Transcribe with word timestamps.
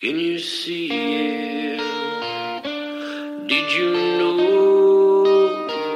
Can 0.00 0.18
you 0.18 0.38
see 0.38 0.88
it? 0.88 1.76
Did 3.46 3.70
you 3.70 3.92
know 4.16 5.46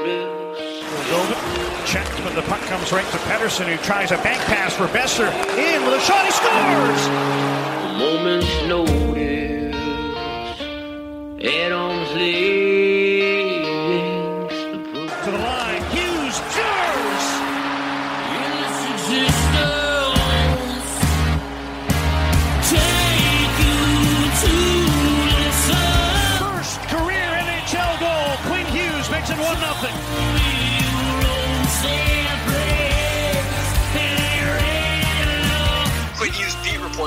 this? 0.05 0.84
Moldova 1.08 2.23
but 2.23 2.34
the 2.34 2.42
puck 2.42 2.61
comes 2.68 2.92
right 2.92 3.06
to 3.12 3.17
Pettersson, 3.17 3.64
who 3.64 3.83
tries 3.83 4.11
a 4.12 4.18
bank 4.18 4.42
pass 4.42 4.74
for 4.74 4.89
Boeser. 4.89 5.33
In 5.56 5.86
with 5.86 5.95
a 5.95 6.01
shot, 6.01 6.27
he 6.27 6.33
scores! 6.33 7.06
A 7.86 7.98
moment's 7.98 8.68
notice 8.68 9.05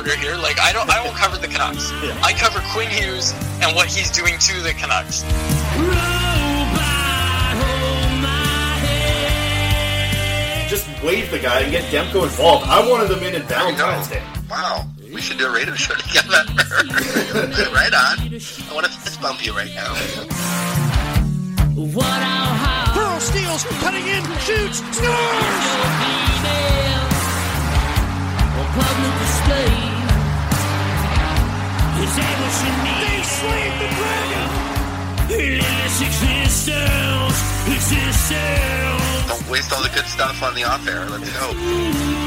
reporter 0.07 0.25
here. 0.25 0.35
Like 0.37 0.59
I 0.59 0.71
don't 0.73 0.89
I 0.89 1.03
don't 1.03 1.15
cover 1.15 1.37
the 1.37 1.47
Canucks. 1.47 1.91
I 2.23 2.33
cover 2.33 2.59
Quinn 2.71 2.89
Hughes 2.89 3.33
and 3.61 3.75
what 3.75 3.87
he's 3.87 4.11
doing 4.11 4.37
to 4.39 4.61
the 4.61 4.73
Canucks. 4.73 5.23
just 10.69 10.85
wave 11.01 11.31
the 11.31 11.39
guy 11.39 11.61
and 11.61 11.71
get 11.71 11.85
Demko 11.85 12.23
involved. 12.23 12.67
I 12.67 12.87
wanted 12.89 13.07
them 13.07 13.23
in 13.23 13.35
in 13.35 13.41
Valentine's 13.43 14.09
Day. 14.09 14.21
Wow, 14.49 14.85
we 15.13 15.21
should 15.21 15.37
do 15.37 15.47
a 15.47 15.53
radio 15.53 15.73
show 15.75 15.93
together. 16.07 16.27
right 17.71 17.93
on. 17.93 18.19
I 18.19 18.73
want 18.73 18.85
to 18.85 18.91
fist 18.91 19.21
bump 19.21 19.45
you 19.45 19.53
right 19.53 19.73
now. 19.73 19.93
Pearl 22.93 23.19
steals, 23.21 23.63
cutting 23.79 24.07
in, 24.07 24.23
shoots, 24.39 24.79
scores! 24.93 25.87
They 32.15 33.23
slayed 33.23 33.73
the 33.81 33.89
dragon! 33.97 34.49
Don't 39.27 39.49
waste 39.49 39.73
all 39.73 39.83
the 39.83 39.89
good 39.89 40.05
stuff 40.05 40.41
on 40.41 40.55
the 40.55 40.63
off 40.63 40.87
air. 40.87 41.05
Let's 41.09 41.29
go. 41.31 42.26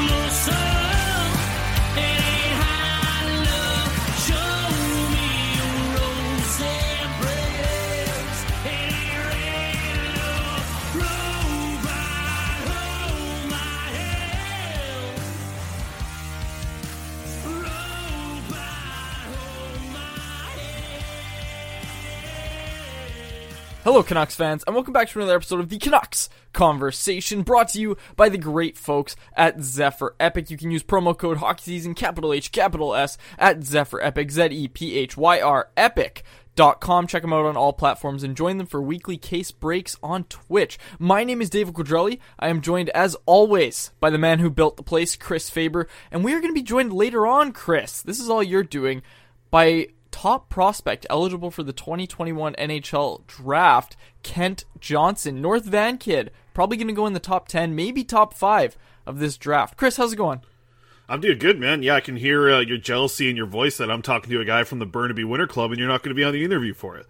Hello, 23.83 24.03
Canucks 24.03 24.35
fans, 24.35 24.63
and 24.67 24.75
welcome 24.75 24.93
back 24.93 25.09
to 25.09 25.17
another 25.17 25.35
episode 25.35 25.59
of 25.59 25.69
the 25.69 25.79
Canucks 25.79 26.29
Conversation, 26.53 27.41
brought 27.41 27.69
to 27.69 27.81
you 27.81 27.97
by 28.15 28.29
the 28.29 28.37
great 28.37 28.77
folks 28.77 29.15
at 29.35 29.59
Zephyr 29.59 30.15
Epic. 30.19 30.51
You 30.51 30.57
can 30.57 30.69
use 30.69 30.83
promo 30.83 31.17
code 31.17 31.37
Hockey 31.37 31.63
Season, 31.63 31.95
capital 31.95 32.31
H, 32.31 32.51
capital 32.51 32.93
S, 32.93 33.17
at 33.39 33.63
Zephyr 33.63 33.99
Epic, 33.99 34.29
Z 34.29 34.49
E 34.51 34.67
P 34.67 34.99
H 34.99 35.17
Y 35.17 35.41
R 35.41 35.69
Epic. 35.75 36.23
Dot 36.53 36.79
com. 36.79 37.07
Check 37.07 37.23
them 37.23 37.33
out 37.33 37.45
on 37.45 37.57
all 37.57 37.73
platforms 37.73 38.21
and 38.21 38.37
join 38.37 38.59
them 38.59 38.67
for 38.67 38.83
weekly 38.83 39.17
case 39.17 39.49
breaks 39.49 39.97
on 40.03 40.25
Twitch. 40.25 40.77
My 40.99 41.23
name 41.23 41.41
is 41.41 41.49
David 41.49 41.73
Quadrelli. 41.73 42.19
I 42.37 42.49
am 42.49 42.61
joined, 42.61 42.89
as 42.89 43.15
always, 43.25 43.93
by 43.99 44.11
the 44.11 44.19
man 44.19 44.37
who 44.37 44.51
built 44.51 44.77
the 44.77 44.83
place, 44.83 45.15
Chris 45.15 45.49
Faber, 45.49 45.87
and 46.11 46.23
we 46.23 46.33
are 46.33 46.39
going 46.39 46.53
to 46.53 46.59
be 46.59 46.61
joined 46.61 46.93
later 46.93 47.25
on, 47.25 47.51
Chris. 47.51 48.03
This 48.03 48.19
is 48.19 48.29
all 48.29 48.43
you're 48.43 48.63
doing 48.63 49.01
by 49.49 49.87
top 50.21 50.49
prospect 50.49 51.03
eligible 51.09 51.49
for 51.49 51.63
the 51.63 51.73
2021 51.73 52.53
NHL 52.53 53.25
draft, 53.25 53.97
Kent 54.21 54.65
Johnson, 54.79 55.41
North 55.41 55.65
Van 55.65 55.97
kid, 55.97 56.29
probably 56.53 56.77
going 56.77 56.87
to 56.87 56.93
go 56.93 57.07
in 57.07 57.13
the 57.13 57.19
top 57.19 57.47
10, 57.47 57.75
maybe 57.75 58.03
top 58.03 58.35
5 58.35 58.77
of 59.07 59.17
this 59.17 59.35
draft. 59.35 59.77
Chris, 59.77 59.97
how's 59.97 60.13
it 60.13 60.17
going? 60.17 60.41
I'm 61.09 61.21
doing 61.21 61.39
good, 61.39 61.59
man. 61.59 61.81
Yeah, 61.81 61.95
I 61.95 62.01
can 62.01 62.17
hear 62.17 62.51
uh, 62.51 62.59
your 62.59 62.77
jealousy 62.77 63.31
in 63.31 63.35
your 63.35 63.47
voice 63.47 63.77
that 63.77 63.89
I'm 63.89 64.03
talking 64.03 64.29
to 64.29 64.39
a 64.39 64.45
guy 64.45 64.63
from 64.63 64.77
the 64.77 64.85
Burnaby 64.85 65.23
Winter 65.23 65.47
Club, 65.47 65.71
and 65.71 65.79
you're 65.79 65.89
not 65.89 66.03
going 66.03 66.11
to 66.11 66.19
be 66.19 66.23
on 66.23 66.33
the 66.33 66.45
interview 66.45 66.75
for 66.75 66.97
it. 66.97 67.07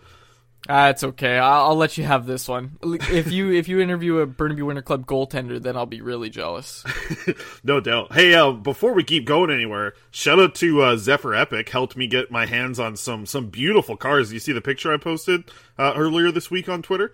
Ah, 0.70 0.90
it's 0.90 1.04
okay. 1.04 1.38
I'll, 1.38 1.70
I'll 1.70 1.76
let 1.76 1.98
you 1.98 2.04
have 2.04 2.26
this 2.26 2.48
one. 2.48 2.78
If 3.12 3.32
you 3.32 3.52
if 3.52 3.68
you 3.68 3.80
interview 3.80 4.18
a 4.20 4.26
Burnaby 4.26 4.62
Winter 4.62 4.82
Club 4.82 5.06
goaltender, 5.06 5.62
then 5.62 5.76
I'll 5.76 5.86
be 5.86 6.02
really 6.02 6.30
jealous. 6.30 6.84
no 7.64 7.80
doubt. 7.80 8.14
Hey, 8.14 8.34
uh, 8.34 8.52
before 8.52 8.94
we 8.94 9.04
keep 9.04 9.26
going 9.26 9.50
anywhere, 9.50 9.94
shout 10.12 10.40
out 10.40 10.56
to 10.56 10.82
uh, 10.82 10.98
Zephyr 10.98 11.34
Epic. 11.34 11.70
Helped 11.70 11.98
me 11.98 12.08
get 12.08 12.32
my 12.32 12.46
hands 12.46 12.80
on 12.80 12.96
some 12.96 13.26
some 13.26 13.48
beautiful 13.50 13.98
cars. 13.98 14.32
You 14.32 14.40
see 14.40 14.52
the 14.52 14.62
picture 14.62 14.94
I 14.94 14.98
posted 14.98 15.46
uh, 15.78 15.94
earlier 15.96 16.32
this 16.32 16.52
week 16.52 16.70
on 16.70 16.82
Twitter? 16.82 17.12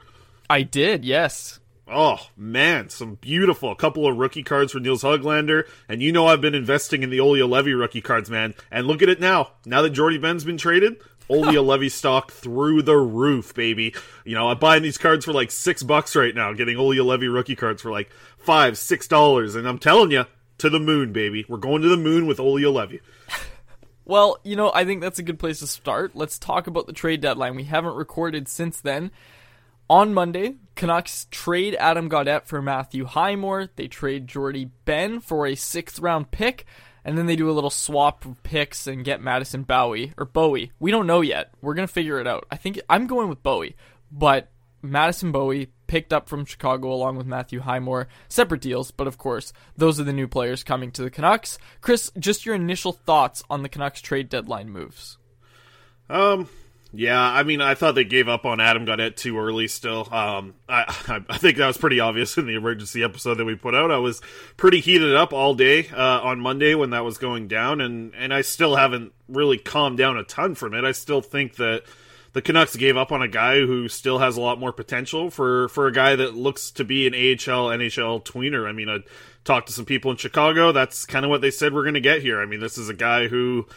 I 0.50 0.62
did, 0.62 1.04
yes. 1.04 1.60
Oh 1.90 2.20
man, 2.36 2.90
some 2.90 3.16
beautiful. 3.16 3.72
A 3.72 3.76
couple 3.76 4.08
of 4.08 4.18
rookie 4.18 4.44
cards 4.44 4.74
for 4.74 4.80
Nils 4.80 5.04
Höglander, 5.04 5.64
and 5.88 6.02
you 6.02 6.12
know 6.12 6.28
I've 6.28 6.42
been 6.42 6.56
investing 6.56 7.02
in 7.02 7.10
the 7.10 7.22
Olli 7.22 7.40
Juolevi 7.40 7.78
rookie 7.78 8.02
cards, 8.02 8.30
man. 8.30 8.56
And 8.70 8.88
look 8.88 9.02
at 9.02 9.10
it 9.10 9.22
now. 9.22 9.52
Now 9.66 9.82
that 9.84 9.92
Jordie 9.92 10.18
Benn's 10.18 10.44
been 10.44 10.58
traded, 10.58 10.98
Olli 11.30 11.56
Juolevi 11.56 11.92
stock 11.92 12.32
through 12.32 12.84
the 12.84 12.98
roof, 12.98 13.54
baby. 13.54 13.94
You 14.26 14.36
know, 14.36 14.50
I'm 14.50 14.60
buying 14.60 14.84
these 14.84 14.98
cards 14.98 15.26
for 15.26 15.34
like 15.34 15.52
six 15.52 15.84
bucks 15.84 16.16
right 16.16 16.34
now, 16.34 16.54
getting 16.54 16.78
Olli 16.78 16.98
Juolevi 16.98 17.32
rookie 17.32 17.56
cards 17.56 17.82
for 17.82 17.92
like 17.92 18.10
five, 18.38 18.78
six 18.78 19.08
dollars, 19.08 19.56
and 19.56 19.68
I'm 19.68 19.80
telling 19.80 20.12
you, 20.12 20.26
to 20.60 20.70
the 20.70 20.80
moon, 20.80 21.14
baby. 21.14 21.46
We're 21.48 21.58
going 21.58 21.82
to 21.82 21.90
the 21.90 21.98
moon 21.98 22.28
with 22.28 22.40
Olli 22.40 22.64
Juolevi. 22.64 23.02
Well, 24.08 24.38
you 24.42 24.56
know, 24.56 24.72
I 24.74 24.86
think 24.86 25.02
that's 25.02 25.20
a 25.20 25.24
good 25.24 25.38
place 25.38 25.60
to 25.60 25.68
start. 25.68 26.16
Let's 26.16 26.40
talk 26.40 26.68
about 26.68 26.88
the 26.88 26.94
trade 26.94 27.20
deadline. 27.20 27.58
We 27.58 27.66
haven't 27.66 27.98
recorded 27.98 28.48
since 28.48 28.80
then. 28.80 29.12
On 29.90 30.14
Monday, 30.14 30.56
Canucks 30.76 31.28
trade 31.30 31.76
Adam 31.76 32.10
Gaudette 32.10 32.46
for 32.46 32.62
Matthew 32.62 33.04
Highmore. 33.04 33.68
They 33.76 33.90
trade 33.90 34.26
Jordie 34.26 34.72
Benn 34.86 35.20
for 35.20 35.46
a 35.46 35.56
sixth 35.56 36.00
round 36.00 36.32
pick. 36.32 36.66
And 37.08 37.18
then 37.18 37.26
they 37.26 37.38
do 37.38 37.50
a 37.50 37.54
little 37.54 37.70
swap 37.70 38.26
of 38.26 38.44
picks 38.44 38.86
and 38.86 39.06
get 39.06 39.22
Madison 39.22 39.64
Bowey 39.64 40.14
or 40.18 40.26
Bowey. 40.26 40.72
We 40.78 40.92
don't 40.92 41.08
know 41.08 41.22
yet. 41.22 41.52
We're 41.62 41.74
gonna 41.74 41.88
figure 41.88 42.20
it 42.20 42.28
out. 42.28 42.46
I 42.52 42.58
think 42.58 42.82
I'm 42.90 43.08
going 43.08 43.30
with 43.30 43.42
Bowey, 43.42 43.76
but 44.12 44.52
Madison 44.82 45.32
Bowey 45.32 45.70
picked 45.88 46.12
up 46.12 46.28
from 46.28 46.44
Chicago 46.44 46.92
along 46.92 47.16
with 47.16 47.26
Matthew 47.26 47.62
Highmore. 47.62 48.10
Separate 48.28 48.60
deals, 48.60 48.92
but 48.92 49.08
of 49.08 49.18
course, 49.18 49.54
those 49.78 50.02
are 50.02 50.04
the 50.04 50.12
new 50.12 50.28
players 50.28 50.66
coming 50.66 50.92
to 50.92 51.02
the 51.02 51.10
Canucks. 51.10 51.58
Chris, 51.80 52.12
just 52.20 52.46
your 52.46 52.56
initial 52.56 52.92
thoughts 52.92 53.42
on 53.50 53.64
the 53.64 53.70
Canucks 53.70 54.02
trade 54.02 54.28
deadline 54.28 54.70
moves. 54.70 55.18
Um, 56.10 56.50
yeah, 56.98 57.22
I 57.22 57.44
mean, 57.44 57.62
I 57.62 57.76
thought 57.76 57.94
they 57.94 58.06
gave 58.06 58.28
up 58.28 58.44
on 58.44 58.60
Adam 58.60 58.84
Gaudette 58.84 59.18
too 59.18 59.38
early. 59.38 59.68
Still, 59.68 60.12
um, 60.12 60.56
I, 60.68 61.22
I 61.30 61.38
think 61.38 61.58
that 61.58 61.68
was 61.68 61.78
pretty 61.78 62.00
obvious 62.00 62.40
in 62.40 62.48
the 62.48 62.56
emergency 62.56 63.04
episode 63.04 63.36
that 63.36 63.46
we 63.46 63.54
put 63.54 63.76
out. 63.76 63.92
I 63.92 64.00
was 64.00 64.20
pretty 64.58 64.80
heated 64.80 65.14
up 65.16 65.32
all 65.32 65.54
day 65.54 65.90
uh, 65.90 66.22
on 66.22 66.40
Monday 66.40 66.74
when 66.74 66.90
that 66.90 67.06
was 67.06 67.20
going 67.20 67.48
down, 67.48 67.82
and 67.82 68.16
and 68.16 68.34
I 68.34 68.42
still 68.42 68.76
haven't 68.76 69.14
really 69.30 69.60
calmed 69.60 70.00
down 70.00 70.18
a 70.18 70.24
ton 70.24 70.56
from 70.56 70.74
it. 70.74 70.86
I 70.86 70.92
still 70.92 71.22
think 71.22 71.58
that 71.58 71.84
the 72.34 72.42
Canucks 72.42 72.76
gave 72.76 72.98
up 72.98 73.12
on 73.12 73.22
a 73.22 73.28
guy 73.28 73.60
who 73.60 73.88
still 73.90 74.18
has 74.18 74.36
a 74.36 74.42
lot 74.42 74.60
more 74.60 74.74
potential 74.74 75.30
for 75.30 75.68
for 75.70 75.86
a 75.86 75.92
guy 75.92 76.16
that 76.16 76.34
looks 76.34 76.72
to 76.72 76.84
be 76.84 77.06
an 77.06 77.14
AHL 77.14 77.68
NHL 77.68 78.24
tweener. 78.26 78.68
I 78.68 78.72
mean, 78.72 78.90
I 78.90 79.04
talked 79.44 79.68
to 79.68 79.74
some 79.74 79.86
people 79.86 80.10
in 80.10 80.18
Chicago. 80.18 80.72
That's 80.72 81.06
kind 81.06 81.26
of 81.26 81.30
what 81.30 81.42
they 81.42 81.52
said 81.52 81.76
we're 81.76 81.84
going 81.84 81.94
to 81.94 82.00
get 82.00 82.24
here. 82.24 82.42
I 82.42 82.48
mean, 82.48 82.60
this 82.60 82.80
is 82.80 82.90
a 82.90 82.96
guy 82.96 83.28
who 83.28 83.68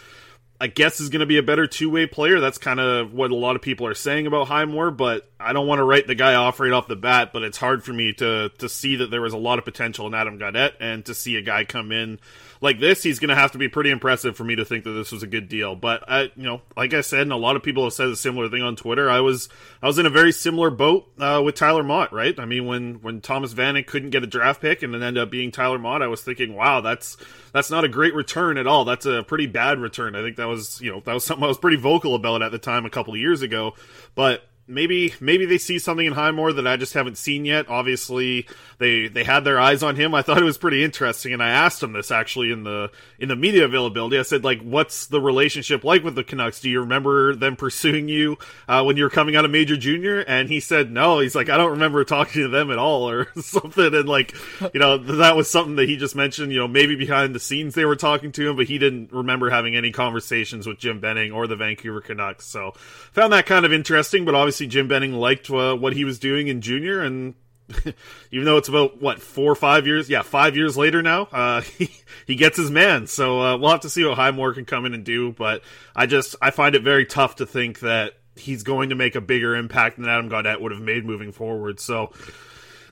I 0.61 0.67
guess 0.67 1.01
is 1.01 1.09
going 1.09 1.21
to 1.21 1.27
be 1.27 1.39
a 1.39 1.43
better 1.43 1.67
two 1.67 1.89
way 1.89 2.07
player. 2.07 2.39
That's 2.39 2.59
kind 2.59 2.79
of 2.79 3.15
what 3.15 3.31
a 3.31 3.35
lot 3.35 3.57
of 3.57 3.63
people 3.63 3.87
are 3.87 3.95
saying 3.95 4.27
about 4.27 4.49
Highmore, 4.49 4.91
but 4.91 5.27
I 5.41 5.55
don't 5.55 5.67
want 5.67 5.79
to 5.79 5.85
write 5.85 6.07
the 6.07 6.15
guy 6.15 6.35
off 6.35 6.61
right 6.61 6.71
off 6.71 6.87
the 6.87 6.97
bat. 6.97 7.33
But 7.33 7.43
it's 7.43 7.57
hard 7.57 7.83
for 7.83 7.95
me 7.95 8.13
to 8.15 8.51
to 8.59 8.69
see 8.69 8.97
that 8.97 9.11
there 9.11 9.23
was 9.23 9.33
a 9.33 9.39
lot 9.39 9.59
of 9.59 9.65
potential 9.65 10.07
in 10.07 10.15
Adam 10.15 10.39
Gaudette, 10.39 10.75
and 10.79 11.05
to 11.07 11.15
see 11.15 11.37
a 11.37 11.43
guy 11.43 11.65
come 11.65 11.93
in 11.93 12.21
like 12.63 12.79
this, 12.79 13.03
he's 13.03 13.19
going 13.19 13.31
to 13.31 13.35
have 13.35 13.53
to 13.53 13.59
be 13.59 13.69
pretty 13.69 13.91
impressive 13.91 14.37
for 14.37 14.45
me 14.45 14.57
to 14.57 14.65
think 14.65 14.85
that 14.85 14.91
this 14.91 15.13
was 15.13 15.23
a 15.23 15.27
good 15.27 15.49
deal. 15.49 15.75
But 15.75 16.05
I, 16.07 16.25
you 16.37 16.43
know, 16.43 16.61
like 16.77 16.93
I 16.93 17.01
said, 17.01 17.23
and 17.23 17.33
a 17.33 17.37
lot 17.37 17.57
of 17.57 17.63
people 17.63 17.85
have 17.85 17.95
said 17.95 18.09
a 18.09 18.17
similar 18.17 18.51
thing 18.51 18.63
on 18.63 18.77
Twitter. 18.77 19.09
I 19.09 19.21
was 19.21 19.49
I 19.83 19.87
was 19.87 19.99
in 19.99 20.05
a 20.05 20.11
very 20.11 20.31
similar 20.31 20.71
boat 20.71 21.11
uh, 21.19 21.41
with 21.43 21.55
Tyler 21.55 21.83
Motte, 21.83 22.13
right? 22.13 22.39
I 22.39 22.45
mean, 22.45 22.67
when 22.67 22.95
when 22.97 23.23
Thomas 23.23 23.55
Vanek 23.55 23.87
couldn't 23.87 24.11
get 24.11 24.23
a 24.23 24.27
draft 24.27 24.61
pick 24.61 24.83
and 24.83 24.93
then 24.93 25.03
ended 25.03 25.23
up 25.23 25.31
being 25.31 25.51
Tyler 25.51 25.79
Motte, 25.79 26.03
I 26.03 26.09
was 26.09 26.21
thinking, 26.21 26.55
wow, 26.55 26.83
that's 26.83 27.17
that's 27.53 27.71
not 27.71 27.85
a 27.85 27.89
great 27.89 28.15
return 28.15 28.59
at 28.59 28.67
all. 28.67 28.85
That's 28.85 29.07
a 29.07 29.23
pretty 29.23 29.47
bad 29.47 29.79
return. 29.79 30.15
I 30.15 30.23
think 30.23 30.37
that 30.37 30.49
was 30.49 30.81
you 30.83 30.93
know 30.93 31.01
that 31.07 31.15
was 31.15 31.25
something 31.25 31.45
I 31.45 31.49
was 31.49 31.59
pretty 31.59 31.79
vocal 31.79 32.15
about 32.15 32.43
at 32.43 32.53
the 32.53 32.59
time 32.59 32.85
a 32.85 32.91
couple 32.91 33.17
years 33.17 33.41
ago, 33.41 33.75
but 34.15 34.45
maybe 34.71 35.13
maybe 35.21 35.45
they 35.45 35.59
see 35.59 35.79
something 35.79 36.07
in 36.07 36.13
Highmore 36.13 36.53
that 36.53 36.67
I 36.67 36.77
just 36.77 36.95
haven't 36.95 37.19
seen 37.19 37.45
yet. 37.45 37.69
Obviously, 37.69 38.47
they 38.81 39.09
they 39.09 39.25
had 39.25 39.45
their 39.45 39.61
eyes 39.61 39.83
on 39.83 39.95
him. 39.95 40.15
I 40.15 40.23
thought 40.23 40.39
it 40.39 40.45
was 40.45 40.57
pretty 40.57 40.83
interesting, 40.83 41.35
and 41.35 41.43
I 41.43 41.51
asked 41.51 41.83
him 41.83 41.93
this 41.93 42.11
actually 42.11 42.51
in 42.51 42.65
the 42.65 42.91
in 43.19 43.29
the 43.29 43.37
media 43.37 43.67
availability. 43.67 44.19
I 44.19 44.23
said 44.23 44.43
like, 44.43 44.63
"What's 44.63 45.07
the 45.07 45.21
relationship 45.21 45.85
like 45.85 46.03
with 46.03 46.15
the 46.15 46.25
Canucks? 46.25 46.61
Do 46.61 46.71
you 46.71 46.81
remember 46.81 47.37
them 47.37 47.57
pursuing 47.57 48.09
you 48.09 48.39
uh, 48.67 48.83
when 48.83 48.97
you 48.97 49.05
were 49.05 49.11
coming 49.11 49.37
out 49.37 49.45
of 49.45 49.51
Major 49.51 49.77
Junior?" 49.77 50.21
And 50.21 50.49
he 50.49 50.61
said, 50.61 50.91
"No." 50.91 51.19
He's 51.19 51.35
like, 51.35 51.51
"I 51.51 51.59
don't 51.59 51.73
remember 51.73 52.05
talking 52.05 52.41
to 52.43 52.49
them 52.49 52.71
at 52.71 52.79
all, 52.79 53.09
or 53.11 53.29
something." 53.37 53.95
And 53.95 54.09
like, 54.09 54.35
you 54.73 54.81
know, 54.81 54.97
that 54.97 55.37
was 55.37 55.51
something 55.51 55.77
that 55.77 55.89
he 55.89 55.99
just 55.99 56.17
mentioned. 56.17 56.51
You 56.51 56.61
know, 56.61 56.69
maybe 56.69 56.97
behind 56.97 57.35
the 57.35 57.41
scenes 57.41 57.75
they 57.75 57.85
were 57.85 57.97
talking 57.97 58.33
to 58.33 58.49
him, 58.49 58.57
but 58.57 58.67
he 58.67 58.79
didn't 58.79 59.13
remember 59.13 59.51
having 59.51 59.77
any 59.77 59.93
conversations 59.93 60.67
with 60.67 60.79
Jim 60.79 61.01
Benning 61.01 61.33
or 61.33 61.47
the 61.47 61.57
Vancouver 61.57 62.01
Canucks. 62.01 62.47
So 62.47 62.73
found 63.13 63.35
that 63.35 63.45
kind 63.45 63.67
of 63.67 63.75
interesting, 63.75 64.25
but 64.25 64.35
obviously 64.35 64.69
Jim 64.69 64.89
Benning 64.89 65.13
liked 65.13 65.51
uh, 65.51 65.75
what 65.75 65.93
he 65.93 66.07
was 66.07 66.19
doing 66.19 66.49
in 66.49 66.63
junior, 66.63 67.03
and 67.03 67.35
even 68.31 68.45
though 68.45 68.57
it's 68.57 68.69
about 68.69 69.01
what 69.01 69.21
four 69.21 69.51
or 69.51 69.57
five 69.57 69.87
years, 69.87 70.09
yeah, 70.09 70.23
five 70.23 70.57
years 70.57 70.77
later 70.77 71.03
now, 71.03 71.29
uh, 71.33 71.61
he 71.79 71.91
he 72.27 72.35
gets 72.35 72.57
his 72.57 72.71
man. 72.71 73.07
So 73.07 73.41
uh, 73.41 73.57
we'll 73.57 73.71
have 73.71 73.81
to 73.81 73.91
see 73.91 74.05
what 74.05 74.17
Highmore 74.17 74.55
can 74.55 74.65
come 74.65 74.87
in 74.87 74.95
and 74.95 75.05
do. 75.05 75.33
But 75.33 75.63
I 75.95 76.07
just 76.07 76.37
I 76.41 76.51
find 76.51 76.75
it 76.75 76.83
very 76.83 77.07
tough 77.07 77.37
to 77.37 77.47
think 77.47 77.81
that 77.81 78.15
he's 78.37 78.63
going 78.63 78.91
to 78.91 78.95
make 78.95 79.15
a 79.15 79.21
bigger 79.21 79.55
impact 79.55 79.97
than 79.97 80.09
Adam 80.09 80.31
Gaudette 80.31 80.61
would 80.61 80.73
have 80.73 80.81
made 80.81 81.05
moving 81.05 81.33
forward. 81.33 81.81
So 81.81 82.13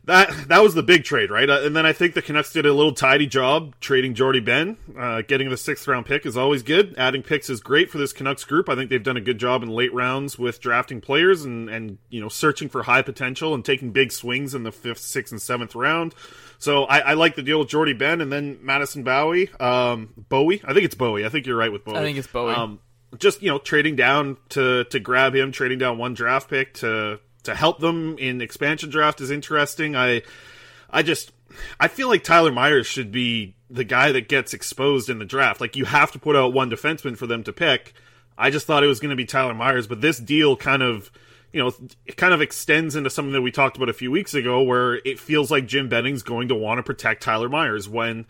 that 0.04 0.48
that 0.48 0.62
was 0.62 0.74
the 0.74 0.82
big 0.82 1.04
trade, 1.04 1.30
right? 1.30 1.48
Uh, 1.48 1.60
and 1.62 1.76
then 1.76 1.84
I 1.84 1.92
think 1.92 2.14
the 2.14 2.22
Canucks 2.22 2.52
did 2.52 2.66
a 2.66 2.72
little 2.72 2.92
tidy 2.92 3.26
job 3.26 3.74
trading 3.80 4.14
Jordie 4.14 4.40
Benn. 4.40 4.76
Uh, 4.98 5.22
getting 5.22 5.50
the 5.50 5.56
sixth 5.56 5.86
round 5.86 6.06
pick 6.06 6.24
is 6.24 6.36
always 6.36 6.62
good. 6.62 6.94
Adding 6.96 7.22
picks 7.22 7.50
is 7.50 7.60
great 7.60 7.90
for 7.90 7.98
this 7.98 8.12
Canucks 8.12 8.44
group. 8.44 8.68
I 8.68 8.74
think 8.74 8.90
they've 8.90 9.02
done 9.02 9.16
a 9.16 9.20
good 9.20 9.38
job 9.38 9.62
in 9.62 9.68
late 9.68 9.92
rounds 9.92 10.38
with 10.38 10.60
drafting 10.60 11.00
players 11.00 11.44
and 11.44 11.68
and 11.68 11.98
you 12.08 12.20
know 12.20 12.28
searching 12.28 12.68
for 12.68 12.82
high 12.84 13.02
potential 13.02 13.54
and 13.54 13.64
taking 13.64 13.90
big 13.90 14.12
swings 14.12 14.54
in 14.54 14.62
the 14.62 14.72
fifth, 14.72 15.00
sixth, 15.00 15.32
and 15.32 15.42
seventh 15.42 15.74
round. 15.74 16.14
So 16.58 16.84
I, 16.84 16.98
I 16.98 17.14
like 17.14 17.36
the 17.36 17.42
deal 17.42 17.60
with 17.60 17.68
Jordie 17.68 17.92
Benn 17.92 18.20
and 18.20 18.32
then 18.32 18.58
Madison 18.62 19.04
Bowey, 19.04 19.48
um, 19.60 20.14
Bowey. 20.28 20.60
I 20.64 20.72
think 20.72 20.84
it's 20.84 20.96
Bowey. 20.96 21.24
I 21.24 21.28
think 21.28 21.46
you're 21.46 21.56
right 21.56 21.70
with 21.70 21.84
Bowey. 21.84 21.96
I 21.96 22.02
think 22.02 22.18
it's 22.18 22.26
Bowey. 22.26 22.54
Um, 22.54 22.80
just 23.16 23.42
you 23.42 23.48
know 23.48 23.58
trading 23.58 23.96
down 23.96 24.36
to 24.50 24.84
to 24.84 25.00
grab 25.00 25.34
him, 25.34 25.52
trading 25.52 25.78
down 25.78 25.98
one 25.98 26.14
draft 26.14 26.50
pick 26.50 26.74
to 26.74 27.20
to 27.44 27.54
help 27.54 27.80
them 27.80 28.16
in 28.18 28.40
expansion 28.40 28.90
draft 28.90 29.20
is 29.20 29.30
interesting. 29.30 29.96
I 29.96 30.22
I 30.90 31.02
just 31.02 31.32
I 31.80 31.88
feel 31.88 32.08
like 32.08 32.24
Tyler 32.24 32.52
Myers 32.52 32.86
should 32.86 33.10
be 33.12 33.54
the 33.70 33.84
guy 33.84 34.12
that 34.12 34.28
gets 34.28 34.54
exposed 34.54 35.10
in 35.10 35.18
the 35.18 35.24
draft. 35.24 35.60
Like 35.60 35.76
you 35.76 35.84
have 35.84 36.12
to 36.12 36.18
put 36.18 36.36
out 36.36 36.52
one 36.52 36.70
defenseman 36.70 37.16
for 37.16 37.26
them 37.26 37.42
to 37.44 37.52
pick. 37.52 37.94
I 38.36 38.50
just 38.50 38.66
thought 38.66 38.84
it 38.84 38.88
was 38.88 39.00
going 39.00 39.10
to 39.10 39.16
be 39.16 39.24
Tyler 39.24 39.54
Myers, 39.54 39.86
but 39.86 40.00
this 40.00 40.18
deal 40.18 40.56
kind 40.56 40.82
of 40.82 41.10
you 41.52 41.62
know, 41.62 41.72
it 42.04 42.16
kind 42.16 42.34
of 42.34 42.42
extends 42.42 42.94
into 42.94 43.08
something 43.08 43.32
that 43.32 43.40
we 43.40 43.50
talked 43.50 43.76
about 43.76 43.88
a 43.88 43.94
few 43.94 44.10
weeks 44.10 44.34
ago 44.34 44.62
where 44.62 44.96
it 44.96 45.18
feels 45.18 45.50
like 45.50 45.66
Jim 45.66 45.88
Benning's 45.88 46.22
going 46.22 46.48
to 46.48 46.54
want 46.54 46.78
to 46.78 46.82
protect 46.82 47.22
Tyler 47.22 47.48
Myers 47.48 47.88
when 47.88 48.26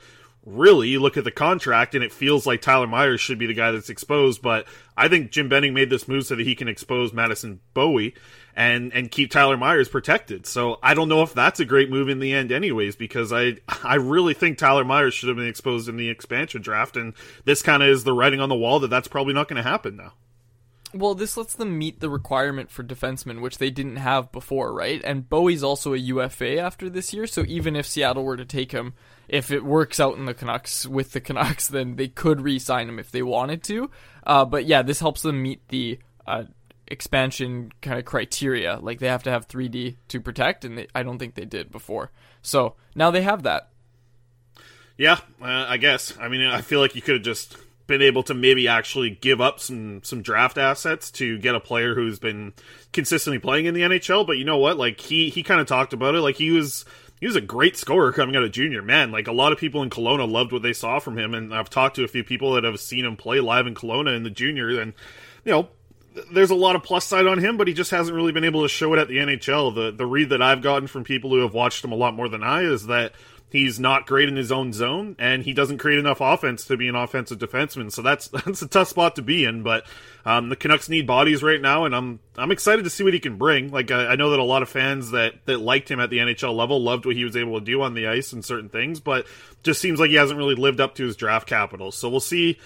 really 0.47 0.89
you 0.89 1.01
look 1.01 1.17
at 1.17 1.25
the 1.25 1.31
contract 1.31 1.95
and 1.95 2.05
it 2.05 2.13
feels 2.13 2.47
like 2.47 2.63
Tyler 2.63 2.87
Myers 2.87 3.21
should 3.21 3.39
be 3.39 3.47
the 3.47 3.55
guy 3.55 3.73
that's 3.73 3.91
exposed, 3.91 4.41
but 4.41 4.67
I 4.97 5.09
think 5.09 5.31
Jim 5.31 5.49
Benning 5.49 5.75
made 5.75 5.91
this 5.91 6.09
move 6.09 6.27
so 6.27 6.37
that 6.37 6.47
he 6.47 6.55
can 6.55 6.69
expose 6.69 7.13
Madison 7.13 7.61
Bowey 7.75 8.15
and 8.59 8.93
and 8.93 9.09
keep 9.09 9.31
Tyler 9.31 9.57
Myers 9.57 9.89
protected. 9.89 10.45
So 10.45 10.81
I 10.83 10.93
don't 10.95 11.09
know 11.09 11.23
if 11.23 11.33
that's 11.33 11.61
a 11.61 11.65
great 11.65 11.91
move 11.91 12.09
in 12.09 12.19
the 12.19 12.35
end 12.35 12.51
anyways 12.51 12.97
because 12.97 13.33
I 13.33 13.59
I 13.85 13.95
really 13.95 14.35
think 14.35 14.59
Tyler 14.59 14.85
Myers 14.85 15.15
should 15.15 15.29
have 15.29 15.39
been 15.39 15.47
exposed 15.47 15.89
in 15.89 15.97
the 15.97 16.09
expansion 16.09 16.61
draft 16.61 16.97
and 16.97 17.15
this 17.45 17.63
kind 17.63 17.85
of 17.85 17.89
is 17.89 18.03
the 18.03 18.13
writing 18.13 18.41
on 18.41 18.49
the 18.49 18.57
wall 18.57 18.81
that 18.81 18.89
that's 18.89 19.07
probably 19.07 19.33
not 19.33 19.47
going 19.47 19.63
to 19.63 19.69
happen 19.69 19.97
now. 19.97 20.13
Well, 20.93 21.15
this 21.15 21.37
lets 21.37 21.55
them 21.55 21.79
meet 21.79 22.01
the 22.01 22.09
requirement 22.09 22.71
for 22.71 22.83
defensemen, 22.83 23.43
which 23.43 23.59
they 23.59 23.71
didn't 23.71 23.97
have 23.97 24.33
before, 24.33 24.73
right? 24.73 25.03
And 25.05 25.29
Bowey's 25.29 25.63
also 25.63 25.93
a 25.93 25.99
UFA 25.99 26.59
after 26.59 26.89
this 26.89 27.13
year, 27.13 27.27
so 27.27 27.45
even 27.47 27.77
if 27.77 27.87
Seattle 27.87 28.25
were 28.25 28.39
to 28.39 28.47
take 28.47 28.73
him, 28.73 28.95
if 29.29 29.51
it 29.51 29.67
works 29.67 30.01
out 30.01 30.17
in 30.17 30.25
the 30.25 30.33
Canucks 30.33 30.87
with 30.87 31.13
the 31.13 31.21
Canucks, 31.29 31.69
then 31.69 31.97
they 31.97 32.09
could 32.09 32.41
re-sign 32.41 32.89
him 32.89 32.99
if 32.99 33.11
they 33.11 33.23
wanted 33.23 33.63
to. 33.65 33.91
Uh, 34.27 34.47
but 34.47 34.65
yeah, 34.65 34.81
this 34.81 35.01
helps 35.01 35.21
them 35.21 35.43
meet 35.43 35.69
the 35.69 35.99
uh, 36.27 36.45
expansion 36.91 37.73
kind 37.81 37.99
of 37.99 38.05
criteria. 38.05 38.79
Like 38.81 38.99
they 38.99 39.09
have 39.09 39.23
to 39.25 39.31
have 39.31 39.49
3D 39.49 39.97
to 40.09 40.21
protect, 40.21 40.65
and 40.65 40.79
they, 40.79 40.87
I 40.95 41.03
don't 41.03 41.19
think 41.19 41.35
they 41.35 41.45
did 41.45 41.71
before. 41.71 42.11
So 42.43 42.75
now 42.95 43.11
they 43.11 43.23
have 43.23 43.43
that. 43.45 43.71
Yeah, 44.97 45.19
uh, 45.41 45.67
I 45.69 45.77
guess. 45.77 46.17
I 46.21 46.29
mean, 46.29 46.43
I 46.43 46.61
feel 46.61 46.81
like 46.81 46.97
you 46.97 47.03
could 47.03 47.15
have 47.15 47.23
just 47.23 47.57
been 47.87 48.03
able 48.03 48.23
to 48.23 48.35
maybe 48.35 48.69
actually 48.69 49.11
give 49.11 49.41
up 49.41 49.61
some 49.61 50.03
some 50.03 50.23
draft 50.23 50.59
assets 50.59 51.11
to 51.11 51.39
get 51.39 51.55
a 51.55 51.61
player 51.61 51.95
who's 51.95 52.19
been 52.19 52.53
consistently 52.93 53.39
playing 53.39 53.65
in 53.65 53.75
the 53.75 53.83
NHL. 53.83 54.27
But 54.27 54.39
you 54.39 54.45
know 54.45 54.59
what? 54.59 54.77
Like 54.77 55.01
he 55.01 55.31
he 55.31 55.43
kind 55.43 55.61
of 55.61 55.67
talked 55.67 55.93
about 55.93 56.15
it. 56.15 56.21
Like 56.21 56.37
he 56.37 56.51
was 56.51 56.85
he 57.21 57.27
was 57.27 57.37
a 57.37 57.41
great 57.41 57.77
scorer 57.77 58.13
coming 58.13 58.37
out 58.37 58.45
of 58.45 58.53
junior. 58.53 58.83
Man, 58.83 59.11
like 59.11 59.27
a 59.27 59.33
lot 59.33 59.53
of 59.53 59.59
people 59.59 59.83
in 59.83 59.91
Kelowna 59.91 60.31
loved 60.31 60.53
what 60.53 60.63
they 60.63 60.73
saw 60.73 60.99
from 60.99 61.19
him, 61.19 61.35
and 61.35 61.55
I've 61.55 61.71
talked 61.71 61.97
to 61.97 62.05
a 62.05 62.09
few 62.09 62.23
people 62.23 62.53
that 62.53 62.65
have 62.65 62.79
seen 62.79 63.05
him 63.05 63.17
play 63.17 63.41
live 63.41 63.67
in 63.67 63.75
Kelowna 63.75 64.17
in 64.17 64.23
the 64.23 64.31
junior, 64.31 64.81
and 64.81 64.93
you 65.45 65.53
know. 65.53 65.69
There's 66.33 66.51
a 66.51 66.55
lot 66.55 66.77
of 66.77 66.83
plus 66.83 67.05
side 67.05 67.27
on 67.27 67.39
him, 67.39 67.57
but 67.57 67.69
he 67.69 67.75
just 67.75 67.91
hasn't 67.91 68.15
really 68.15 68.33
been 68.33 68.45
able 68.45 68.63
to 68.63 68.69
show 68.69 68.93
it 68.95 68.99
at 68.99 69.09
the 69.09 69.19
NHL. 69.19 69.75
The 69.75 69.91
the 69.91 70.07
read 70.07 70.31
that 70.31 70.43
I've 70.43 70.63
gotten 70.63 70.89
from 70.89 71.05
people 71.05 71.31
who 71.31 71.39
have 71.39 71.55
watched 71.55 71.85
him 71.85 71.93
a 71.93 71.97
lot 71.97 72.15
more 72.15 72.29
than 72.29 72.43
I 72.43 72.63
is 72.63 72.87
that 72.87 73.13
he's 73.51 73.81
not 73.81 74.07
great 74.07 74.29
in 74.29 74.37
his 74.37 74.53
own 74.53 74.73
zone, 74.73 75.17
and 75.19 75.43
he 75.43 75.53
doesn't 75.53 75.79
create 75.79 75.99
enough 75.99 76.21
offense 76.21 76.67
to 76.67 76.77
be 76.77 76.89
an 76.89 76.95
offensive 76.95 77.39
defenseman. 77.39 77.91
So 77.91 78.03
that's 78.03 78.29
that's 78.45 78.63
a 78.63 78.69
tough 78.69 78.89
spot 78.89 79.17
to 79.17 79.23
be 79.23 79.45
in. 79.45 79.63
But 79.63 79.87
um, 80.25 80.49
the 80.49 80.57
Canucks 80.57 80.89
need 80.89 81.07
bodies 81.07 81.43
right 81.43 81.61
now, 81.61 81.85
and 81.85 81.95
I'm 81.95 82.21
I'm 82.37 82.53
excited 82.53 82.85
to 82.85 82.91
see 82.91 83.05
what 83.05 83.15
he 83.15 83.21
can 83.21 83.37
bring. 83.37 83.71
Like 83.71 83.91
I, 83.91 84.09
I 84.09 84.17
know 84.17 84.31
that 84.31 84.39
a 84.39 84.45
lot 84.45 84.63
of 84.63 84.69
fans 84.69 85.11
that 85.13 85.35
that 85.47 85.59
liked 85.59 85.91
him 85.91 86.01
at 86.01 86.11
the 86.11 86.19
NHL 86.19 86.55
level 86.55 86.83
loved 86.83 87.07
what 87.07 87.17
he 87.17 87.25
was 87.25 87.37
able 87.37 87.59
to 87.59 87.65
do 87.65 87.83
on 87.83 87.95
the 87.95 88.09
ice 88.09 88.33
and 88.33 88.45
certain 88.45 88.69
things, 88.69 89.01
but 89.01 89.27
just 89.63 89.81
seems 89.81 89.99
like 89.99 90.11
he 90.11 90.17
hasn't 90.17 90.39
really 90.39 90.55
lived 90.55 90.81
up 90.81 90.95
to 90.97 91.05
his 91.05 91.17
draft 91.17 91.49
capital. 91.49 91.91
So 91.91 92.09
we'll 92.09 92.21
see 92.21 92.59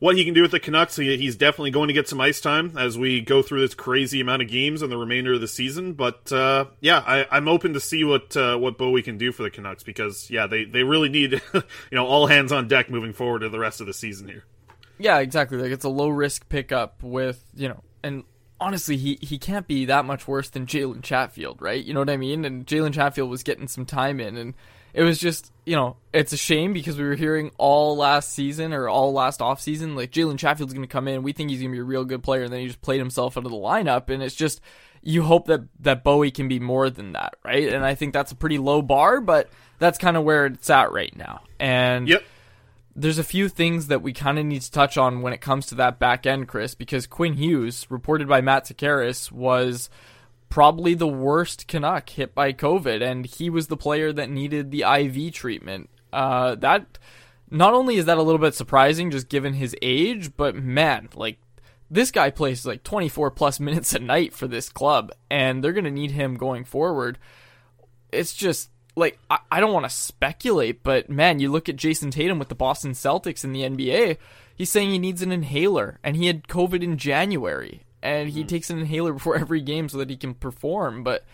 what 0.00 0.16
he 0.16 0.24
can 0.24 0.34
do 0.34 0.42
with 0.42 0.50
the 0.50 0.58
Canucks. 0.58 0.96
He, 0.96 1.16
he's 1.16 1.36
definitely 1.36 1.70
going 1.70 1.88
to 1.88 1.94
get 1.94 2.08
some 2.08 2.20
ice 2.20 2.40
time 2.40 2.76
as 2.76 2.98
we 2.98 3.20
go 3.20 3.42
through 3.42 3.60
this 3.60 3.74
crazy 3.74 4.20
amount 4.20 4.42
of 4.42 4.48
games 4.48 4.82
in 4.82 4.90
the 4.90 4.96
remainder 4.96 5.34
of 5.34 5.40
the 5.40 5.48
season. 5.48 5.92
But 5.92 6.32
uh, 6.32 6.66
yeah, 6.80 6.98
I, 7.06 7.26
I'm 7.30 7.46
open 7.46 7.74
to 7.74 7.80
see 7.80 8.02
what 8.02 8.36
uh, 8.36 8.56
what 8.56 8.76
Bowey 8.76 9.02
can 9.02 9.16
do 9.16 9.30
for 9.30 9.44
the 9.44 9.50
Canucks 9.50 9.84
because 9.84 10.28
yeah, 10.28 10.46
they 10.48 10.64
they 10.64 10.82
really 10.82 11.08
need 11.08 11.32
you 11.54 11.62
know 11.92 12.06
all 12.06 12.26
hands 12.26 12.50
on 12.50 12.66
deck 12.66 12.90
moving 12.90 13.12
forward 13.12 13.40
to 13.40 13.48
the 13.48 13.60
rest 13.60 13.80
of 13.80 13.86
the 13.86 13.94
season 13.94 14.26
here. 14.26 14.44
Yeah, 14.98 15.18
exactly. 15.18 15.58
Like 15.58 15.70
it's 15.70 15.84
a 15.84 15.90
low 15.90 16.08
risk 16.08 16.48
pickup 16.48 17.02
with 17.02 17.42
you 17.54 17.68
know, 17.68 17.82
and 18.02 18.24
honestly, 18.60 18.96
he 18.96 19.18
he 19.20 19.38
can't 19.38 19.66
be 19.66 19.84
that 19.86 20.04
much 20.04 20.26
worse 20.26 20.48
than 20.50 20.66
Jalen 20.66 21.02
Chatfield, 21.02 21.60
right? 21.60 21.82
You 21.82 21.94
know 21.94 22.00
what 22.00 22.10
I 22.10 22.16
mean? 22.16 22.44
And 22.44 22.66
Jalen 22.66 22.92
Chatfield 22.92 23.30
was 23.30 23.42
getting 23.42 23.68
some 23.68 23.86
time 23.86 24.20
in, 24.20 24.36
and 24.36 24.54
it 24.94 25.02
was 25.02 25.18
just 25.18 25.52
you 25.66 25.76
know, 25.76 25.96
it's 26.12 26.32
a 26.32 26.36
shame 26.36 26.72
because 26.72 26.98
we 26.98 27.04
were 27.04 27.14
hearing 27.14 27.52
all 27.56 27.96
last 27.96 28.32
season 28.32 28.72
or 28.72 28.88
all 28.88 29.12
last 29.12 29.40
off 29.40 29.60
season 29.60 29.94
like 29.94 30.10
Jalen 30.10 30.38
Chatfield's 30.38 30.72
going 30.72 30.86
to 30.86 30.92
come 30.92 31.06
in, 31.06 31.22
we 31.22 31.32
think 31.32 31.50
he's 31.50 31.60
going 31.60 31.70
to 31.70 31.76
be 31.76 31.80
a 31.80 31.84
real 31.84 32.04
good 32.04 32.22
player, 32.24 32.42
and 32.42 32.52
then 32.52 32.60
he 32.60 32.66
just 32.66 32.80
played 32.80 32.98
himself 32.98 33.36
out 33.36 33.44
of 33.44 33.50
the 33.50 33.56
lineup, 33.56 34.08
and 34.08 34.22
it's 34.22 34.34
just 34.34 34.60
you 35.02 35.22
hope 35.22 35.46
that 35.46 35.60
that 35.80 36.02
Bowey 36.02 36.30
can 36.30 36.48
be 36.48 36.58
more 36.58 36.90
than 36.90 37.12
that, 37.12 37.34
right? 37.44 37.72
And 37.72 37.84
I 37.84 37.94
think 37.94 38.12
that's 38.12 38.32
a 38.32 38.36
pretty 38.36 38.58
low 38.58 38.82
bar, 38.82 39.20
but 39.20 39.48
that's 39.78 39.96
kind 39.98 40.16
of 40.16 40.24
where 40.24 40.46
it's 40.46 40.68
at 40.70 40.92
right 40.92 41.14
now, 41.16 41.42
and 41.60 42.08
Yep. 42.08 42.22
there's 42.96 43.18
a 43.18 43.24
few 43.24 43.48
things 43.48 43.86
that 43.86 44.02
we 44.02 44.12
kind 44.12 44.38
of 44.38 44.44
need 44.46 44.62
to 44.62 44.70
touch 44.70 44.98
on 44.98 45.22
when 45.22 45.32
it 45.32 45.40
comes 45.40 45.66
to 45.66 45.76
that 45.76 45.98
back 46.00 46.26
end, 46.26 46.48
Chris, 46.48 46.74
because 46.74 47.06
Quinn 47.06 47.34
Hughes, 47.34 47.86
reported 47.90 48.26
by 48.28 48.40
Matt 48.40 48.64
Sekeris, 48.66 49.30
was 49.30 49.88
probably 50.50 50.92
the 50.92 51.08
worst 51.08 51.66
Canuck 51.66 52.10
hit 52.10 52.34
by 52.34 52.52
COVID, 52.52 53.00
and 53.00 53.24
he 53.24 53.48
was 53.48 53.68
the 53.68 53.76
player 53.76 54.12
that 54.12 54.28
needed 54.28 54.70
the 54.70 54.82
IV 54.82 55.32
treatment. 55.32 55.88
Uh, 56.12 56.56
that 56.56 56.98
not 57.50 57.72
only 57.72 57.96
is 57.96 58.04
that 58.04 58.18
a 58.18 58.22
little 58.22 58.40
bit 58.40 58.54
surprising, 58.54 59.10
just 59.10 59.28
given 59.30 59.54
his 59.54 59.74
age, 59.80 60.36
but 60.36 60.54
man, 60.54 61.08
like 61.14 61.38
this 61.90 62.10
guy 62.10 62.30
plays 62.30 62.66
like 62.66 62.82
24 62.82 63.30
plus 63.30 63.58
minutes 63.60 63.94
a 63.94 63.98
night 64.00 64.34
for 64.34 64.46
this 64.46 64.68
club, 64.68 65.12
and 65.30 65.64
they're 65.64 65.72
gonna 65.72 65.90
need 65.90 66.10
him 66.10 66.36
going 66.36 66.64
forward. 66.64 67.18
It's 68.12 68.34
just 68.34 68.70
like 68.96 69.18
I, 69.30 69.38
I 69.50 69.60
don't 69.60 69.72
want 69.72 69.86
to 69.86 69.90
speculate, 69.90 70.82
but 70.82 71.08
man, 71.08 71.38
you 71.38 71.50
look 71.50 71.68
at 71.68 71.76
Jayson 71.76 72.10
Tatum 72.10 72.38
with 72.38 72.48
the 72.48 72.54
Boston 72.54 72.92
Celtics 72.92 73.44
in 73.44 73.52
the 73.52 73.62
NBA. 73.62 74.18
He's 74.54 74.70
saying 74.70 74.90
he 74.90 74.98
needs 74.98 75.22
an 75.22 75.32
inhaler, 75.32 75.98
and 76.02 76.16
he 76.16 76.26
had 76.26 76.48
COVID 76.48 76.82
in 76.82 76.98
January, 76.98 77.84
and 78.02 78.30
he 78.30 78.42
hmm. 78.42 78.46
takes 78.46 78.70
an 78.70 78.78
inhaler 78.78 79.12
before 79.14 79.36
every 79.36 79.60
game 79.60 79.88
so 79.88 79.98
that 79.98 80.10
he 80.10 80.16
can 80.16 80.34
perform. 80.34 81.02
But 81.02 81.24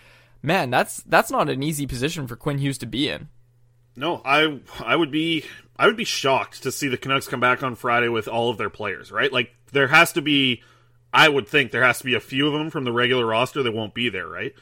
man, 0.43 0.71
that's 0.71 1.03
that's 1.03 1.31
not 1.31 1.49
an 1.49 1.63
easy 1.63 1.87
position 1.87 2.27
for 2.27 2.37
Quinn 2.37 2.59
Hughes 2.59 2.79
to 2.79 2.87
be 2.87 3.09
in. 3.09 3.29
No, 3.97 4.21
I 4.25 4.61
I 4.81 4.97
would 4.97 5.11
be 5.11 5.45
I 5.77 5.87
would 5.87 5.97
be 5.97 6.05
shocked 6.05 6.63
to 6.63 6.73
see 6.73 6.89
the 6.89 6.99
Canucks 6.99 7.29
come 7.29 7.41
back 7.41 7.63
on 7.63 7.75
Friday 7.75 8.09
with 8.09 8.29
all 8.29 8.51
of 8.51 8.59
their 8.59 8.71
players, 8.71 9.11
right? 9.11 9.33
Like 9.33 9.55
there 9.73 9.89
has 9.89 10.13
to 10.13 10.23
be 10.23 10.63
I 11.13 11.29
would 11.29 11.49
think 11.49 11.71
there 11.71 11.85
has 11.85 11.99
to 11.99 12.05
be 12.05 12.15
a 12.15 12.21
few 12.21 12.47
of 12.47 12.53
them 12.53 12.71
from 12.71 12.85
the 12.85 12.93
regular 12.93 13.25
roster 13.25 13.63
that 13.63 13.73
won't 13.73 13.95
be 13.95 14.09
there, 14.11 14.29
right? 14.29 14.55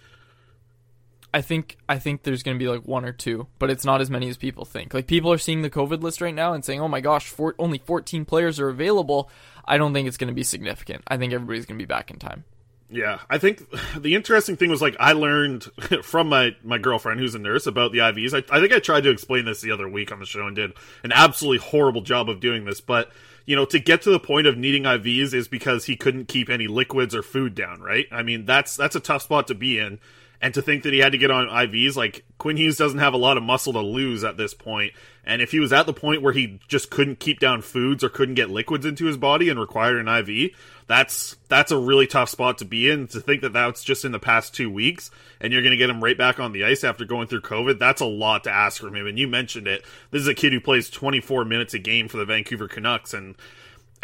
I 1.34 1.40
think 1.40 1.78
I 1.88 1.98
think 1.98 2.22
there's 2.22 2.44
going 2.44 2.56
to 2.56 2.64
be 2.64 2.70
like 2.70 2.86
one 2.86 3.04
or 3.04 3.10
two, 3.10 3.48
but 3.58 3.68
it's 3.68 3.84
not 3.84 4.00
as 4.00 4.08
many 4.08 4.28
as 4.28 4.36
people 4.36 4.64
think. 4.64 4.94
Like 4.94 5.08
people 5.08 5.32
are 5.32 5.38
seeing 5.38 5.62
the 5.62 5.68
COVID 5.68 6.00
list 6.00 6.20
right 6.20 6.34
now 6.34 6.52
and 6.52 6.64
saying, 6.64 6.80
"Oh 6.80 6.86
my 6.86 7.00
gosh, 7.00 7.26
four, 7.26 7.56
only 7.58 7.78
14 7.78 8.24
players 8.24 8.60
are 8.60 8.68
available." 8.68 9.28
I 9.64 9.76
don't 9.76 9.92
think 9.92 10.06
it's 10.06 10.16
going 10.16 10.28
to 10.28 10.34
be 10.34 10.44
significant. 10.44 11.02
I 11.08 11.16
think 11.16 11.32
everybody's 11.32 11.66
going 11.66 11.76
to 11.76 11.82
be 11.82 11.92
back 11.92 12.12
in 12.12 12.20
time. 12.20 12.44
Yeah, 12.88 13.18
I 13.28 13.38
think 13.38 13.64
the 13.98 14.14
interesting 14.14 14.56
thing 14.56 14.70
was 14.70 14.80
like 14.80 14.94
I 15.00 15.12
learned 15.12 15.64
from 16.04 16.28
my 16.28 16.54
my 16.62 16.78
girlfriend 16.78 17.18
who's 17.18 17.34
a 17.34 17.40
nurse 17.40 17.66
about 17.66 17.90
the 17.90 17.98
IVs. 17.98 18.32
I, 18.32 18.56
I 18.56 18.60
think 18.60 18.72
I 18.72 18.78
tried 18.78 19.02
to 19.02 19.10
explain 19.10 19.44
this 19.44 19.60
the 19.60 19.72
other 19.72 19.88
week 19.88 20.12
on 20.12 20.20
the 20.20 20.26
show 20.26 20.46
and 20.46 20.54
did 20.54 20.72
an 21.02 21.10
absolutely 21.10 21.66
horrible 21.66 22.02
job 22.02 22.30
of 22.30 22.38
doing 22.38 22.64
this, 22.64 22.80
but 22.80 23.10
you 23.44 23.56
know, 23.56 23.64
to 23.64 23.80
get 23.80 24.02
to 24.02 24.10
the 24.10 24.20
point 24.20 24.46
of 24.46 24.56
needing 24.56 24.84
IVs 24.84 25.34
is 25.34 25.48
because 25.48 25.84
he 25.84 25.96
couldn't 25.96 26.28
keep 26.28 26.48
any 26.48 26.68
liquids 26.68 27.12
or 27.12 27.24
food 27.24 27.56
down, 27.56 27.80
right? 27.80 28.06
I 28.12 28.22
mean, 28.22 28.44
that's 28.44 28.76
that's 28.76 28.94
a 28.94 29.00
tough 29.00 29.22
spot 29.22 29.48
to 29.48 29.56
be 29.56 29.80
in. 29.80 29.98
And 30.44 30.52
to 30.52 30.60
think 30.60 30.82
that 30.82 30.92
he 30.92 30.98
had 30.98 31.12
to 31.12 31.18
get 31.18 31.30
on 31.30 31.46
IVs, 31.46 31.96
like 31.96 32.22
Quinn 32.36 32.58
Hughes 32.58 32.76
doesn't 32.76 32.98
have 32.98 33.14
a 33.14 33.16
lot 33.16 33.38
of 33.38 33.42
muscle 33.42 33.72
to 33.72 33.80
lose 33.80 34.24
at 34.24 34.36
this 34.36 34.52
point. 34.52 34.92
And 35.24 35.40
if 35.40 35.52
he 35.52 35.58
was 35.58 35.72
at 35.72 35.86
the 35.86 35.94
point 35.94 36.20
where 36.20 36.34
he 36.34 36.60
just 36.68 36.90
couldn't 36.90 37.18
keep 37.18 37.40
down 37.40 37.62
foods 37.62 38.04
or 38.04 38.10
couldn't 38.10 38.34
get 38.34 38.50
liquids 38.50 38.84
into 38.84 39.06
his 39.06 39.16
body 39.16 39.48
and 39.48 39.58
required 39.58 39.96
an 39.96 40.06
IV, 40.06 40.50
that's 40.86 41.36
that's 41.48 41.72
a 41.72 41.78
really 41.78 42.06
tough 42.06 42.28
spot 42.28 42.58
to 42.58 42.66
be 42.66 42.90
in. 42.90 43.08
To 43.08 43.20
think 43.20 43.40
that 43.40 43.54
that's 43.54 43.82
just 43.82 44.04
in 44.04 44.12
the 44.12 44.18
past 44.18 44.54
two 44.54 44.70
weeks, 44.70 45.10
and 45.40 45.50
you're 45.50 45.62
going 45.62 45.70
to 45.70 45.78
get 45.78 45.88
him 45.88 46.04
right 46.04 46.18
back 46.18 46.38
on 46.38 46.52
the 46.52 46.62
ice 46.62 46.84
after 46.84 47.06
going 47.06 47.26
through 47.26 47.40
COVID, 47.40 47.78
that's 47.78 48.02
a 48.02 48.04
lot 48.04 48.44
to 48.44 48.50
ask 48.50 48.82
from 48.82 48.94
him. 48.94 49.06
And 49.06 49.18
you 49.18 49.26
mentioned 49.26 49.66
it. 49.66 49.82
This 50.10 50.20
is 50.20 50.28
a 50.28 50.34
kid 50.34 50.52
who 50.52 50.60
plays 50.60 50.90
24 50.90 51.46
minutes 51.46 51.72
a 51.72 51.78
game 51.78 52.06
for 52.06 52.18
the 52.18 52.26
Vancouver 52.26 52.68
Canucks, 52.68 53.14
and 53.14 53.34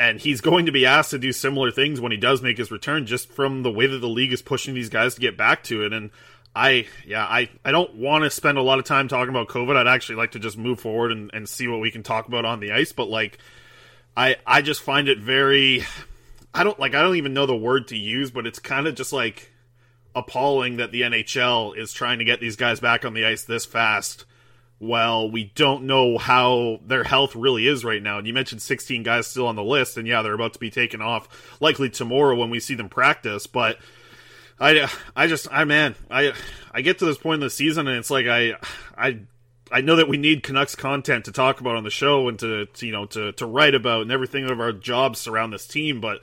and 0.01 0.19
he's 0.19 0.41
going 0.41 0.65
to 0.65 0.73
be 0.73 0.87
asked 0.87 1.11
to 1.11 1.19
do 1.19 1.31
similar 1.31 1.71
things 1.71 2.01
when 2.01 2.11
he 2.11 2.17
does 2.17 2.41
make 2.41 2.57
his 2.57 2.71
return, 2.71 3.05
just 3.05 3.31
from 3.31 3.63
the 3.63 3.71
way 3.71 3.87
that 3.87 3.99
the 3.99 4.09
league 4.09 4.33
is 4.33 4.41
pushing 4.41 4.73
these 4.73 4.89
guys 4.89 5.15
to 5.15 5.21
get 5.21 5.37
back 5.37 5.63
to 5.65 5.85
it. 5.85 5.93
And 5.93 6.11
I, 6.55 6.89
yeah, 7.07 7.25
I, 7.25 7.49
I 7.65 7.71
don't 7.71 7.95
want 7.95 8.25
to 8.25 8.31
spend 8.31 8.59
a 8.59 8.63
lot 8.63 8.79
of 8.79 8.85
time 8.85 9.09
talking 9.09 9.31
about 9.31 9.49
COVID. 9.49 9.77
I'd 9.77 9.87
actually 9.87 10.17
like 10.17 10.33
to 10.33 10.41
just 10.41 10.59
move 10.59 10.81
forward 10.81 11.13
and, 11.13 11.31
and 11.33 11.49
see 11.49 11.69
what 11.69 11.81
we 11.81 11.91
can 11.91 12.03
talk 12.03 12.27
about 12.27 12.45
on 12.45 12.61
the 12.61 12.73
ice. 12.73 12.93
But 12.93 13.09
like, 13.09 13.39
I, 14.17 14.37
I 14.47 14.63
just 14.63 14.83
find 14.83 15.09
it 15.09 15.19
very, 15.19 15.85
I 16.53 16.65
don't 16.65 16.79
like, 16.79 16.95
I 16.95 17.03
don't 17.03 17.17
even 17.17 17.35
know 17.35 17.47
the 17.47 17.57
word 17.57 17.89
to 17.89 17.97
use, 17.97 18.31
but 18.31 18.47
it's 18.47 18.59
kind 18.59 18.89
of 18.89 18.97
just 18.97 19.13
like 19.13 19.53
appalling 20.15 20.79
that 20.79 20.91
the 20.91 21.03
NHL 21.03 21.77
is 21.77 21.93
trying 21.93 22.19
to 22.19 22.25
get 22.25 22.41
these 22.41 22.57
guys 22.57 22.81
back 22.81 23.05
on 23.05 23.15
the 23.15 23.25
ice 23.27 23.45
this 23.45 23.65
fast. 23.65 24.25
Well, 24.81 25.31
we 25.31 25.45
don't 25.55 25.85
know 25.85 26.17
how 26.17 26.81
their 26.85 27.05
health 27.05 27.37
really 27.37 27.67
is 27.67 27.85
right 27.85 28.03
now. 28.03 28.19
And 28.19 28.27
you 28.27 28.33
mentioned 28.33 28.63
16 28.63 29.03
guys 29.03 29.27
still 29.27 29.47
on 29.47 29.55
the 29.55 29.63
list, 29.63 29.99
and 29.99 30.09
yeah, 30.09 30.23
they're 30.23 30.33
about 30.33 30.55
to 30.55 30.59
be 30.59 30.71
taken 30.71 31.03
off 31.03 31.59
likely 31.61 31.91
tomorrow 31.91 32.35
when 32.35 32.51
we 32.51 32.61
see 32.61 32.75
them 32.75 32.89
practice. 32.89 33.47
But 33.47 33.79
I, 34.61 34.91
I 35.17 35.27
just, 35.27 35.49
I 35.51 35.65
man, 35.65 35.95
I, 36.11 36.35
I 36.73 36.83
get 36.83 36.99
to 36.99 37.07
this 37.07 37.17
point 37.17 37.37
in 37.37 37.41
the 37.41 37.51
season, 37.51 37.89
and 37.89 37.97
it's 37.97 38.11
like 38.11 38.27
I, 38.27 38.55
I, 38.97 39.21
I 39.73 39.81
know 39.81 39.97
that 39.97 40.09
we 40.09 40.19
need 40.19 40.43
Canucks 40.43 40.75
content 40.75 41.25
to 41.25 41.33
talk 41.33 41.61
about 41.61 41.77
on 41.77 41.85
the 41.85 41.91
show 41.91 42.29
and 42.29 42.39
to, 42.41 42.67
to 42.67 42.87
you 42.87 42.93
know 42.93 43.07
to 43.07 43.33
to 43.33 43.47
write 43.47 43.75
about, 43.75 44.03
and 44.03 44.13
everything 44.13 44.49
of 44.51 44.61
our 44.61 44.73
jobs 44.73 45.19
surround 45.19 45.53
this 45.53 45.67
team, 45.67 46.01
but. 46.01 46.21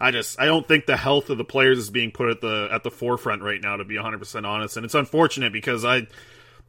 I 0.00 0.12
just 0.12 0.40
I 0.40 0.46
don't 0.46 0.64
think 0.64 0.86
the 0.86 0.96
health 0.96 1.28
of 1.28 1.38
the 1.38 1.44
players 1.44 1.76
is 1.76 1.90
being 1.90 2.12
put 2.12 2.28
at 2.28 2.40
the 2.40 2.68
at 2.70 2.84
the 2.84 2.90
forefront 2.92 3.42
right 3.42 3.60
now 3.60 3.74
to 3.74 3.84
be 3.84 3.96
100% 3.96 4.46
honest 4.46 4.76
and 4.76 4.86
it's 4.86 4.94
unfortunate 4.94 5.52
because 5.52 5.84
I 5.84 6.06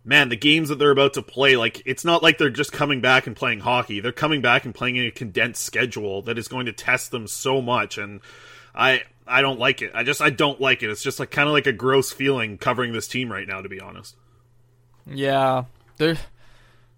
man 0.03 0.29
the 0.29 0.35
games 0.35 0.69
that 0.69 0.79
they're 0.79 0.89
about 0.89 1.13
to 1.13 1.21
play 1.21 1.55
like 1.55 1.83
it's 1.85 2.03
not 2.03 2.23
like 2.23 2.39
they're 2.39 2.49
just 2.49 2.71
coming 2.71 3.01
back 3.01 3.27
and 3.27 3.35
playing 3.35 3.59
hockey 3.59 3.99
they're 3.99 4.11
coming 4.11 4.41
back 4.41 4.65
and 4.65 4.73
playing 4.73 4.95
in 4.95 5.05
a 5.05 5.11
condensed 5.11 5.63
schedule 5.63 6.23
that 6.23 6.39
is 6.39 6.47
going 6.47 6.65
to 6.65 6.73
test 6.73 7.11
them 7.11 7.27
so 7.27 7.61
much 7.61 7.99
and 7.99 8.21
I 8.73 9.03
I 9.29 9.41
don't 9.41 9.59
like 9.59 9.81
it 9.81 9.91
I 9.93 10.03
just 10.03 10.21
I 10.21 10.29
don't 10.29 10.59
like 10.59 10.83
it 10.83 10.89
it's 10.89 11.03
just 11.03 11.19
like 11.19 11.31
kind 11.31 11.48
of 11.48 11.53
like 11.53 11.67
a 11.67 11.71
gross 11.74 12.12
feeling 12.12 12.57
covering 12.57 12.93
this 12.93 13.07
team 13.07 13.31
right 13.31 13.48
now 13.48 13.62
to 13.62 13.69
be 13.69 13.79
honest 13.79 14.15
Yeah, 15.05 15.63
there. 15.98 16.17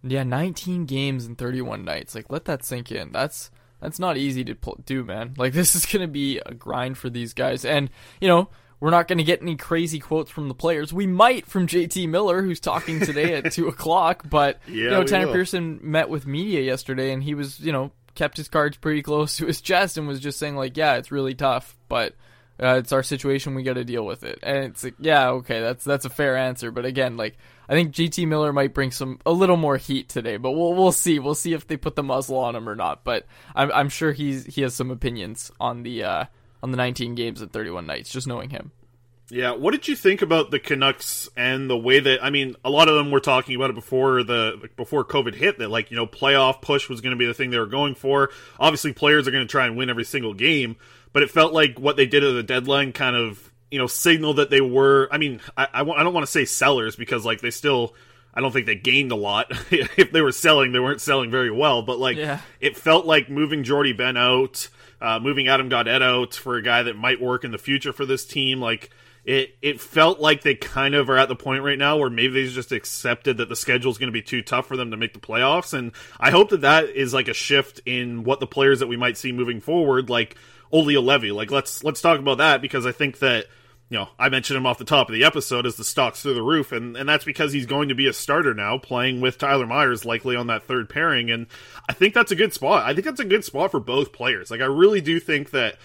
Yeah, 0.04 0.24
19 0.24 0.86
games 0.86 1.26
in 1.28 1.36
31 1.36 1.86
nights. 1.86 2.16
Like, 2.16 2.26
let 2.30 2.46
that 2.46 2.66
sink 2.66 2.92
in. 2.92 3.12
That's 3.12 3.52
that's 3.80 4.00
not 4.00 4.18
easy 4.18 4.44
to 4.46 4.56
pl- 4.56 4.80
do, 4.86 5.04
man. 5.04 5.34
Like, 5.38 5.54
this 5.54 5.76
is 5.76 5.86
gonna 5.86 6.08
be 6.08 6.40
a 6.46 6.54
grind 6.54 6.98
for 6.98 7.10
these 7.10 7.34
guys, 7.34 7.66
and 7.66 7.90
you 8.20 8.28
know. 8.28 8.50
We're 8.80 8.90
not 8.90 9.08
going 9.08 9.20
to 9.20 9.24
get 9.24 9.44
any 9.44 9.58
crazy 9.58 10.00
quotes 10.00 10.32
from 10.32 10.48
the 10.48 10.56
players. 10.56 10.92
We 10.92 11.06
might 11.06 11.46
from 11.46 11.68
JT 11.68 12.10
Miller, 12.10 12.42
who's 12.42 12.60
talking 12.60 13.00
today 13.00 13.36
at 13.36 13.52
two 13.54 13.68
o'clock. 13.68 14.28
But 14.28 14.58
you 14.68 14.90
know, 14.90 15.04
Tanner 15.04 15.28
will. 15.28 15.34
Pearson 15.34 15.80
met 15.84 16.10
with 16.10 16.26
media 16.26 16.62
yesterday, 16.62 17.14
and 17.14 17.22
he 17.22 17.36
was, 17.36 17.60
you 17.60 17.72
know, 17.72 17.92
kept 18.16 18.38
his 18.38 18.48
cards 18.48 18.78
pretty 18.78 19.02
close 19.02 19.38
to 19.38 19.46
his 19.46 19.62
chest 19.62 19.98
and 19.98 20.08
was 20.08 20.20
just 20.20 20.40
saying 20.40 20.56
like, 20.56 20.78
yeah, 20.78 20.96
it's 20.96 21.12
really 21.12 21.36
tough, 21.36 21.78
but 21.88 22.16
uh, 22.62 22.76
it's 22.76 22.92
our 22.92 23.02
situation. 23.02 23.56
We 23.56 23.64
got 23.64 23.74
to 23.74 23.84
deal 23.84 24.06
with 24.06 24.24
it. 24.24 24.40
And 24.44 24.66
it's 24.66 24.84
like, 24.84 24.94
yeah, 25.00 25.30
okay, 25.30 25.60
that's 25.62 25.84
that's 25.84 26.06
a 26.06 26.10
fair 26.10 26.38
answer. 26.38 26.70
But 26.70 26.86
again, 26.86 27.18
like, 27.18 27.38
I 27.68 27.74
think 27.74 27.94
JT 27.94 28.28
Miller 28.28 28.54
might 28.54 28.74
bring 28.74 28.92
some 28.92 29.20
a 29.26 29.32
little 29.32 29.58
more 29.58 29.78
heat 29.78 30.10
today. 30.10 30.38
But 30.38 30.52
we'll 30.52 30.74
we'll 30.74 30.92
see. 30.92 31.18
We'll 31.18 31.34
see 31.34 31.54
if 31.54 31.66
they 31.66 31.78
put 31.78 31.96
the 31.96 32.04
muzzle 32.04 32.38
on 32.38 32.56
him 32.56 32.70
or 32.70 32.76
not. 32.76 33.04
But 33.04 33.26
I'm 33.56 33.72
I'm 33.72 33.90
sure 33.90 34.12
he's 34.12 34.46
he 34.46 34.62
has 34.62 34.76
some 34.76 34.92
opinions 34.92 35.52
on 35.60 35.82
the 35.82 36.04
uh, 36.04 36.26
on 36.62 36.70
the 36.72 36.78
19 36.78 37.16
games 37.16 37.42
and 37.42 37.52
31 37.52 37.88
nights. 37.88 38.12
Just 38.12 38.28
knowing 38.28 38.52
him. 38.52 38.72
Yeah, 39.32 39.54
what 39.54 39.72
did 39.72 39.88
you 39.88 39.96
think 39.96 40.22
about 40.22 40.52
the 40.52 40.60
Canucks 40.60 41.30
and 41.38 41.70
the 41.70 41.78
way 41.78 42.02
that 42.02 42.22
I 42.24 42.30
mean, 42.30 42.56
a 42.66 42.70
lot 42.70 42.90
of 42.90 42.96
them 42.96 43.12
were 43.12 43.22
talking 43.22 43.56
about 43.56 43.70
it 43.70 43.76
before 43.76 44.24
the 44.24 44.70
before 44.76 45.06
COVID 45.06 45.34
hit 45.36 45.58
that 45.60 45.70
like, 45.70 45.90
you 45.90 45.96
know, 45.96 46.06
playoff 46.06 46.62
push 46.62 46.90
was 46.90 47.00
going 47.00 47.12
to 47.12 47.18
be 47.18 47.26
the 47.26 47.34
thing 47.34 47.50
they 47.50 47.58
were 47.58 47.66
going 47.66 47.96
for. 47.96 48.30
Obviously, 48.60 48.92
players 48.94 49.28
are 49.28 49.32
going 49.32 49.48
to 49.48 49.52
try 49.52 49.66
and 49.66 49.78
win 49.78 49.90
every 49.90 50.04
single 50.04 50.34
game, 50.34 50.76
but 51.14 51.24
it 51.24 51.32
felt 51.32 51.54
like 51.54 51.80
what 51.80 51.96
they 51.96 52.06
did 52.06 52.24
at 52.26 52.34
the 52.34 52.44
deadline 52.44 52.92
kind 52.92 53.16
of, 53.16 53.52
you 53.72 53.80
know, 53.80 53.88
signaled 53.88 54.36
that 54.36 54.50
they 54.50 54.60
were 54.62 55.08
I 55.12 55.18
mean, 55.18 55.40
I 55.56 55.68
I, 55.74 55.82
I 55.82 56.04
don't 56.04 56.14
want 56.14 56.26
to 56.26 56.32
say 56.32 56.44
sellers 56.44 56.98
because 56.98 57.24
like 57.26 57.40
they 57.40 57.52
still 57.52 57.96
I 58.34 58.42
don't 58.42 58.52
think 58.52 58.66
they 58.66 58.76
gained 58.76 59.14
a 59.14 59.16
lot. 59.16 59.48
if 59.72 60.12
they 60.12 60.22
were 60.22 60.34
selling, 60.34 60.74
they 60.74 60.80
weren't 60.80 61.00
selling 61.02 61.32
very 61.32 61.52
well, 61.52 61.82
but 61.84 62.00
like 62.00 62.18
Yeah. 62.18 62.42
it 62.60 62.76
felt 62.76 63.06
like 63.06 63.30
moving 63.30 63.64
Jordie 63.64 63.94
Benn 63.94 64.18
out, 64.18 64.68
uh, 65.00 65.20
moving 65.20 65.48
Adam 65.48 65.70
Gaudette 65.70 66.02
out 66.02 66.34
for 66.34 66.58
a 66.58 66.62
guy 66.62 66.84
that 66.84 66.98
might 66.98 67.22
work 67.22 67.46
in 67.46 67.52
the 67.52 67.58
future 67.58 67.94
for 67.94 68.06
this 68.06 68.26
team. 68.26 68.60
Like 68.60 68.90
it 69.24 69.56
it 69.62 69.80
felt 69.80 70.20
like 70.20 70.42
they 70.42 70.56
kind 70.56 70.96
of 70.96 71.10
are 71.10 71.18
at 71.18 71.30
the 71.30 71.36
point 71.36 71.64
right 71.64 71.78
now 71.78 71.98
where 71.98 72.10
maybe 72.10 72.34
they 72.34 72.50
just 72.52 72.72
accepted 72.72 73.38
that 73.38 73.50
the 73.50 73.56
schedule 73.56 73.92
is 73.92 73.98
going 73.98 74.08
to 74.08 74.14
be 74.14 74.22
too 74.22 74.42
tough 74.42 74.68
for 74.68 74.76
them 74.76 74.92
to 74.92 74.98
make 74.98 75.14
the 75.14 75.20
playoffs, 75.20 75.74
and 75.74 75.92
I 76.20 76.32
hope 76.32 76.50
that 76.50 76.62
that 76.62 76.90
is 76.90 77.14
like 77.14 77.28
a 77.28 77.34
shift 77.34 77.82
in 77.86 78.24
what 78.24 78.40
the 78.40 78.48
players 78.48 78.80
that 78.80 78.88
we 78.88 78.98
might 78.98 79.18
see 79.18 79.32
moving 79.32 79.62
forward, 79.62 80.10
like 80.10 80.38
Olli 80.72 80.96
Juolevi. 80.96 81.34
Like 81.34 81.52
let's 81.52 81.84
let's 81.84 82.02
talk 82.02 82.20
about 82.20 82.40
that 82.40 82.62
because 82.62 82.86
I 82.86 82.92
think 82.92 83.20
that 83.20 83.46
you 83.92 83.98
know, 83.98 84.08
I 84.18 84.30
mentioned 84.30 84.56
him 84.56 84.66
off 84.66 84.78
the 84.78 84.86
top 84.86 85.10
of 85.10 85.14
the 85.14 85.26
episode 85.26 85.66
as 85.66 85.76
the 85.76 85.84
stocks 85.84 86.22
through 86.22 86.36
the 86.36 86.42
roof, 86.42 86.72
and, 86.72 86.96
and 86.96 87.10
that's 87.10 87.26
because 87.26 87.52
he's 87.52 87.66
going 87.66 87.90
to 87.90 87.96
be 87.96 88.08
a 88.08 88.14
starter 88.14 88.54
now, 88.54 88.78
playing 88.78 89.20
with 89.20 89.38
Tyler 89.38 89.68
Myers 89.68 90.06
likely 90.06 90.38
on 90.38 90.48
that 90.48 90.64
third 90.64 90.88
pairing, 90.88 91.30
and 91.30 91.48
I 91.90 91.94
think 91.94 92.14
that's 92.14 92.32
a 92.32 92.38
good 92.38 92.54
spot. 92.54 92.86
I 92.86 92.94
think 92.94 93.04
that's 93.04 93.20
a 93.20 93.26
good 93.26 93.44
spot 93.44 93.70
for 93.70 93.82
both 93.82 94.14
players. 94.14 94.50
Like 94.50 94.62
I 94.62 94.66
really 94.66 95.02
do 95.02 95.20
think 95.20 95.52
that 95.52 95.76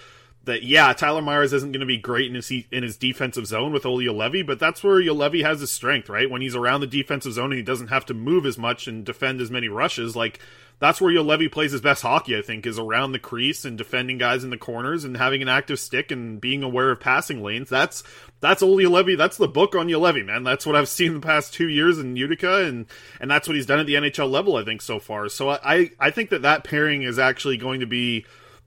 that 0.46 0.62
yeah, 0.62 0.92
Tyler 0.92 1.22
Myers 1.22 1.52
isn't 1.52 1.72
going 1.72 1.80
to 1.80 1.86
be 1.86 1.98
great 1.98 2.28
in 2.28 2.34
his 2.34 2.50
in 2.50 2.82
his 2.82 2.96
defensive 2.96 3.46
zone 3.46 3.72
with 3.72 3.84
Olli 3.84 4.06
Juolevi, 4.06 4.46
but 4.46 4.58
that's 4.58 4.82
where 4.82 5.02
Levy 5.02 5.42
has 5.42 5.60
his 5.60 5.70
strength, 5.70 6.08
right? 6.08 6.30
When 6.30 6.40
he's 6.40 6.54
around 6.54 6.80
the 6.80 6.86
defensive 6.86 7.32
zone 7.32 7.52
and 7.52 7.58
he 7.58 7.62
doesn't 7.62 7.88
have 7.88 8.06
to 8.06 8.14
move 8.14 8.46
as 8.46 8.56
much 8.56 8.86
and 8.86 9.04
defend 9.04 9.40
as 9.40 9.50
many 9.50 9.68
rushes, 9.68 10.16
like 10.16 10.40
that's 10.78 11.00
where 11.00 11.12
Levy 11.20 11.48
plays 11.48 11.72
his 11.72 11.80
best 11.80 12.02
hockey, 12.02 12.36
I 12.36 12.42
think, 12.42 12.64
is 12.64 12.78
around 12.78 13.12
the 13.12 13.18
crease 13.18 13.64
and 13.64 13.76
defending 13.76 14.18
guys 14.18 14.44
in 14.44 14.50
the 14.50 14.58
corners 14.58 15.04
and 15.04 15.16
having 15.16 15.42
an 15.42 15.48
active 15.48 15.80
stick 15.80 16.10
and 16.10 16.40
being 16.40 16.62
aware 16.62 16.90
of 16.90 17.00
passing 17.00 17.42
lanes. 17.42 17.68
That's 17.68 18.04
that's 18.40 18.62
Olli 18.62 18.84
Juolevi. 18.84 19.16
That's 19.16 19.38
the 19.38 19.48
book 19.48 19.74
on 19.74 19.88
Levy, 19.88 20.22
man. 20.22 20.44
That's 20.44 20.64
what 20.64 20.76
I've 20.76 20.88
seen 20.88 21.14
the 21.14 21.20
past 21.20 21.54
two 21.54 21.68
years 21.68 21.98
in 21.98 22.14
Utica, 22.14 22.66
and 22.66 22.86
and 23.20 23.28
that's 23.30 23.48
what 23.48 23.56
he's 23.56 23.66
done 23.66 23.80
at 23.80 23.86
the 23.86 23.94
NHL 23.94 24.30
level, 24.30 24.56
I 24.56 24.64
think, 24.64 24.80
so 24.80 25.00
far. 25.00 25.28
So 25.28 25.50
I 25.50 25.90
I 25.98 26.10
think 26.10 26.30
that 26.30 26.42
that 26.42 26.62
pairing 26.62 27.02
is 27.02 27.18
actually 27.18 27.56
going 27.56 27.80
to 27.80 27.86
be 27.86 28.26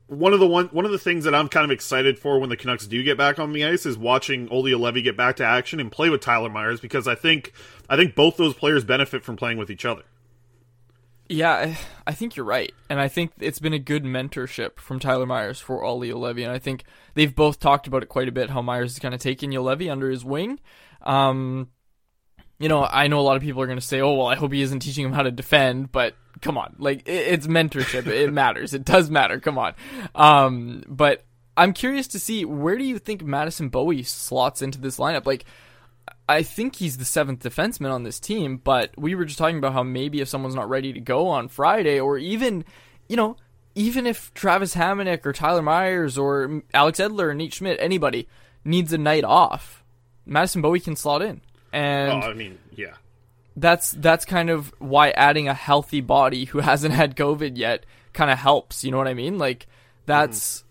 one 0.10 0.34
of 0.34 0.40
the 0.40 0.48
one 0.48 0.66
one 0.68 0.86
of 0.86 0.92
the 0.92 0.98
things 0.98 1.24
that 1.26 1.36
I'm 1.36 1.48
kind 1.48 1.64
of 1.64 1.72
excited 1.72 2.18
for 2.18 2.40
when 2.40 2.50
the 2.50 2.58
Canucks 2.58 2.88
do 2.88 3.02
get 3.04 3.18
back 3.18 3.38
on 3.38 3.54
the 3.54 3.64
ice 3.64 3.86
is 3.86 3.98
watching 3.98 4.50
Olli 4.50 4.72
Juolevi 4.72 5.04
get 5.04 5.16
back 5.16 5.36
to 5.38 5.46
action 5.46 5.80
and 5.80 5.92
play 5.92 6.10
with 6.10 6.22
Tyler 6.22 6.50
Myers 6.50 6.80
because 6.80 7.08
I 7.08 7.14
think 7.14 7.54
I 7.88 7.96
think 7.96 8.16
both 8.16 8.36
those 8.36 8.56
players 8.56 8.84
benefit 8.84 9.24
from 9.24 9.36
playing 9.38 9.58
with 9.58 9.70
each 9.70 9.86
other. 9.86 10.04
Yeah, 11.32 11.76
I 12.08 12.14
think 12.14 12.36
you're 12.36 12.46
right, 12.46 12.74
and 12.90 13.00
I 13.00 13.08
think 13.08 13.34
it's 13.38 13.60
been 13.60 13.74
a 13.74 13.80
good 13.80 14.04
mentorship 14.04 14.80
from 14.80 15.00
Tyler 15.00 15.28
Myers 15.28 15.60
for 15.60 15.84
Olli 15.84 16.10
Juolevi, 16.10 16.44
and 16.44 16.52
I 16.52 16.58
think 16.58 16.86
they've 17.14 17.34
both 17.34 17.60
talked 17.60 17.86
about 17.86 18.02
it 18.02 18.10
quite 18.10 18.28
a 18.28 18.32
bit. 18.32 18.50
How 18.50 18.64
Myers 18.64 18.94
is 18.94 19.00
kind 19.00 19.14
of 19.14 19.22
taking 19.22 19.52
Juolevi 19.52 19.92
under 19.92 20.10
his 20.10 20.26
wing. 20.26 20.60
Um, 21.04 21.70
you 22.58 22.68
know, 22.68 22.84
I 22.84 23.08
know 23.08 23.20
a 23.20 23.22
lot 23.22 23.38
of 23.38 23.44
people 23.44 23.62
are 23.62 23.68
going 23.68 23.78
to 23.78 23.86
say, 23.86 24.02
"Oh, 24.02 24.14
well, 24.14 24.26
I 24.26 24.36
hope 24.36 24.54
he 24.54 24.64
isn't 24.64 24.80
teaching 24.80 25.06
him 25.06 25.14
how 25.14 25.22
to 25.22 25.30
defend," 25.30 25.92
but 25.92 26.16
come 26.42 26.58
on, 26.58 26.76
like 26.80 27.04
it's 27.06 27.48
mentorship. 27.48 28.08
it 28.08 28.32
matters. 28.34 28.74
It 28.74 28.86
does 28.86 29.10
matter. 29.10 29.40
Come 29.40 29.58
on. 29.58 29.74
Um, 30.16 30.84
but 30.88 31.26
I'm 31.58 31.74
curious 31.74 32.08
to 32.10 32.20
see 32.20 32.46
where 32.46 32.78
do 32.78 32.84
you 32.84 33.00
think 33.00 33.24
Madison 33.24 33.70
Bowey 33.70 34.04
slots 34.04 34.62
into 34.62 34.80
this 34.80 34.98
lineup? 34.98 35.26
Like 35.26 35.46
I 36.30 36.44
think 36.44 36.76
he's 36.76 36.98
the 36.98 37.06
seventh 37.06 37.42
defenseman 37.42 37.92
on 37.92 38.04
this 38.04 38.20
team, 38.20 38.58
but 38.58 38.92
we 38.96 39.16
were 39.16 39.26
just 39.26 39.40
talking 39.40 39.58
about 39.58 39.74
how 39.74 39.82
maybe 39.82 40.22
if 40.22 40.30
someone's 40.30 40.54
not 40.54 40.70
ready 40.70 40.94
to 40.94 41.00
go 41.00 41.28
on 41.28 41.48
Friday, 41.48 42.00
or 42.00 42.20
even, 42.20 42.66
you 43.08 43.16
know, 43.16 43.36
even 43.74 44.06
if 44.06 44.32
Travis 44.36 44.76
Hamonic 44.76 45.26
or 45.26 45.34
Tyler 45.34 45.64
Myers 45.64 46.20
or 46.20 46.62
Alex 46.72 47.00
Edler 47.00 47.30
or 47.30 47.34
Nate 47.34 47.54
Schmidt, 47.56 47.80
anybody 47.80 48.28
needs 48.64 48.94
a 48.94 48.98
night 49.00 49.24
off, 49.24 49.84
Madison 50.26 50.62
Bowey 50.62 50.80
can 50.80 50.96
slot 50.96 51.24
in. 51.24 51.42
And 51.74 52.24
oh, 52.24 52.28
I 52.28 52.34
mean, 52.34 52.60
yeah. 52.76 52.94
That's 53.60 53.92
that's 53.92 54.26
kind 54.26 54.50
of 54.50 54.74
why 54.80 55.12
adding 55.12 55.48
a 55.48 55.54
healthy 55.54 56.02
body 56.02 56.46
who 56.46 56.60
hasn't 56.60 56.94
had 56.94 57.16
COVID 57.16 57.58
yet 57.58 57.86
kind 58.14 58.32
of 58.32 58.38
helps. 58.38 58.84
You 58.84 58.92
know 58.92 58.98
what 58.98 59.08
I 59.08 59.14
mean? 59.14 59.38
Like 59.38 59.68
that's 60.06 60.62
mm. 60.62 60.64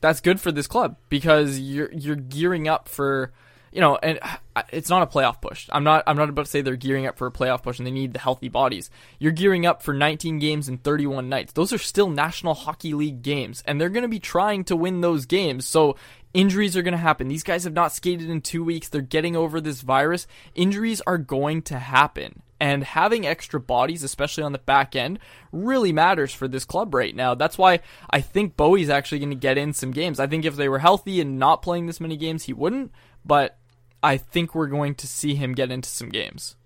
that's 0.00 0.20
good 0.20 0.40
for 0.40 0.52
this 0.52 0.66
club 0.66 0.96
because 1.08 1.58
you're 1.58 1.92
you're 1.92 2.16
gearing 2.16 2.68
up 2.68 2.88
for 2.88 3.32
you 3.74 3.80
know, 3.80 3.96
and 3.96 4.20
uh, 4.22 4.62
it's 4.70 4.88
not 4.88 5.02
a 5.02 5.06
playoff 5.06 5.40
push. 5.42 5.68
I'm 5.72 5.82
not. 5.82 6.04
I'm 6.06 6.16
not 6.16 6.28
about 6.28 6.44
to 6.44 6.50
say 6.50 6.62
they're 6.62 6.76
gearing 6.76 7.06
up 7.06 7.18
for 7.18 7.26
a 7.26 7.32
playoff 7.32 7.64
push 7.64 7.78
and 7.78 7.86
they 7.86 7.90
need 7.90 8.12
the 8.12 8.20
healthy 8.20 8.48
bodies. 8.48 8.88
You're 9.18 9.32
gearing 9.32 9.66
up 9.66 9.82
for 9.82 9.92
19 9.92 10.38
games 10.38 10.68
in 10.68 10.78
31 10.78 11.28
nights. 11.28 11.52
Those 11.52 11.72
are 11.72 11.78
still 11.78 12.08
National 12.08 12.54
Hockey 12.54 12.94
League 12.94 13.22
games, 13.22 13.64
and 13.66 13.80
they're 13.80 13.88
going 13.88 14.02
to 14.02 14.08
be 14.08 14.20
trying 14.20 14.62
to 14.64 14.76
win 14.76 15.00
those 15.00 15.26
games. 15.26 15.66
So 15.66 15.96
injuries 16.32 16.76
are 16.76 16.82
going 16.82 16.92
to 16.92 16.98
happen. 16.98 17.26
These 17.26 17.42
guys 17.42 17.64
have 17.64 17.72
not 17.72 17.92
skated 17.92 18.30
in 18.30 18.42
two 18.42 18.62
weeks. 18.62 18.88
They're 18.88 19.00
getting 19.00 19.34
over 19.34 19.60
this 19.60 19.80
virus. 19.80 20.28
Injuries 20.54 21.02
are 21.04 21.18
going 21.18 21.62
to 21.62 21.78
happen. 21.80 22.42
And 22.60 22.84
having 22.84 23.26
extra 23.26 23.58
bodies, 23.58 24.04
especially 24.04 24.44
on 24.44 24.52
the 24.52 24.58
back 24.58 24.94
end, 24.94 25.18
really 25.50 25.92
matters 25.92 26.32
for 26.32 26.46
this 26.46 26.64
club 26.64 26.94
right 26.94 27.14
now. 27.14 27.34
That's 27.34 27.58
why 27.58 27.80
I 28.08 28.20
think 28.20 28.56
Bowey's 28.56 28.88
actually 28.88 29.18
going 29.18 29.30
to 29.30 29.36
get 29.36 29.58
in 29.58 29.72
some 29.72 29.90
games. 29.90 30.20
I 30.20 30.28
think 30.28 30.44
if 30.44 30.54
they 30.54 30.68
were 30.68 30.78
healthy 30.78 31.20
and 31.20 31.40
not 31.40 31.60
playing 31.60 31.86
this 31.86 32.00
many 32.00 32.16
games, 32.16 32.44
he 32.44 32.52
wouldn't. 32.52 32.92
But 33.24 33.58
I 34.04 34.18
think 34.18 34.54
we're 34.54 34.68
going 34.68 34.94
to 34.96 35.06
see 35.06 35.34
him 35.34 35.54
get 35.54 35.72
into 35.72 35.88
some 35.88 36.10
games. 36.10 36.56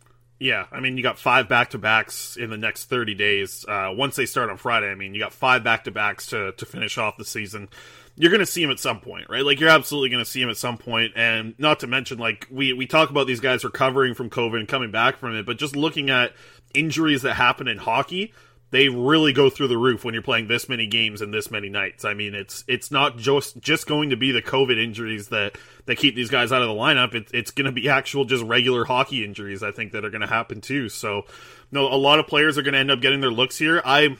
Yeah, 0.40 0.66
I 0.72 0.80
mean, 0.80 0.96
you 0.96 1.02
got 1.02 1.18
five 1.18 1.48
back 1.48 1.70
to 1.70 1.78
backs 1.78 2.36
in 2.36 2.50
the 2.50 2.56
next 2.56 2.86
30 2.86 3.14
days. 3.14 3.64
Uh, 3.66 3.92
once 3.96 4.16
they 4.16 4.26
start 4.26 4.50
on 4.50 4.56
Friday, 4.56 4.90
I 4.90 4.96
mean, 4.96 5.14
you 5.14 5.20
got 5.20 5.32
five 5.32 5.62
back 5.64 5.84
to 5.84 5.92
backs 5.92 6.26
to 6.26 6.52
finish 6.52 6.98
off 6.98 7.16
the 7.16 7.24
season. 7.24 7.68
You're 8.16 8.30
going 8.32 8.40
to 8.40 8.46
see 8.46 8.62
him 8.62 8.70
at 8.70 8.80
some 8.80 9.00
point, 9.00 9.26
right? 9.28 9.44
Like, 9.44 9.60
you're 9.60 9.68
absolutely 9.68 10.10
going 10.10 10.24
to 10.24 10.28
see 10.28 10.42
him 10.42 10.50
at 10.50 10.56
some 10.56 10.78
point. 10.78 11.12
And 11.14 11.54
not 11.58 11.80
to 11.80 11.86
mention, 11.86 12.18
like, 12.18 12.48
we, 12.50 12.72
we 12.72 12.86
talk 12.86 13.10
about 13.10 13.28
these 13.28 13.40
guys 13.40 13.64
recovering 13.64 14.14
from 14.14 14.30
COVID 14.30 14.58
and 14.58 14.68
coming 14.68 14.90
back 14.90 15.16
from 15.16 15.36
it, 15.36 15.46
but 15.46 15.58
just 15.58 15.76
looking 15.76 16.10
at 16.10 16.32
injuries 16.74 17.22
that 17.22 17.34
happen 17.34 17.68
in 17.68 17.78
hockey, 17.78 18.32
they 18.70 18.88
really 18.88 19.32
go 19.32 19.48
through 19.48 19.68
the 19.68 19.78
roof 19.78 20.04
when 20.04 20.12
you're 20.12 20.22
playing 20.22 20.46
this 20.46 20.68
many 20.68 20.86
games 20.86 21.22
and 21.22 21.32
this 21.32 21.50
many 21.50 21.68
nights. 21.68 22.04
I 22.04 22.14
mean, 22.14 22.34
it's 22.34 22.64
it's 22.68 22.90
not 22.90 23.16
just 23.16 23.58
just 23.60 23.86
going 23.86 24.10
to 24.10 24.16
be 24.16 24.30
the 24.30 24.42
COVID 24.42 24.82
injuries 24.82 25.28
that 25.28 25.56
that 25.86 25.96
keep 25.96 26.14
these 26.14 26.28
guys 26.28 26.52
out 26.52 26.60
of 26.60 26.68
the 26.68 26.74
lineup. 26.74 27.14
It, 27.14 27.28
it's 27.32 27.50
going 27.50 27.66
to 27.66 27.72
be 27.72 27.88
actual 27.88 28.26
just 28.26 28.44
regular 28.44 28.84
hockey 28.84 29.24
injuries. 29.24 29.62
I 29.62 29.72
think 29.72 29.92
that 29.92 30.04
are 30.04 30.10
going 30.10 30.20
to 30.20 30.26
happen 30.26 30.60
too. 30.60 30.90
So, 30.90 31.24
no, 31.72 31.86
a 31.86 31.96
lot 31.96 32.18
of 32.18 32.26
players 32.26 32.58
are 32.58 32.62
going 32.62 32.74
to 32.74 32.80
end 32.80 32.90
up 32.90 33.00
getting 33.00 33.20
their 33.20 33.30
looks 33.30 33.56
here. 33.56 33.80
I, 33.84 34.16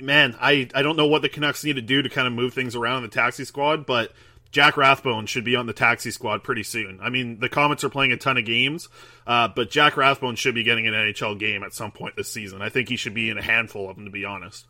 man, 0.00 0.36
I 0.40 0.68
I 0.74 0.82
don't 0.82 0.96
know 0.96 1.06
what 1.06 1.22
the 1.22 1.28
Canucks 1.28 1.64
need 1.64 1.76
to 1.76 1.82
do 1.82 2.02
to 2.02 2.08
kind 2.08 2.28
of 2.28 2.32
move 2.32 2.54
things 2.54 2.76
around 2.76 2.98
in 2.98 3.02
the 3.04 3.14
taxi 3.14 3.44
squad, 3.44 3.84
but 3.84 4.12
Jack 4.50 4.76
Rathbone 4.76 5.26
should 5.26 5.44
be 5.44 5.56
on 5.56 5.66
the 5.66 5.72
taxi 5.72 6.10
squad 6.10 6.42
pretty 6.42 6.62
soon. 6.62 7.00
I 7.02 7.10
mean, 7.10 7.38
the 7.38 7.48
Comets 7.48 7.84
are 7.84 7.90
playing 7.90 8.12
a 8.12 8.16
ton 8.16 8.38
of 8.38 8.44
games, 8.44 8.88
uh, 9.26 9.48
but 9.48 9.70
Jack 9.70 9.96
Rathbone 9.96 10.36
should 10.36 10.54
be 10.54 10.62
getting 10.62 10.86
an 10.86 10.94
NHL 10.94 11.38
game 11.38 11.62
at 11.62 11.74
some 11.74 11.90
point 11.90 12.16
this 12.16 12.32
season. 12.32 12.62
I 12.62 12.70
think 12.70 12.88
he 12.88 12.96
should 12.96 13.14
be 13.14 13.28
in 13.28 13.36
a 13.36 13.42
handful 13.42 13.90
of 13.90 13.96
them, 13.96 14.06
to 14.06 14.10
be 14.10 14.24
honest. 14.24 14.66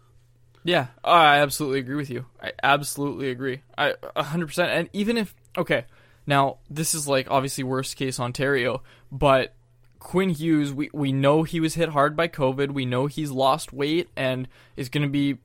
Yeah, 0.64 0.88
I 1.04 1.38
absolutely 1.38 1.78
agree 1.78 1.94
with 1.94 2.10
you. 2.10 2.26
I 2.42 2.52
absolutely 2.62 3.30
agree. 3.30 3.62
I 3.76 3.94
100%. 4.16 4.66
And 4.66 4.90
even 4.92 5.16
if, 5.16 5.34
okay, 5.56 5.84
now 6.26 6.58
this 6.68 6.94
is 6.94 7.06
like 7.06 7.30
obviously 7.30 7.62
worst 7.62 7.96
case 7.96 8.18
Ontario, 8.18 8.82
but 9.12 9.54
Quinn 10.00 10.30
Hughes, 10.30 10.72
we, 10.72 10.90
we 10.92 11.12
know 11.12 11.44
he 11.44 11.60
was 11.60 11.74
hit 11.74 11.90
hard 11.90 12.16
by 12.16 12.26
COVID. 12.26 12.72
We 12.72 12.84
know 12.84 13.06
he's 13.06 13.30
lost 13.30 13.72
weight 13.72 14.08
and 14.16 14.48
is 14.76 14.88
going 14.88 15.04
to 15.04 15.08
be 15.08 15.38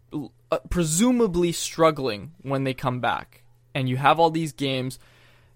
uh, 0.51 0.57
presumably 0.71 1.51
struggling 1.51 2.31
when 2.41 2.63
they 2.63 2.73
come 2.73 2.99
back 2.99 3.42
and 3.73 3.89
you 3.89 3.97
have 3.97 4.19
all 4.19 4.29
these 4.29 4.53
games. 4.53 4.99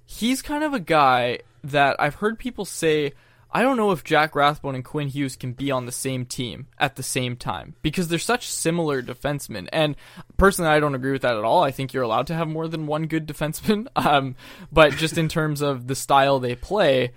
He's 0.05 0.41
kind 0.41 0.63
of 0.63 0.73
a 0.73 0.79
guy 0.79 1.39
that 1.63 1.97
I've 1.99 2.15
heard 2.15 2.39
people 2.39 2.65
say, 2.65 3.13
I 3.51 3.61
don't 3.61 3.77
know 3.77 3.91
if 3.91 4.03
Jack 4.03 4.35
Rathbone 4.35 4.75
and 4.75 4.83
Quinn 4.83 5.07
Hughes 5.07 5.35
can 5.35 5.53
be 5.53 5.71
on 5.71 5.85
the 5.85 5.91
same 5.91 6.25
team 6.25 6.67
at 6.77 6.95
the 6.95 7.03
same 7.03 7.35
time 7.37 7.75
because 7.81 8.07
they're 8.07 8.19
such 8.19 8.49
similar 8.49 9.01
defensemen. 9.01 9.69
And 9.71 9.95
personally, 10.37 10.69
I 10.69 10.79
don't 10.79 10.95
agree 10.95 11.13
with 11.13 11.21
that 11.21 11.37
at 11.37 11.43
all. 11.43 11.63
I 11.63 11.71
think 11.71 11.93
you're 11.93 12.03
allowed 12.03 12.27
to 12.27 12.35
have 12.35 12.47
more 12.47 12.67
than 12.67 12.87
one 12.87 13.07
good 13.07 13.27
defenseman. 13.27 13.87
Um, 14.07 14.35
but 14.71 14.93
just 14.93 15.17
in 15.17 15.27
terms 15.27 15.61
of 15.61 15.87
the 15.87 15.95
style 15.95 16.39
they 16.39 16.55
play, 16.55 17.11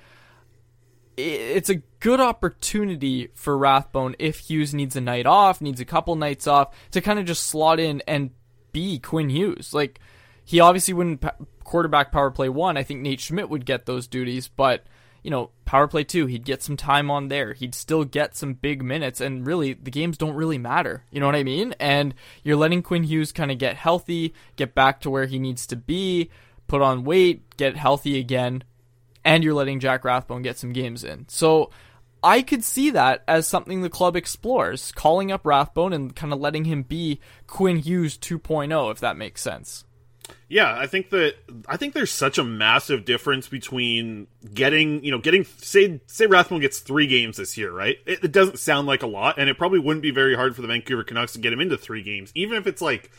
it's 1.17 1.69
a 1.69 1.83
good 2.01 2.21
opportunity 2.21 3.29
for 3.35 3.57
Rathbone 3.57 4.17
if 4.19 4.39
Hughes 4.39 4.75
needs 4.75 4.97
a 4.97 5.01
night 5.01 5.27
off, 5.27 5.61
needs 5.61 5.81
a 5.81 5.85
couple 5.85 6.17
nights 6.17 6.47
off, 6.47 6.75
to 6.93 7.01
kind 7.01 7.19
of 7.19 7.27
just 7.27 7.45
slot 7.45 7.79
in 7.79 8.03
and 8.09 8.31
be 8.73 8.99
Quinn 8.99 9.29
Hughes. 9.29 9.73
Like, 9.73 10.01
he 10.51 10.59
obviously 10.59 10.93
wouldn't 10.93 11.25
quarterback 11.63 12.11
power 12.11 12.33
play 12.33 12.49
one. 12.49 12.77
I 12.77 12.83
think 12.83 13.03
Nate 13.03 13.21
Schmidt 13.21 13.49
would 13.49 13.65
get 13.65 13.87
those 13.87 14.09
duties, 14.09 14.49
but 14.49 14.85
you 15.23 15.31
know, 15.31 15.51
power 15.65 15.87
play 15.87 16.03
two, 16.03 16.27
he'd 16.27 16.45
get 16.45 16.61
some 16.61 16.77
time 16.77 17.09
on 17.09 17.29
there. 17.29 17.53
He'd 17.53 17.73
still 17.73 18.03
get 18.03 18.35
some 18.35 18.55
big 18.55 18.83
minutes, 18.83 19.21
and 19.21 19.47
really, 19.47 19.75
the 19.75 19.93
games 19.93 20.19
don't 20.19 20.35
really 20.35 20.59
matter. 20.59 21.05
You 21.13 21.21
know 21.21 21.27
what 21.27 21.37
I 21.37 21.45
mean? 21.45 21.77
And 21.79 22.17
you're 22.43 22.57
letting 22.57 22.83
Quinn 22.83 23.05
Hughes 23.05 23.31
kind 23.31 23.53
of 23.53 23.59
get 23.59 23.77
healthy, 23.77 24.35
get 24.57 24.75
back 24.75 25.01
to 25.03 25.11
where 25.11 25.27
he 25.27 25.39
needs 25.39 25.69
to 25.69 25.77
be, 25.77 26.31
put 26.67 26.83
on 26.83 27.05
weight, 27.05 27.57
get 27.57 27.77
healthy 27.77 28.19
again, 28.19 28.65
and 29.25 29.45
you're 29.45 29.55
letting 29.55 29.79
Jack 29.79 30.05
Rathbone 30.05 30.43
get 30.43 30.59
some 30.59 30.73
games 30.73 31.05
in. 31.05 31.27
So 31.29 31.71
I 32.25 32.43
could 32.43 32.65
see 32.65 32.91
that 32.91 33.23
as 33.29 33.47
something 33.47 33.83
the 33.83 33.89
club 33.89 34.17
explores, 34.17 34.91
calling 34.91 35.31
up 35.31 35.47
Rathbone 35.47 35.93
and 35.93 36.17
kind 36.17 36.33
of 36.33 36.41
letting 36.41 36.65
him 36.65 36.83
be 36.83 37.21
Quinn 37.47 37.77
Hughes 37.77 38.19
2.0, 38.19 38.91
if 38.91 38.99
that 38.99 39.17
makes 39.17 39.43
sense. 39.43 39.85
Yeah, 40.49 40.77
I 40.77 40.87
think 40.87 41.11
that 41.11 41.37
I 41.69 41.77
think 41.77 41.95
there's 41.95 42.11
such 42.11 42.37
a 42.37 42.45
massive 42.45 43.05
difference 43.05 43.47
between 43.47 44.27
getting, 44.53 45.05
you 45.05 45.13
know, 45.13 45.19
getting 45.19 45.45
say 45.45 46.01
say 46.07 46.27
Rathbone 46.27 46.61
gets 46.61 46.81
three 46.81 47.07
games 47.07 47.37
this 47.37 47.57
year, 47.57 47.71
right? 47.71 47.99
It, 48.05 48.25
it, 48.25 48.33
doesn't 48.33 48.59
sound 48.59 48.89
like 48.89 49.03
a 49.03 49.07
lot, 49.07 49.39
and 49.39 49.49
it 49.49 49.57
probably 49.57 49.79
wouldn't 49.79 50.03
be 50.03 50.11
very 50.11 50.35
hard 50.35 50.57
for 50.57 50.63
the 50.63 50.69
Vancouver 50.69 51.05
Canucks 51.05 51.35
to 51.35 51.39
get 51.39 51.53
him 51.53 51.61
into 51.61 51.77
three 51.77 52.03
games, 52.03 52.33
even 52.35 52.57
if 52.59 52.67
it's 52.67 52.83
like, 52.83 53.13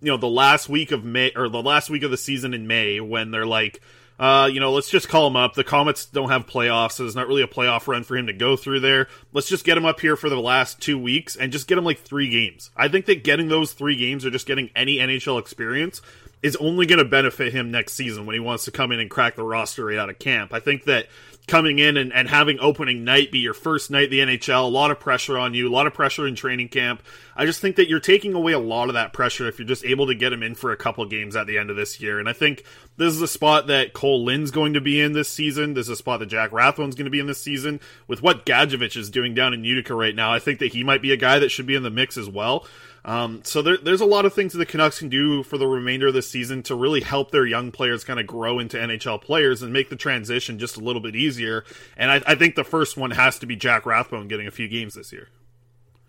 you 0.00 0.12
know, 0.12 0.16
the 0.16 0.28
last 0.28 0.68
week 0.68 0.92
of 0.92 1.04
May 1.04 1.32
or 1.34 1.48
the 1.48 1.62
last 1.62 1.90
week 1.90 2.04
of 2.04 2.12
the 2.12 2.16
season 2.16 2.54
in 2.54 2.68
May 2.68 3.00
when 3.00 3.32
they're 3.32 3.46
like, 3.46 3.82
Uh, 4.18 4.48
you 4.50 4.60
know, 4.60 4.72
let's 4.72 4.88
just 4.88 5.08
call 5.08 5.26
him 5.26 5.36
up. 5.36 5.54
The 5.54 5.64
Comets 5.64 6.06
don't 6.06 6.30
have 6.30 6.46
playoffs, 6.46 6.92
so 6.92 7.02
there's 7.02 7.16
not 7.16 7.28
really 7.28 7.42
a 7.42 7.48
playoff 7.48 7.86
run 7.86 8.02
for 8.02 8.16
him 8.16 8.28
to 8.28 8.32
go 8.32 8.56
through 8.56 8.80
there. 8.80 9.08
Let's 9.32 9.48
just 9.48 9.64
get 9.64 9.76
him 9.76 9.84
up 9.84 10.00
here 10.00 10.16
for 10.16 10.30
the 10.30 10.40
last 10.40 10.80
two 10.80 10.98
weeks 10.98 11.36
and 11.36 11.52
just 11.52 11.66
get 11.66 11.76
him 11.76 11.84
like 11.84 11.98
three 11.98 12.30
games. 12.30 12.70
I 12.76 12.88
think 12.88 13.04
that 13.06 13.24
getting 13.24 13.48
those 13.48 13.72
three 13.74 13.96
games 13.96 14.24
or 14.24 14.30
just 14.30 14.46
getting 14.46 14.70
any 14.74 14.96
NHL 14.96 15.38
experience 15.38 16.00
is 16.42 16.56
only 16.56 16.86
going 16.86 16.98
to 16.98 17.04
benefit 17.04 17.52
him 17.52 17.70
next 17.70 17.94
season 17.94 18.26
when 18.26 18.34
he 18.34 18.40
wants 18.40 18.64
to 18.66 18.70
come 18.70 18.92
in 18.92 19.00
and 19.00 19.10
crack 19.10 19.36
the 19.36 19.42
roster 19.42 19.86
right 19.86 19.98
out 19.98 20.10
of 20.10 20.18
camp. 20.18 20.52
I 20.52 20.60
think 20.60 20.84
that 20.84 21.06
coming 21.46 21.78
in 21.78 21.96
and, 21.96 22.12
and 22.12 22.28
having 22.28 22.58
opening 22.58 23.04
night 23.04 23.30
be 23.30 23.38
your 23.38 23.54
first 23.54 23.90
night 23.90 24.10
the 24.10 24.18
NHL, 24.18 24.64
a 24.64 24.66
lot 24.66 24.90
of 24.90 24.98
pressure 24.98 25.38
on 25.38 25.54
you, 25.54 25.68
a 25.68 25.72
lot 25.72 25.86
of 25.86 25.94
pressure 25.94 26.26
in 26.26 26.34
training 26.34 26.68
camp. 26.68 27.02
I 27.36 27.46
just 27.46 27.60
think 27.60 27.76
that 27.76 27.88
you're 27.88 28.00
taking 28.00 28.34
away 28.34 28.52
a 28.52 28.58
lot 28.58 28.88
of 28.88 28.94
that 28.94 29.12
pressure 29.12 29.46
if 29.46 29.58
you're 29.58 29.68
just 29.68 29.84
able 29.84 30.08
to 30.08 30.14
get 30.14 30.32
him 30.32 30.42
in 30.42 30.54
for 30.54 30.72
a 30.72 30.76
couple 30.76 31.04
games 31.06 31.36
at 31.36 31.46
the 31.46 31.58
end 31.58 31.70
of 31.70 31.76
this 31.76 32.00
year. 32.00 32.18
And 32.18 32.28
I 32.28 32.32
think 32.32 32.64
this 32.96 33.14
is 33.14 33.22
a 33.22 33.28
spot 33.28 33.68
that 33.68 33.92
Kole 33.92 34.24
Lind's 34.24 34.50
going 34.50 34.74
to 34.74 34.80
be 34.80 35.00
in 35.00 35.12
this 35.12 35.28
season. 35.28 35.74
This 35.74 35.86
is 35.86 35.90
a 35.90 35.96
spot 35.96 36.20
that 36.20 36.26
Jack 36.26 36.50
Rathbone's 36.50 36.96
going 36.96 37.04
to 37.04 37.10
be 37.10 37.20
in 37.20 37.26
this 37.26 37.40
season. 37.40 37.80
With 38.08 38.22
what 38.22 38.44
Gadjovich 38.44 38.96
is 38.96 39.10
doing 39.10 39.34
down 39.34 39.54
in 39.54 39.64
Utica 39.64 39.94
right 39.94 40.14
now, 40.14 40.32
I 40.32 40.40
think 40.40 40.58
that 40.58 40.72
he 40.72 40.82
might 40.82 41.02
be 41.02 41.12
a 41.12 41.16
guy 41.16 41.38
that 41.38 41.50
should 41.50 41.66
be 41.66 41.76
in 41.76 41.82
the 41.82 41.90
mix 41.90 42.16
as 42.16 42.28
well. 42.28 42.66
Um, 43.06 43.42
so 43.44 43.62
there, 43.62 43.76
there's 43.76 44.00
a 44.00 44.06
lot 44.06 44.24
of 44.24 44.34
things 44.34 44.52
that 44.52 44.58
the 44.58 44.66
Canucks 44.66 44.98
can 44.98 45.08
do 45.08 45.44
for 45.44 45.58
the 45.58 45.66
remainder 45.66 46.08
of 46.08 46.14
the 46.14 46.22
season 46.22 46.64
to 46.64 46.74
really 46.74 47.00
help 47.00 47.30
their 47.30 47.46
young 47.46 47.70
players 47.70 48.02
kind 48.02 48.18
of 48.18 48.26
grow 48.26 48.58
into 48.58 48.76
NHL 48.76 49.22
players 49.22 49.62
and 49.62 49.72
make 49.72 49.90
the 49.90 49.96
transition 49.96 50.58
just 50.58 50.76
a 50.76 50.80
little 50.80 51.00
bit 51.00 51.14
easier. 51.14 51.64
And 51.96 52.10
I, 52.10 52.20
I 52.26 52.34
think 52.34 52.56
the 52.56 52.64
first 52.64 52.96
one 52.96 53.12
has 53.12 53.38
to 53.38 53.46
be 53.46 53.54
Jack 53.54 53.86
Rathbone 53.86 54.26
getting 54.26 54.48
a 54.48 54.50
few 54.50 54.66
games 54.66 54.94
this 54.94 55.12
year. 55.12 55.28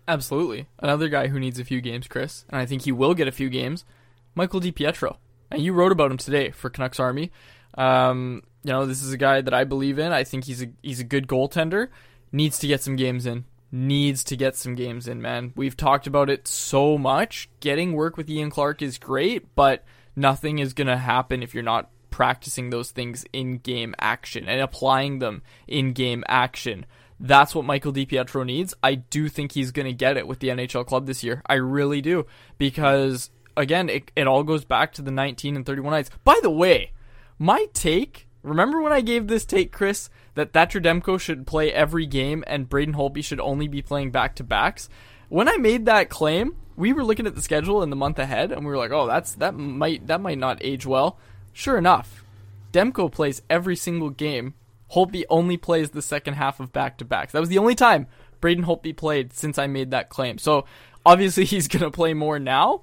Absolutely. 0.08 0.66
Another 0.80 1.08
guy 1.08 1.28
who 1.28 1.38
needs 1.38 1.60
a 1.60 1.64
few 1.64 1.80
games, 1.80 2.08
Chris, 2.08 2.44
and 2.48 2.60
I 2.60 2.66
think 2.66 2.82
he 2.82 2.90
will 2.90 3.14
get 3.14 3.28
a 3.28 3.32
few 3.32 3.48
games, 3.48 3.84
Michael 4.34 4.60
DiPietro. 4.60 5.18
And 5.52 5.62
you 5.62 5.72
wrote 5.74 5.92
about 5.92 6.10
him 6.10 6.16
today 6.16 6.50
for 6.50 6.68
Canucks 6.68 6.98
Army. 6.98 7.30
Um, 7.74 8.42
you 8.64 8.72
know, 8.72 8.86
this 8.86 9.02
is 9.02 9.12
a 9.12 9.16
guy 9.16 9.40
that 9.40 9.54
I 9.54 9.62
believe 9.62 10.00
in. 10.00 10.10
I 10.10 10.24
think 10.24 10.44
he's 10.44 10.62
a 10.62 10.66
he's 10.82 10.98
a 10.98 11.04
good 11.04 11.28
goaltender. 11.28 11.88
Needs 12.32 12.58
to 12.58 12.66
get 12.66 12.82
some 12.82 12.96
games 12.96 13.24
in. 13.24 13.44
Needs 13.70 14.24
to 14.24 14.36
get 14.36 14.56
some 14.56 14.74
games 14.74 15.06
in, 15.06 15.20
man. 15.20 15.52
We've 15.54 15.76
talked 15.76 16.06
about 16.06 16.30
it 16.30 16.48
so 16.48 16.96
much. 16.96 17.50
Getting 17.60 17.92
work 17.92 18.16
with 18.16 18.30
Ian 18.30 18.50
Clark 18.50 18.80
is 18.80 18.98
great, 18.98 19.54
but 19.54 19.84
nothing 20.16 20.58
is 20.58 20.72
going 20.72 20.86
to 20.86 20.96
happen 20.96 21.42
if 21.42 21.52
you're 21.52 21.62
not 21.62 21.90
practicing 22.10 22.70
those 22.70 22.90
things 22.90 23.24
in 23.32 23.58
game 23.58 23.94
action 24.00 24.48
and 24.48 24.60
applying 24.60 25.18
them 25.18 25.42
in 25.66 25.92
game 25.92 26.24
action. 26.28 26.86
That's 27.20 27.54
what 27.54 27.64
Michael 27.64 27.92
DiPietro 27.92 28.44
needs. 28.44 28.74
I 28.82 28.96
do 28.96 29.28
think 29.28 29.52
he's 29.52 29.70
going 29.70 29.86
to 29.86 29.92
get 29.92 30.16
it 30.16 30.26
with 30.26 30.38
the 30.38 30.48
NHL 30.48 30.86
club 30.86 31.06
this 31.06 31.22
year. 31.22 31.42
I 31.46 31.54
really 31.54 32.00
do. 32.00 32.26
Because, 32.58 33.30
again, 33.56 33.88
it, 33.88 34.10
it 34.16 34.26
all 34.26 34.44
goes 34.44 34.64
back 34.64 34.92
to 34.94 35.02
the 35.02 35.10
19 35.10 35.56
and 35.56 35.66
31 35.66 35.92
nights. 35.92 36.10
By 36.24 36.38
the 36.42 36.50
way, 36.50 36.92
my 37.38 37.66
take, 37.72 38.28
remember 38.42 38.80
when 38.80 38.92
I 38.92 39.00
gave 39.00 39.26
this 39.26 39.44
take, 39.44 39.72
Chris, 39.72 40.10
that 40.38 40.52
Thatcher 40.52 40.80
Demko 40.80 41.20
should 41.20 41.46
play 41.46 41.72
every 41.72 42.06
game 42.06 42.42
and 42.46 42.68
Braden 42.68 42.94
Holtby 42.94 43.24
should 43.24 43.40
only 43.40 43.68
be 43.68 43.82
playing 43.82 44.10
back 44.10 44.36
to 44.36 44.44
backs? 44.44 44.88
When 45.28 45.48
I 45.48 45.56
made 45.56 45.86
that 45.86 46.08
claim, 46.08 46.56
we 46.76 46.92
were 46.92 47.04
looking 47.04 47.26
at 47.26 47.34
the 47.34 47.42
schedule 47.42 47.82
in 47.82 47.90
the 47.90 47.96
month 47.96 48.18
ahead 48.18 48.52
and 48.52 48.60
we 48.60 48.70
were 48.70 48.78
like, 48.78 48.92
oh, 48.92 49.06
that's 49.06 49.34
that 49.34 49.54
might 49.54 50.06
that 50.06 50.20
might 50.20 50.38
not 50.38 50.58
age 50.64 50.86
well. 50.86 51.18
Sure 51.52 51.76
enough, 51.76 52.24
Demko 52.72 53.10
plays 53.10 53.42
every 53.50 53.76
single 53.76 54.10
game 54.10 54.54
Holtby 54.92 55.24
only 55.28 55.56
plays 55.56 55.90
the 55.90 56.02
second 56.02 56.34
half 56.34 56.60
of 56.60 56.72
back 56.72 56.98
to 56.98 57.04
backs. 57.04 57.32
That 57.32 57.40
was 57.40 57.48
the 57.48 57.58
only 57.58 57.74
time 57.74 58.06
Braden 58.40 58.64
Holtby 58.64 58.96
played 58.96 59.32
since 59.32 59.58
I 59.58 59.66
made 59.66 59.90
that 59.90 60.08
claim. 60.08 60.38
So 60.38 60.64
obviously 61.04 61.44
he's 61.46 61.68
going 61.68 61.84
to 61.84 61.90
play 61.90 62.14
more 62.14 62.38
now, 62.38 62.82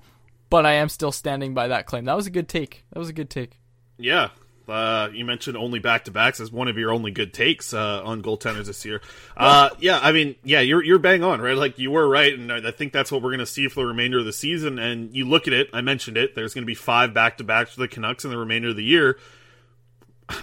but 0.50 0.66
I 0.66 0.74
am 0.74 0.90
still 0.90 1.12
standing 1.12 1.54
by 1.54 1.70
that 1.70 1.86
claim. 1.86 2.06
That 2.06 2.16
was 2.16 2.28
a 2.28 2.32
good 2.32 2.48
take. 2.48 2.84
That 2.92 3.00
was 3.00 3.10
a 3.10 3.14
good 3.14 3.30
take. 3.30 3.60
Yeah. 3.98 4.30
Uh, 4.70 5.10
you 5.14 5.26
mentioned 5.26 5.58
only 5.58 5.80
back 5.80 6.06
to 6.06 6.12
backs 6.12 6.40
as 6.40 6.52
one 6.52 6.68
of 6.68 6.78
your 6.78 6.92
only 6.92 7.12
good 7.12 7.34
takes 7.34 7.74
uh, 7.74 8.02
on 8.04 8.22
goaltenders 8.22 8.66
this 8.66 8.86
year. 8.86 9.02
Uh, 9.38 9.70
yeah, 9.80 10.00
I 10.02 10.14
mean, 10.14 10.36
yeah, 10.46 10.62
you're 10.62 10.82
you're 10.82 10.98
bang 10.98 11.22
on, 11.22 11.42
right? 11.42 11.58
Like 11.58 11.78
you 11.78 11.92
were 11.92 12.08
right, 12.08 12.34
and 12.34 12.54
I 12.54 12.72
think 12.72 12.94
that's 12.94 13.12
what 13.12 13.22
we're 13.22 13.32
going 13.32 13.40
to 13.40 13.46
see 13.46 13.68
for 13.68 13.82
the 13.82 13.88
remainder 13.88 14.20
of 14.20 14.26
the 14.26 14.32
season. 14.32 14.80
And 14.80 15.14
you 15.14 15.26
look 15.26 15.46
at 15.46 15.52
it, 15.52 15.70
I 15.74 15.82
mentioned 15.82 16.16
it. 16.16 16.36
There's 16.36 16.54
going 16.54 16.62
to 16.62 16.66
be 16.66 16.74
five 16.74 17.14
back 17.14 17.38
to 17.40 17.44
backs 17.44 17.74
for 17.74 17.82
the 17.82 17.90
Canucks 17.90 18.24
in 18.24 18.32
the 18.32 18.38
remainder 18.38 18.70
of 18.70 18.78
the 18.78 18.84
year. 18.84 19.18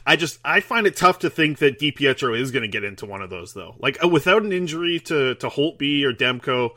I 0.06 0.16
just 0.16 0.38
I 0.44 0.60
find 0.60 0.86
it 0.86 0.96
tough 0.96 1.20
to 1.20 1.30
think 1.30 1.58
that 1.58 1.78
DiPietro 1.80 2.38
is 2.38 2.50
going 2.50 2.62
to 2.62 2.68
get 2.68 2.84
into 2.84 3.06
one 3.06 3.22
of 3.22 3.30
those 3.30 3.54
though. 3.54 3.74
Like 3.78 4.02
uh, 4.04 4.08
without 4.08 4.42
an 4.42 4.52
injury 4.52 5.00
to 5.00 5.34
to 5.36 5.48
Holtby 5.48 6.04
or 6.04 6.12
Demko, 6.12 6.72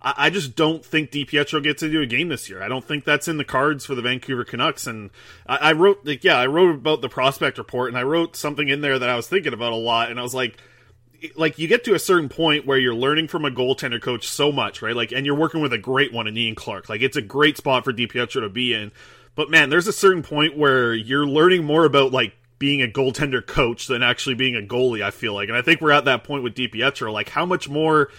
I, 0.00 0.14
I 0.16 0.30
just 0.30 0.56
don't 0.56 0.84
think 0.84 1.10
DiPietro 1.10 1.62
gets 1.62 1.82
into 1.82 2.00
a 2.00 2.06
game 2.06 2.28
this 2.28 2.48
year. 2.48 2.62
I 2.62 2.68
don't 2.68 2.84
think 2.84 3.04
that's 3.04 3.28
in 3.28 3.36
the 3.36 3.44
cards 3.44 3.86
for 3.86 3.94
the 3.94 4.02
Vancouver 4.02 4.44
Canucks. 4.44 4.86
And 4.86 5.10
I, 5.46 5.56
I 5.56 5.72
wrote 5.72 6.04
like 6.04 6.24
yeah, 6.24 6.38
I 6.38 6.46
wrote 6.46 6.74
about 6.74 7.00
the 7.00 7.08
prospect 7.08 7.58
report 7.58 7.88
and 7.88 7.98
I 7.98 8.02
wrote 8.02 8.36
something 8.36 8.68
in 8.68 8.80
there 8.80 8.98
that 8.98 9.08
I 9.08 9.16
was 9.16 9.28
thinking 9.28 9.52
about 9.52 9.72
a 9.72 9.76
lot. 9.76 10.10
And 10.10 10.18
I 10.18 10.22
was 10.22 10.34
like, 10.34 10.58
like 11.36 11.58
you 11.58 11.68
get 11.68 11.84
to 11.84 11.94
a 11.94 11.98
certain 11.98 12.28
point 12.28 12.66
where 12.66 12.78
you're 12.78 12.94
learning 12.94 13.28
from 13.28 13.44
a 13.44 13.50
goaltender 13.50 14.00
coach 14.00 14.28
so 14.28 14.52
much, 14.52 14.82
right? 14.82 14.94
Like, 14.94 15.12
and 15.12 15.26
you're 15.26 15.34
working 15.34 15.60
with 15.60 15.72
a 15.72 15.78
great 15.78 16.12
one 16.12 16.26
in 16.26 16.36
Ian 16.36 16.54
Clark. 16.54 16.88
Like, 16.88 17.02
it's 17.02 17.16
a 17.16 17.22
great 17.22 17.56
spot 17.56 17.84
for 17.84 17.92
DiPietro 17.92 18.40
to 18.42 18.48
be 18.48 18.74
in. 18.74 18.92
But 19.34 19.50
man, 19.50 19.70
there's 19.70 19.86
a 19.86 19.92
certain 19.92 20.22
point 20.22 20.56
where 20.56 20.94
you're 20.94 21.26
learning 21.26 21.64
more 21.64 21.84
about 21.84 22.12
like 22.12 22.34
being 22.58 22.82
a 22.82 22.88
goaltender 22.88 23.44
coach 23.44 23.86
than 23.86 24.02
actually 24.02 24.34
being 24.34 24.56
a 24.56 24.60
goalie. 24.60 25.02
I 25.02 25.10
feel 25.10 25.34
like, 25.34 25.48
and 25.48 25.56
I 25.56 25.62
think 25.62 25.80
we're 25.80 25.92
at 25.92 26.04
that 26.06 26.24
point 26.24 26.42
with 26.42 26.54
DiPietro. 26.54 27.12
Like, 27.12 27.28
how 27.28 27.46
much 27.46 27.68
more, 27.68 28.10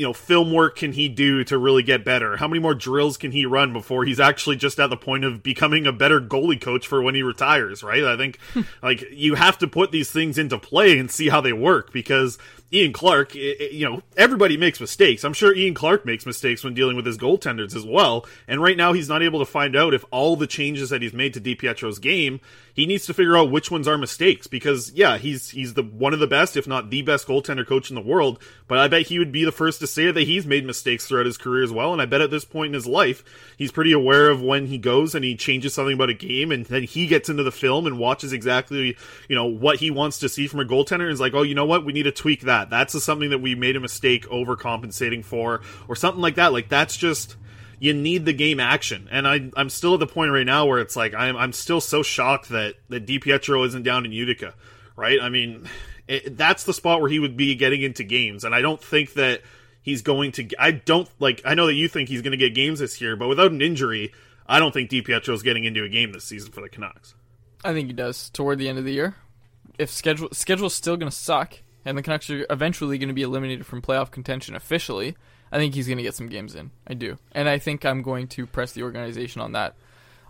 you 0.00 0.06
know, 0.06 0.14
film 0.14 0.50
work 0.50 0.76
can 0.76 0.92
he 0.92 1.10
do 1.10 1.44
to 1.44 1.58
really 1.58 1.82
get 1.82 2.06
better? 2.06 2.38
How 2.38 2.48
many 2.48 2.58
more 2.58 2.74
drills 2.74 3.18
can 3.18 3.32
he 3.32 3.44
run 3.44 3.74
before 3.74 4.06
he's 4.06 4.18
actually 4.18 4.56
just 4.56 4.80
at 4.80 4.88
the 4.88 4.96
point 4.96 5.26
of 5.26 5.42
becoming 5.42 5.86
a 5.86 5.92
better 5.92 6.22
goalie 6.22 6.58
coach 6.58 6.86
for 6.86 7.02
when 7.02 7.14
he 7.14 7.22
retires? 7.22 7.82
Right? 7.82 8.02
I 8.02 8.16
think, 8.16 8.38
like, 8.82 9.04
you 9.12 9.34
have 9.34 9.58
to 9.58 9.68
put 9.68 9.92
these 9.92 10.10
things 10.10 10.38
into 10.38 10.56
play 10.56 10.98
and 10.98 11.10
see 11.10 11.28
how 11.28 11.42
they 11.42 11.52
work 11.52 11.92
because 11.92 12.38
Ian 12.72 12.92
Clark, 12.92 13.34
you 13.34 13.88
know, 13.88 14.02
everybody 14.16 14.56
makes 14.56 14.80
mistakes. 14.80 15.24
I'm 15.24 15.32
sure 15.32 15.54
Ian 15.54 15.74
Clark 15.74 16.06
makes 16.06 16.24
mistakes 16.24 16.62
when 16.62 16.74
dealing 16.74 16.94
with 16.94 17.04
his 17.04 17.18
goaltenders 17.18 17.74
as 17.74 17.84
well. 17.84 18.26
And 18.46 18.62
right 18.62 18.76
now, 18.76 18.92
he's 18.92 19.08
not 19.08 19.22
able 19.22 19.40
to 19.40 19.44
find 19.44 19.74
out 19.74 19.92
if 19.92 20.04
all 20.12 20.36
the 20.36 20.46
changes 20.46 20.90
that 20.90 21.02
he's 21.02 21.12
made 21.12 21.34
to 21.34 21.40
DiPietro's 21.40 21.98
game, 21.98 22.40
he 22.72 22.86
needs 22.86 23.06
to 23.06 23.14
figure 23.14 23.36
out 23.36 23.50
which 23.50 23.72
ones 23.72 23.88
are 23.88 23.98
mistakes. 23.98 24.46
Because 24.46 24.92
yeah, 24.92 25.18
he's 25.18 25.50
he's 25.50 25.74
the 25.74 25.82
one 25.82 26.14
of 26.14 26.20
the 26.20 26.28
best, 26.28 26.56
if 26.56 26.68
not 26.68 26.90
the 26.90 27.02
best 27.02 27.26
goaltender 27.26 27.66
coach 27.66 27.90
in 27.90 27.96
the 27.96 28.00
world. 28.00 28.40
But 28.68 28.78
I 28.78 28.86
bet 28.86 29.08
he 29.08 29.18
would 29.18 29.32
be 29.32 29.44
the 29.44 29.50
first 29.50 29.80
to 29.80 29.88
say 29.88 30.10
that 30.10 30.22
he's 30.22 30.46
made 30.46 30.64
mistakes 30.64 31.06
throughout 31.06 31.26
his 31.26 31.38
career 31.38 31.64
as 31.64 31.72
well. 31.72 31.92
And 31.92 32.00
I 32.00 32.06
bet 32.06 32.20
at 32.20 32.30
this 32.30 32.44
point 32.44 32.68
in 32.68 32.74
his 32.74 32.86
life, 32.86 33.24
he's 33.58 33.72
pretty 33.72 33.92
aware 33.92 34.28
of 34.30 34.42
when 34.42 34.66
he 34.66 34.78
goes 34.78 35.16
and 35.16 35.24
he 35.24 35.34
changes 35.34 35.74
something 35.74 35.94
about 35.94 36.10
a 36.10 36.14
game, 36.14 36.52
and 36.52 36.64
then 36.66 36.84
he 36.84 37.08
gets 37.08 37.28
into 37.28 37.42
the 37.42 37.50
film 37.50 37.86
and 37.86 37.98
watches 37.98 38.32
exactly 38.32 38.96
you 39.28 39.34
know 39.34 39.46
what 39.46 39.78
he 39.78 39.90
wants 39.90 40.20
to 40.20 40.28
see 40.28 40.46
from 40.46 40.60
a 40.60 40.64
goaltender. 40.64 41.00
And 41.00 41.10
is 41.10 41.20
like, 41.20 41.34
oh, 41.34 41.42
you 41.42 41.54
know 41.54 41.64
what, 41.64 41.84
we 41.84 41.92
need 41.92 42.04
to 42.04 42.12
tweak 42.12 42.42
that. 42.42 42.59
That's 42.68 43.00
something 43.02 43.30
that 43.30 43.38
we 43.38 43.54
made 43.54 43.76
a 43.76 43.80
mistake 43.80 44.26
overcompensating 44.28 45.24
for, 45.24 45.62
or 45.88 45.96
something 45.96 46.20
like 46.20 46.34
that. 46.34 46.52
Like 46.52 46.68
that's 46.68 46.96
just 46.96 47.36
you 47.80 47.94
need 47.94 48.26
the 48.26 48.32
game 48.32 48.60
action. 48.60 49.08
And 49.10 49.26
I, 49.26 49.50
I'm 49.56 49.70
still 49.70 49.94
at 49.94 50.00
the 50.00 50.06
point 50.06 50.30
right 50.30 50.46
now 50.46 50.66
where 50.66 50.80
it's 50.80 50.96
like 50.96 51.14
I'm, 51.14 51.36
I'm 51.36 51.52
still 51.52 51.80
so 51.80 52.02
shocked 52.02 52.50
that 52.50 52.74
that 52.90 53.06
DiPietro 53.06 53.66
isn't 53.66 53.82
down 53.82 54.04
in 54.04 54.12
Utica, 54.12 54.54
right? 54.96 55.18
I 55.20 55.30
mean, 55.30 55.66
it, 56.08 56.36
that's 56.36 56.64
the 56.64 56.74
spot 56.74 57.00
where 57.00 57.10
he 57.10 57.18
would 57.18 57.36
be 57.36 57.54
getting 57.54 57.82
into 57.82 58.04
games, 58.04 58.44
and 58.44 58.54
I 58.54 58.60
don't 58.60 58.82
think 58.82 59.14
that 59.14 59.40
he's 59.82 60.02
going 60.02 60.32
to. 60.32 60.48
I 60.58 60.72
don't 60.72 61.08
like. 61.18 61.40
I 61.44 61.54
know 61.54 61.66
that 61.66 61.74
you 61.74 61.88
think 61.88 62.08
he's 62.08 62.22
going 62.22 62.32
to 62.32 62.36
get 62.36 62.54
games 62.54 62.78
this 62.78 63.00
year, 63.00 63.16
but 63.16 63.28
without 63.28 63.50
an 63.50 63.62
injury, 63.62 64.12
I 64.46 64.58
don't 64.58 64.72
think 64.72 64.90
DiPietro 64.90 65.32
is 65.32 65.42
getting 65.42 65.64
into 65.64 65.82
a 65.82 65.88
game 65.88 66.12
this 66.12 66.24
season 66.24 66.52
for 66.52 66.60
the 66.60 66.68
Canucks. 66.68 67.14
I 67.64 67.72
think 67.72 67.88
he 67.88 67.92
does 67.92 68.30
toward 68.30 68.58
the 68.58 68.68
end 68.68 68.78
of 68.78 68.84
the 68.84 68.92
year. 68.92 69.16
If 69.78 69.90
schedule 69.90 70.28
schedule's 70.32 70.74
still 70.74 70.96
going 70.96 71.10
to 71.10 71.16
suck, 71.16 71.62
and 71.84 71.96
the 71.96 72.02
Canucks 72.02 72.30
are 72.30 72.46
eventually 72.50 72.98
going 72.98 73.08
to 73.08 73.14
be 73.14 73.22
eliminated 73.22 73.66
from 73.66 73.82
playoff 73.82 74.10
contention 74.10 74.54
officially, 74.54 75.16
I 75.52 75.58
think 75.58 75.74
he's 75.74 75.86
going 75.86 75.98
to 75.98 76.04
get 76.04 76.14
some 76.14 76.28
games 76.28 76.54
in. 76.54 76.70
I 76.86 76.94
do. 76.94 77.18
And 77.32 77.48
I 77.48 77.58
think 77.58 77.84
I'm 77.84 78.02
going 78.02 78.28
to 78.28 78.46
press 78.46 78.72
the 78.72 78.82
organization 78.82 79.40
on 79.40 79.52
that 79.52 79.74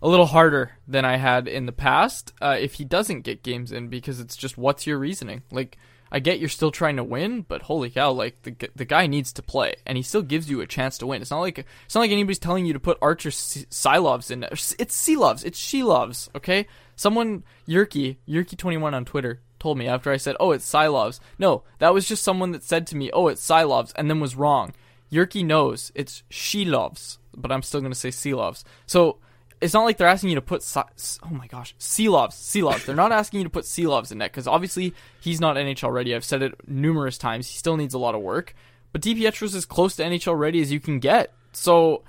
a 0.02 0.08
little 0.08 0.26
harder 0.26 0.72
than 0.88 1.04
I 1.04 1.16
had 1.16 1.46
in 1.46 1.66
the 1.66 1.72
past 1.72 2.32
uh, 2.40 2.56
if 2.58 2.74
he 2.74 2.84
doesn't 2.84 3.22
get 3.22 3.42
games 3.42 3.72
in 3.72 3.88
because 3.88 4.20
it's 4.20 4.36
just 4.36 4.56
what's 4.56 4.86
your 4.86 4.98
reasoning? 4.98 5.42
Like, 5.50 5.76
I 6.12 6.18
get 6.18 6.40
you're 6.40 6.48
still 6.48 6.70
trying 6.70 6.96
to 6.96 7.04
win, 7.04 7.42
but 7.42 7.62
holy 7.62 7.90
cow, 7.90 8.10
like 8.10 8.42
the 8.42 8.56
the 8.74 8.84
guy 8.84 9.06
needs 9.06 9.32
to 9.34 9.42
play, 9.42 9.76
and 9.86 9.96
he 9.96 10.02
still 10.02 10.22
gives 10.22 10.50
you 10.50 10.60
a 10.60 10.66
chance 10.66 10.98
to 10.98 11.06
win. 11.06 11.22
It's 11.22 11.30
not 11.30 11.40
like 11.40 11.58
it's 11.58 11.94
not 11.94 12.00
like 12.00 12.10
anybody's 12.10 12.40
telling 12.40 12.66
you 12.66 12.72
to 12.72 12.80
put 12.80 12.98
Arturs 13.00 13.36
Silovs 13.70 14.30
in. 14.30 14.42
It's 14.42 14.74
Silovs. 14.74 15.44
It's 15.44 15.58
she 15.58 15.84
loves. 15.84 16.28
Okay, 16.34 16.66
someone 16.96 17.44
Yerky 17.68 18.16
Yerky 18.28 18.56
twenty 18.56 18.76
one 18.76 18.92
on 18.92 19.04
Twitter 19.04 19.40
told 19.60 19.78
me 19.78 19.86
after 19.86 20.10
I 20.10 20.16
said, 20.16 20.36
"Oh, 20.40 20.50
it's 20.50 20.68
Silovs." 20.68 21.20
No, 21.38 21.62
that 21.78 21.94
was 21.94 22.08
just 22.08 22.24
someone 22.24 22.50
that 22.52 22.64
said 22.64 22.86
to 22.88 22.96
me, 22.96 23.10
"Oh, 23.12 23.28
it's 23.28 23.46
Silovs," 23.46 23.92
and 23.94 24.10
then 24.10 24.18
was 24.18 24.34
wrong. 24.34 24.72
Yerky 25.12 25.44
knows 25.44 25.92
it's 25.94 26.22
she 26.28 26.64
loves, 26.64 27.18
but 27.36 27.52
I'm 27.52 27.62
still 27.62 27.80
going 27.80 27.92
to 27.92 27.98
say 27.98 28.08
Silovs. 28.08 28.64
So 28.86 29.18
it's 29.60 29.74
not 29.74 29.84
like 29.84 29.98
they're 29.98 30.08
asking 30.08 30.30
you 30.30 30.36
to 30.36 30.40
put 30.40 30.62
si- 30.62 30.80
oh 31.22 31.30
my 31.30 31.46
gosh 31.46 31.74
Silovs 31.78 32.32
Silovs. 32.32 32.84
They're 32.84 32.94
not 32.96 33.12
asking 33.12 33.40
you 33.40 33.44
to 33.44 33.50
put 33.50 33.64
Silovs 33.64 34.10
in 34.10 34.18
net 34.18 34.30
because 34.30 34.46
obviously 34.46 34.94
he's 35.20 35.40
not 35.40 35.56
NHL 35.56 35.92
ready. 35.92 36.14
I've 36.14 36.24
said 36.24 36.42
it 36.42 36.54
numerous 36.66 37.18
times. 37.18 37.48
He 37.48 37.58
still 37.58 37.76
needs 37.76 37.94
a 37.94 37.98
lot 37.98 38.14
of 38.14 38.22
work, 38.22 38.54
but 38.92 39.02
DiPietro's 39.02 39.54
as 39.54 39.66
close 39.66 39.96
to 39.96 40.02
NHL 40.04 40.38
ready 40.38 40.60
as 40.60 40.72
you 40.72 40.80
can 40.80 40.98
get. 40.98 41.32
So 41.52 42.02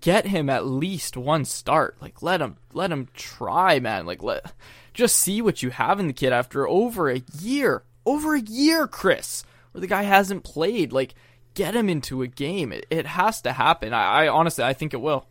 get 0.00 0.26
him 0.26 0.50
at 0.50 0.66
least 0.66 1.16
one 1.16 1.44
start. 1.44 1.96
Like 2.00 2.22
let 2.22 2.40
him 2.40 2.56
let 2.72 2.90
him 2.90 3.08
try, 3.14 3.80
man. 3.80 4.06
Like 4.06 4.22
let 4.22 4.52
just 4.94 5.16
see 5.16 5.40
what 5.42 5.62
you 5.62 5.70
have 5.70 6.00
in 6.00 6.06
the 6.06 6.12
kid 6.12 6.32
after 6.32 6.66
over 6.66 7.10
a 7.10 7.22
year. 7.40 7.82
Over 8.04 8.34
a 8.36 8.40
year, 8.40 8.86
Chris, 8.86 9.42
where 9.72 9.80
the 9.80 9.86
guy 9.86 10.04
hasn't 10.04 10.44
played. 10.44 10.92
Like 10.92 11.14
get 11.54 11.74
him 11.74 11.88
into 11.88 12.22
a 12.22 12.28
game. 12.28 12.72
It, 12.72 12.86
it 12.90 13.06
has 13.06 13.42
to 13.42 13.52
happen. 13.52 13.92
I, 13.92 14.24
I 14.24 14.28
honestly 14.28 14.64
I 14.64 14.72
think 14.72 14.94
it 14.94 15.00
will. 15.00 15.26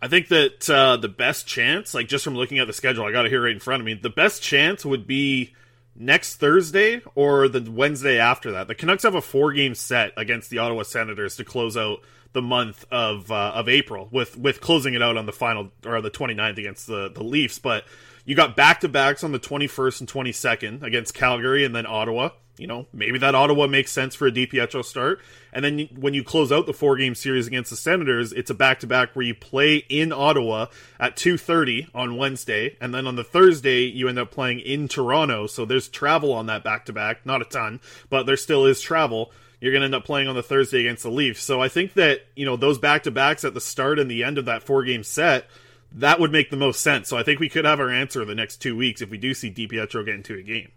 I 0.00 0.08
think 0.08 0.28
that 0.28 0.68
uh, 0.68 0.96
the 0.96 1.08
best 1.08 1.46
chance, 1.46 1.94
like 1.94 2.08
just 2.08 2.24
from 2.24 2.34
looking 2.34 2.58
at 2.58 2.66
the 2.66 2.72
schedule, 2.72 3.04
I 3.04 3.12
got 3.12 3.24
it 3.24 3.30
here 3.30 3.44
right 3.44 3.52
in 3.52 3.60
front 3.60 3.80
of 3.80 3.86
me. 3.86 3.94
The 3.94 4.10
best 4.10 4.42
chance 4.42 4.84
would 4.84 5.06
be 5.06 5.54
next 5.94 6.36
Thursday 6.36 7.02
or 7.14 7.46
the 7.46 7.70
Wednesday 7.70 8.18
after 8.18 8.52
that. 8.52 8.66
The 8.66 8.74
Canucks 8.74 9.04
have 9.04 9.14
a 9.14 9.20
four 9.20 9.52
game 9.52 9.76
set 9.76 10.12
against 10.16 10.50
the 10.50 10.58
Ottawa 10.58 10.82
Senators 10.82 11.36
to 11.36 11.44
close 11.44 11.76
out 11.76 12.00
the 12.32 12.42
month 12.42 12.84
of 12.90 13.30
uh, 13.30 13.52
of 13.54 13.68
April 13.68 14.08
with 14.10 14.36
with 14.38 14.60
closing 14.60 14.94
it 14.94 15.02
out 15.02 15.16
on 15.16 15.26
the 15.26 15.32
final 15.32 15.70
or 15.84 16.00
the 16.00 16.10
29th 16.10 16.58
against 16.58 16.86
the 16.86 17.10
the 17.10 17.22
Leafs, 17.22 17.58
but 17.58 17.84
you 18.24 18.34
got 18.34 18.56
back 18.56 18.80
to 18.80 18.88
backs 18.88 19.24
on 19.24 19.32
the 19.32 19.40
21st 19.40 20.00
and 20.00 20.08
22nd 20.08 20.82
against 20.82 21.14
Calgary 21.14 21.64
and 21.64 21.74
then 21.74 21.86
Ottawa. 21.86 22.30
You 22.58 22.66
know, 22.66 22.86
maybe 22.92 23.18
that 23.18 23.34
Ottawa 23.34 23.66
makes 23.66 23.90
sense 23.90 24.14
for 24.14 24.26
a 24.26 24.30
DiPietro 24.30 24.84
start. 24.84 25.20
And 25.54 25.64
then 25.64 25.88
when 25.96 26.12
you 26.12 26.22
close 26.22 26.52
out 26.52 26.66
the 26.66 26.74
four 26.74 26.96
game 26.96 27.14
series 27.14 27.46
against 27.46 27.70
the 27.70 27.76
Senators, 27.76 28.32
it's 28.32 28.50
a 28.50 28.54
back 28.54 28.80
to 28.80 28.86
back 28.86 29.16
where 29.16 29.24
you 29.24 29.34
play 29.34 29.78
in 29.88 30.12
Ottawa 30.12 30.66
at 31.00 31.16
2:30 31.16 31.88
on 31.94 32.16
Wednesday, 32.16 32.76
and 32.80 32.94
then 32.94 33.06
on 33.06 33.16
the 33.16 33.24
Thursday 33.24 33.84
you 33.84 34.06
end 34.06 34.18
up 34.18 34.30
playing 34.30 34.60
in 34.60 34.86
Toronto. 34.86 35.46
So 35.46 35.64
there's 35.64 35.88
travel 35.88 36.32
on 36.32 36.46
that 36.46 36.62
back 36.62 36.84
to 36.86 36.92
back, 36.92 37.24
not 37.24 37.40
a 37.40 37.46
ton, 37.46 37.80
but 38.10 38.26
there 38.26 38.36
still 38.36 38.66
is 38.66 38.80
travel. 38.80 39.32
You're 39.62 39.70
going 39.70 39.82
to 39.82 39.84
end 39.84 39.94
up 39.94 40.04
playing 40.04 40.26
on 40.26 40.34
the 40.34 40.42
Thursday 40.42 40.80
against 40.80 41.04
the 41.04 41.10
Leafs. 41.10 41.40
So 41.40 41.62
I 41.62 41.68
think 41.68 41.92
that, 41.92 42.22
you 42.34 42.44
know, 42.44 42.56
those 42.56 42.80
back 42.80 43.04
to 43.04 43.12
backs 43.12 43.44
at 43.44 43.54
the 43.54 43.60
start 43.60 44.00
and 44.00 44.10
the 44.10 44.24
end 44.24 44.36
of 44.36 44.46
that 44.46 44.64
four 44.64 44.82
game 44.82 45.04
set, 45.04 45.46
that 45.92 46.18
would 46.18 46.32
make 46.32 46.50
the 46.50 46.56
most 46.56 46.80
sense. 46.80 47.08
So 47.08 47.16
I 47.16 47.22
think 47.22 47.38
we 47.38 47.48
could 47.48 47.64
have 47.64 47.78
our 47.78 47.88
answer 47.88 48.24
the 48.24 48.34
next 48.34 48.56
two 48.56 48.76
weeks 48.76 49.00
if 49.00 49.08
we 49.08 49.18
do 49.18 49.34
see 49.34 49.52
DiPietro 49.52 50.04
get 50.04 50.16
into 50.16 50.34
a 50.34 50.42
game. 50.42 50.72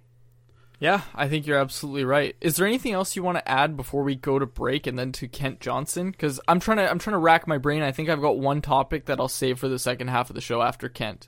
Yeah, 0.80 1.02
I 1.16 1.28
think 1.28 1.48
you're 1.48 1.58
absolutely 1.58 2.06
right. 2.06 2.36
Is 2.42 2.58
there 2.58 2.68
anything 2.68 2.92
else 2.92 3.16
you 3.16 3.24
want 3.24 3.40
to 3.40 3.50
add 3.50 3.76
before 3.76 4.04
we 4.04 4.14
go 4.14 4.38
to 4.38 4.46
break 4.46 4.86
and 4.86 5.00
then 5.00 5.12
to 5.14 5.28
Kent 5.28 5.62
Johnson? 5.62 6.12
Because 6.12 6.40
I'm 6.48 6.60
trying 6.60 6.78
to 6.78 6.88
I'm 6.88 7.00
trying 7.00 7.16
to 7.16 7.20
rack 7.20 7.48
my 7.48 7.58
brain. 7.58 7.82
I 7.82 7.92
think 7.92 8.10
I've 8.10 8.22
got 8.22 8.38
one 8.38 8.62
topic 8.62 9.06
that 9.06 9.20
I'll 9.20 9.28
save 9.28 9.58
for 9.58 9.68
the 9.68 9.80
second 9.80 10.10
half 10.10 10.30
of 10.30 10.36
the 10.36 10.42
show 10.42 10.62
after 10.62 10.90
Kent. 10.90 11.28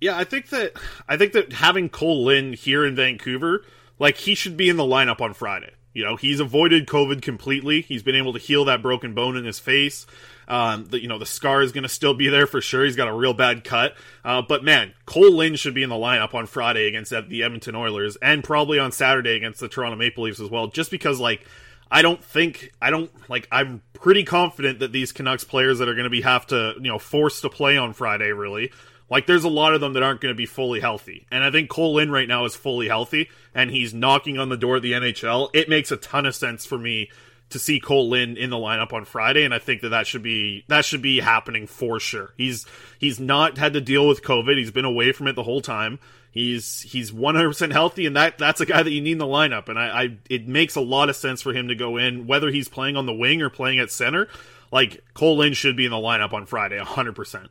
Yeah, 0.00 0.16
I 0.16 0.24
think 0.24 0.48
that 0.48 0.72
I 1.08 1.16
think 1.16 1.32
that 1.34 1.52
having 1.52 1.90
Kole 1.90 2.24
Lind 2.24 2.56
here 2.56 2.84
in 2.84 2.96
Vancouver, 2.96 3.64
like 4.00 4.16
he 4.16 4.34
should 4.34 4.56
be 4.56 4.68
in 4.68 4.76
the 4.76 4.82
lineup 4.82 5.20
on 5.20 5.32
Friday. 5.32 5.74
You 5.98 6.04
know, 6.04 6.14
he's 6.14 6.38
avoided 6.38 6.86
COVID 6.86 7.22
completely. 7.22 7.80
He's 7.80 8.04
been 8.04 8.14
able 8.14 8.32
to 8.34 8.38
heal 8.38 8.64
that 8.66 8.82
broken 8.82 9.14
bone 9.14 9.36
in 9.36 9.44
his 9.44 9.58
face. 9.58 10.06
Um, 10.46 10.86
the, 10.86 11.02
you 11.02 11.08
know, 11.08 11.18
the 11.18 11.26
scar 11.26 11.60
is 11.60 11.72
going 11.72 11.82
to 11.82 11.88
still 11.88 12.14
be 12.14 12.28
there 12.28 12.46
for 12.46 12.60
sure. 12.60 12.84
He's 12.84 12.94
got 12.94 13.08
a 13.08 13.12
real 13.12 13.34
bad 13.34 13.64
cut. 13.64 13.96
Uh, 14.24 14.40
but 14.40 14.62
man, 14.62 14.94
Kole 15.06 15.34
Lind 15.34 15.58
should 15.58 15.74
be 15.74 15.82
in 15.82 15.90
the 15.90 15.96
lineup 15.96 16.34
on 16.34 16.46
Friday 16.46 16.86
against 16.86 17.10
the 17.10 17.42
Edmonton 17.42 17.74
Oilers 17.74 18.14
and 18.22 18.44
probably 18.44 18.78
on 18.78 18.92
Saturday 18.92 19.34
against 19.34 19.58
the 19.58 19.68
Toronto 19.68 19.96
Maple 19.96 20.22
Leafs 20.22 20.38
as 20.38 20.48
well, 20.48 20.68
just 20.68 20.92
because, 20.92 21.18
like, 21.18 21.44
I 21.90 22.02
don't 22.02 22.22
think 22.22 22.72
I 22.80 22.90
don't 22.90 23.10
like 23.28 23.48
I'm 23.50 23.82
pretty 23.94 24.22
confident 24.22 24.78
that 24.78 24.92
these 24.92 25.10
Canucks 25.10 25.44
players 25.44 25.78
that 25.78 25.88
are 25.88 25.94
going 25.94 26.04
to 26.04 26.10
be 26.10 26.20
have 26.20 26.46
to 26.48 26.74
you 26.76 26.90
know 26.90 26.98
forced 26.98 27.42
to 27.42 27.48
play 27.48 27.76
on 27.76 27.92
Friday 27.92 28.30
really 28.30 28.72
like 29.10 29.26
there's 29.26 29.44
a 29.44 29.48
lot 29.48 29.74
of 29.74 29.80
them 29.80 29.92
that 29.94 30.02
aren't 30.02 30.20
going 30.20 30.34
to 30.34 30.36
be 30.36 30.46
fully 30.46 30.80
healthy 30.80 31.26
and 31.30 31.44
I 31.44 31.50
think 31.50 31.70
Kole 31.70 31.94
Lind 31.94 32.12
right 32.12 32.28
now 32.28 32.44
is 32.44 32.56
fully 32.56 32.88
healthy 32.88 33.28
and 33.54 33.70
he's 33.70 33.94
knocking 33.94 34.38
on 34.38 34.48
the 34.48 34.56
door 34.56 34.76
of 34.76 34.82
the 34.82 34.92
NHL 34.92 35.50
it 35.54 35.68
makes 35.68 35.90
a 35.90 35.96
ton 35.96 36.26
of 36.26 36.34
sense 36.34 36.66
for 36.66 36.78
me 36.78 37.10
to 37.50 37.58
see 37.58 37.80
Kole 37.80 38.08
Lind 38.08 38.36
in 38.36 38.50
the 38.50 38.56
lineup 38.56 38.92
on 38.92 39.04
Friday 39.04 39.44
and 39.44 39.54
I 39.54 39.58
think 39.58 39.80
that 39.82 39.90
that 39.90 40.06
should 40.06 40.22
be 40.22 40.64
that 40.68 40.84
should 40.84 41.02
be 41.02 41.20
happening 41.20 41.66
for 41.66 41.98
sure 42.00 42.32
he's 42.36 42.66
he's 42.98 43.18
not 43.18 43.58
had 43.58 43.72
to 43.72 43.80
deal 43.80 44.06
with 44.06 44.22
COVID 44.22 44.56
he's 44.56 44.70
been 44.70 44.84
away 44.84 45.12
from 45.12 45.28
it 45.28 45.34
the 45.34 45.44
whole 45.44 45.60
time 45.60 45.98
He's 46.30 46.82
he's 46.82 47.10
100% 47.10 47.72
healthy, 47.72 48.06
and 48.06 48.14
that 48.16 48.38
that's 48.38 48.60
a 48.60 48.66
guy 48.66 48.82
that 48.82 48.92
you 48.92 49.00
need 49.00 49.12
in 49.12 49.18
the 49.18 49.24
lineup. 49.24 49.68
And 49.68 49.78
I, 49.78 50.02
I 50.02 50.16
it 50.28 50.46
makes 50.46 50.76
a 50.76 50.80
lot 50.80 51.08
of 51.08 51.16
sense 51.16 51.40
for 51.42 51.52
him 51.52 51.68
to 51.68 51.74
go 51.74 51.96
in, 51.96 52.26
whether 52.26 52.50
he's 52.50 52.68
playing 52.68 52.96
on 52.96 53.06
the 53.06 53.12
wing 53.12 53.40
or 53.40 53.50
playing 53.50 53.78
at 53.78 53.90
center. 53.90 54.28
Like 54.70 55.02
Kole 55.14 55.38
Lind 55.38 55.56
should 55.56 55.76
be 55.76 55.86
in 55.86 55.90
the 55.90 55.96
lineup 55.96 56.32
on 56.32 56.44
Friday, 56.44 56.78
100%. 56.78 57.48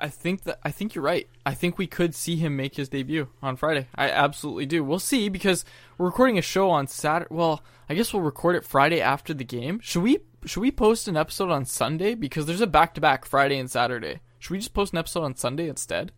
I 0.00 0.08
think 0.08 0.42
that 0.44 0.58
I 0.62 0.70
think 0.70 0.94
you're 0.94 1.04
right. 1.04 1.28
I 1.46 1.54
think 1.54 1.78
we 1.78 1.86
could 1.86 2.14
see 2.14 2.36
him 2.36 2.56
make 2.56 2.76
his 2.76 2.88
debut 2.88 3.28
on 3.42 3.56
Friday. 3.56 3.86
I 3.94 4.10
absolutely 4.10 4.66
do. 4.66 4.82
We'll 4.84 4.98
see 4.98 5.28
because 5.28 5.64
we're 5.96 6.06
recording 6.06 6.36
a 6.38 6.42
show 6.42 6.70
on 6.70 6.88
Saturday. 6.88 7.32
Well, 7.34 7.62
I 7.88 7.94
guess 7.94 8.12
we'll 8.12 8.22
record 8.22 8.56
it 8.56 8.64
Friday 8.64 9.00
after 9.00 9.32
the 9.32 9.44
game. 9.44 9.80
Should 9.80 10.02
we 10.02 10.18
should 10.44 10.60
we 10.60 10.70
post 10.70 11.08
an 11.08 11.16
episode 11.16 11.50
on 11.50 11.64
Sunday 11.64 12.14
because 12.14 12.46
there's 12.46 12.60
a 12.60 12.66
back 12.66 12.94
to 12.94 13.00
back 13.00 13.24
Friday 13.24 13.56
and 13.58 13.70
Saturday? 13.70 14.20
Should 14.40 14.50
we 14.50 14.58
just 14.58 14.74
post 14.74 14.92
an 14.92 14.98
episode 14.98 15.22
on 15.22 15.36
Sunday 15.36 15.68
instead? 15.68 16.12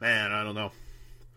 Man, 0.00 0.30
I 0.32 0.44
don't 0.44 0.54
know. 0.54 0.70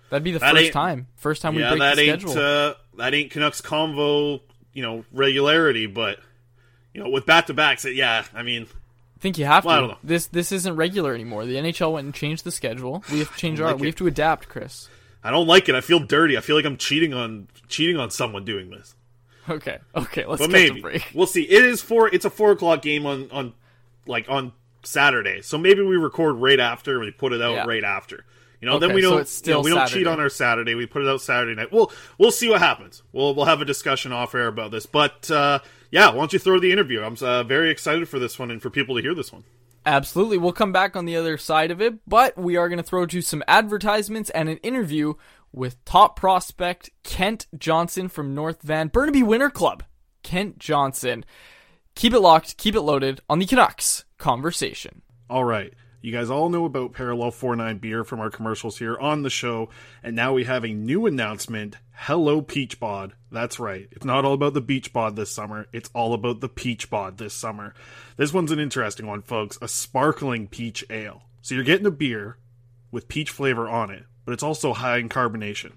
That'd 0.09 0.23
be 0.23 0.31
the 0.31 0.39
That 0.39 0.53
first 0.55 0.71
time. 0.71 1.07
First 1.15 1.41
time 1.41 1.55
yeah, 1.55 1.71
we 1.73 1.77
break 1.77 1.89
that 1.89 1.95
the 1.95 2.09
ain't 2.11 2.21
schedule. 2.21 2.41
uh, 2.43 2.73
that 2.97 3.13
ain't 3.15 3.31
Canucks 3.31 3.61
convo, 3.61 4.41
you 4.73 4.83
know, 4.83 5.03
regularity. 5.11 5.87
But 5.87 6.19
you 6.93 7.03
know, 7.03 7.09
with 7.09 7.25
back 7.25 7.47
to 7.47 7.53
backs, 7.55 7.85
yeah, 7.85 8.25
I 8.33 8.43
mean, 8.43 8.67
think 9.25 9.39
you 9.39 9.45
have 9.45 9.63
to. 9.63 9.67
Well, 9.67 9.77
I 9.77 9.79
don't 9.79 9.89
know. 9.89 9.97
This 10.03 10.27
this 10.27 10.51
isn't 10.51 10.75
regular 10.75 11.13
anymore. 11.15 11.45
The 11.45 11.55
NHL 11.55 11.93
went 11.93 12.05
and 12.05 12.13
changed 12.13 12.43
the 12.43 12.51
schedule. 12.51 13.03
We 13.11 13.19
have 13.19 13.31
to 13.31 13.37
change 13.37 13.59
our. 13.59 13.71
like 13.71 13.77
we 13.79 13.87
it. 13.87 13.91
have 13.91 13.95
to 13.95 14.07
adapt, 14.07 14.47
Chris. 14.47 14.87
I 15.23 15.31
don't 15.31 15.47
like 15.47 15.67
it. 15.67 15.73
I 15.73 15.81
feel 15.81 15.99
dirty. 15.99 16.37
I 16.37 16.41
feel 16.41 16.55
like 16.55 16.65
I'm 16.65 16.77
cheating 16.77 17.13
on 17.15 17.47
cheating 17.67 17.97
on 17.97 18.11
someone 18.11 18.45
doing 18.45 18.69
this. 18.69 18.95
Okay, 19.49 19.79
okay. 19.95 20.25
Let's 20.27 20.41
but 20.41 20.51
maybe 20.51 21.03
we'll 21.15 21.25
see. 21.25 21.41
It 21.41 21.65
is 21.65 21.81
four. 21.81 22.07
It's 22.13 22.25
a 22.25 22.29
four 22.29 22.51
o'clock 22.51 22.83
game 22.83 23.07
on 23.07 23.31
on 23.31 23.53
like 24.05 24.27
on 24.29 24.53
Saturday, 24.83 25.41
so 25.41 25.57
maybe 25.57 25.81
we 25.81 25.97
record 25.97 26.35
right 26.35 26.59
after 26.59 26.93
and 26.97 27.05
we 27.05 27.11
put 27.11 27.33
it 27.33 27.41
out 27.41 27.53
Yeah. 27.55 27.65
right 27.65 27.83
after. 27.83 28.25
You 28.61 28.69
know, 28.69 28.79
then 28.79 28.93
we 28.93 29.01
so 29.01 29.09
don't. 29.11 29.21
it's 29.21 29.41
you 29.45 29.53
know, 29.53 29.61
still 29.61 29.63
we 29.63 29.69
don't 29.71 29.79
Saturday. 29.87 29.99
cheat 30.01 30.07
on 30.07 30.19
our 30.19 30.29
Saturday. 30.29 30.75
We 30.75 30.85
put 30.85 31.01
it 31.01 31.07
out 31.07 31.21
Saturday 31.21 31.55
night. 31.55 31.71
We'll 31.71 31.91
we'll 32.19 32.31
see 32.31 32.49
what 32.49 32.61
happens. 32.61 33.01
We'll 33.11 33.33
we'll 33.35 33.45
have 33.45 33.61
a 33.61 33.65
discussion 33.65 34.11
off 34.11 34.33
air 34.35 34.47
about 34.47 34.71
this. 34.71 34.85
But 34.85 35.29
uh, 35.29 35.59
yeah, 35.91 36.09
why 36.09 36.17
don't 36.17 36.33
you 36.33 36.39
throw 36.39 36.59
the 36.59 36.71
interview? 36.71 37.01
I'm 37.01 37.17
uh, 37.21 37.43
very 37.43 37.69
excited 37.69 38.07
for 38.09 38.19
this 38.19 38.37
one 38.37 38.51
and 38.51 38.61
for 38.61 38.69
people 38.69 38.95
to 38.95 39.01
hear 39.01 39.13
this 39.13 39.31
one. 39.31 39.43
Absolutely. 39.85 40.37
We'll 40.37 40.51
come 40.51 40.71
back 40.71 40.95
on 40.95 41.05
the 41.05 41.15
other 41.15 41.37
side 41.37 41.69
of 41.69 41.81
it, 41.81 41.95
but 42.07 42.37
we 42.37 42.55
are 42.57 42.67
going 42.67 42.77
to 42.77 42.83
throw 42.83 43.05
to 43.05 43.21
some 43.21 43.43
advertisements 43.47 44.31
and 44.31 44.49
an 44.49 44.57
interview 44.57 45.13
with 45.51 45.83
top 45.85 46.19
prospect 46.19 46.89
Kent 47.03 47.47
Johnson 47.57 48.09
from 48.09 48.33
North 48.33 48.61
Van 48.63 48.87
Burnaby 48.87 49.23
Winter 49.23 49.49
Club. 49.49 49.83
Kent 50.23 50.57
Johnson. 50.57 51.23
Keep 51.93 52.13
it 52.13 52.19
locked, 52.19 52.57
keep 52.57 52.75
it 52.75 52.81
loaded 52.81 53.21
on 53.29 53.39
the 53.39 53.45
Canucks 53.45 54.05
conversation. 54.17 55.01
All 55.29 55.45
right. 55.45 55.73
You 56.01 56.11
guys 56.11 56.29
all 56.29 56.49
know 56.49 56.65
about 56.65 56.93
Parallel 56.93 57.31
49 57.31 57.77
beer 57.77 58.03
from 58.03 58.19
our 58.19 58.29
commercials 58.29 58.77
here 58.77 58.97
on 58.97 59.23
the 59.23 59.29
show, 59.29 59.69
and 60.03 60.15
now 60.15 60.33
we 60.33 60.43
have 60.43 60.63
a 60.63 60.73
new 60.73 61.07
announcement. 61.07 61.77
Hello 61.97 62.41
Peach 62.41 62.79
Bod. 62.79 63.13
That's 63.31 63.59
right. 63.59 63.87
It's 63.91 64.05
not 64.05 64.25
all 64.25 64.33
about 64.33 64.53
the 64.53 64.61
beach 64.61 64.93
bod 64.93 65.15
this 65.15 65.31
summer. 65.31 65.67
It's 65.71 65.89
all 65.95 66.13
about 66.13 66.39
the 66.39 66.49
peach 66.49 66.89
bod 66.89 67.17
this 67.17 67.33
summer. 67.33 67.73
This 68.17 68.33
one's 68.33 68.51
an 68.51 68.59
interesting 68.59 69.07
one, 69.07 69.21
folks. 69.21 69.57
A 69.61 69.67
sparkling 69.67 70.47
peach 70.47 70.85
ale. 70.89 71.23
So 71.41 71.55
you're 71.55 71.63
getting 71.63 71.87
a 71.87 71.91
beer 71.91 72.37
with 72.91 73.07
peach 73.07 73.31
flavor 73.31 73.67
on 73.67 73.89
it, 73.89 74.03
but 74.25 74.33
it's 74.33 74.43
also 74.43 74.73
high 74.73 74.97
in 74.97 75.09
carbonation. 75.09 75.71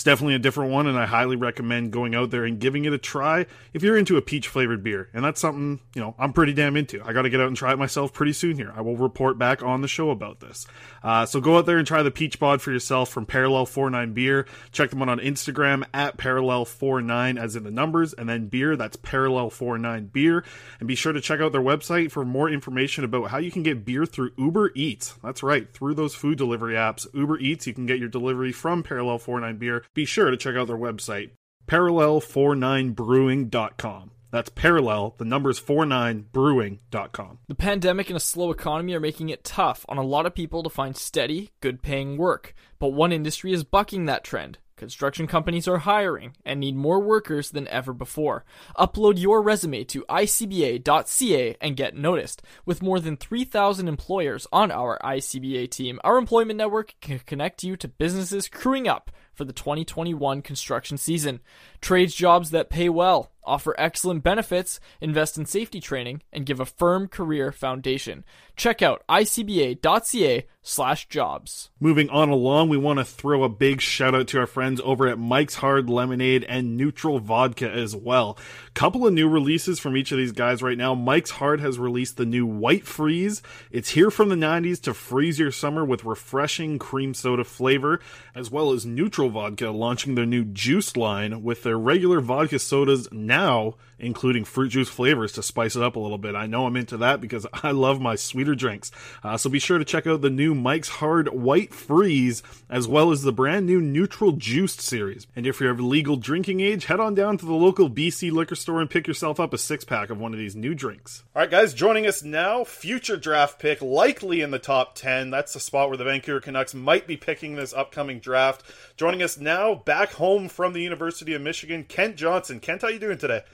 It's 0.00 0.04
definitely 0.06 0.36
a 0.36 0.38
different 0.38 0.72
one, 0.72 0.86
and 0.86 0.98
I 0.98 1.04
highly 1.04 1.36
recommend 1.36 1.92
going 1.92 2.14
out 2.14 2.30
there 2.30 2.46
and 2.46 2.58
giving 2.58 2.86
it 2.86 2.92
a 2.94 2.96
try 2.96 3.44
if 3.74 3.82
you're 3.82 3.98
into 3.98 4.16
a 4.16 4.22
peach 4.22 4.48
flavored 4.48 4.82
beer. 4.82 5.10
And 5.12 5.22
that's 5.22 5.38
something, 5.38 5.78
you 5.94 6.00
know, 6.00 6.14
I'm 6.18 6.32
pretty 6.32 6.54
damn 6.54 6.74
into. 6.78 7.02
I 7.04 7.12
got 7.12 7.22
to 7.22 7.28
get 7.28 7.38
out 7.38 7.48
and 7.48 7.56
try 7.56 7.74
it 7.74 7.78
myself 7.78 8.14
pretty 8.14 8.32
soon 8.32 8.56
here. 8.56 8.72
I 8.74 8.80
will 8.80 8.96
report 8.96 9.36
back 9.36 9.62
on 9.62 9.82
the 9.82 9.88
show 9.88 10.08
about 10.08 10.40
this. 10.40 10.66
Uh, 11.02 11.26
so 11.26 11.38
go 11.38 11.58
out 11.58 11.66
there 11.66 11.76
and 11.76 11.86
try 11.86 12.02
the 12.02 12.10
peach 12.10 12.38
bod 12.38 12.62
for 12.62 12.72
yourself 12.72 13.10
from 13.10 13.26
Parallel 13.26 13.66
49 13.66 14.14
Beer. 14.14 14.46
Check 14.72 14.88
them 14.88 15.02
out 15.02 15.10
on 15.10 15.18
Instagram 15.18 15.84
at 15.92 16.16
Parallel49 16.16 17.38
as 17.38 17.54
in 17.54 17.64
the 17.64 17.70
numbers, 17.70 18.14
and 18.14 18.26
then 18.26 18.46
beer, 18.46 18.76
that's 18.76 18.96
Parallel49 18.96 20.10
Beer. 20.14 20.42
And 20.78 20.88
be 20.88 20.94
sure 20.94 21.12
to 21.12 21.20
check 21.20 21.40
out 21.40 21.52
their 21.52 21.60
website 21.60 22.10
for 22.10 22.24
more 22.24 22.48
information 22.48 23.04
about 23.04 23.28
how 23.28 23.36
you 23.36 23.50
can 23.50 23.62
get 23.62 23.84
beer 23.84 24.06
through 24.06 24.32
Uber 24.38 24.72
Eats. 24.74 25.16
That's 25.22 25.42
right, 25.42 25.70
through 25.70 25.92
those 25.92 26.14
food 26.14 26.38
delivery 26.38 26.72
apps. 26.72 27.06
Uber 27.12 27.38
Eats, 27.38 27.66
you 27.66 27.74
can 27.74 27.84
get 27.84 27.98
your 27.98 28.08
delivery 28.08 28.50
from 28.50 28.82
Parallel 28.82 29.18
49 29.18 29.58
Beer. 29.58 29.84
Be 29.94 30.04
sure 30.04 30.30
to 30.30 30.36
check 30.36 30.56
out 30.56 30.66
their 30.68 30.76
website, 30.76 31.30
parallel49brewing.com. 31.66 34.10
That's 34.30 34.50
parallel, 34.50 35.16
the 35.18 35.24
numbers 35.24 35.60
49brewing.com. 35.60 37.38
The 37.48 37.54
pandemic 37.56 38.10
and 38.10 38.16
a 38.16 38.20
slow 38.20 38.52
economy 38.52 38.94
are 38.94 39.00
making 39.00 39.30
it 39.30 39.42
tough 39.42 39.84
on 39.88 39.98
a 39.98 40.04
lot 40.04 40.26
of 40.26 40.36
people 40.36 40.62
to 40.62 40.70
find 40.70 40.96
steady, 40.96 41.50
good 41.60 41.82
paying 41.82 42.16
work. 42.16 42.54
But 42.78 42.92
one 42.92 43.10
industry 43.12 43.52
is 43.52 43.64
bucking 43.64 44.04
that 44.06 44.22
trend. 44.22 44.58
Construction 44.76 45.26
companies 45.26 45.68
are 45.68 45.78
hiring 45.78 46.32
and 46.42 46.58
need 46.58 46.74
more 46.74 47.00
workers 47.00 47.50
than 47.50 47.68
ever 47.68 47.92
before. 47.92 48.46
Upload 48.78 49.20
your 49.20 49.42
resume 49.42 49.84
to 49.84 50.06
icba.ca 50.08 51.56
and 51.60 51.76
get 51.76 51.94
noticed. 51.94 52.40
With 52.64 52.82
more 52.82 52.98
than 52.98 53.18
3,000 53.18 53.88
employers 53.88 54.46
on 54.50 54.70
our 54.70 54.98
ICBA 55.04 55.70
team, 55.70 56.00
our 56.02 56.16
employment 56.16 56.56
network 56.56 56.94
can 57.02 57.18
connect 57.18 57.62
you 57.62 57.76
to 57.76 57.88
businesses 57.88 58.48
crewing 58.48 58.88
up 58.88 59.10
for 59.40 59.46
the 59.46 59.54
2021 59.54 60.42
construction 60.42 60.98
season. 60.98 61.40
Trades 61.80 62.14
jobs 62.14 62.50
that 62.50 62.68
pay 62.68 62.90
well, 62.90 63.32
offer 63.42 63.74
excellent 63.78 64.22
benefits, 64.22 64.80
invest 65.00 65.38
in 65.38 65.46
safety 65.46 65.80
training, 65.80 66.20
and 66.30 66.44
give 66.44 66.60
a 66.60 66.66
firm 66.66 67.08
career 67.08 67.50
foundation. 67.50 68.22
Check 68.54 68.82
out 68.82 69.02
icba.ca 69.08 70.46
slash 70.62 71.08
jobs. 71.08 71.70
Moving 71.80 72.10
on 72.10 72.28
along, 72.28 72.68
we 72.68 72.76
want 72.76 72.98
to 72.98 73.04
throw 73.04 73.42
a 73.42 73.48
big 73.48 73.80
shout 73.80 74.14
out 74.14 74.28
to 74.28 74.38
our 74.38 74.46
friends 74.46 74.80
over 74.84 75.08
at 75.08 75.18
Mike's 75.18 75.54
Hard 75.56 75.88
Lemonade 75.88 76.44
and 76.44 76.76
Neutral 76.76 77.18
Vodka 77.18 77.70
as 77.70 77.96
well. 77.96 78.36
Couple 78.74 79.06
of 79.06 79.14
new 79.14 79.28
releases 79.28 79.80
from 79.80 79.96
each 79.96 80.12
of 80.12 80.18
these 80.18 80.32
guys 80.32 80.62
right 80.62 80.76
now. 80.76 80.94
Mike's 80.94 81.30
Hard 81.30 81.60
has 81.60 81.78
released 81.78 82.18
the 82.18 82.26
new 82.26 82.46
White 82.46 82.86
Freeze. 82.86 83.40
It's 83.70 83.90
here 83.90 84.10
from 84.10 84.28
the 84.28 84.34
90s 84.34 84.82
to 84.82 84.92
freeze 84.92 85.38
your 85.38 85.52
summer 85.52 85.84
with 85.84 86.04
refreshing 86.04 86.78
cream 86.78 87.14
soda 87.14 87.44
flavor, 87.44 88.00
as 88.34 88.50
well 88.50 88.72
as 88.72 88.84
Neutral 88.84 89.29
Vodka 89.30 89.70
launching 89.70 90.14
their 90.14 90.26
new 90.26 90.44
juice 90.44 90.96
line 90.96 91.42
with 91.42 91.62
their 91.62 91.78
regular 91.78 92.20
vodka 92.20 92.58
sodas 92.58 93.08
now 93.10 93.74
including 94.00 94.44
fruit 94.44 94.70
juice 94.70 94.88
flavors 94.88 95.32
to 95.32 95.42
spice 95.42 95.76
it 95.76 95.82
up 95.82 95.96
a 95.96 96.00
little 96.00 96.18
bit. 96.18 96.34
I 96.34 96.46
know 96.46 96.66
I'm 96.66 96.76
into 96.76 96.96
that 96.98 97.20
because 97.20 97.46
I 97.52 97.70
love 97.70 98.00
my 98.00 98.16
sweeter 98.16 98.54
drinks. 98.54 98.90
Uh, 99.22 99.36
so 99.36 99.50
be 99.50 99.58
sure 99.58 99.78
to 99.78 99.84
check 99.84 100.06
out 100.06 100.22
the 100.22 100.30
new 100.30 100.54
Mike's 100.54 100.88
Hard 100.88 101.28
White 101.28 101.72
Freeze 101.72 102.42
as 102.68 102.88
well 102.88 103.12
as 103.12 103.22
the 103.22 103.32
brand 103.32 103.66
new 103.66 103.80
Nütrl 103.80 104.36
Juiced 104.36 104.80
series. 104.80 105.26
And 105.36 105.46
if 105.46 105.60
you're 105.60 105.70
of 105.70 105.80
legal 105.80 106.16
drinking 106.16 106.60
age, 106.60 106.86
head 106.86 107.00
on 107.00 107.14
down 107.14 107.38
to 107.38 107.46
the 107.46 107.52
local 107.52 107.88
BC 107.88 108.32
liquor 108.32 108.54
store 108.54 108.80
and 108.80 108.90
pick 108.90 109.06
yourself 109.06 109.38
up 109.38 109.52
a 109.52 109.58
six 109.58 109.84
pack 109.84 110.10
of 110.10 110.18
one 110.18 110.32
of 110.32 110.38
these 110.38 110.56
new 110.56 110.74
drinks. 110.74 111.22
All 111.36 111.42
right, 111.42 111.50
guys, 111.50 111.74
joining 111.74 112.06
us 112.06 112.22
now, 112.22 112.64
future 112.64 113.16
draft 113.16 113.58
pick, 113.58 113.82
likely 113.82 114.40
in 114.40 114.50
the 114.50 114.58
top 114.58 114.94
10. 114.94 115.30
That's 115.30 115.52
the 115.52 115.60
spot 115.60 115.88
where 115.88 115.98
the 115.98 116.04
Vancouver 116.04 116.40
Canucks 116.40 116.74
might 116.74 117.06
be 117.06 117.16
picking 117.16 117.54
this 117.54 117.74
upcoming 117.74 118.20
draft. 118.20 118.64
Joining 119.00 119.22
us 119.22 119.38
now, 119.38 119.76
back 119.76 120.12
home 120.12 120.50
from 120.50 120.74
the 120.74 120.82
University 120.82 121.32
of 121.32 121.40
Michigan, 121.40 121.84
Kent 121.84 122.16
Johnson. 122.16 122.60
Kent, 122.60 122.82
how 122.82 122.88
you 122.88 122.98
doing 122.98 123.16
today? 123.16 123.44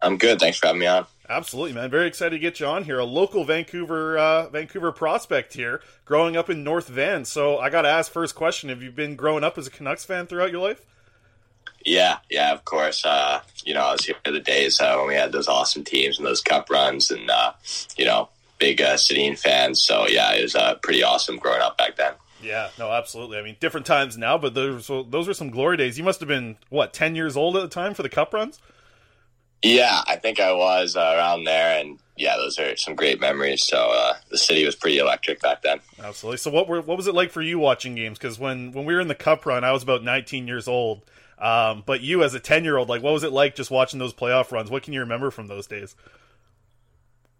I'm 0.00 0.16
good. 0.16 0.38
Thanks 0.38 0.58
for 0.58 0.68
having 0.68 0.78
me 0.78 0.86
on. 0.86 1.06
Absolutely, 1.28 1.72
man. 1.72 1.90
Very 1.90 2.06
excited 2.06 2.36
to 2.36 2.38
get 2.38 2.60
you 2.60 2.66
on 2.66 2.84
here. 2.84 3.00
A 3.00 3.04
local 3.04 3.44
Vancouver 3.44 4.16
uh, 4.16 4.48
Vancouver 4.50 4.92
prospect 4.92 5.54
here, 5.54 5.82
growing 6.04 6.36
up 6.36 6.48
in 6.48 6.62
North 6.62 6.86
Van. 6.86 7.24
So 7.24 7.58
I 7.58 7.68
got 7.68 7.82
to 7.82 7.88
ask 7.88 8.12
first 8.12 8.36
question: 8.36 8.68
Have 8.68 8.80
you 8.80 8.92
been 8.92 9.16
growing 9.16 9.42
up 9.42 9.58
as 9.58 9.66
a 9.66 9.70
Canucks 9.70 10.04
fan 10.04 10.28
throughout 10.28 10.52
your 10.52 10.62
life? 10.62 10.86
Yeah, 11.84 12.18
yeah, 12.30 12.52
of 12.52 12.64
course. 12.64 13.04
Uh, 13.04 13.40
you 13.64 13.74
know, 13.74 13.80
I 13.80 13.90
was 13.90 14.04
here 14.04 14.14
the 14.24 14.38
days 14.38 14.80
uh, 14.80 14.94
when 14.98 15.08
we 15.08 15.14
had 15.16 15.32
those 15.32 15.48
awesome 15.48 15.82
teams 15.82 16.18
and 16.18 16.24
those 16.24 16.40
cup 16.40 16.70
runs, 16.70 17.10
and 17.10 17.28
uh, 17.28 17.54
you 17.96 18.04
know, 18.04 18.28
big 18.60 18.80
uh, 18.80 18.94
Sedin 18.94 19.36
fans. 19.36 19.82
So 19.82 20.06
yeah, 20.06 20.32
it 20.32 20.42
was 20.42 20.54
uh, 20.54 20.76
pretty 20.76 21.02
awesome 21.02 21.38
growing 21.38 21.60
up 21.60 21.76
back 21.76 21.96
then. 21.96 22.12
Yeah, 22.44 22.68
no, 22.78 22.92
absolutely. 22.92 23.38
I 23.38 23.42
mean, 23.42 23.56
different 23.58 23.86
times 23.86 24.18
now, 24.18 24.38
but 24.38 24.54
those 24.54 24.86
those 24.86 25.26
were 25.26 25.34
some 25.34 25.50
glory 25.50 25.76
days. 25.76 25.98
You 25.98 26.04
must 26.04 26.20
have 26.20 26.28
been 26.28 26.56
what 26.68 26.92
ten 26.92 27.14
years 27.14 27.36
old 27.36 27.56
at 27.56 27.62
the 27.62 27.68
time 27.68 27.94
for 27.94 28.02
the 28.02 28.08
cup 28.08 28.32
runs. 28.34 28.60
Yeah, 29.62 30.02
I 30.06 30.16
think 30.16 30.40
I 30.40 30.52
was 30.52 30.94
uh, 30.94 31.14
around 31.16 31.44
there, 31.44 31.80
and 31.80 31.98
yeah, 32.18 32.36
those 32.36 32.58
are 32.58 32.76
some 32.76 32.94
great 32.94 33.18
memories. 33.18 33.66
So 33.66 33.78
uh, 33.78 34.14
the 34.30 34.36
city 34.36 34.64
was 34.66 34.76
pretty 34.76 34.98
electric 34.98 35.40
back 35.40 35.62
then. 35.62 35.80
Absolutely. 36.02 36.36
So 36.36 36.50
what 36.50 36.68
were 36.68 36.82
what 36.82 36.98
was 36.98 37.06
it 37.06 37.14
like 37.14 37.30
for 37.30 37.40
you 37.40 37.58
watching 37.58 37.94
games? 37.94 38.18
Because 38.18 38.38
when 38.38 38.72
when 38.72 38.84
we 38.84 38.94
were 38.94 39.00
in 39.00 39.08
the 39.08 39.14
Cup 39.14 39.46
run, 39.46 39.64
I 39.64 39.72
was 39.72 39.82
about 39.82 40.04
19 40.04 40.46
years 40.46 40.68
old. 40.68 41.02
Um, 41.38 41.82
but 41.84 42.00
you, 42.00 42.22
as 42.22 42.34
a 42.34 42.40
10 42.40 42.62
year 42.64 42.76
old, 42.76 42.88
like 42.88 43.02
what 43.02 43.12
was 43.12 43.24
it 43.24 43.32
like 43.32 43.54
just 43.56 43.70
watching 43.70 43.98
those 43.98 44.14
playoff 44.14 44.52
runs? 44.52 44.70
What 44.70 44.82
can 44.82 44.92
you 44.92 45.00
remember 45.00 45.30
from 45.30 45.48
those 45.48 45.66
days? 45.66 45.96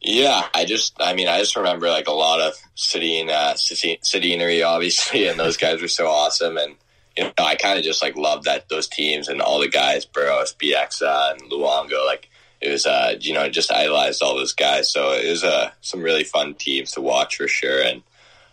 Yeah, 0.05 0.47
I 0.55 0.67
just, 0.67 1.01
I 1.01 1.15
mean, 1.15 1.29
I 1.29 1.39
just 1.39 1.57
remember 1.57 1.89
like 1.89 2.09
a 2.09 2.13
lot 2.13 2.41
of 2.41 2.55
city 2.75 3.27
uh, 3.27 3.55
scenery, 3.57 4.63
obviously, 4.63 5.27
and 5.29 5.41
those 5.41 5.57
guys 5.57 5.81
were 5.81 5.89
so 5.89 6.09
awesome. 6.09 6.59
And 6.59 6.77
you 7.17 7.25
know, 7.25 7.33
I 7.39 7.55
kind 7.55 7.79
of 7.79 7.85
just 7.85 8.03
like 8.03 8.17
loved 8.17 8.45
that 8.45 8.69
those 8.69 8.87
teams 8.87 9.29
and 9.29 9.41
all 9.41 9.61
the 9.61 9.69
guys, 9.69 10.05
Burrows, 10.05 10.55
Bieksa, 10.55 11.33
and 11.33 11.51
Luongo. 11.51 12.05
Like 12.07 12.29
it 12.61 12.71
was, 12.71 12.85
uh, 12.87 13.17
you 13.21 13.33
know, 13.33 13.49
just 13.49 13.73
idolized 13.73 14.23
all 14.23 14.37
those 14.37 14.53
guys. 14.53 14.93
So 14.93 15.13
it 15.13 15.29
was 15.29 15.43
uh, 15.43 15.71
some 15.81 16.03
really 16.03 16.25
fun 16.25 16.55
teams 16.55 16.93
to 16.93 17.01
watch 17.01 17.37
for 17.37 17.49
sure. 17.49 17.83
And 17.83 18.03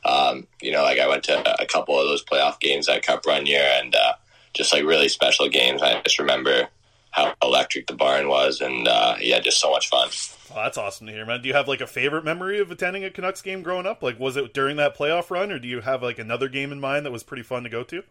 um, 0.05 0.47
you 0.61 0.71
know, 0.71 0.83
like 0.83 0.99
I 0.99 1.07
went 1.07 1.23
to 1.25 1.61
a 1.61 1.65
couple 1.65 1.99
of 1.99 2.07
those 2.07 2.23
playoff 2.23 2.59
games 2.59 2.87
that 2.87 3.03
Cup 3.03 3.25
run 3.25 3.45
year, 3.45 3.69
and 3.75 3.93
uh, 3.93 4.13
just 4.53 4.71
like 4.71 4.85
really 4.85 5.09
special 5.09 5.49
games. 5.49 5.81
I 5.81 6.01
just 6.01 6.19
remember 6.19 6.69
how 7.12 7.34
electric 7.43 7.88
the 7.88 7.93
barn 7.93 8.28
was, 8.28 8.62
and 8.62 8.88
uh, 8.88 9.15
yeah, 9.19 9.39
just 9.39 9.60
so 9.60 9.69
much 9.69 9.89
fun. 9.89 10.10
Oh, 10.52 10.56
that's 10.56 10.78
awesome 10.78 11.08
to 11.08 11.13
hear, 11.13 11.26
man. 11.26 11.41
Do 11.41 11.47
you 11.47 11.54
have 11.54 11.67
like 11.67 11.82
a 11.82 11.88
favorite 11.88 12.26
memory 12.26 12.60
of 12.60 12.71
attending 12.71 13.04
a 13.04 13.10
Canucks 13.10 13.41
game 13.41 13.62
growing 13.62 13.86
up? 13.86 14.02
Like, 14.02 14.19
was 14.19 14.38
it 14.38 14.54
during 14.54 14.78
that 14.78 14.97
playoff 14.97 15.30
run, 15.30 15.52
or 15.52 15.60
do 15.60 15.67
you 15.67 15.82
have 15.82 16.02
like 16.02 16.19
another 16.19 16.50
game 16.50 16.71
in 16.71 16.80
mind 16.80 17.06
that 17.06 17.12
was 17.12 17.24
pretty 17.24 17.43
fun 17.43 17.63
to 17.63 17.69
go 17.69 17.84
to? 17.84 18.04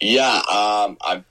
Yeah, 0.00 0.36
um, 0.36 0.98
I, 1.00 1.24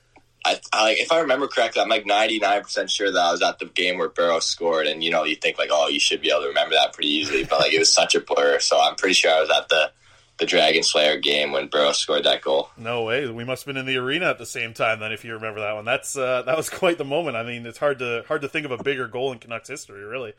I, 0.44 0.58
I, 0.72 0.94
if 0.98 1.12
I 1.12 1.20
remember 1.20 1.46
correctly, 1.46 1.82
I'm 1.82 1.88
like 1.88 2.06
99 2.06 2.62
percent 2.62 2.90
sure 2.90 3.10
that 3.10 3.18
I 3.18 3.30
was 3.30 3.42
at 3.42 3.58
the 3.58 3.66
game 3.66 3.98
where 3.98 4.08
Burrow 4.08 4.40
scored, 4.40 4.86
and 4.86 5.04
you 5.04 5.10
know, 5.10 5.24
you 5.24 5.36
think 5.36 5.58
like, 5.58 5.70
oh, 5.72 5.88
you 5.88 6.00
should 6.00 6.20
be 6.20 6.30
able 6.30 6.42
to 6.42 6.48
remember 6.48 6.74
that 6.74 6.92
pretty 6.92 7.10
easily, 7.10 7.44
but 7.44 7.60
like 7.60 7.72
it 7.72 7.78
was 7.78 7.92
such 7.92 8.14
a 8.14 8.20
blur. 8.20 8.58
So 8.58 8.80
I'm 8.80 8.96
pretty 8.96 9.14
sure 9.14 9.32
I 9.32 9.40
was 9.40 9.50
at 9.50 9.68
the 9.68 9.92
the 10.38 10.46
Dragon 10.46 10.82
Slayer 10.82 11.18
game 11.18 11.52
when 11.52 11.68
Burrow 11.68 11.92
scored 11.92 12.24
that 12.24 12.42
goal. 12.42 12.70
No 12.76 13.04
way, 13.04 13.28
we 13.30 13.44
must 13.44 13.64
have 13.64 13.74
been 13.74 13.80
in 13.80 13.86
the 13.86 13.96
arena 13.96 14.26
at 14.26 14.38
the 14.38 14.46
same 14.46 14.74
time 14.74 15.00
then, 15.00 15.12
if 15.12 15.24
you 15.24 15.34
remember 15.34 15.60
that 15.60 15.74
one. 15.74 15.84
That's 15.84 16.16
uh, 16.16 16.42
that 16.42 16.56
was 16.56 16.70
quite 16.70 16.98
the 16.98 17.04
moment. 17.04 17.36
I 17.36 17.42
mean, 17.42 17.66
it's 17.66 17.78
hard 17.78 17.98
to 18.00 18.24
hard 18.26 18.42
to 18.42 18.48
think 18.48 18.66
of 18.66 18.72
a 18.72 18.82
bigger 18.82 19.08
goal 19.08 19.32
in 19.32 19.38
Canucks 19.38 19.68
history, 19.68 20.04
really. 20.04 20.34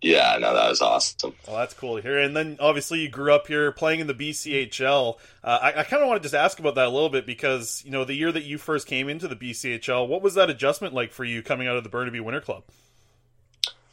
Yeah, 0.00 0.38
no, 0.40 0.54
that 0.54 0.68
was 0.68 0.80
awesome. 0.80 1.34
Well, 1.46 1.56
that's 1.56 1.74
cool 1.74 1.96
to 1.96 2.02
hear. 2.02 2.18
And 2.18 2.36
then 2.36 2.56
obviously 2.60 3.00
you 3.00 3.08
grew 3.08 3.34
up 3.34 3.48
here 3.48 3.72
playing 3.72 3.98
in 3.98 4.06
the 4.06 4.14
BCHL. 4.14 5.18
Uh, 5.42 5.58
I, 5.60 5.80
I 5.80 5.82
kind 5.82 6.02
of 6.02 6.08
want 6.08 6.22
to 6.22 6.24
just 6.24 6.36
ask 6.36 6.60
about 6.60 6.76
that 6.76 6.86
a 6.86 6.90
little 6.90 7.08
bit 7.08 7.26
because 7.26 7.82
you 7.84 7.90
know 7.90 8.04
the 8.04 8.14
year 8.14 8.30
that 8.30 8.44
you 8.44 8.58
first 8.58 8.86
came 8.86 9.08
into 9.08 9.26
the 9.26 9.34
BCHL, 9.34 10.06
what 10.06 10.22
was 10.22 10.34
that 10.34 10.50
adjustment 10.50 10.94
like 10.94 11.10
for 11.10 11.24
you 11.24 11.42
coming 11.42 11.66
out 11.66 11.76
of 11.76 11.82
the 11.82 11.90
Burnaby 11.90 12.20
Winter 12.20 12.40
Club? 12.40 12.62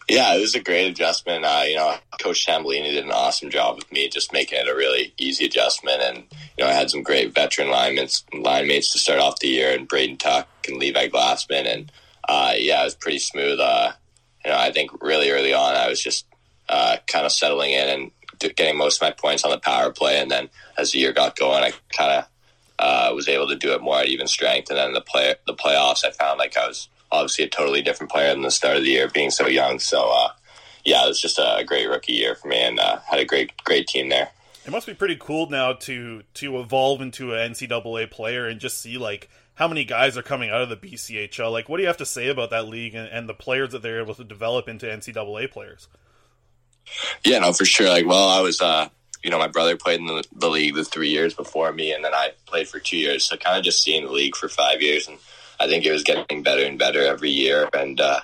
Yeah, 0.07 0.35
it 0.35 0.39
was 0.39 0.53
a 0.53 0.59
great 0.59 0.87
adjustment. 0.87 1.45
Uh, 1.45 1.63
you 1.65 1.75
know, 1.75 1.95
Coach 2.21 2.45
Tambellini 2.45 2.91
did 2.91 3.05
an 3.05 3.11
awesome 3.11 3.49
job 3.49 3.77
with 3.77 3.91
me, 3.91 4.07
just 4.07 4.31
making 4.31 4.59
it 4.59 4.67
a 4.67 4.75
really 4.75 5.13
easy 5.17 5.45
adjustment. 5.45 6.01
And 6.01 6.17
you 6.57 6.63
know, 6.63 6.69
I 6.69 6.73
had 6.73 6.91
some 6.91 7.01
great 7.01 7.33
veteran 7.33 7.69
linemates, 7.69 8.23
line 8.33 8.67
mates 8.67 8.91
to 8.91 8.99
start 8.99 9.19
off 9.19 9.39
the 9.39 9.47
year, 9.47 9.73
and 9.75 9.87
Braden 9.87 10.17
Tuck 10.17 10.47
and 10.67 10.77
Levi 10.77 11.07
Glassman, 11.07 11.65
and 11.65 11.91
uh, 12.29 12.53
yeah, 12.55 12.81
it 12.81 12.85
was 12.85 12.95
pretty 12.95 13.19
smooth. 13.19 13.59
Uh, 13.59 13.93
you 14.43 14.51
know, 14.51 14.57
I 14.57 14.71
think 14.71 14.91
really 15.01 15.31
early 15.31 15.53
on, 15.53 15.75
I 15.75 15.89
was 15.89 16.01
just 16.01 16.25
uh, 16.69 16.97
kind 17.07 17.25
of 17.25 17.31
settling 17.31 17.71
in 17.71 17.89
and 17.89 18.11
getting 18.55 18.77
most 18.77 19.01
of 19.01 19.07
my 19.07 19.11
points 19.11 19.43
on 19.43 19.51
the 19.51 19.57
power 19.57 19.91
play. 19.91 20.19
And 20.19 20.29
then 20.29 20.49
as 20.77 20.91
the 20.91 20.99
year 20.99 21.13
got 21.13 21.35
going, 21.35 21.63
I 21.63 21.73
kind 21.95 22.11
of 22.11 22.27
uh, 22.77 23.15
was 23.15 23.27
able 23.27 23.47
to 23.47 23.55
do 23.55 23.73
it 23.73 23.81
more 23.81 23.99
at 23.99 24.07
even 24.07 24.27
strength. 24.27 24.69
And 24.69 24.77
then 24.77 24.93
the 24.93 25.01
play 25.01 25.35
the 25.47 25.53
playoffs, 25.53 26.05
I 26.05 26.11
found 26.11 26.37
like 26.37 26.57
I 26.57 26.67
was 26.67 26.89
obviously 27.11 27.45
a 27.45 27.49
totally 27.49 27.81
different 27.81 28.11
player 28.11 28.33
than 28.33 28.41
the 28.41 28.51
start 28.51 28.77
of 28.77 28.83
the 28.83 28.89
year, 28.89 29.09
being 29.09 29.31
so 29.31 29.47
young. 29.47 29.79
So 29.79 30.09
uh, 30.11 30.29
yeah, 30.83 31.03
it 31.03 31.07
was 31.07 31.21
just 31.21 31.39
a 31.39 31.63
great 31.65 31.87
rookie 31.87 32.13
year 32.13 32.35
for 32.35 32.47
me, 32.47 32.61
and 32.61 32.79
uh, 32.79 32.99
had 33.09 33.19
a 33.19 33.25
great 33.25 33.51
great 33.63 33.87
team 33.87 34.09
there. 34.09 34.29
It 34.65 34.71
must 34.71 34.87
be 34.87 34.93
pretty 34.93 35.17
cool 35.19 35.49
now 35.49 35.73
to 35.73 36.23
to 36.35 36.59
evolve 36.59 37.01
into 37.01 37.33
an 37.33 37.53
NCAA 37.53 38.09
player 38.09 38.47
and 38.47 38.59
just 38.59 38.81
see 38.81 38.97
like 38.97 39.29
how 39.55 39.67
many 39.67 39.85
guys 39.85 40.17
are 40.17 40.23
coming 40.23 40.49
out 40.49 40.61
of 40.61 40.69
the 40.69 40.77
BCHL. 40.77 41.51
Like, 41.51 41.69
what 41.69 41.77
do 41.77 41.83
you 41.83 41.87
have 41.87 41.97
to 41.97 42.05
say 42.05 42.27
about 42.27 42.49
that 42.51 42.67
league 42.67 42.93
and, 42.93 43.07
and 43.07 43.27
the 43.27 43.33
players 43.33 43.71
that 43.71 43.81
they're 43.81 44.01
able 44.01 44.15
to 44.15 44.23
develop 44.23 44.67
into 44.67 44.85
NCAA 44.85 45.49
players? 45.49 45.87
Yeah, 47.23 47.39
no, 47.39 47.53
for 47.53 47.65
sure. 47.65 47.89
Like, 47.89 48.05
well, 48.05 48.27
I 48.27 48.41
was, 48.41 48.61
uh, 48.61 48.89
you 49.23 49.29
know, 49.29 49.39
my 49.39 49.47
brother 49.47 49.77
played 49.77 50.01
in 50.01 50.07
the, 50.07 50.23
the, 50.33 50.49
league 50.49 50.75
the 50.75 50.83
three 50.83 51.09
years 51.09 51.33
before 51.33 51.71
me, 51.71 51.93
and 51.93 52.03
then 52.03 52.13
I 52.13 52.31
played 52.45 52.67
for 52.67 52.79
two 52.79 52.97
years. 52.97 53.23
So, 53.23 53.37
kind 53.37 53.57
of 53.57 53.63
just 53.63 53.81
seeing 53.81 54.05
the 54.05 54.11
league 54.11 54.35
for 54.35 54.49
five 54.49 54.81
years, 54.81 55.07
and 55.07 55.17
I 55.59 55.67
think 55.67 55.85
it 55.85 55.91
was 55.91 56.03
getting 56.03 56.43
better 56.43 56.63
and 56.63 56.77
better 56.77 57.01
every 57.01 57.31
year. 57.31 57.69
And 57.73 57.99
uh, 57.99 58.19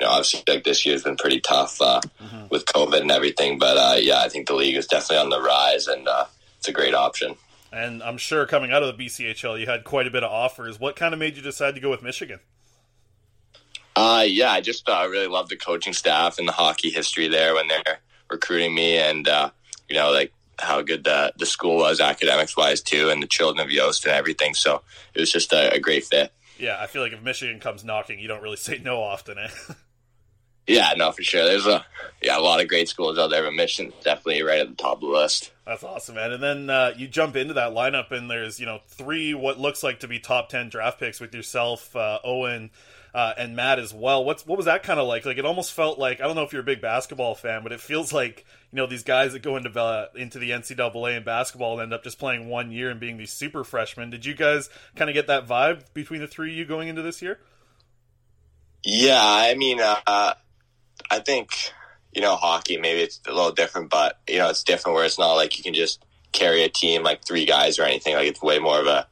you 0.00 0.06
know, 0.06 0.12
obviously, 0.12 0.42
like 0.46 0.64
this 0.64 0.84
year's 0.84 1.02
been 1.02 1.16
pretty 1.16 1.40
tough 1.40 1.80
uh, 1.80 2.00
mm-hmm. 2.22 2.46
with 2.50 2.66
COVID 2.66 3.00
and 3.00 3.10
everything. 3.10 3.58
But 3.58 3.76
uh, 3.76 3.96
yeah, 3.98 4.20
I 4.20 4.28
think 4.28 4.46
the 4.46 4.54
league 4.54 4.76
is 4.76 4.86
definitely 4.86 5.18
on 5.18 5.30
the 5.30 5.40
rise, 5.40 5.86
and 5.86 6.06
uh, 6.08 6.26
it's 6.58 6.68
a 6.68 6.72
great 6.72 6.94
option. 6.94 7.36
And 7.72 8.02
I'm 8.02 8.18
sure 8.18 8.46
coming 8.46 8.70
out 8.70 8.82
of 8.82 8.96
the 8.96 9.04
BCHL, 9.04 9.58
you 9.58 9.66
had 9.66 9.84
quite 9.84 10.06
a 10.06 10.10
bit 10.10 10.22
of 10.22 10.30
offers. 10.30 10.78
What 10.78 10.94
kind 10.94 11.12
of 11.12 11.18
made 11.18 11.36
you 11.36 11.42
decide 11.42 11.74
to 11.74 11.80
go 11.80 11.90
with 11.90 12.02
Michigan? 12.02 12.38
Uh, 13.96 14.24
yeah, 14.26 14.50
I 14.50 14.60
just 14.60 14.88
uh, 14.88 15.06
really 15.10 15.26
love 15.26 15.48
the 15.48 15.56
coaching 15.56 15.92
staff 15.92 16.38
and 16.38 16.48
the 16.48 16.52
hockey 16.52 16.90
history 16.90 17.28
there 17.28 17.54
when 17.54 17.68
they're 17.68 17.98
recruiting 18.30 18.74
me, 18.74 18.96
and 18.96 19.26
uh, 19.28 19.50
you 19.88 19.96
know, 19.96 20.10
like 20.10 20.32
how 20.58 20.82
good 20.82 21.04
the 21.04 21.32
the 21.36 21.46
school 21.46 21.76
was 21.76 22.00
academics 22.00 22.56
wise 22.56 22.80
too, 22.80 23.10
and 23.10 23.22
the 23.22 23.26
children 23.26 23.64
of 23.64 23.72
Yost 23.72 24.04
and 24.04 24.14
everything. 24.14 24.54
So 24.54 24.82
it 25.14 25.20
was 25.20 25.30
just 25.30 25.52
a, 25.52 25.74
a 25.74 25.80
great 25.80 26.04
fit. 26.04 26.32
Yeah, 26.58 26.76
I 26.80 26.86
feel 26.86 27.02
like 27.02 27.12
if 27.12 27.22
Michigan 27.22 27.60
comes 27.60 27.84
knocking, 27.84 28.18
you 28.18 28.28
don't 28.28 28.42
really 28.42 28.56
say 28.56 28.78
no 28.78 29.02
often. 29.02 29.38
Eh? 29.38 29.48
Yeah, 30.66 30.94
no, 30.96 31.12
for 31.12 31.22
sure. 31.22 31.44
There's 31.44 31.66
a 31.66 31.84
yeah 32.22 32.38
a 32.38 32.40
lot 32.40 32.62
of 32.62 32.68
great 32.68 32.88
schools 32.88 33.18
out 33.18 33.28
there, 33.30 33.42
but 33.42 33.52
Michigan's 33.52 33.94
definitely 34.02 34.42
right 34.42 34.60
at 34.60 34.68
the 34.68 34.74
top 34.74 34.94
of 34.94 35.00
the 35.00 35.06
list. 35.08 35.52
That's 35.66 35.84
awesome, 35.84 36.14
man. 36.14 36.32
And 36.32 36.42
then 36.42 36.70
uh, 36.70 36.92
you 36.96 37.06
jump 37.06 37.36
into 37.36 37.54
that 37.54 37.72
lineup, 37.72 38.10
and 38.12 38.30
there's 38.30 38.58
you 38.58 38.66
know 38.66 38.80
three 38.88 39.34
what 39.34 39.60
looks 39.60 39.82
like 39.82 40.00
to 40.00 40.08
be 40.08 40.18
top 40.18 40.48
ten 40.48 40.70
draft 40.70 41.00
picks 41.00 41.20
with 41.20 41.34
yourself, 41.34 41.94
uh, 41.94 42.18
Owen, 42.24 42.70
uh, 43.14 43.32
and 43.38 43.54
Matt 43.54 43.78
as 43.78 43.94
well. 43.94 44.24
What's 44.24 44.44
what 44.44 44.56
was 44.56 44.66
that 44.66 44.82
kind 44.82 44.98
of 44.98 45.06
like? 45.06 45.24
Like 45.24 45.38
it 45.38 45.46
almost 45.46 45.72
felt 45.72 45.98
like 46.00 46.20
I 46.20 46.24
don't 46.24 46.34
know 46.34 46.42
if 46.42 46.52
you're 46.52 46.62
a 46.62 46.64
big 46.64 46.80
basketball 46.80 47.36
fan, 47.36 47.62
but 47.62 47.70
it 47.70 47.80
feels 47.80 48.12
like 48.12 48.44
you 48.72 48.76
know 48.76 48.86
these 48.86 49.04
guys 49.04 49.32
that 49.32 49.42
go 49.42 49.56
into 49.56 49.70
uh, 49.80 50.08
into 50.16 50.40
the 50.40 50.50
NCAA 50.50 51.16
in 51.16 51.22
basketball 51.22 51.74
and 51.74 51.82
end 51.82 51.94
up 51.94 52.02
just 52.02 52.18
playing 52.18 52.48
one 52.48 52.72
year 52.72 52.90
and 52.90 52.98
being 52.98 53.16
these 53.16 53.32
super 53.32 53.62
freshmen. 53.62 54.10
Did 54.10 54.26
you 54.26 54.34
guys 54.34 54.68
kind 54.96 55.08
of 55.08 55.14
get 55.14 55.28
that 55.28 55.46
vibe 55.46 55.84
between 55.94 56.20
the 56.20 56.26
three 56.26 56.50
of 56.50 56.56
you 56.56 56.64
going 56.64 56.88
into 56.88 57.02
this 57.02 57.22
year? 57.22 57.38
Yeah, 58.82 59.22
I 59.22 59.54
mean, 59.54 59.80
uh, 59.80 60.34
I 61.08 61.18
think 61.20 61.50
you 62.12 62.20
know 62.20 62.34
hockey 62.34 62.78
maybe 62.78 63.00
it's 63.00 63.20
a 63.28 63.32
little 63.32 63.52
different, 63.52 63.90
but 63.90 64.18
you 64.28 64.38
know 64.38 64.50
it's 64.50 64.64
different 64.64 64.96
where 64.96 65.04
it's 65.04 65.20
not 65.20 65.34
like 65.34 65.56
you 65.56 65.62
can 65.62 65.74
just 65.74 66.04
carry 66.32 66.64
a 66.64 66.68
team 66.68 67.04
like 67.04 67.24
three 67.24 67.46
guys 67.46 67.78
or 67.78 67.84
anything. 67.84 68.16
Like 68.16 68.26
it's 68.26 68.42
way 68.42 68.58
more 68.58 68.80
of 68.80 68.88
a 68.88 69.06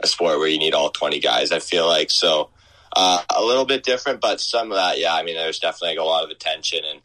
a 0.00 0.06
sport 0.06 0.38
where 0.38 0.48
you 0.48 0.58
need 0.58 0.74
all 0.74 0.90
twenty 0.90 1.18
guys. 1.18 1.50
I 1.50 1.60
feel 1.60 1.86
like 1.86 2.10
so 2.10 2.50
uh, 2.98 3.22
a 3.36 3.44
little 3.44 3.64
bit 3.64 3.84
different, 3.84 4.20
but 4.20 4.40
some 4.40 4.72
of 4.72 4.76
that, 4.76 4.98
yeah. 4.98 5.14
I 5.14 5.22
mean, 5.22 5.36
there's 5.36 5.60
definitely 5.60 5.96
like 5.96 6.04
a 6.04 6.08
lot 6.08 6.24
of 6.24 6.30
attention 6.30 6.80
and. 6.84 7.00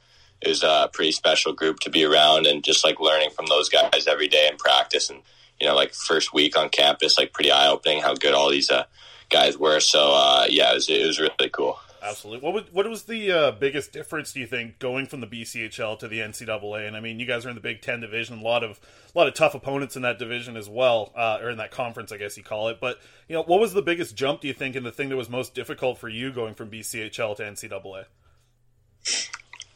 It 0.45 0.49
was 0.49 0.61
a 0.61 0.89
pretty 0.91 1.13
special 1.13 1.53
group 1.53 1.79
to 1.79 1.89
be 1.89 2.03
around 2.03 2.47
and 2.47 2.65
just 2.65 2.83
like 2.83 2.99
learning 2.99 3.29
from 3.29 3.45
those 3.45 3.69
guys 3.69 4.07
every 4.07 4.27
day 4.27 4.49
in 4.51 4.57
practice 4.57 5.09
and 5.09 5.21
you 5.57 5.65
know 5.65 5.73
like 5.73 5.93
first 5.93 6.33
week 6.33 6.57
on 6.57 6.67
campus 6.67 7.17
like 7.17 7.31
pretty 7.31 7.49
eye 7.49 7.69
opening 7.69 8.01
how 8.01 8.13
good 8.13 8.33
all 8.33 8.49
these 8.49 8.69
uh, 8.69 8.83
guys 9.29 9.57
were 9.57 9.79
so 9.79 10.11
uh, 10.13 10.45
yeah 10.49 10.71
it 10.71 10.75
was, 10.75 10.89
it 10.89 11.07
was 11.07 11.17
really 11.17 11.49
cool 11.49 11.79
Absolutely. 12.03 12.43
What 12.43 12.53
would, 12.53 12.73
what 12.73 12.89
was 12.89 13.03
the 13.03 13.31
uh, 13.31 13.51
biggest 13.51 13.93
difference 13.93 14.33
do 14.33 14.41
you 14.41 14.47
think 14.47 14.77
going 14.79 15.05
from 15.05 15.21
the 15.21 15.27
BCHL 15.27 15.97
to 15.99 16.07
the 16.07 16.19
NCAA? 16.19 16.87
And 16.87 16.97
I 16.97 16.99
mean, 16.99 17.19
you 17.19 17.25
guys 17.25 17.45
are 17.45 17.49
in 17.49 17.55
the 17.55 17.61
Big 17.61 17.81
Ten 17.81 18.01
division, 18.01 18.39
a 18.39 18.41
lot 18.41 18.63
of 18.63 18.79
a 19.13 19.17
lot 19.17 19.27
of 19.27 19.33
tough 19.33 19.55
opponents 19.55 19.95
in 19.95 20.01
that 20.01 20.19
division 20.19 20.57
as 20.57 20.67
well, 20.67 21.13
uh, 21.15 21.39
or 21.41 21.49
in 21.49 21.57
that 21.57 21.71
conference, 21.71 22.11
I 22.11 22.17
guess 22.17 22.35
you 22.35 22.43
call 22.43 22.67
it. 22.67 22.79
But 22.81 22.99
you 23.27 23.35
know, 23.35 23.43
what 23.43 23.59
was 23.59 23.73
the 23.73 23.81
biggest 23.81 24.15
jump 24.15 24.41
do 24.41 24.47
you 24.47 24.53
think, 24.53 24.75
and 24.75 24.85
the 24.85 24.91
thing 24.91 25.09
that 25.09 25.15
was 25.15 25.29
most 25.29 25.55
difficult 25.55 25.97
for 25.97 26.09
you 26.09 26.33
going 26.33 26.55
from 26.55 26.69
BCHL 26.69 27.37
to 27.37 27.43
NCAA? 27.43 28.05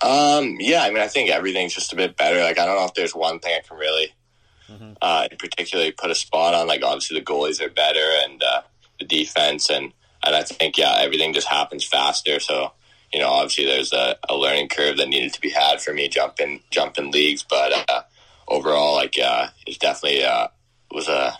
Um, 0.01 0.57
yeah, 0.59 0.83
I 0.83 0.89
mean, 0.89 1.01
I 1.01 1.07
think 1.07 1.31
everything's 1.31 1.73
just 1.73 1.93
a 1.93 1.95
bit 1.95 2.17
better. 2.17 2.39
Like, 2.41 2.59
I 2.59 2.65
don't 2.65 2.75
know 2.75 2.85
if 2.85 2.93
there's 2.93 3.15
one 3.15 3.39
thing 3.39 3.57
I 3.57 3.67
can 3.67 3.77
really, 3.77 4.13
uh, 5.01 5.27
particularly 5.39 5.91
put 5.91 6.11
a 6.11 6.15
spot 6.15 6.53
on. 6.53 6.67
Like, 6.67 6.83
obviously 6.83 7.19
the 7.19 7.25
goalies 7.25 7.61
are 7.61 7.69
better 7.69 8.05
and 8.23 8.43
uh, 8.43 8.61
the 8.99 9.05
defense, 9.05 9.69
and 9.69 9.93
and 10.27 10.35
I 10.35 10.43
think 10.43 10.77
yeah, 10.77 10.97
everything 10.99 11.33
just 11.33 11.47
happens 11.47 11.83
faster. 11.83 12.39
So 12.39 12.71
you 13.13 13.19
know, 13.19 13.29
obviously 13.29 13.65
there's 13.65 13.93
a, 13.93 14.17
a 14.29 14.35
learning 14.35 14.69
curve 14.69 14.97
that 14.97 15.09
needed 15.09 15.33
to 15.33 15.41
be 15.41 15.49
had 15.49 15.81
for 15.81 15.93
me 15.93 16.07
jumping 16.07 16.61
jumping 16.69 17.11
leagues, 17.11 17.43
but 17.43 17.73
uh, 17.89 18.01
overall, 18.47 18.95
like, 18.95 19.17
uh, 19.23 19.47
it 19.65 19.79
definitely 19.79 20.23
uh, 20.23 20.47
was 20.91 21.07
a 21.07 21.37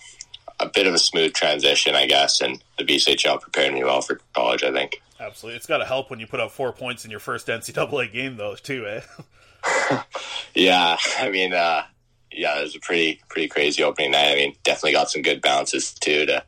a 0.60 0.68
bit 0.68 0.88
of 0.88 0.94
a 0.94 1.00
smooth 1.00 1.34
transition, 1.34 1.94
I 1.94 2.08
guess, 2.08 2.42
and 2.42 2.64
the 2.80 2.84
BCHL 2.84 3.42
prepared 3.42 3.74
me 3.74 3.84
well 3.84 4.02
for 4.02 4.20
college. 4.34 4.64
I 4.64 4.72
think. 4.72 5.02
Absolutely, 5.20 5.58
it's 5.58 5.68
got 5.68 5.80
to 5.80 5.86
help 5.86 6.10
when 6.10 6.20
you 6.20 6.28
put 6.28 6.40
up 6.40 6.52
four 6.52 6.72
points 6.72 7.04
in 7.04 7.12
your 7.12 7.20
first 7.20 7.48
NCAA 7.48 8.14
game, 8.14 8.38
though, 8.38 8.56
too, 8.56 8.86
eh? 8.86 9.02
Yeah, 10.54 10.98
I 11.20 11.30
mean, 11.30 11.54
uh, 11.54 11.84
yeah, 12.32 12.60
it 12.60 12.64
was 12.64 12.76
a 12.76 12.80
pretty 12.80 13.22
pretty 13.30 13.48
crazy 13.48 13.84
opening 13.84 14.12
night. 14.12 14.32
I 14.32 14.36
mean, 14.36 14.56
definitely 14.64 14.94
got 14.94 15.12
some 15.12 15.22
good 15.22 15.42
bounces 15.42 15.94
too 15.94 16.26
to 16.26 16.44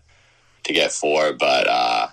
to 0.63 0.73
get 0.73 0.91
four, 0.91 1.33
but 1.33 1.67
uh, 1.67 2.07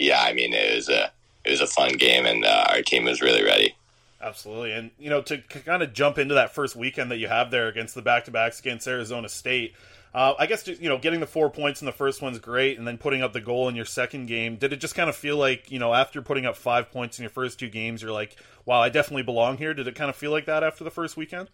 yeah, 0.00 0.22
I 0.22 0.32
mean, 0.32 0.52
it 0.52 0.74
was 0.74 0.88
a 0.88 1.12
it 1.44 1.50
was 1.50 1.60
a 1.60 1.66
fun 1.66 1.92
game, 1.94 2.26
and 2.26 2.44
uh, 2.44 2.66
our 2.68 2.82
team 2.82 3.04
was 3.04 3.20
really 3.20 3.42
ready. 3.42 3.74
Absolutely, 4.22 4.72
and 4.72 4.90
you 4.98 5.08
know, 5.08 5.22
to 5.22 5.38
kind 5.38 5.82
of 5.82 5.92
jump 5.92 6.18
into 6.18 6.34
that 6.34 6.54
first 6.54 6.76
weekend 6.76 7.10
that 7.10 7.18
you 7.18 7.28
have 7.28 7.50
there 7.50 7.68
against 7.68 7.94
the 7.94 8.02
back 8.02 8.24
to 8.26 8.30
backs 8.30 8.60
against 8.60 8.86
Arizona 8.86 9.28
State. 9.28 9.74
Uh, 10.12 10.34
I 10.38 10.46
guess 10.46 10.66
you 10.66 10.88
know 10.88 10.98
getting 10.98 11.20
the 11.20 11.26
four 11.26 11.50
points 11.50 11.80
in 11.80 11.86
the 11.86 11.92
first 11.92 12.20
one's 12.20 12.38
great, 12.38 12.78
and 12.78 12.86
then 12.86 12.98
putting 12.98 13.22
up 13.22 13.32
the 13.32 13.40
goal 13.40 13.68
in 13.68 13.76
your 13.76 13.84
second 13.84 14.26
game. 14.26 14.56
Did 14.56 14.72
it 14.72 14.76
just 14.76 14.94
kind 14.94 15.08
of 15.08 15.16
feel 15.16 15.36
like 15.36 15.70
you 15.70 15.78
know 15.78 15.94
after 15.94 16.20
putting 16.20 16.44
up 16.44 16.56
five 16.56 16.90
points 16.90 17.18
in 17.18 17.22
your 17.22 17.30
first 17.30 17.58
two 17.58 17.68
games, 17.68 18.02
you're 18.02 18.12
like, 18.12 18.36
wow, 18.66 18.80
I 18.80 18.88
definitely 18.88 19.22
belong 19.22 19.56
here? 19.56 19.72
Did 19.72 19.86
it 19.86 19.94
kind 19.94 20.10
of 20.10 20.16
feel 20.16 20.32
like 20.32 20.46
that 20.46 20.62
after 20.62 20.84
the 20.84 20.90
first 20.90 21.16
weekend? 21.16 21.48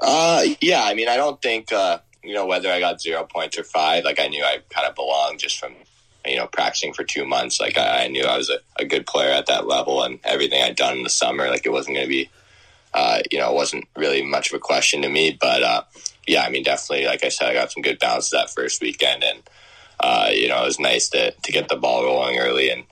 Uh, 0.00 0.44
yeah, 0.60 0.82
I 0.82 0.94
mean, 0.94 1.08
I 1.08 1.16
don't 1.16 1.40
think 1.40 1.72
uh, 1.72 2.00
you 2.22 2.34
know 2.34 2.44
whether 2.46 2.70
I 2.70 2.80
got 2.80 3.00
zero 3.00 3.24
points 3.24 3.56
or 3.56 3.64
five. 3.64 4.04
Like 4.04 4.20
I 4.20 4.26
knew 4.26 4.42
I 4.42 4.58
kind 4.68 4.86
of 4.86 4.94
belonged 4.94 5.38
just 5.38 5.58
from 5.58 5.72
you 6.26 6.36
know 6.36 6.46
practicing 6.46 6.92
for 6.92 7.04
two 7.04 7.24
months. 7.24 7.60
Like 7.60 7.78
I, 7.78 8.04
I 8.04 8.08
knew 8.08 8.24
I 8.24 8.36
was 8.36 8.50
a, 8.50 8.58
a 8.78 8.84
good 8.84 9.06
player 9.06 9.30
at 9.30 9.46
that 9.46 9.66
level, 9.66 10.02
and 10.02 10.18
everything 10.24 10.62
I'd 10.62 10.76
done 10.76 10.98
in 10.98 11.02
the 11.02 11.10
summer, 11.10 11.48
like 11.48 11.66
it 11.66 11.72
wasn't 11.72 11.96
going 11.96 12.06
to 12.06 12.12
be, 12.12 12.30
uh, 12.94 13.20
you 13.30 13.38
know, 13.38 13.50
it 13.50 13.54
wasn't 13.54 13.86
really 13.96 14.22
much 14.22 14.52
of 14.52 14.56
a 14.56 14.60
question 14.60 15.02
to 15.02 15.08
me. 15.08 15.36
But 15.40 15.62
uh, 15.62 15.82
yeah, 16.26 16.42
I 16.42 16.50
mean, 16.50 16.62
definitely, 16.62 17.06
like 17.06 17.24
I 17.24 17.28
said, 17.28 17.48
I 17.48 17.54
got 17.54 17.72
some 17.72 17.82
good 17.82 17.98
bounces 17.98 18.30
that 18.30 18.50
first 18.50 18.80
weekend, 18.80 19.24
and 19.24 19.42
uh, 20.00 20.28
you 20.32 20.48
know, 20.48 20.62
it 20.62 20.66
was 20.66 20.80
nice 20.80 21.08
to 21.10 21.32
to 21.32 21.52
get 21.52 21.68
the 21.68 21.76
ball 21.76 22.04
rolling 22.04 22.38
early 22.38 22.70
and 22.70 22.84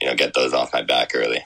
you 0.00 0.06
know 0.06 0.14
get 0.14 0.34
those 0.34 0.52
off 0.52 0.72
my 0.72 0.82
back 0.82 1.12
early. 1.14 1.44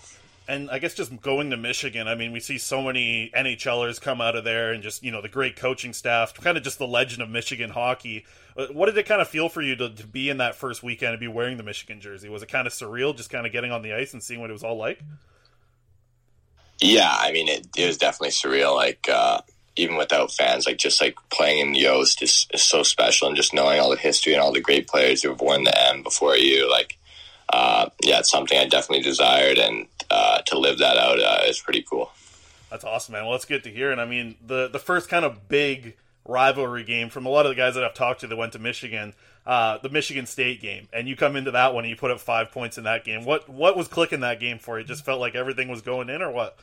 And 0.51 0.69
I 0.69 0.81
guess 0.81 0.95
just 0.95 1.21
going 1.21 1.51
to 1.51 1.57
Michigan, 1.57 2.09
I 2.09 2.17
mean, 2.17 2.33
we 2.33 2.41
see 2.41 2.59
so 2.59 2.83
many 2.83 3.31
NHLers 3.37 4.01
come 4.01 4.21
out 4.21 4.35
of 4.35 4.43
there, 4.43 4.73
and 4.73 4.83
just 4.83 5.05
you 5.05 5.13
know 5.13 5.23
the 5.23 5.29
great 5.29 5.55
coaching 5.55 5.93
staff, 5.93 6.35
kind 6.35 6.57
of 6.57 6.65
just 6.65 6.79
the 6.79 6.89
legend 6.89 7.23
of 7.23 7.31
Michigan 7.31 7.71
hockey. 7.71 8.27
Uh, 8.57 8.67
What 8.73 8.87
did 8.87 8.99
it 8.99 9.07
kind 9.07 9.23
of 9.23 9.29
feel 9.29 9.49
for 9.49 9.63
you 9.63 9.77
to, 9.77 9.91
to 9.91 10.07
be 10.07 10.29
in 10.29 10.39
that 10.39 10.57
first 10.57 10.83
weekend 10.83 11.13
and 11.13 11.21
be 11.21 11.29
wearing 11.29 11.57
the 11.57 11.63
Michigan 11.63 12.01
jersey? 12.01 12.29
Was 12.29 12.43
it 12.43 12.49
kind 12.49 12.67
of 12.67 12.73
surreal, 12.73 13.17
just 13.17 13.31
kind 13.31 13.47
of 13.47 13.53
getting 13.53 13.71
on 13.71 13.83
the 13.83 13.93
ice 13.93 14.13
and 14.13 14.21
seeing 14.21 14.41
what 14.41 14.51
it 14.51 14.53
was 14.53 14.65
all 14.65 14.77
like? 14.77 15.01
Yeah, 16.81 17.15
I 17.17 17.31
mean, 17.31 17.47
it, 17.47 17.69
it 17.77 17.87
was 17.87 17.99
definitely 17.99 18.31
surreal. 18.31 18.75
Like, 18.75 19.09
uh, 19.09 19.43
even 19.77 19.97
without 19.97 20.33
fans, 20.33 20.67
like, 20.67 20.79
just 20.79 21.01
like 21.01 21.17
playing 21.31 21.61
in 21.61 21.75
Yost 21.77 22.23
is, 22.23 22.49
is 22.53 22.63
so 22.63 22.83
special 22.83 23.29
and 23.29 23.37
just 23.37 23.55
knowing 23.55 23.79
all 23.79 23.91
the 23.91 23.97
history 23.97 24.33
and 24.33 24.43
all 24.43 24.53
the 24.53 24.61
great 24.61 24.89
players 24.89 25.23
who 25.23 25.29
have 25.29 25.41
worn 25.41 25.63
the 25.63 25.89
M 25.91 26.03
before 26.03 26.37
you. 26.37 26.69
Like, 26.69 26.99
uh, 27.53 27.91
yeah, 28.03 28.19
it's 28.19 28.31
something 28.31 28.59
I 28.59 28.67
definitely 28.67 29.05
desired, 29.05 29.59
and 29.59 29.87
uh, 30.11 30.39
to 30.47 30.59
live 30.59 30.79
that 30.79 30.97
out 30.97 31.21
uh, 31.21 31.45
is 31.47 31.61
pretty 31.61 31.83
cool. 31.83 32.11
That's 32.71 32.85
awesome, 32.85 33.13
man. 33.13 33.27
Well, 33.27 33.35
it's 33.35 33.45
good 33.45 33.65
to 33.65 33.71
hear. 33.71 33.91
And 33.91 34.01
I 34.01 34.05
mean, 34.05 34.37
the 34.47 34.69
the 34.69 34.79
first 34.79 35.09
kind 35.09 35.25
of 35.25 35.49
big 35.49 35.97
rivalry 36.25 36.85
game 36.85 37.09
from 37.09 37.27
a 37.27 37.29
lot 37.29 37.47
of 37.47 37.51
the 37.51 37.57
guys 37.57 37.75
that 37.75 37.85
I've 37.85 37.95
talked 37.95 38.21
to 38.21 38.27
that 38.27 38.37
went 38.37 38.53
to 38.53 38.59
Michigan, 38.59 39.15
uh, 39.47 39.79
the 39.79 39.89
Michigan 39.89 40.27
State 40.27 40.61
game, 40.61 40.89
and 40.93 41.09
you 41.09 41.17
come 41.17 41.35
into 41.37 41.51
that 41.51 41.75
one 41.75 41.85
and 41.85 41.91
you 41.91 41.97
put 41.97 42.11
up 42.11 42.21
five 42.21 42.53
points 42.53 42.79
in 42.79 42.85
that 42.85 43.05
game. 43.05 43.25
What 43.25 43.49
what 43.49 43.77
was 43.77 43.89
clicking 43.89 44.21
that 44.21 44.41
game 44.41 44.59
for 44.59 44.79
you? 44.79 44.85
It 44.85 44.89
just 44.89 45.05
felt 45.05 45.21
like 45.21 45.35
everything 45.35 45.69
was 45.69 45.83
going 45.83 46.09
in, 46.09 46.23
or 46.23 46.31
what? 46.31 46.59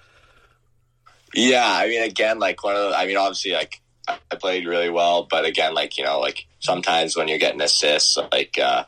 Yeah, 1.33 1.67
I 1.67 1.87
mean, 1.87 2.03
again, 2.03 2.39
like 2.39 2.63
one 2.63 2.75
of 2.75 2.89
the, 2.89 2.97
I 2.97 3.05
mean, 3.05 3.17
obviously, 3.17 3.51
like 3.51 3.81
I 4.07 4.35
played 4.35 4.65
really 4.65 4.89
well, 4.89 5.23
but 5.23 5.45
again, 5.45 5.73
like 5.73 5.97
you 5.97 6.05
know, 6.05 6.19
like 6.19 6.47
sometimes 6.59 7.17
when 7.17 7.27
you're 7.27 7.37
getting 7.37 7.61
assists, 7.61 8.17
like 8.31 8.57
uh, 8.57 8.85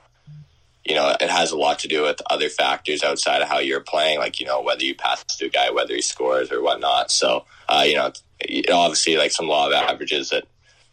you 0.90 0.96
know, 0.96 1.16
it 1.20 1.30
has 1.30 1.52
a 1.52 1.58
lot 1.58 1.80
to 1.80 1.88
do 1.88 2.02
with 2.02 2.20
other 2.30 2.50
factors 2.50 3.04
outside 3.04 3.42
of 3.42 3.48
how 3.48 3.60
you're 3.60 3.80
playing, 3.80 4.20
like 4.20 4.40
you 4.40 4.48
know, 4.48 4.62
whether 4.62 4.84
you 4.84 4.96
pass 4.96 5.24
to 5.24 5.46
a 5.46 5.50
guy, 5.50 5.70
whether 5.70 5.94
he 5.94 6.02
scores 6.02 6.52
or 6.52 6.62
whatnot. 6.62 7.12
So, 7.12 7.46
uh, 7.70 7.86
you 7.86 7.96
know, 7.96 8.12
obviously, 8.74 9.16
like 9.16 9.32
some 9.32 9.48
law 9.48 9.68
of 9.68 9.74
averages 9.74 10.32
that 10.32 10.46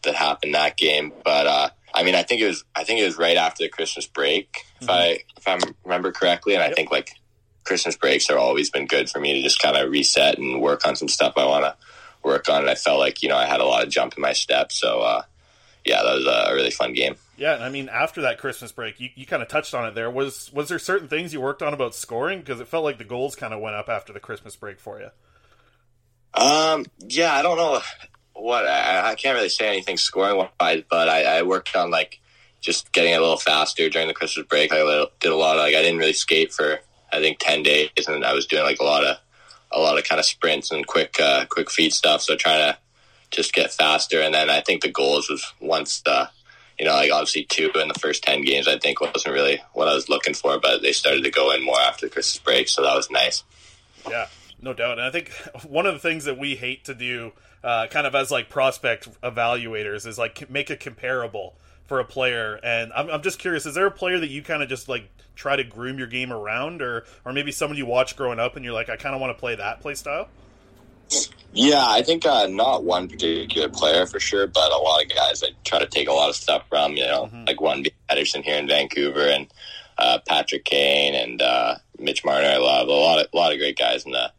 that 0.02 0.14
happened 0.14 0.54
that 0.54 0.76
game, 0.76 1.12
but 1.24 1.46
uh, 1.46 1.70
I 1.94 2.02
mean, 2.02 2.14
I 2.14 2.22
think 2.22 2.42
it 2.42 2.46
was, 2.46 2.62
I 2.74 2.84
think 2.84 3.00
it 3.00 3.06
was 3.06 3.16
right 3.16 3.38
after 3.38 3.64
the 3.64 3.70
Christmas 3.70 4.06
break, 4.06 4.66
if 4.82 4.90
I 4.90 5.24
if 5.36 5.48
I 5.48 5.58
remember 5.82 6.12
correctly, 6.12 6.54
and 6.54 6.62
I 6.62 6.72
think 6.72 6.90
like 6.90 7.12
Christmas 7.64 7.96
breaks 7.96 8.28
are 8.28 8.38
always 8.38 8.70
been 8.70 8.86
good 8.86 9.08
for 9.10 9.18
me 9.18 9.34
to 9.34 9.42
just 9.42 9.60
kind 9.60 9.76
of 9.76 9.90
reset 9.90 10.38
and 10.38 10.60
work 10.60 10.86
on 10.86 10.94
some 10.94 11.08
stuff 11.08 11.34
I 11.36 11.46
want 11.46 11.64
to 11.64 11.74
work 12.22 12.48
on. 12.48 12.60
And 12.60 12.70
I 12.70 12.74
felt 12.74 12.98
like, 12.98 13.22
you 13.22 13.28
know, 13.28 13.36
I 13.36 13.46
had 13.46 13.60
a 13.60 13.64
lot 13.64 13.82
of 13.82 13.90
jump 13.90 14.14
in 14.16 14.20
my 14.20 14.34
step. 14.34 14.72
So, 14.72 15.00
uh, 15.00 15.22
yeah, 15.84 16.02
that 16.02 16.14
was 16.14 16.26
a 16.26 16.54
really 16.54 16.70
fun 16.70 16.92
game. 16.92 17.16
Yeah, 17.36 17.54
and 17.54 17.64
I 17.64 17.68
mean, 17.68 17.88
after 17.88 18.22
that 18.22 18.38
Christmas 18.38 18.72
break, 18.72 18.98
you, 18.98 19.10
you 19.14 19.26
kind 19.26 19.42
of 19.42 19.48
touched 19.48 19.74
on 19.74 19.86
it 19.86 19.94
there. 19.94 20.10
Was 20.10 20.50
was 20.52 20.68
there 20.68 20.78
certain 20.78 21.08
things 21.08 21.32
you 21.32 21.40
worked 21.40 21.62
on 21.62 21.74
about 21.74 21.94
scoring? 21.94 22.40
Because 22.40 22.60
it 22.60 22.68
felt 22.68 22.84
like 22.84 22.98
the 22.98 23.04
goals 23.04 23.36
kind 23.36 23.52
of 23.52 23.60
went 23.60 23.76
up 23.76 23.88
after 23.88 24.12
the 24.12 24.20
Christmas 24.20 24.56
break 24.56 24.80
for 24.80 25.00
you. 25.00 25.10
Um, 26.36 26.84
yeah, 27.00 27.32
I 27.34 27.42
don't 27.42 27.56
know 27.56 27.80
what, 28.34 28.66
I, 28.66 29.12
I 29.12 29.14
can't 29.14 29.34
really 29.34 29.48
say 29.48 29.68
anything 29.68 29.96
scoring 29.96 30.36
wise, 30.60 30.82
but 30.88 31.08
I, 31.08 31.38
I 31.38 31.42
worked 31.42 31.74
on 31.74 31.90
like 31.90 32.20
just 32.60 32.92
getting 32.92 33.14
a 33.14 33.20
little 33.20 33.38
faster 33.38 33.88
during 33.88 34.08
the 34.08 34.14
Christmas 34.14 34.46
break. 34.46 34.72
I 34.72 35.06
did 35.20 35.32
a 35.32 35.36
lot 35.36 35.56
of, 35.56 35.62
like, 35.62 35.74
I 35.74 35.82
didn't 35.82 35.98
really 35.98 36.12
skate 36.12 36.52
for, 36.52 36.80
I 37.12 37.20
think 37.20 37.38
10 37.40 37.62
days 37.62 37.90
and 38.06 38.24
I 38.24 38.34
was 38.34 38.46
doing 38.46 38.64
like 38.64 38.80
a 38.80 38.84
lot 38.84 39.04
of, 39.04 39.16
a 39.72 39.80
lot 39.80 39.98
of 39.98 40.04
kind 40.04 40.18
of 40.18 40.26
sprints 40.26 40.70
and 40.70 40.86
quick, 40.86 41.18
uh, 41.18 41.46
quick 41.48 41.70
feet 41.70 41.92
stuff. 41.92 42.22
So 42.22 42.36
trying 42.36 42.72
to 42.72 42.78
just 43.30 43.54
get 43.54 43.72
faster. 43.72 44.20
And 44.20 44.34
then 44.34 44.50
I 44.50 44.60
think 44.60 44.82
the 44.82 44.90
goals 44.90 45.30
was 45.30 45.52
once 45.60 46.02
the, 46.02 46.28
you 46.78 46.84
know, 46.84 46.92
like 46.92 47.10
obviously 47.10 47.44
two 47.44 47.70
in 47.74 47.88
the 47.88 47.98
first 47.98 48.22
10 48.22 48.42
games, 48.42 48.68
I 48.68 48.78
think 48.78 49.00
wasn't 49.00 49.34
really 49.34 49.62
what 49.72 49.88
I 49.88 49.94
was 49.94 50.08
looking 50.08 50.34
for, 50.34 50.58
but 50.58 50.82
they 50.82 50.92
started 50.92 51.24
to 51.24 51.30
go 51.30 51.50
in 51.52 51.64
more 51.64 51.80
after 51.80 52.06
the 52.06 52.12
Christmas 52.12 52.42
break. 52.42 52.68
So 52.68 52.82
that 52.82 52.94
was 52.94 53.10
nice. 53.10 53.44
Yeah, 54.08 54.26
no 54.60 54.74
doubt. 54.74 54.98
And 54.98 55.06
I 55.06 55.10
think 55.10 55.30
one 55.66 55.86
of 55.86 55.94
the 55.94 56.00
things 56.00 56.24
that 56.24 56.38
we 56.38 56.56
hate 56.56 56.84
to 56.84 56.94
do, 56.94 57.32
uh, 57.64 57.86
kind 57.88 58.06
of 58.06 58.14
as 58.14 58.30
like 58.30 58.50
prospect 58.50 59.08
evaluators, 59.22 60.06
is 60.06 60.18
like 60.18 60.50
make 60.50 60.70
a 60.70 60.76
comparable 60.76 61.54
for 61.86 62.00
a 62.00 62.04
player. 62.04 62.60
And 62.62 62.92
I'm, 62.94 63.08
I'm 63.08 63.22
just 63.22 63.38
curious, 63.38 63.64
is 63.64 63.74
there 63.74 63.86
a 63.86 63.90
player 63.90 64.18
that 64.18 64.28
you 64.28 64.42
kind 64.42 64.62
of 64.62 64.68
just 64.68 64.88
like 64.88 65.08
try 65.34 65.56
to 65.56 65.64
groom 65.64 65.98
your 65.98 66.06
game 66.06 66.32
around, 66.32 66.82
or 66.82 67.04
or 67.24 67.32
maybe 67.32 67.52
someone 67.52 67.78
you 67.78 67.86
watch 67.86 68.16
growing 68.16 68.38
up 68.38 68.56
and 68.56 68.64
you're 68.64 68.74
like, 68.74 68.88
I 68.88 68.96
kind 68.96 69.14
of 69.14 69.20
want 69.20 69.36
to 69.36 69.40
play 69.40 69.54
that 69.54 69.80
play 69.80 69.94
style? 69.94 70.28
Yeah, 71.56 71.84
I 71.86 72.02
think 72.02 72.26
uh, 72.26 72.46
not 72.48 72.84
one 72.84 73.08
particular 73.08 73.70
player 73.70 74.04
for 74.04 74.20
sure, 74.20 74.46
but 74.46 74.70
a 74.70 74.76
lot 74.76 75.02
of 75.02 75.08
guys 75.08 75.42
I 75.42 75.48
try 75.64 75.78
to 75.78 75.86
take 75.86 76.06
a 76.06 76.12
lot 76.12 76.28
of 76.28 76.36
stuff 76.36 76.64
from. 76.68 76.92
You 76.96 77.06
know, 77.06 77.30
like 77.46 77.62
one 77.62 77.84
Ederson 78.10 78.42
here 78.42 78.58
in 78.58 78.68
Vancouver, 78.68 79.26
and 79.26 79.46
uh, 79.96 80.18
Patrick 80.28 80.66
Kane 80.66 81.14
and 81.14 81.40
uh, 81.40 81.76
Mitch 81.98 82.26
Marner. 82.26 82.46
I 82.46 82.58
love 82.58 82.88
a 82.88 82.92
lot 82.92 83.20
of 83.20 83.28
a 83.32 83.36
lot 83.36 83.52
of 83.52 83.58
great 83.58 83.78
guys 83.78 84.04
in 84.04 84.12
the 84.12 84.30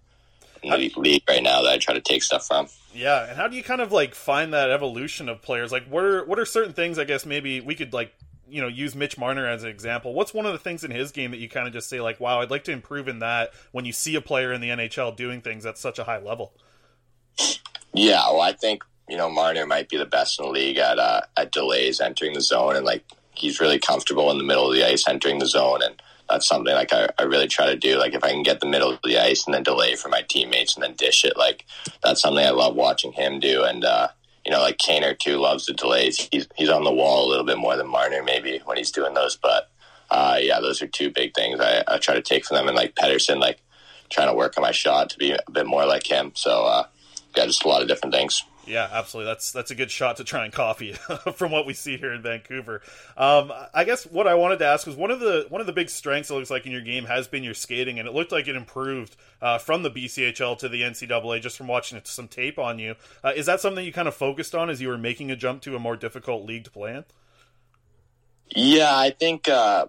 in 0.61 0.70
the 0.70 0.93
league 0.95 1.24
right 1.28 1.41
now 1.41 1.63
that 1.63 1.74
I 1.74 1.78
try 1.80 1.95
to 1.95 2.01
take 2.01 2.22
stuff 2.22 2.45
from. 2.45 2.68
Yeah, 2.93 3.28
and 3.28 3.36
how 3.36 3.47
do 3.47 3.55
you 3.55 3.63
kind 3.63 3.82
of 3.82 3.91
like 3.91 4.13
find 4.13 4.53
that 4.53 4.70
evolution 4.70 5.28
of 5.28 5.41
players? 5.41 5.72
Like, 5.72 5.88
what 5.88 6.03
are 6.03 6.24
what 6.24 6.38
are 6.38 6.45
certain 6.45 6.74
things? 6.74 6.99
I 6.99 7.03
guess 7.03 7.26
maybe 7.26 7.61
we 7.61 7.74
could 7.74 7.93
like 7.93 8.13
you 8.47 8.61
know 8.61 8.68
use 8.68 8.93
Mitch 8.93 9.18
Marner 9.18 9.47
as 9.47 9.63
an 9.63 9.70
example. 9.70 10.13
What's 10.13 10.36
one 10.36 10.45
of 10.45 10.53
the 10.53 10.59
things 10.59 10.84
in 10.84 10.91
his 10.91 11.11
game 11.11 11.32
that 11.32 11.38
you 11.38 11.49
kind 11.49 11.65
of 11.65 11.74
just 11.74 11.89
say 11.89 11.99
like, 11.99 12.20
wow, 12.20 12.41
I'd 12.41 12.51
like 12.51 12.63
to 12.65 12.72
improve 12.72 13.07
in 13.07 13.18
that 13.20 13.53
when 13.72 13.86
you 13.86 13.91
see 13.91 14.15
a 14.15 14.22
player 14.22 14.53
in 14.53 14.61
the 14.61 14.70
NHL 14.70 15.15
doing 15.15 15.41
things 15.41 15.65
at 15.65 15.80
such 15.80 15.97
a 15.97 16.03
high 16.03 16.20
level? 16.20 16.53
Yeah, 17.93 18.21
well, 18.29 18.41
I 18.41 18.53
think 18.53 18.83
you 19.09 19.17
know 19.17 19.29
Marner 19.29 19.65
might 19.65 19.89
be 19.89 19.97
the 19.97 20.05
best 20.05 20.39
in 20.39 20.45
the 20.45 20.51
league 20.51 20.77
at 20.77 20.99
uh, 20.99 21.21
at 21.35 21.51
delays 21.51 21.99
entering 21.99 22.33
the 22.33 22.41
zone, 22.41 22.75
and 22.75 22.85
like 22.85 23.03
he's 23.33 23.59
really 23.59 23.79
comfortable 23.79 24.31
in 24.31 24.38
the 24.38 24.43
middle 24.43 24.67
of 24.67 24.73
the 24.73 24.85
ice 24.85 25.07
entering 25.07 25.39
the 25.39 25.45
zone, 25.45 25.81
and 25.83 26.01
that's 26.29 26.47
something 26.47 26.73
like 26.73 26.91
I, 26.91 27.09
I 27.17 27.23
really 27.23 27.47
try 27.47 27.67
to 27.67 27.75
do. 27.75 27.97
Like 27.97 28.13
if 28.13 28.23
I 28.23 28.31
can 28.31 28.43
get 28.43 28.59
the 28.59 28.65
middle 28.65 28.89
of 28.89 28.99
the 29.03 29.17
ice 29.17 29.45
and 29.45 29.53
then 29.53 29.63
delay 29.63 29.95
for 29.95 30.09
my 30.09 30.23
teammates 30.27 30.75
and 30.75 30.83
then 30.83 30.93
dish 30.93 31.23
it, 31.23 31.38
like 31.38 31.65
that's 32.03 32.21
something 32.21 32.45
I 32.45 32.49
love 32.49 32.75
watching 32.75 33.13
him 33.13 33.39
do. 33.39 33.63
And 33.63 33.85
uh, 33.85 34.09
you 34.45 34.51
know, 34.51 34.59
like 34.59 34.77
Kaner 34.77 35.17
too 35.17 35.38
loves 35.38 35.65
the 35.65 35.73
delays. 35.73 36.27
He's 36.31 36.47
he's 36.55 36.69
on 36.69 36.83
the 36.83 36.93
wall 36.93 37.27
a 37.27 37.29
little 37.29 37.45
bit 37.45 37.57
more 37.57 37.77
than 37.77 37.88
Marner 37.88 38.23
maybe 38.23 38.61
when 38.65 38.77
he's 38.77 38.91
doing 38.91 39.13
those, 39.13 39.38
but 39.38 39.69
uh, 40.09 40.38
yeah, 40.39 40.59
those 40.59 40.81
are 40.81 40.88
two 40.88 41.09
big 41.09 41.33
things 41.33 41.59
I, 41.59 41.83
I 41.88 41.97
try 41.97 42.15
to 42.15 42.21
take 42.21 42.45
from 42.45 42.55
them. 42.57 42.67
And 42.67 42.77
like 42.77 42.95
Pettersson, 42.95 43.39
like 43.39 43.61
trying 44.09 44.27
to 44.27 44.33
work 44.33 44.57
on 44.57 44.61
my 44.61 44.71
shot 44.71 45.09
to 45.09 45.17
be 45.17 45.31
a 45.31 45.51
bit 45.51 45.65
more 45.65 45.85
like 45.85 46.09
him. 46.09 46.31
So 46.35 46.63
uh, 46.63 46.85
yeah, 47.38 47.45
just 47.45 47.63
a 47.63 47.67
lot 47.67 47.83
of 47.83 47.88
different 47.88 48.15
things. 48.15 48.43
Yeah, 48.65 48.89
absolutely. 48.91 49.31
That's 49.31 49.51
that's 49.51 49.71
a 49.71 49.75
good 49.75 49.91
shot 49.91 50.17
to 50.17 50.23
try 50.23 50.43
and 50.43 50.51
copy 50.51 50.93
from 51.35 51.51
what 51.51 51.65
we 51.65 51.73
see 51.73 51.97
here 51.97 52.11
in 52.11 52.21
Vancouver. 52.21 52.81
Um, 53.15 53.53
I 53.73 53.83
guess 53.83 54.05
what 54.05 54.27
I 54.27 54.33
wanted 54.35 54.59
to 54.59 54.65
ask 54.65 54.88
was 54.88 54.95
one 54.95 55.11
of 55.11 55.19
the 55.19 55.45
one 55.49 55.61
of 55.61 55.67
the 55.67 55.73
big 55.73 55.89
strengths 55.89 56.29
it 56.29 56.33
looks 56.33 56.49
like 56.49 56.65
in 56.65 56.71
your 56.71 56.81
game 56.81 57.05
has 57.05 57.27
been 57.27 57.43
your 57.43 57.53
skating, 57.53 57.99
and 57.99 58.07
it 58.07 58.13
looked 58.13 58.31
like 58.31 58.47
it 58.47 58.55
improved 58.55 59.15
uh, 59.41 59.59
from 59.59 59.83
the 59.83 59.91
BCHL 59.91 60.57
to 60.57 60.67
the 60.67 60.81
NCAA 60.81 61.41
just 61.41 61.55
from 61.55 61.67
watching 61.67 62.01
some 62.03 62.27
tape 62.27 62.59
on 62.59 62.79
you. 62.79 62.95
Uh, 63.23 63.33
is 63.35 63.45
that 63.45 63.61
something 63.61 63.85
you 63.85 63.93
kind 63.93 64.07
of 64.07 64.15
focused 64.15 64.55
on 64.55 64.69
as 64.69 64.81
you 64.81 64.89
were 64.89 64.97
making 64.97 65.31
a 65.31 65.35
jump 65.35 65.61
to 65.61 65.75
a 65.75 65.79
more 65.79 65.95
difficult 65.95 66.43
league 66.43 66.63
to 66.65 66.71
play 66.71 66.95
in? 66.95 67.05
Yeah, 68.49 68.97
I 68.97 69.11
think 69.11 69.47
uh, 69.47 69.85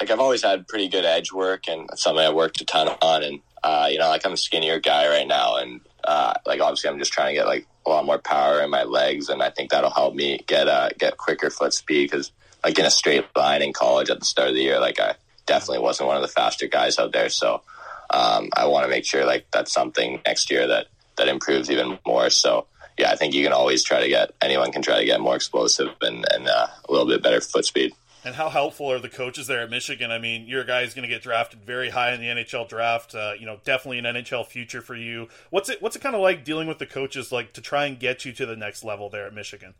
like 0.00 0.10
I've 0.10 0.20
always 0.20 0.42
had 0.42 0.66
pretty 0.66 0.88
good 0.88 1.04
edge 1.04 1.32
work, 1.32 1.68
and 1.68 1.88
something 1.94 2.24
I 2.24 2.32
worked 2.32 2.60
a 2.62 2.64
ton 2.64 2.88
on. 3.00 3.22
And 3.22 3.40
uh, 3.62 3.88
you 3.90 3.98
know, 3.98 4.08
like 4.08 4.26
I'm 4.26 4.32
a 4.32 4.36
skinnier 4.36 4.80
guy 4.80 5.08
right 5.08 5.26
now, 5.26 5.56
and 5.56 5.80
uh, 6.08 6.32
like 6.46 6.62
obviously 6.62 6.88
I'm 6.88 6.98
just 6.98 7.12
trying 7.12 7.34
to 7.34 7.34
get 7.34 7.46
like 7.46 7.66
a 7.84 7.90
lot 7.90 8.06
more 8.06 8.16
power 8.16 8.62
in 8.62 8.70
my 8.70 8.84
legs, 8.84 9.28
and 9.28 9.42
I 9.42 9.50
think 9.50 9.70
that'll 9.70 9.90
help 9.90 10.14
me 10.14 10.40
get 10.46 10.66
uh, 10.66 10.88
get 10.98 11.18
quicker 11.18 11.50
foot 11.50 11.74
speed 11.74 12.10
because 12.10 12.32
like 12.64 12.78
in 12.78 12.86
a 12.86 12.90
straight 12.90 13.26
line 13.36 13.60
in 13.60 13.74
college 13.74 14.08
at 14.08 14.18
the 14.18 14.24
start 14.24 14.48
of 14.48 14.54
the 14.54 14.62
year, 14.62 14.80
like 14.80 14.98
I 14.98 15.16
definitely 15.44 15.82
wasn't 15.82 16.06
one 16.06 16.16
of 16.16 16.22
the 16.22 16.28
faster 16.28 16.66
guys 16.66 16.98
out 16.98 17.12
there. 17.12 17.28
So 17.28 17.60
um, 18.08 18.48
I 18.56 18.66
want 18.68 18.84
to 18.84 18.90
make 18.90 19.04
sure 19.04 19.26
like 19.26 19.48
that's 19.52 19.70
something 19.70 20.22
next 20.24 20.50
year 20.50 20.66
that 20.66 20.86
that 21.18 21.28
improves 21.28 21.70
even 21.70 21.98
more. 22.06 22.30
So 22.30 22.64
yeah, 22.98 23.10
I 23.10 23.16
think 23.16 23.34
you 23.34 23.44
can 23.44 23.52
always 23.52 23.84
try 23.84 24.00
to 24.00 24.08
get 24.08 24.30
anyone 24.40 24.72
can 24.72 24.80
try 24.80 24.98
to 24.98 25.04
get 25.04 25.20
more 25.20 25.36
explosive 25.36 25.90
and, 26.00 26.24
and 26.32 26.48
uh, 26.48 26.68
a 26.88 26.90
little 26.90 27.06
bit 27.06 27.22
better 27.22 27.42
foot 27.42 27.66
speed. 27.66 27.92
And 28.24 28.34
how 28.34 28.48
helpful 28.48 28.90
are 28.90 28.98
the 28.98 29.08
coaches 29.08 29.46
there 29.46 29.60
at 29.60 29.70
Michigan? 29.70 30.10
I 30.10 30.18
mean, 30.18 30.46
you're 30.46 30.64
guy 30.64 30.82
is 30.82 30.92
going 30.92 31.08
to 31.08 31.08
get 31.08 31.22
drafted 31.22 31.62
very 31.62 31.90
high 31.90 32.12
in 32.12 32.20
the 32.20 32.26
NHL 32.26 32.68
draft. 32.68 33.14
Uh, 33.14 33.34
you 33.38 33.46
know, 33.46 33.58
definitely 33.64 33.98
an 33.98 34.04
NHL 34.04 34.44
future 34.46 34.80
for 34.80 34.96
you. 34.96 35.28
What's 35.50 35.68
it 35.68 35.80
What's 35.80 35.94
it 35.96 36.02
kind 36.02 36.14
of 36.14 36.20
like 36.20 36.44
dealing 36.44 36.66
with 36.66 36.78
the 36.78 36.86
coaches, 36.86 37.30
like 37.30 37.52
to 37.52 37.60
try 37.60 37.86
and 37.86 37.98
get 37.98 38.24
you 38.24 38.32
to 38.32 38.46
the 38.46 38.56
next 38.56 38.84
level 38.84 39.08
there 39.08 39.26
at 39.26 39.34
Michigan? 39.34 39.74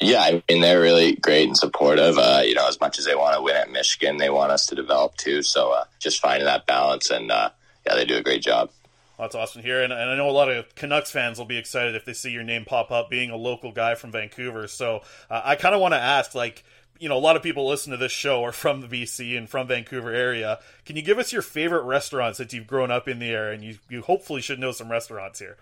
Yeah, 0.00 0.20
I 0.20 0.42
mean 0.48 0.60
they're 0.60 0.80
really 0.80 1.16
great 1.16 1.48
and 1.48 1.56
supportive. 1.56 2.18
Uh, 2.18 2.42
you 2.44 2.54
know, 2.54 2.68
as 2.68 2.80
much 2.80 2.98
as 2.98 3.04
they 3.04 3.14
want 3.14 3.34
to 3.34 3.42
win 3.42 3.56
at 3.56 3.70
Michigan, 3.70 4.18
they 4.18 4.30
want 4.30 4.52
us 4.52 4.66
to 4.66 4.74
develop 4.74 5.16
too. 5.16 5.42
So 5.42 5.72
uh, 5.72 5.84
just 5.98 6.20
finding 6.20 6.44
that 6.44 6.66
balance, 6.66 7.10
and 7.10 7.32
uh, 7.32 7.50
yeah, 7.86 7.94
they 7.96 8.04
do 8.04 8.16
a 8.16 8.22
great 8.22 8.42
job. 8.42 8.70
That's 9.18 9.34
awesome 9.34 9.62
here, 9.62 9.82
and, 9.82 9.94
and 9.94 10.10
I 10.10 10.16
know 10.16 10.28
a 10.28 10.30
lot 10.30 10.50
of 10.50 10.74
Canucks 10.74 11.10
fans 11.10 11.38
will 11.38 11.46
be 11.46 11.56
excited 11.56 11.94
if 11.94 12.04
they 12.04 12.12
see 12.12 12.30
your 12.30 12.42
name 12.42 12.66
pop 12.66 12.90
up, 12.90 13.08
being 13.08 13.30
a 13.30 13.36
local 13.36 13.72
guy 13.72 13.94
from 13.94 14.12
Vancouver. 14.12 14.68
So 14.68 15.00
uh, 15.30 15.40
I 15.42 15.56
kind 15.56 15.74
of 15.74 15.80
want 15.80 15.94
to 15.94 15.98
ask, 15.98 16.34
like, 16.34 16.64
you 16.98 17.08
know, 17.08 17.16
a 17.16 17.20
lot 17.20 17.36
of 17.36 17.42
people 17.42 17.68
listen 17.68 17.90
to 17.90 17.96
this 17.96 18.12
show 18.12 18.44
are 18.44 18.52
from 18.52 18.80
the 18.80 18.88
BC 18.88 19.36
and 19.36 19.48
from 19.48 19.66
Vancouver 19.66 20.12
area. 20.12 20.58
Can 20.84 20.96
you 20.96 21.02
give 21.02 21.18
us 21.18 21.32
your 21.32 21.42
favorite 21.42 21.82
restaurants 21.82 22.38
that 22.38 22.52
you've 22.52 22.66
grown 22.66 22.90
up 22.90 23.08
in 23.08 23.18
the 23.18 23.30
area, 23.30 23.54
and 23.54 23.64
you 23.64 23.78
you 23.88 24.02
hopefully 24.02 24.40
should 24.40 24.58
know 24.58 24.72
some 24.72 24.90
restaurants 24.90 25.38
here. 25.38 25.56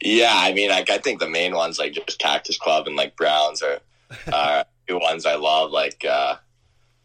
Yeah, 0.00 0.34
I 0.34 0.52
mean, 0.52 0.70
like 0.70 0.90
I 0.90 0.98
think 0.98 1.20
the 1.20 1.28
main 1.28 1.54
ones 1.54 1.78
like 1.78 1.92
just 1.92 2.18
Cactus 2.18 2.58
Club 2.58 2.86
and 2.86 2.96
like 2.96 3.16
Browns 3.16 3.62
are 3.62 3.80
are 4.32 4.64
two 4.86 4.98
ones 4.98 5.26
I 5.26 5.36
love. 5.36 5.70
Like, 5.70 6.04
uh, 6.08 6.36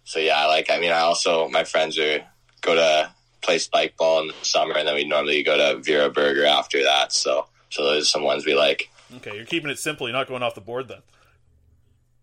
so 0.03 0.19
yeah, 0.19 0.45
like 0.45 0.69
I 0.69 0.79
mean, 0.79 0.91
I 0.91 0.99
also 0.99 1.47
my 1.49 1.63
friends 1.63 1.97
are 1.97 2.19
go 2.61 2.75
to 2.75 3.11
play 3.41 3.57
spike 3.57 3.97
ball 3.97 4.21
in 4.21 4.27
the 4.27 4.33
summer, 4.43 4.75
and 4.75 4.87
then 4.87 4.95
we 4.95 5.05
normally 5.05 5.43
go 5.43 5.57
to 5.57 5.81
Vera 5.81 6.09
Burger 6.09 6.45
after 6.45 6.83
that. 6.83 7.11
So, 7.11 7.47
so 7.69 7.83
those 7.83 8.03
are 8.03 8.05
some 8.05 8.23
ones 8.23 8.45
we 8.45 8.55
like. 8.55 8.89
Okay, 9.17 9.35
you're 9.35 9.45
keeping 9.45 9.69
it 9.69 9.79
simple. 9.79 10.07
You're 10.07 10.17
not 10.17 10.27
going 10.27 10.43
off 10.43 10.55
the 10.55 10.61
board 10.61 10.87
then. 10.87 11.01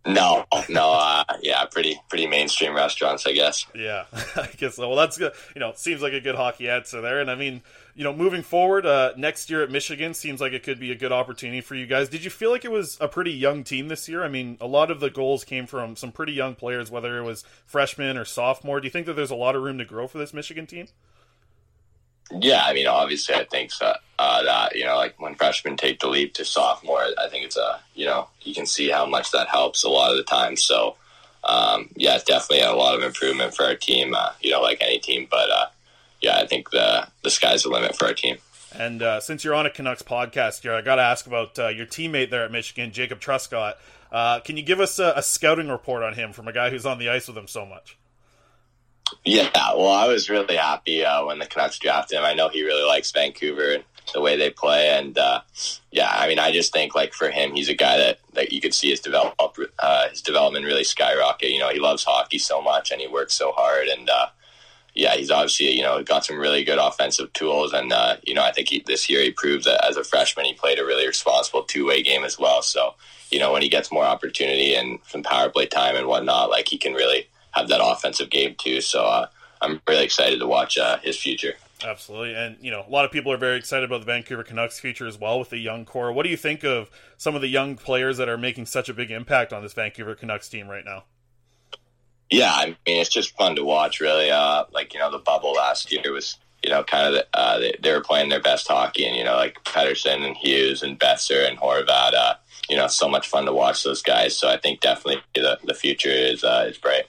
No, 0.09 0.47
no, 0.71 0.93
uh, 0.95 1.23
yeah, 1.43 1.67
pretty 1.67 2.01
pretty 2.09 2.27
mainstream 2.27 2.75
restaurants, 2.75 3.27
I 3.27 3.33
guess. 3.33 3.67
Yeah, 3.75 4.05
I 4.37 4.49
guess 4.57 4.77
so. 4.77 4.89
Well, 4.89 4.97
that's 4.97 5.19
good. 5.19 5.33
You 5.55 5.61
know, 5.61 5.73
seems 5.77 6.01
like 6.01 6.15
a 6.15 6.21
good 6.21 6.35
hockey 6.35 6.67
answer 6.71 7.03
there. 7.03 7.21
And 7.21 7.31
I 7.31 7.35
mean, 7.35 7.61
you 7.95 8.05
know, 8.05 8.15
moving 8.15 8.43
forward, 8.43 8.87
uh, 8.87 9.13
next 9.19 9.51
year 9.51 9.63
at 9.63 9.71
Michigan 9.71 10.15
seems 10.15 10.41
like 10.41 10.55
it 10.55 10.63
could 10.63 10.81
be 10.81 10.93
a 10.93 10.95
good 10.95 11.13
opportunity 11.13 11.61
for 11.61 11.75
you 11.75 11.87
guys. 11.87 12.09
Did 12.09 12.25
you 12.25 12.31
feel 12.31 12.51
like 12.51 12.65
it 12.65 12.73
was 12.73 12.97
a 13.03 13.09
pretty 13.09 13.33
young 13.33 13.65
team 13.65 13.89
this 13.89 14.09
year? 14.09 14.25
I 14.25 14.29
mean, 14.29 14.57
a 14.63 14.67
lot 14.67 14.91
of 14.91 15.01
the 15.01 15.11
goals 15.11 15.45
came 15.45 15.67
from 15.67 15.95
some 15.95 16.11
pretty 16.11 16.33
young 16.33 16.55
players, 16.55 16.91
whether 16.91 17.19
it 17.19 17.25
was 17.25 17.45
freshman 17.67 18.17
or 18.17 18.25
sophomore. 18.25 18.81
Do 18.81 18.87
you 18.87 18.91
think 18.91 19.05
that 19.07 19.15
there's 19.15 19.31
a 19.31 19.37
lot 19.37 19.57
of 19.57 19.63
room 19.63 19.77
to 19.77 19.85
grow 19.85 20.09
for 20.09 20.17
this 20.17 20.33
Michigan 20.33 20.67
team? 20.67 20.87
Yeah, 22.31 22.63
I 22.65 22.75
mean, 22.75 22.87
obviously, 22.87 23.35
I 23.35 23.45
think 23.45 23.73
so, 23.73 23.95
uh, 24.19 24.43
that 24.43 24.77
you 24.77 24.85
know, 24.85 24.97
like 24.97 25.21
when 25.21 25.35
freshmen 25.35 25.77
take 25.77 26.01
the 26.01 26.09
leap 26.09 26.35
to 26.35 26.45
sophomore, 26.45 27.07
I 27.19 27.29
think 27.29 27.45
it's 27.45 27.57
a 27.57 27.81
you 27.95 28.07
know 28.07 28.29
you 28.43 28.55
can 28.55 28.67
see 28.67 28.91
how 28.91 29.07
much 29.07 29.31
that 29.33 29.49
helps 29.49 29.85
a 29.85 29.89
lot 29.89 30.11
of 30.11 30.17
the 30.17 30.25
time. 30.25 30.57
So, 30.57 30.97
um, 31.45 31.89
yeah, 31.97 32.17
it's 32.17 32.25
definitely 32.25 32.65
a 32.65 32.73
lot 32.73 32.95
of 32.95 33.03
improvement 33.03 33.55
for 33.55 33.65
our 33.65 33.75
team. 33.75 34.15
Uh, 34.15 34.33
you 34.41 34.51
know, 34.51 34.61
like 34.61 34.79
any 34.83 34.99
team, 34.99 35.27
but 35.31 35.51
uh, 35.51 35.67
yeah, 36.21 36.37
I 36.37 36.47
think 36.47 36.71
the 36.71 37.09
the 37.23 37.31
sky's 37.31 37.63
the 37.63 37.71
limit 37.71 37.97
for 37.97 38.07
our 38.07 38.15
team. 38.15 38.37
And 38.73 39.03
uh, 39.03 39.21
since 39.21 39.45
you're 39.45 39.55
on 39.55 39.65
a 39.65 39.71
Canucks 39.71 40.03
podcast 40.03 40.63
here, 40.63 40.75
I 40.75 40.83
got 40.83 40.97
to 40.97 41.03
ask 41.03 41.27
about 41.27 41.59
uh, 41.59 41.69
your 41.69 41.87
teammate 41.87 42.31
there 42.31 42.45
at 42.45 42.53
Michigan, 42.53 42.93
Jacob 42.93 43.21
Truscott. 43.21 43.75
Uh, 44.13 44.41
can 44.41 44.57
you 44.57 44.63
give 44.63 44.81
us 44.81 44.99
a, 44.99 45.15
a 45.17 45.23
scouting 45.23 45.69
report 45.69 46.03
on 46.03 46.15
him 46.15 46.33
from 46.33 46.49
a 46.49 46.53
guy 46.53 46.71
who's 46.71 46.85
on 46.87 46.99
the 46.99 47.09
ice 47.09 47.29
with 47.29 47.37
him 47.37 47.49
so 47.49 47.65
much? 47.65 47.97
Yeah, 49.25 49.51
well, 49.75 49.91
I 49.91 50.09
was 50.09 50.31
really 50.31 50.57
happy 50.57 51.05
uh, 51.05 51.25
when 51.27 51.39
the 51.39 51.47
Canucks 51.47 51.79
drafted 51.79 52.19
him. 52.19 52.25
I 52.25 52.35
know 52.35 52.49
he 52.49 52.65
really 52.65 52.87
likes 52.87 53.11
Vancouver 53.11 53.75
and 53.75 53.85
the 54.15 54.21
way 54.21 54.37
they 54.37 54.51
play, 54.51 54.89
and 54.89 55.17
uh, 55.19 55.41
yeah, 55.91 56.09
I 56.11 56.29
mean, 56.29 56.39
I 56.39 56.51
just 56.51 56.73
think 56.73 56.95
like 56.95 57.13
for 57.13 57.31
him, 57.31 57.55
he's 57.55 57.69
a 57.69 57.75
guy 57.75 57.99
that, 57.99 58.21
that 58.33 58.53
you 58.53 58.61
could 58.61 58.75
see 58.75 58.91
his 58.91 59.01
develop 59.01 59.35
uh, 59.79 60.09
his 60.09 60.23
development 60.23 60.65
really 60.65 60.85
skyrocket. 60.85 61.51
You 61.51 61.59
know, 61.59 61.69
he 61.69 61.79
loves 61.79 62.05
hockey 62.05 62.39
so 62.39 62.61
much 62.61 62.91
and 62.91 63.01
he 63.01 63.07
works 63.07 63.35
so 63.35 63.53
hard, 63.53 63.89
and 63.89 64.09
uh, 64.09 64.29
yeah, 64.95 65.15
he's 65.15 65.31
obviously 65.31 65.71
you 65.71 65.83
know 65.83 66.03
got 66.03 66.25
some 66.25 66.39
really 66.39 66.65
good 66.65 66.79
offensive 66.79 67.33
tools, 67.35 67.73
and 67.73 67.93
uh, 67.93 68.17
you 68.27 68.35
know, 68.35 68.43
I 68.43 68.53
think 68.53 68.69
he, 68.69 68.83
this 68.87 69.11
year 69.11 69.23
he 69.23 69.31
proved 69.31 69.65
that 69.65 69.85
as 69.87 69.97
a 69.97 70.05
freshman 70.05 70.47
he 70.47 70.55
played 70.55 70.79
a 70.79 70.85
really 70.85 71.07
responsible 71.07 71.63
two 71.63 71.87
way 71.87 72.03
game 72.03 72.25
as 72.25 72.39
well. 72.39 72.63
So 72.63 72.95
you 73.31 73.39
know, 73.39 73.53
when 73.53 73.63
he 73.63 73.69
gets 73.69 73.93
more 73.93 74.05
opportunity 74.05 74.75
and 74.75 75.01
some 75.07 75.23
power 75.23 75.51
play 75.51 75.67
time 75.67 75.97
and 75.97 76.07
whatnot, 76.07 76.51
like 76.51 76.69
he 76.69 76.79
can 76.79 76.95
really 76.95 77.29
have 77.53 77.69
that 77.69 77.81
offensive 77.83 78.31
game 78.31 78.55
too. 78.59 78.81
So 78.81 79.05
uh, 79.05 79.27
I'm 79.61 79.81
really 79.89 80.05
excited 80.05 80.39
to 80.41 80.47
watch 80.47 80.79
uh, 80.79 80.99
his 80.99 81.19
future. 81.19 81.55
Absolutely, 81.85 82.35
and 82.35 82.57
you 82.61 82.73
know 82.73 82.85
a 82.87 82.91
lot 82.91 83.05
of 83.05 83.13
people 83.13 83.33
are 83.33 83.37
very 83.37 83.57
excited 83.57 83.85
about 83.85 84.01
the 84.01 84.07
Vancouver 84.07 84.43
Canucks 84.43 84.81
future 84.81 85.07
as 85.07 85.19
well 85.19 85.39
with 85.39 85.51
the 85.51 85.59
young 85.59 85.85
core. 85.85 86.13
What 86.13 86.25
do 86.25 86.29
you 86.29 86.37
think 86.37 86.65
of 86.65 86.91
some 87.17 87.37
of 87.37 87.41
the 87.41 87.49
young 87.49 87.77
players 87.77 88.17
that 88.17 88.29
are 88.29 88.37
making 88.37 88.67
such 88.67 88.89
a 88.89 88.95
big 88.95 89.13
impact 89.13 89.53
on 89.53 89.63
this 89.63 89.75
Vancouver 89.75 90.17
Canucks 90.17 90.49
team 90.49 90.69
right 90.69 90.85
now? 90.85 91.05
Yeah, 92.31 92.53
I 92.53 92.67
mean 92.67 92.77
it's 92.87 93.09
just 93.09 93.37
fun 93.37 93.55
to 93.57 93.65
watch. 93.65 94.01
Really, 94.01 94.31
uh, 94.31 94.65
like 94.73 94.93
you 94.93 94.99
know 94.99 95.11
the 95.11 95.19
bubble 95.19 95.53
last 95.53 95.93
year 95.93 96.13
was 96.13 96.37
you 96.65 96.71
know 96.71 96.83
kind 96.83 97.07
of 97.07 97.15
the, 97.15 97.27
uh, 97.33 97.59
they, 97.59 97.75
they, 97.81 97.93
were 97.93 98.03
playing 98.03 98.29
their 98.29 98.43
best 98.43 98.67
hockey, 98.67 99.07
and 99.07 99.17
you 99.17 99.23
know 99.23 99.37
like 99.37 99.63
Pettersson 99.63 100.27
and 100.27 100.37
Hughes 100.37 100.83
and 100.83 100.99
Boeser 100.99 101.49
and 101.49 101.59
Horvat. 101.59 102.39
You 102.69 102.77
know, 102.77 102.87
so 102.87 103.09
much 103.09 103.29
fun 103.29 103.47
to 103.47 103.53
watch 103.53 103.83
those 103.83 104.03
guys. 104.03 104.37
So 104.37 104.49
I 104.49 104.59
think 104.59 104.81
definitely 104.81 105.23
the 105.35 105.59
the 105.65 105.75
future 105.75 106.11
is 106.11 106.45
uh, 106.45 106.67
is 106.69 106.79
bright. 106.79 107.05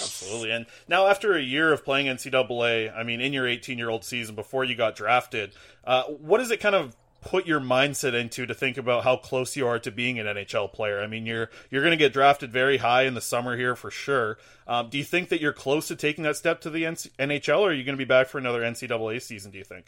Absolutely. 0.00 0.50
And 0.50 0.66
now, 0.88 1.06
after 1.06 1.34
a 1.34 1.42
year 1.42 1.72
of 1.72 1.84
playing 1.84 2.06
NCAA, 2.06 2.96
I 2.96 3.02
mean, 3.02 3.20
in 3.20 3.32
your 3.32 3.46
18 3.46 3.78
year 3.78 3.90
old 3.90 4.04
season 4.04 4.34
before 4.34 4.64
you 4.64 4.74
got 4.74 4.96
drafted, 4.96 5.52
uh, 5.84 6.04
what 6.04 6.38
does 6.38 6.50
it 6.50 6.60
kind 6.60 6.74
of 6.74 6.96
put 7.24 7.46
your 7.46 7.60
mindset 7.60 8.12
into 8.12 8.44
to 8.44 8.54
think 8.54 8.76
about 8.76 9.02
how 9.02 9.16
close 9.16 9.56
you 9.56 9.66
are 9.66 9.78
to 9.78 9.90
being 9.90 10.18
an 10.18 10.26
NHL 10.26 10.72
player? 10.72 11.00
I 11.00 11.06
mean, 11.06 11.26
you're 11.26 11.50
you're 11.70 11.82
going 11.82 11.92
to 11.92 11.96
get 11.96 12.12
drafted 12.12 12.52
very 12.52 12.78
high 12.78 13.02
in 13.02 13.14
the 13.14 13.20
summer 13.20 13.56
here 13.56 13.76
for 13.76 13.90
sure. 13.90 14.38
Um, 14.66 14.90
do 14.90 14.98
you 14.98 15.04
think 15.04 15.28
that 15.30 15.40
you're 15.40 15.52
close 15.52 15.88
to 15.88 15.96
taking 15.96 16.24
that 16.24 16.36
step 16.36 16.60
to 16.62 16.70
the 16.70 16.84
NHL, 16.84 17.60
or 17.60 17.70
are 17.70 17.72
you 17.72 17.84
going 17.84 17.96
to 17.96 18.04
be 18.04 18.04
back 18.04 18.28
for 18.28 18.38
another 18.38 18.62
NCAA 18.62 19.20
season? 19.22 19.50
Do 19.50 19.58
you 19.58 19.64
think? 19.64 19.86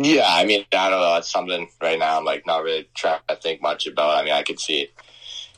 Yeah, 0.00 0.26
I 0.28 0.44
mean, 0.44 0.64
I 0.72 0.90
don't 0.90 1.00
know. 1.00 1.16
It's 1.16 1.30
something 1.30 1.68
right 1.80 1.98
now 1.98 2.18
I'm 2.18 2.24
like 2.24 2.46
not 2.46 2.62
really 2.62 2.88
trying 2.94 3.20
to 3.28 3.36
think 3.36 3.62
much 3.62 3.86
about. 3.86 4.16
I 4.16 4.24
mean, 4.24 4.32
I 4.32 4.42
could 4.42 4.60
see 4.60 4.90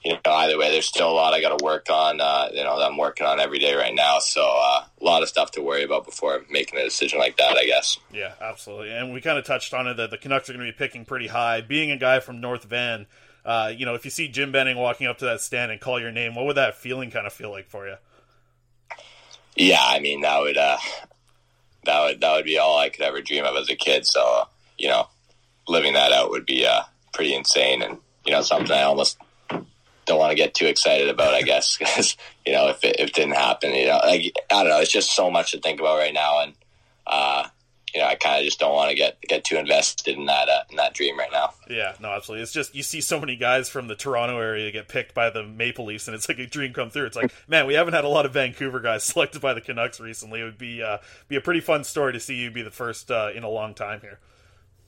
you 0.05 0.13
know, 0.13 0.33
either 0.33 0.57
way, 0.57 0.71
there's 0.71 0.87
still 0.87 1.11
a 1.11 1.13
lot 1.13 1.35
I 1.35 1.41
got 1.41 1.59
to 1.59 1.65
work 1.65 1.91
on. 1.91 2.21
Uh, 2.21 2.49
you 2.53 2.63
know, 2.63 2.79
that 2.79 2.91
I'm 2.91 2.97
working 2.97 3.27
on 3.27 3.41
every 3.41 3.59
day 3.59 3.75
right 3.75 3.95
now. 3.95 4.19
So 4.21 4.43
uh, 4.43 4.85
a 5.01 5.05
lot 5.05 5.23
of 5.23 5.29
stuff 5.29 5.51
to 5.53 5.63
worry 5.63 5.83
about 5.83 6.05
before 6.05 6.45
making 6.51 6.79
a 6.79 6.85
decision 6.85 7.19
like 7.19 7.37
that. 7.37 7.57
I 7.57 7.67
guess. 7.67 7.99
Yeah, 8.13 8.35
absolutely. 8.41 8.91
And 8.91 9.13
we 9.13 9.21
kind 9.21 9.39
of 9.39 9.45
touched 9.45 9.75
on 9.75 9.87
it 9.87 9.97
that 9.97 10.11
the 10.11 10.19
Canucks 10.19 10.49
are 10.49 10.55
going 10.55 10.67
to 10.67 10.73
be 10.73 10.77
picking 10.77 11.05
pretty 11.05 11.27
high. 11.27 11.61
Being 11.61 11.91
a 11.91 11.97
guy 11.97 12.21
from 12.21 12.41
North 12.41 12.65
Van, 12.65 13.07
uh, 13.45 13.73
you 13.75 13.87
know, 13.87 13.95
if 13.95 14.05
you 14.05 14.11
see 14.11 14.29
Jim 14.29 14.53
Benning 14.53 14.77
walking 14.77 15.07
up 15.07 15.19
to 15.19 15.25
that 15.27 15.41
stand 15.41 15.73
and 15.73 15.81
call 15.81 16.01
your 16.01 16.13
name, 16.13 16.35
what 16.35 16.47
would 16.47 16.57
that 16.57 16.77
feeling 16.77 17.11
kind 17.11 17.27
of 17.27 17.33
feel 17.33 17.51
like 17.51 17.69
for 17.69 17.89
you? 17.89 17.97
Yeah, 19.57 19.83
I 19.83 19.99
mean 19.99 20.21
that 20.21 20.41
would 20.41 20.57
uh, 20.57 20.79
that 21.89 22.05
would 22.05 22.21
that 22.21 22.37
would 22.37 22.45
be 22.45 22.59
all 22.59 22.79
I 22.79 22.91
could 22.91 23.03
ever 23.03 23.21
dream 23.21 23.45
of 23.45 23.57
as 23.57 23.71
a 23.71 23.77
kid. 23.77 24.07
So 24.07 24.47
you 24.77 24.89
know, 24.89 25.09
living 25.67 25.95
that 25.95 26.13
out 26.13 26.31
would 26.31 26.47
be 26.47 26.67
uh, 26.67 26.83
pretty 27.13 27.35
insane, 27.35 27.83
and 27.83 27.99
you 28.25 28.33
know, 28.33 28.43
something 28.43 28.77
I 28.77 28.83
almost 28.83 29.19
don't 29.49 30.19
want 30.19 30.31
to 30.31 30.37
get 30.37 30.55
too 30.55 30.67
excited 30.67 31.09
about. 31.09 31.35
I 31.35 31.43
guess 31.43 31.77
because 31.79 32.17
you 32.47 32.53
know, 32.53 32.69
if 32.69 32.85
it, 32.85 32.97
if 32.99 33.09
it 33.09 33.15
didn't 33.15 33.35
happen, 33.35 33.75
you 33.75 33.87
know, 33.87 34.01
like 34.05 34.33
I 34.51 34.63
don't 34.63 34.69
know, 34.69 34.81
it's 34.81 34.93
just 34.93 35.15
so 35.15 35.31
much 35.31 35.53
to 35.53 35.61
think 35.61 35.81
about 35.81 35.99
right 35.99 36.15
now, 36.15 36.43
and 36.43 36.53
uh, 37.07 37.49
you 37.95 38.01
know, 38.01 38.07
I 38.07 38.15
kind 38.15 38.39
of 38.39 38.45
just 38.45 38.59
don't 38.59 38.75
want 38.75 38.91
to 38.91 38.97
get 38.97 39.21
get 39.23 39.45
too 39.45 39.57
invested 39.57 40.17
in 40.17 40.27
that 40.27 40.49
uh, 40.49 40.63
in 40.71 40.77
that 40.77 40.95
dream 40.95 41.19
right 41.19 41.31
now. 41.33 41.53
Yeah, 41.69 41.95
no, 42.01 42.09
absolutely. 42.09 42.43
It's 42.43 42.53
just 42.53 42.75
you 42.75 42.83
see 42.83 43.01
so 43.01 43.21
many 43.21 43.37
guys 43.37 43.69
from 43.69 43.89
the 43.89 43.95
Toronto 43.95 44.39
area 44.39 44.71
get 44.71 44.89
picked 44.89 45.15
by 45.15 45.31
the 45.31 45.43
Maple 45.43 45.85
Leafs, 45.85 46.09
and 46.09 46.15
it's 46.15 46.29
like 46.29 46.39
a 46.39 46.47
dream 46.47 46.73
come 46.73 46.91
through. 46.91 47.07
It's 47.07 47.17
like, 47.17 47.33
man, 47.49 47.67
we 47.67 47.75
haven't 47.75 47.95
had 47.95 48.05
a 48.05 48.09
lot 48.09 48.27
of 48.27 48.33
Vancouver 48.33 48.81
guys 48.81 49.05
selected 49.05 49.41
by 49.41 49.55
the 49.55 49.61
Canucks 49.61 50.01
recently. 50.01 50.41
It 50.41 50.45
would 50.45 50.59
be 50.59 50.83
uh, 50.83 50.99
be 51.29 51.37
a 51.37 51.41
pretty 51.41 51.61
fun 51.61 51.85
story 51.85 52.13
to 52.13 52.21
see 52.21 52.37
you 52.37 52.51
be 52.51 52.63
the 52.63 52.71
first 52.71 53.11
uh, 53.11 53.31
in 53.35 53.43
a 53.43 53.49
long 53.49 53.75
time 53.75 54.01
here. 54.01 54.19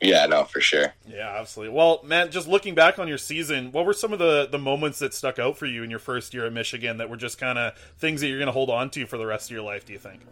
Yeah, 0.00 0.24
no, 0.26 0.44
for 0.44 0.60
sure. 0.60 0.94
Yeah, 1.06 1.36
absolutely. 1.38 1.74
Well, 1.74 2.00
man, 2.02 2.30
just 2.30 2.48
looking 2.48 2.74
back 2.74 2.98
on 2.98 3.06
your 3.06 3.18
season, 3.18 3.70
what 3.70 3.84
were 3.84 3.92
some 3.92 4.12
of 4.12 4.18
the 4.18 4.48
the 4.50 4.58
moments 4.58 4.98
that 5.00 5.12
stuck 5.12 5.38
out 5.38 5.58
for 5.58 5.66
you 5.66 5.82
in 5.82 5.90
your 5.90 5.98
first 5.98 6.32
year 6.32 6.46
at 6.46 6.52
Michigan 6.52 6.96
that 6.96 7.10
were 7.10 7.18
just 7.18 7.38
kind 7.38 7.58
of 7.58 7.76
things 7.98 8.22
that 8.22 8.28
you're 8.28 8.38
going 8.38 8.46
to 8.46 8.52
hold 8.52 8.70
on 8.70 8.88
to 8.90 9.06
for 9.06 9.18
the 9.18 9.26
rest 9.26 9.50
of 9.50 9.54
your 9.54 9.62
life? 9.62 9.84
Do 9.84 9.92
you 9.92 9.98
think? 9.98 10.22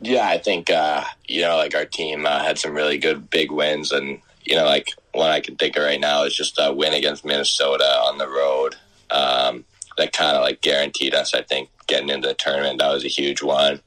Yeah, 0.00 0.28
I 0.28 0.38
think 0.38 0.70
uh, 0.70 1.04
you 1.26 1.42
know, 1.42 1.56
like 1.56 1.74
our 1.74 1.84
team 1.84 2.24
uh, 2.24 2.42
had 2.42 2.58
some 2.58 2.74
really 2.74 2.98
good 2.98 3.30
big 3.30 3.50
wins, 3.50 3.90
and 3.90 4.20
you 4.44 4.54
know, 4.54 4.64
like 4.64 4.88
one 5.12 5.30
I 5.30 5.40
can 5.40 5.56
think 5.56 5.76
of 5.76 5.82
right 5.82 6.00
now 6.00 6.22
is 6.24 6.36
just 6.36 6.58
a 6.58 6.72
win 6.72 6.94
against 6.94 7.24
Minnesota 7.24 7.84
on 7.84 8.18
the 8.18 8.28
road. 8.28 8.76
Um, 9.10 9.64
that 9.96 10.12
kind 10.12 10.36
of 10.36 10.42
like 10.42 10.60
guaranteed 10.60 11.14
us, 11.14 11.34
I 11.34 11.42
think, 11.42 11.70
getting 11.86 12.08
into 12.08 12.28
the 12.28 12.34
tournament. 12.34 12.78
That 12.78 12.92
was 12.92 13.04
a 13.04 13.08
huge 13.08 13.42
one, 13.42 13.80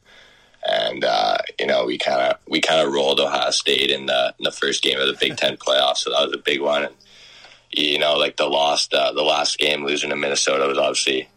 and 0.68 1.06
uh, 1.06 1.38
you 1.58 1.66
know, 1.66 1.86
we 1.86 1.98
kind 1.98 2.22
of 2.22 2.38
we 2.48 2.60
kind 2.60 2.86
of 2.86 2.94
rolled 2.94 3.22
Ohio 3.22 3.52
State 3.52 3.90
in 3.90 4.08
the 4.08 4.36
in 4.38 4.44
the 4.44 4.52
first 4.52 4.84
game 4.84 5.00
of 5.00 5.08
the 5.08 5.18
Big 5.20 5.38
Ten 5.38 5.56
playoffs, 5.56 5.98
so 5.98 6.12
that 6.12 6.26
was 6.26 6.34
a 6.34 6.42
big 6.44 6.60
one. 6.60 6.84
And 6.84 6.96
you 7.72 8.00
know, 8.00 8.18
like 8.18 8.36
the 8.36 8.48
lost 8.48 8.94
uh, 8.94 9.14
the 9.14 9.24
last 9.24 9.58
game 9.58 9.86
losing 9.86 10.10
to 10.10 10.18
Minnesota 10.18 10.68
was 10.68 10.78
obviously 10.78 11.30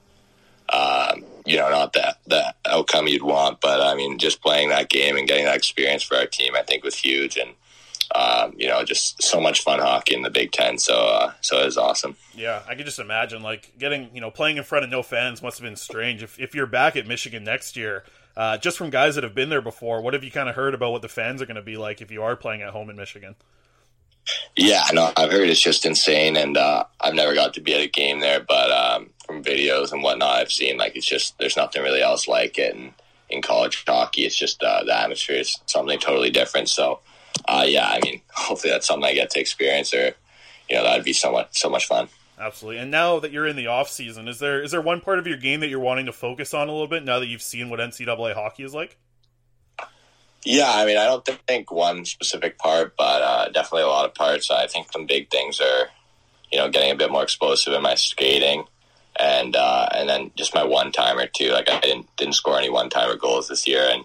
um, 0.69 1.25
you 1.45 1.57
know, 1.57 1.69
not 1.71 1.93
that 1.93 2.19
the 2.27 2.55
outcome 2.67 3.07
you'd 3.07 3.23
want, 3.23 3.61
but 3.61 3.81
I 3.81 3.95
mean, 3.95 4.19
just 4.19 4.43
playing 4.43 4.71
that 4.71 4.89
game 4.89 5.17
and 5.17 5.29
getting 5.29 5.45
that 5.45 5.57
experience 5.57 6.03
for 6.03 6.17
our 6.17 6.27
team, 6.27 6.55
I 6.57 6.63
think 6.63 6.85
was 6.85 6.97
huge, 6.97 7.37
and 7.37 7.51
um, 8.15 8.55
you 8.57 8.69
know, 8.69 8.85
just 8.85 9.23
so 9.23 9.41
much 9.41 9.63
fun 9.63 9.81
hockey 9.81 10.15
in 10.15 10.23
the 10.23 10.31
Big 10.31 10.53
Ten. 10.53 10.79
So, 10.79 10.95
uh, 10.95 11.33
so 11.41 11.61
it 11.61 11.65
was 11.65 11.77
awesome. 11.77 12.17
Yeah, 12.35 12.63
I 12.69 12.75
could 12.75 12.87
just 12.87 12.99
imagine 12.99 13.43
like 13.43 13.73
getting 13.79 14.11
you 14.15 14.21
know 14.21 14.31
playing 14.31 14.57
in 14.57 14.65
front 14.65 14.85
of 14.85 14.91
no 14.91 15.03
fans 15.03 15.43
must 15.43 15.59
have 15.59 15.65
been 15.65 15.77
strange. 15.77 16.23
If 16.23 16.39
if 16.39 16.55
you're 16.55 16.67
back 16.67 16.97
at 16.97 17.07
Michigan 17.07 17.45
next 17.45 17.77
year, 17.77 18.05
uh, 18.37 18.57
just 18.59 18.79
from 18.79 18.91
guys 18.91 19.15
that 19.17 19.25
have 19.25 19.35
been 19.35 19.49
there 19.49 19.63
before, 19.63 20.01
what 20.01 20.15
have 20.15 20.25
you 20.25 20.31
kind 20.31 20.49
of 20.49 20.55
heard 20.55 20.75
about 20.75 20.93
what 20.93 21.03
the 21.03 21.09
fans 21.09 21.43
are 21.43 21.47
going 21.47 21.57
to 21.57 21.63
be 21.63 21.77
like 21.77 22.01
if 22.01 22.11
you 22.11 22.23
are 22.23 22.37
playing 22.37 22.63
at 22.63 22.71
home 22.71 22.89
in 22.89 22.97
Michigan? 22.97 23.35
Yeah, 24.57 24.85
no, 24.93 25.13
I've 25.17 25.31
heard 25.31 25.49
it's 25.49 25.61
just 25.61 25.85
insane, 25.85 26.37
and 26.37 26.57
uh, 26.57 26.85
I've 27.01 27.15
never 27.15 27.35
got 27.35 27.55
to 27.55 27.61
be 27.61 27.75
at 27.75 27.81
a 27.81 27.89
game 27.89 28.21
there, 28.21 28.41
but 28.41 28.71
um, 28.71 29.11
from 29.25 29.43
videos 29.43 29.93
and 29.93 30.03
whatnot, 30.03 30.37
I've 30.37 30.53
seen 30.53 30.77
like 30.77 30.97
it's 30.97 31.07
just 31.07 31.39
there's 31.39 31.57
nothing 31.57 31.83
really 31.83 32.03
else 32.03 32.29
like 32.29 32.59
it. 32.59 32.75
And 32.75 32.93
in 33.31 33.43
college 33.43 33.85
hockey, 33.87 34.27
it's 34.27 34.37
just 34.37 34.63
uh, 34.63 34.85
the 34.85 34.97
atmosphere 34.97 35.37
is 35.39 35.59
something 35.67 35.99
totally 35.99 36.31
different. 36.31 36.69
So, 36.69 37.01
uh, 37.47 37.65
yeah, 37.67 37.89
I 37.89 38.01
mean, 38.01 38.21
hopefully 38.33 38.73
that's 38.73 38.87
something 38.87 39.09
I 39.09 39.15
get 39.15 39.31
to 39.31 39.41
experience, 39.41 39.95
or 39.95 40.15
you 40.69 40.77
know, 40.77 40.85
that'd 40.85 41.05
be 41.05 41.13
so 41.13 41.33
much 41.33 41.59
so 41.59 41.69
much 41.69 41.87
fun. 41.87 42.09
Absolutely. 42.39 42.81
And 42.81 42.91
now 42.91 43.21
that 43.21 43.31
you're 43.31 43.47
in 43.47 43.55
the 43.55 43.69
off 43.69 43.89
season, 43.89 44.27
is 44.27 44.39
there 44.39 44.63
is 44.63 44.73
there 44.73 44.81
one 44.81 45.01
part 45.01 45.19
of 45.19 45.27
your 45.27 45.37
game 45.37 45.61
that 45.61 45.69
you're 45.69 45.81
wanting 45.81 46.07
to 46.07 46.13
focus 46.13 46.53
on 46.53 46.69
a 46.69 46.73
little 46.73 46.89
bit 46.89 47.05
now 47.05 47.21
that 47.21 47.27
you've 47.27 47.43
seen 47.43 47.71
what 47.71 47.81
NCAA 47.81 48.35
hockey 48.35 48.65
is 48.65 48.75
like? 48.75 48.97
Yeah, 50.45 50.71
I 50.71 50.85
mean, 50.85 50.99
I 50.99 51.05
don't 51.05 51.25
think 51.25 51.71
one 51.71 52.05
specific 52.05 52.59
part, 52.59 52.97
but 52.99 53.23
uh, 53.23 53.49
definitely 53.49 53.85
a 53.85 53.89
lot 53.89 54.05
of 54.05 54.15
parts. 54.15 54.51
I 54.51 54.67
think 54.67 54.93
some 54.93 55.07
big 55.07 55.31
things 55.31 55.59
are, 55.59 55.89
you 56.53 56.59
know, 56.59 56.69
getting 56.69 56.91
a 56.91 56.95
bit 56.95 57.11
more 57.11 57.23
explosive 57.23 57.73
in 57.73 57.81
my 57.81 57.95
skating, 57.95 58.65
and 59.19 59.57
uh, 59.57 59.89
and 59.93 60.09
then 60.09 60.31
just 60.37 60.55
my 60.55 60.65
one 60.65 60.93
timer 60.93 61.27
too. 61.27 61.51
Like 61.51 61.71
I 61.71 61.81
didn't 61.81 62.15
didn't 62.17 62.35
score 62.35 62.59
any 62.59 62.71
one 62.71 62.91
timer 62.91 63.17
goals 63.17 63.49
this 63.49 63.67
year, 63.67 63.89
and 63.91 64.05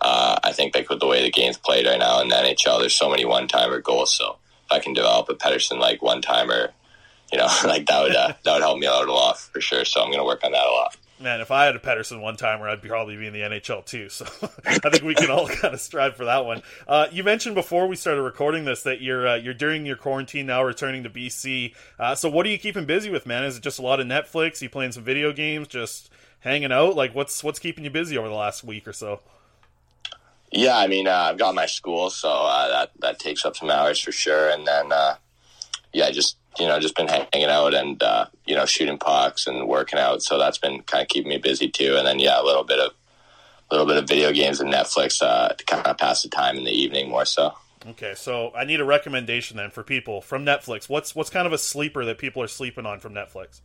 uh, 0.00 0.38
I 0.42 0.52
think 0.52 0.74
like 0.74 0.88
with 0.88 1.00
the 1.00 1.06
way 1.06 1.22
the 1.22 1.30
game's 1.30 1.58
played 1.58 1.86
right 1.86 1.98
now 1.98 2.20
in 2.20 2.28
the 2.28 2.34
NHL, 2.34 2.80
there's 2.80 2.96
so 2.96 3.10
many 3.10 3.24
one 3.24 3.48
timer 3.48 3.80
goals. 3.80 4.14
So 4.14 4.36
if 4.66 4.72
I 4.72 4.78
can 4.78 4.92
develop 4.92 5.28
a 5.28 5.34
Pettersson 5.34 5.78
like 5.78 6.02
one 6.02 6.22
timer, 6.22 6.72
you 7.32 7.38
know, 7.38 7.48
like 7.64 7.86
that 7.86 8.02
would 8.02 8.14
uh, 8.14 8.34
that 8.44 8.52
would 8.52 8.62
help 8.62 8.78
me 8.78 8.86
out 8.86 9.08
a 9.08 9.12
lot 9.12 9.38
for 9.38 9.60
sure. 9.60 9.84
So 9.84 10.02
I'm 10.02 10.12
to 10.12 10.24
work 10.24 10.44
on 10.44 10.52
that 10.52 10.66
a 10.66 10.70
lot. 10.70 10.96
Man, 11.20 11.42
if 11.42 11.50
I 11.50 11.66
had 11.66 11.76
a 11.76 11.78
Pettersson 11.78 12.22
one 12.22 12.36
timer, 12.36 12.66
I'd 12.66 12.80
probably 12.80 13.14
be 13.14 13.26
in 13.26 13.34
the 13.34 13.42
NHL 13.42 13.84
too. 13.84 14.08
So 14.08 14.24
I 14.64 14.90
think 14.90 15.02
we 15.02 15.14
can 15.14 15.30
all 15.30 15.46
kind 15.48 15.74
of 15.74 15.80
strive 15.80 16.16
for 16.16 16.24
that 16.24 16.46
one. 16.46 16.62
Uh, 16.88 17.08
you 17.12 17.22
mentioned 17.22 17.54
before 17.54 17.86
we 17.86 17.94
started 17.94 18.22
recording 18.22 18.64
this 18.64 18.82
that 18.84 19.02
you're 19.02 19.28
uh, 19.28 19.34
you're 19.34 19.52
during 19.52 19.84
your 19.84 19.96
quarantine 19.96 20.46
now, 20.46 20.62
returning 20.62 21.02
to 21.02 21.10
BC. 21.10 21.74
Uh, 21.98 22.14
so 22.14 22.30
what 22.30 22.46
are 22.46 22.48
you 22.48 22.58
keeping 22.58 22.86
busy 22.86 23.10
with, 23.10 23.26
man? 23.26 23.44
Is 23.44 23.58
it 23.58 23.62
just 23.62 23.78
a 23.78 23.82
lot 23.82 24.00
of 24.00 24.06
Netflix? 24.06 24.62
Are 24.62 24.64
you 24.64 24.70
playing 24.70 24.92
some 24.92 25.04
video 25.04 25.30
games? 25.32 25.68
Just 25.68 26.10
hanging 26.40 26.72
out? 26.72 26.96
Like 26.96 27.14
what's 27.14 27.44
what's 27.44 27.58
keeping 27.58 27.84
you 27.84 27.90
busy 27.90 28.16
over 28.16 28.28
the 28.28 28.34
last 28.34 28.64
week 28.64 28.88
or 28.88 28.94
so? 28.94 29.20
Yeah, 30.50 30.76
I 30.76 30.88
mean, 30.88 31.06
uh, 31.06 31.28
I've 31.30 31.38
got 31.38 31.54
my 31.54 31.66
school, 31.66 32.10
so 32.10 32.28
uh, 32.28 32.68
that 32.68 32.90
that 33.00 33.18
takes 33.18 33.44
up 33.44 33.56
some 33.56 33.70
hours 33.70 34.00
for 34.00 34.10
sure. 34.10 34.50
And 34.50 34.66
then, 34.66 34.90
uh, 34.90 35.16
yeah, 35.92 36.10
just 36.10 36.36
you 36.58 36.66
know, 36.66 36.78
just 36.80 36.96
been 36.96 37.08
hanging 37.08 37.48
out 37.48 37.74
and 37.74 38.02
uh, 38.02 38.26
you 38.46 38.54
know, 38.54 38.66
shooting 38.66 38.98
pucks 38.98 39.46
and 39.46 39.68
working 39.68 39.98
out. 39.98 40.22
So 40.22 40.38
that's 40.38 40.58
been 40.58 40.82
kind 40.82 41.02
of 41.02 41.08
keeping 41.08 41.30
me 41.30 41.38
busy 41.38 41.68
too. 41.68 41.96
And 41.96 42.06
then, 42.06 42.18
yeah, 42.18 42.40
a 42.40 42.44
little 42.44 42.64
bit 42.64 42.78
of 42.78 42.92
a 43.70 43.74
little 43.74 43.86
bit 43.86 43.96
of 43.96 44.08
video 44.08 44.32
games 44.32 44.60
and 44.60 44.72
Netflix 44.72 45.22
uh, 45.22 45.48
to 45.48 45.64
kind 45.64 45.86
of 45.86 45.96
pass 45.96 46.22
the 46.22 46.28
time 46.28 46.56
in 46.56 46.64
the 46.64 46.72
evening 46.72 47.08
more 47.08 47.24
so. 47.24 47.54
Okay, 47.86 48.14
so 48.14 48.52
I 48.54 48.64
need 48.64 48.80
a 48.80 48.84
recommendation 48.84 49.56
then 49.56 49.70
for 49.70 49.82
people 49.82 50.20
from 50.20 50.44
Netflix. 50.44 50.88
What's 50.88 51.14
what's 51.14 51.30
kind 51.30 51.46
of 51.46 51.52
a 51.52 51.58
sleeper 51.58 52.04
that 52.04 52.18
people 52.18 52.42
are 52.42 52.48
sleeping 52.48 52.84
on 52.84 53.00
from 53.00 53.14
Netflix? 53.14 53.60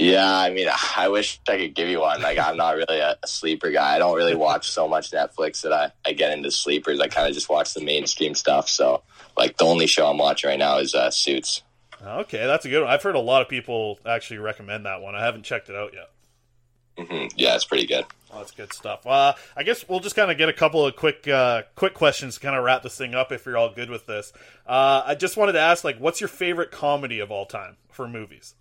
Yeah, 0.00 0.34
I 0.34 0.48
mean, 0.48 0.66
I 0.96 1.08
wish 1.08 1.38
I 1.46 1.58
could 1.58 1.74
give 1.74 1.88
you 1.88 2.00
one. 2.00 2.22
Like, 2.22 2.38
I'm 2.38 2.56
not 2.56 2.74
really 2.74 3.00
a, 3.00 3.18
a 3.22 3.26
sleeper 3.26 3.70
guy. 3.70 3.96
I 3.96 3.98
don't 3.98 4.16
really 4.16 4.34
watch 4.34 4.70
so 4.70 4.88
much 4.88 5.10
Netflix 5.10 5.60
that 5.60 5.74
I, 5.74 5.92
I 6.06 6.14
get 6.14 6.32
into 6.32 6.50
sleepers. 6.50 7.00
I 7.00 7.08
kind 7.08 7.28
of 7.28 7.34
just 7.34 7.50
watch 7.50 7.74
the 7.74 7.84
mainstream 7.84 8.34
stuff. 8.34 8.70
So, 8.70 9.02
like, 9.36 9.58
the 9.58 9.64
only 9.64 9.86
show 9.86 10.06
I'm 10.06 10.16
watching 10.16 10.48
right 10.48 10.58
now 10.58 10.78
is 10.78 10.94
uh, 10.94 11.10
Suits. 11.10 11.62
Okay, 12.02 12.46
that's 12.46 12.64
a 12.64 12.70
good 12.70 12.80
one. 12.82 12.90
I've 12.90 13.02
heard 13.02 13.14
a 13.14 13.20
lot 13.20 13.42
of 13.42 13.50
people 13.50 13.98
actually 14.06 14.38
recommend 14.38 14.86
that 14.86 15.02
one. 15.02 15.14
I 15.14 15.22
haven't 15.22 15.42
checked 15.42 15.68
it 15.68 15.76
out 15.76 15.92
yet. 15.92 17.06
hmm 17.06 17.26
Yeah, 17.36 17.54
it's 17.54 17.66
pretty 17.66 17.86
good. 17.86 18.06
Oh, 18.32 18.38
that's 18.38 18.52
good 18.52 18.72
stuff. 18.72 19.06
Uh, 19.06 19.34
I 19.54 19.64
guess 19.64 19.86
we'll 19.86 20.00
just 20.00 20.16
kind 20.16 20.30
of 20.30 20.38
get 20.38 20.48
a 20.48 20.54
couple 20.54 20.86
of 20.86 20.96
quick, 20.96 21.28
uh, 21.28 21.64
quick 21.74 21.92
questions 21.92 22.36
to 22.36 22.40
kind 22.40 22.56
of 22.56 22.64
wrap 22.64 22.82
this 22.82 22.96
thing 22.96 23.14
up. 23.14 23.32
If 23.32 23.44
you're 23.44 23.58
all 23.58 23.74
good 23.74 23.90
with 23.90 24.06
this, 24.06 24.32
uh, 24.66 25.02
I 25.04 25.14
just 25.14 25.36
wanted 25.36 25.52
to 25.52 25.60
ask, 25.60 25.84
like, 25.84 25.98
what's 25.98 26.22
your 26.22 26.28
favorite 26.28 26.70
comedy 26.70 27.20
of 27.20 27.30
all 27.30 27.44
time 27.44 27.76
for 27.90 28.08
movies? 28.08 28.54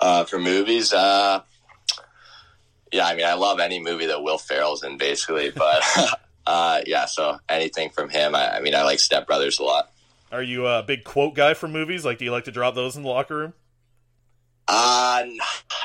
Uh, 0.00 0.24
for 0.24 0.38
movies, 0.38 0.92
uh, 0.92 1.42
yeah, 2.90 3.06
I 3.06 3.14
mean, 3.14 3.26
I 3.26 3.34
love 3.34 3.60
any 3.60 3.80
movie 3.80 4.06
that 4.06 4.22
Will 4.22 4.38
Ferrell's 4.38 4.82
in, 4.82 4.96
basically. 4.96 5.50
But 5.54 5.82
uh, 6.46 6.80
yeah, 6.86 7.04
so 7.04 7.38
anything 7.48 7.90
from 7.90 8.08
him. 8.08 8.34
I, 8.34 8.56
I 8.56 8.60
mean, 8.60 8.74
I 8.74 8.82
like 8.82 8.98
Step 8.98 9.26
Brothers 9.26 9.58
a 9.58 9.62
lot. 9.62 9.90
Are 10.32 10.42
you 10.42 10.66
a 10.66 10.82
big 10.82 11.04
quote 11.04 11.34
guy 11.34 11.54
for 11.54 11.68
movies? 11.68 12.04
Like, 12.04 12.18
do 12.18 12.24
you 12.24 12.32
like 12.32 12.44
to 12.44 12.52
drop 12.52 12.74
those 12.74 12.96
in 12.96 13.02
the 13.02 13.08
locker 13.08 13.36
room? 13.36 13.52
Uh, 14.66 15.24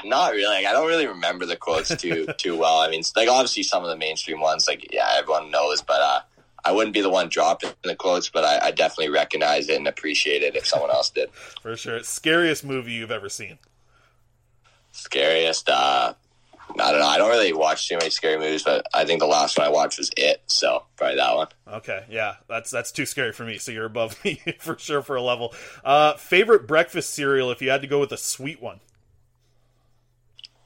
not 0.03 0.33
really. 0.33 0.45
Like, 0.45 0.65
I 0.65 0.71
don't 0.71 0.87
really 0.87 1.07
remember 1.07 1.45
the 1.45 1.55
quotes 1.55 1.95
too 1.95 2.27
too 2.37 2.57
well. 2.57 2.79
I 2.79 2.89
mean, 2.89 3.03
like 3.15 3.27
obviously 3.27 3.63
some 3.63 3.83
of 3.83 3.89
the 3.89 3.97
mainstream 3.97 4.39
ones, 4.39 4.67
like 4.67 4.93
yeah, 4.93 5.07
everyone 5.17 5.49
knows. 5.49 5.81
But 5.81 6.01
uh, 6.01 6.19
I 6.63 6.71
wouldn't 6.71 6.93
be 6.93 7.01
the 7.01 7.09
one 7.09 7.29
dropping 7.29 7.71
the 7.83 7.95
quotes, 7.95 8.29
but 8.29 8.43
I, 8.43 8.67
I 8.67 8.71
definitely 8.71 9.09
recognize 9.09 9.69
it 9.69 9.77
and 9.77 9.87
appreciate 9.87 10.43
it 10.43 10.55
if 10.55 10.65
someone 10.67 10.91
else 10.91 11.09
did. 11.09 11.31
For 11.61 11.75
sure. 11.75 12.03
Scariest 12.03 12.63
movie 12.63 12.93
you've 12.93 13.11
ever 13.11 13.29
seen? 13.29 13.57
Scariest. 14.95 15.69
Uh, 15.69 16.13
I 16.79 16.91
don't 16.91 16.99
know. 16.99 17.07
I 17.07 17.17
don't 17.17 17.29
really 17.29 17.53
watch 17.53 17.87
too 17.87 17.97
many 17.97 18.09
scary 18.09 18.37
movies, 18.37 18.63
but 18.63 18.85
I 18.93 19.05
think 19.05 19.19
the 19.19 19.27
last 19.27 19.57
one 19.57 19.67
I 19.67 19.69
watched 19.69 19.97
was 19.97 20.11
It. 20.17 20.41
So 20.47 20.83
probably 20.97 21.17
that 21.17 21.35
one. 21.35 21.47
Okay, 21.67 22.05
yeah, 22.09 22.35
that's 22.47 22.71
that's 22.71 22.91
too 22.91 23.05
scary 23.05 23.31
for 23.31 23.43
me. 23.43 23.57
So 23.57 23.71
you're 23.71 23.85
above 23.85 24.21
me 24.25 24.41
for 24.59 24.77
sure 24.77 25.01
for 25.01 25.15
a 25.15 25.21
level. 25.21 25.53
Uh, 25.83 26.13
favorite 26.15 26.67
breakfast 26.67 27.13
cereal 27.13 27.51
if 27.51 27.61
you 27.61 27.69
had 27.69 27.81
to 27.81 27.87
go 27.87 27.99
with 27.99 28.11
a 28.11 28.17
sweet 28.17 28.61
one? 28.61 28.79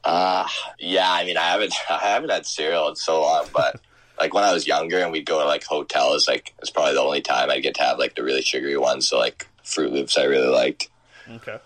Uh 0.03 0.47
yeah, 0.79 1.11
I 1.11 1.25
mean 1.25 1.37
I 1.37 1.49
haven't 1.51 1.73
I 1.89 1.97
haven't 1.97 2.29
had 2.29 2.45
cereal 2.45 2.87
in 2.89 2.95
so 2.95 3.21
long, 3.21 3.47
but 3.53 3.79
like 4.19 4.33
when 4.33 4.43
I 4.43 4.53
was 4.53 4.65
younger 4.65 4.99
and 4.99 5.11
we'd 5.11 5.25
go 5.25 5.39
to 5.39 5.45
like 5.45 5.63
hotels, 5.63 6.27
like 6.27 6.53
it's 6.59 6.69
probably 6.69 6.93
the 6.93 7.01
only 7.01 7.21
time 7.21 7.49
I'd 7.49 7.63
get 7.63 7.75
to 7.75 7.83
have 7.83 7.99
like 7.99 8.15
the 8.15 8.23
really 8.23 8.41
sugary 8.41 8.77
ones. 8.77 9.07
So 9.07 9.19
like 9.19 9.47
Fruit 9.63 9.91
Loops 9.91 10.17
I 10.17 10.23
really 10.23 10.47
liked. 10.47 10.89
Okay. 11.29 11.59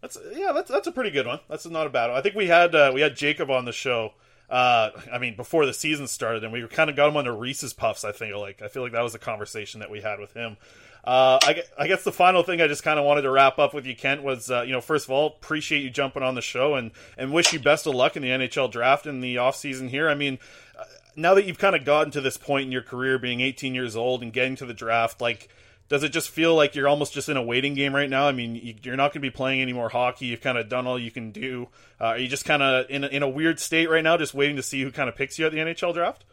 That's 0.00 0.16
yeah, 0.34 0.52
that's 0.52 0.70
that's 0.70 0.86
a 0.86 0.92
pretty 0.92 1.10
good 1.10 1.26
one. 1.26 1.40
That's 1.48 1.66
not 1.66 1.86
a 1.86 1.90
bad 1.90 2.08
one. 2.08 2.18
I 2.18 2.22
think 2.22 2.34
we 2.34 2.46
had 2.46 2.74
uh, 2.74 2.90
we 2.94 3.00
had 3.00 3.16
Jacob 3.16 3.50
on 3.50 3.64
the 3.64 3.72
show. 3.72 4.12
Uh, 4.48 4.90
I 5.12 5.18
mean, 5.18 5.36
before 5.36 5.64
the 5.64 5.72
season 5.72 6.08
started, 6.08 6.42
and 6.42 6.52
we 6.52 6.66
kind 6.66 6.90
of 6.90 6.96
got 6.96 7.08
him 7.08 7.16
under 7.16 7.34
Reese's 7.34 7.72
Puffs. 7.72 8.04
I 8.04 8.12
think 8.12 8.34
like 8.34 8.62
I 8.62 8.68
feel 8.68 8.82
like 8.82 8.92
that 8.92 9.02
was 9.02 9.14
a 9.14 9.18
conversation 9.18 9.80
that 9.80 9.90
we 9.90 10.00
had 10.00 10.18
with 10.18 10.32
him. 10.32 10.56
Uh, 11.04 11.38
I, 11.42 11.62
I 11.78 11.86
guess 11.86 12.04
the 12.04 12.12
final 12.12 12.42
thing 12.42 12.60
I 12.60 12.66
just 12.66 12.82
kind 12.82 12.98
of 12.98 13.06
wanted 13.06 13.22
to 13.22 13.30
wrap 13.30 13.58
up 13.58 13.72
with 13.72 13.86
you, 13.86 13.96
Kent, 13.96 14.22
was 14.22 14.50
uh, 14.50 14.62
you 14.62 14.72
know 14.72 14.80
first 14.80 15.06
of 15.06 15.10
all 15.10 15.28
appreciate 15.28 15.82
you 15.82 15.90
jumping 15.90 16.22
on 16.22 16.34
the 16.34 16.42
show 16.42 16.74
and 16.74 16.90
and 17.16 17.32
wish 17.32 17.52
you 17.52 17.60
best 17.60 17.86
of 17.86 17.94
luck 17.94 18.16
in 18.16 18.22
the 18.22 18.28
NHL 18.28 18.70
draft 18.70 19.06
in 19.06 19.20
the 19.20 19.38
off 19.38 19.56
season 19.56 19.88
here. 19.88 20.08
I 20.08 20.14
mean, 20.14 20.38
uh, 20.78 20.84
now 21.14 21.34
that 21.34 21.44
you've 21.44 21.58
kind 21.58 21.76
of 21.76 21.84
gotten 21.84 22.10
to 22.12 22.20
this 22.20 22.36
point 22.36 22.66
in 22.66 22.72
your 22.72 22.82
career, 22.82 23.18
being 23.18 23.40
18 23.40 23.74
years 23.74 23.96
old 23.96 24.22
and 24.22 24.32
getting 24.32 24.56
to 24.56 24.66
the 24.66 24.74
draft, 24.74 25.20
like 25.20 25.48
does 25.90 26.02
it 26.04 26.08
just 26.10 26.30
feel 26.30 26.54
like 26.54 26.74
you're 26.74 26.88
almost 26.88 27.12
just 27.12 27.28
in 27.28 27.36
a 27.36 27.42
waiting 27.42 27.74
game 27.74 27.94
right 27.94 28.08
now? 28.08 28.26
I 28.26 28.32
mean, 28.32 28.54
you- 28.54 28.76
you're 28.82 28.96
not 28.96 29.08
going 29.12 29.20
to 29.20 29.20
be 29.20 29.30
playing 29.30 29.60
any 29.60 29.72
more 29.74 29.90
hockey. 29.90 30.26
You've 30.26 30.40
kind 30.40 30.56
of 30.56 30.68
done 30.70 30.86
all 30.86 30.98
you 30.98 31.10
can 31.10 31.32
do. 31.32 31.68
Uh, 32.00 32.04
are 32.04 32.18
you 32.18 32.28
just 32.28 32.44
kind 32.46 32.62
of 32.62 32.88
in 32.88 33.04
a, 33.04 33.08
in 33.08 33.22
a 33.22 33.28
weird 33.28 33.60
state 33.60 33.90
right 33.90 34.02
now, 34.02 34.16
just 34.16 34.32
waiting 34.32 34.56
to 34.56 34.62
see 34.62 34.80
who 34.82 34.90
kind 34.90 35.08
of 35.08 35.16
picks 35.16 35.38
you 35.38 35.44
at 35.46 35.52
the 35.52 35.58
NHL 35.58 35.92
draft? 35.92 36.24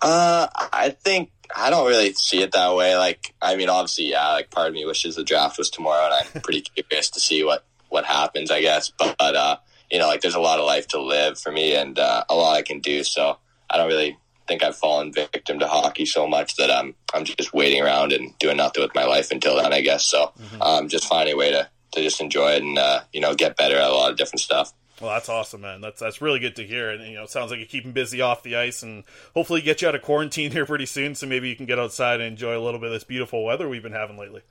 Uh, 0.00 0.46
I 0.72 0.90
think 0.90 1.30
I 1.54 1.70
don't 1.70 1.88
really 1.88 2.12
see 2.12 2.40
it 2.42 2.52
that 2.52 2.74
way. 2.76 2.96
Like, 2.96 3.34
I 3.42 3.56
mean, 3.56 3.68
obviously, 3.68 4.10
yeah. 4.10 4.28
Like, 4.28 4.50
part 4.50 4.68
of 4.68 4.74
me 4.74 4.84
wishes 4.86 5.16
the 5.16 5.24
draft 5.24 5.58
was 5.58 5.70
tomorrow, 5.70 6.04
and 6.04 6.14
I'm 6.14 6.42
pretty 6.42 6.60
curious 6.76 7.10
to 7.10 7.20
see 7.20 7.42
what 7.42 7.64
what 7.88 8.04
happens. 8.04 8.50
I 8.50 8.60
guess, 8.60 8.90
but, 8.90 9.16
but 9.18 9.34
uh, 9.34 9.56
you 9.90 9.98
know, 9.98 10.06
like, 10.06 10.20
there's 10.20 10.34
a 10.36 10.40
lot 10.40 10.60
of 10.60 10.66
life 10.66 10.86
to 10.88 11.00
live 11.00 11.38
for 11.40 11.50
me, 11.50 11.74
and 11.74 11.98
uh, 11.98 12.22
a 12.28 12.34
lot 12.36 12.54
I 12.56 12.62
can 12.62 12.78
do. 12.80 13.02
So, 13.02 13.38
I 13.68 13.76
don't 13.76 13.88
really 13.88 14.16
think 14.48 14.62
I've 14.62 14.76
fallen 14.76 15.12
victim 15.12 15.58
to 15.60 15.68
hockey 15.68 16.06
so 16.06 16.26
much 16.26 16.56
that 16.56 16.70
I'm 16.70 16.94
I'm 17.14 17.24
just 17.24 17.52
waiting 17.52 17.82
around 17.82 18.12
and 18.12 18.36
doing 18.38 18.56
nothing 18.56 18.82
with 18.82 18.94
my 18.94 19.04
life 19.04 19.30
until 19.30 19.56
then. 19.56 19.72
I 19.72 19.82
guess 19.82 20.04
so. 20.04 20.32
Um, 20.60 20.88
just 20.88 21.06
finding 21.06 21.34
a 21.34 21.36
way 21.36 21.50
to 21.50 21.68
to 21.92 22.02
just 22.02 22.20
enjoy 22.20 22.52
it 22.52 22.62
and 22.62 22.78
uh, 22.78 23.00
you 23.12 23.20
know 23.20 23.34
get 23.34 23.56
better 23.56 23.76
at 23.76 23.90
a 23.90 23.94
lot 23.94 24.10
of 24.10 24.16
different 24.16 24.40
stuff. 24.40 24.72
Well, 25.00 25.12
that's 25.12 25.28
awesome, 25.28 25.60
man. 25.60 25.80
That's 25.80 26.00
that's 26.00 26.20
really 26.20 26.40
good 26.40 26.56
to 26.56 26.66
hear. 26.66 26.90
And 26.90 27.06
you 27.06 27.14
know, 27.14 27.22
it 27.24 27.30
sounds 27.30 27.50
like 27.50 27.58
you're 27.58 27.68
keeping 27.68 27.92
busy 27.92 28.20
off 28.20 28.42
the 28.42 28.56
ice, 28.56 28.82
and 28.82 29.04
hopefully 29.34 29.60
get 29.60 29.80
you 29.80 29.88
out 29.88 29.94
of 29.94 30.02
quarantine 30.02 30.50
here 30.52 30.66
pretty 30.66 30.86
soon, 30.86 31.14
so 31.14 31.26
maybe 31.26 31.48
you 31.48 31.56
can 31.56 31.66
get 31.66 31.78
outside 31.78 32.20
and 32.20 32.28
enjoy 32.28 32.58
a 32.58 32.62
little 32.62 32.80
bit 32.80 32.88
of 32.88 32.92
this 32.94 33.04
beautiful 33.04 33.44
weather 33.44 33.68
we've 33.68 33.82
been 33.82 33.92
having 33.92 34.16
lately. 34.16 34.42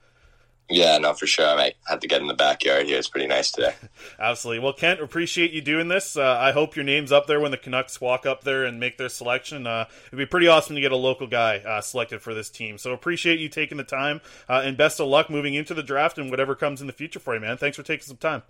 Yeah, 0.70 0.98
no, 0.98 1.14
for 1.14 1.28
sure. 1.28 1.48
I 1.48 1.56
might 1.56 1.76
have 1.88 2.02
to 2.02 2.08
get 2.08 2.20
in 2.20 2.28
the 2.28 2.34
backyard 2.34 2.88
here. 2.88 2.98
It's 2.98 3.08
pretty 3.08 3.28
nice 3.28 3.52
today. 3.52 3.74
Absolutely. 4.20 4.62
Well, 4.62 4.74
Kent, 4.74 5.00
appreciate 5.00 5.52
you 5.52 5.62
doing 5.62 5.88
this. 5.88 6.18
Uh, 6.18 6.38
I 6.38 6.52
hope 6.52 6.76
your 6.76 6.84
name's 6.84 7.12
up 7.14 7.26
there 7.26 7.40
when 7.40 7.52
the 7.52 7.58
Canucks 7.58 8.02
walk 8.02 8.26
up 8.26 8.44
there 8.44 8.66
and 8.66 8.78
make 8.78 8.98
their 8.98 9.08
selection. 9.08 9.66
Uh, 9.66 9.86
it'd 10.08 10.18
be 10.20 10.26
pretty 10.26 10.48
awesome 10.48 10.76
to 10.76 10.82
get 10.82 10.92
a 10.92 10.98
local 10.98 11.26
guy 11.26 11.60
uh, 11.60 11.80
selected 11.80 12.22
for 12.22 12.34
this 12.34 12.50
team. 12.50 12.78
So 12.78 12.92
appreciate 12.92 13.40
you 13.40 13.48
taking 13.48 13.78
the 13.78 13.86
time, 13.86 14.20
uh, 14.50 14.62
and 14.66 14.76
best 14.76 15.00
of 15.00 15.08
luck 15.08 15.30
moving 15.30 15.54
into 15.54 15.74
the 15.74 15.84
draft 15.84 16.18
and 16.18 16.30
whatever 16.30 16.54
comes 16.54 16.82
in 16.82 16.88
the 16.88 16.94
future 16.94 17.20
for 17.20 17.34
you, 17.34 17.40
man. 17.40 17.56
Thanks 17.56 17.78
for 17.78 17.84
taking 17.84 18.06
some 18.06 18.18
time. 18.18 18.44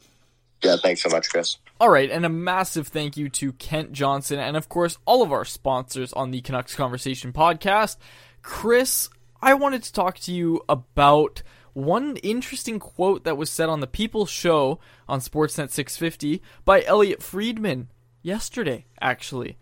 Yeah, 0.63 0.77
thanks 0.81 1.03
so 1.03 1.09
much, 1.09 1.29
Chris. 1.29 1.57
All 1.79 1.89
right, 1.89 2.09
and 2.09 2.25
a 2.25 2.29
massive 2.29 2.87
thank 2.87 3.15
you 3.15 3.29
to 3.29 3.53
Kent 3.53 3.91
Johnson 3.91 4.39
and, 4.39 4.57
of 4.57 4.69
course, 4.69 4.97
all 5.05 5.21
of 5.21 5.31
our 5.31 5.45
sponsors 5.45 6.13
on 6.13 6.31
the 6.31 6.41
Canucks 6.41 6.73
Conversation 6.73 7.31
podcast. 7.31 7.97
Chris, 8.41 9.09
I 9.39 9.53
wanted 9.53 9.83
to 9.83 9.93
talk 9.93 10.17
to 10.21 10.33
you 10.33 10.63
about 10.67 11.43
one 11.77 12.17
interesting 12.17 12.79
quote 12.79 13.23
that 13.23 13.37
was 13.37 13.51
said 13.51 13.69
on 13.69 13.81
the 13.81 13.87
People 13.87 14.25
Show 14.25 14.79
on 15.07 15.19
Sportsnet 15.19 15.69
650 15.69 16.41
by 16.65 16.83
Elliotte 16.83 17.21
Friedman 17.21 17.89
yesterday, 18.23 18.85
actually. 18.99 19.57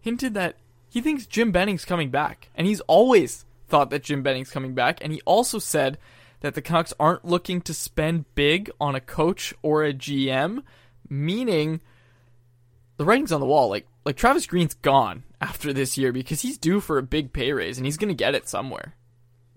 Hinted 0.00 0.32
that 0.32 0.56
he 0.88 1.02
thinks 1.02 1.26
Jim 1.26 1.52
Benning's 1.52 1.84
coming 1.84 2.10
back, 2.10 2.48
and 2.54 2.66
he's 2.66 2.80
always 2.82 3.44
thought 3.68 3.90
that 3.90 4.02
Jim 4.02 4.22
Benning's 4.22 4.50
coming 4.50 4.74
back, 4.74 4.98
and 5.02 5.12
he 5.12 5.20
also 5.26 5.58
said 5.58 5.98
that 6.40 6.54
the 6.54 6.62
Canucks 6.62 6.94
aren't 6.98 7.26
looking 7.26 7.60
to 7.60 7.74
spend 7.74 8.34
big 8.34 8.70
on 8.80 8.94
a 8.94 9.00
coach 9.00 9.52
or 9.60 9.84
a 9.84 9.92
GM, 9.92 10.62
meaning 11.10 11.82
the 12.96 13.04
writing's 13.04 13.32
on 13.32 13.40
the 13.40 13.46
wall. 13.46 13.68
Like 13.68 13.86
like 14.06 14.16
Travis 14.16 14.46
Green's 14.46 14.72
gone 14.72 15.24
after 15.38 15.74
this 15.74 15.98
year 15.98 16.12
because 16.12 16.40
he's 16.40 16.56
due 16.56 16.80
for 16.80 16.96
a 16.96 17.02
big 17.02 17.34
pay 17.34 17.52
raise 17.52 17.76
and 17.76 17.84
he's 17.84 17.98
going 17.98 18.08
to 18.08 18.14
get 18.14 18.34
it 18.34 18.48
somewhere. 18.48 18.94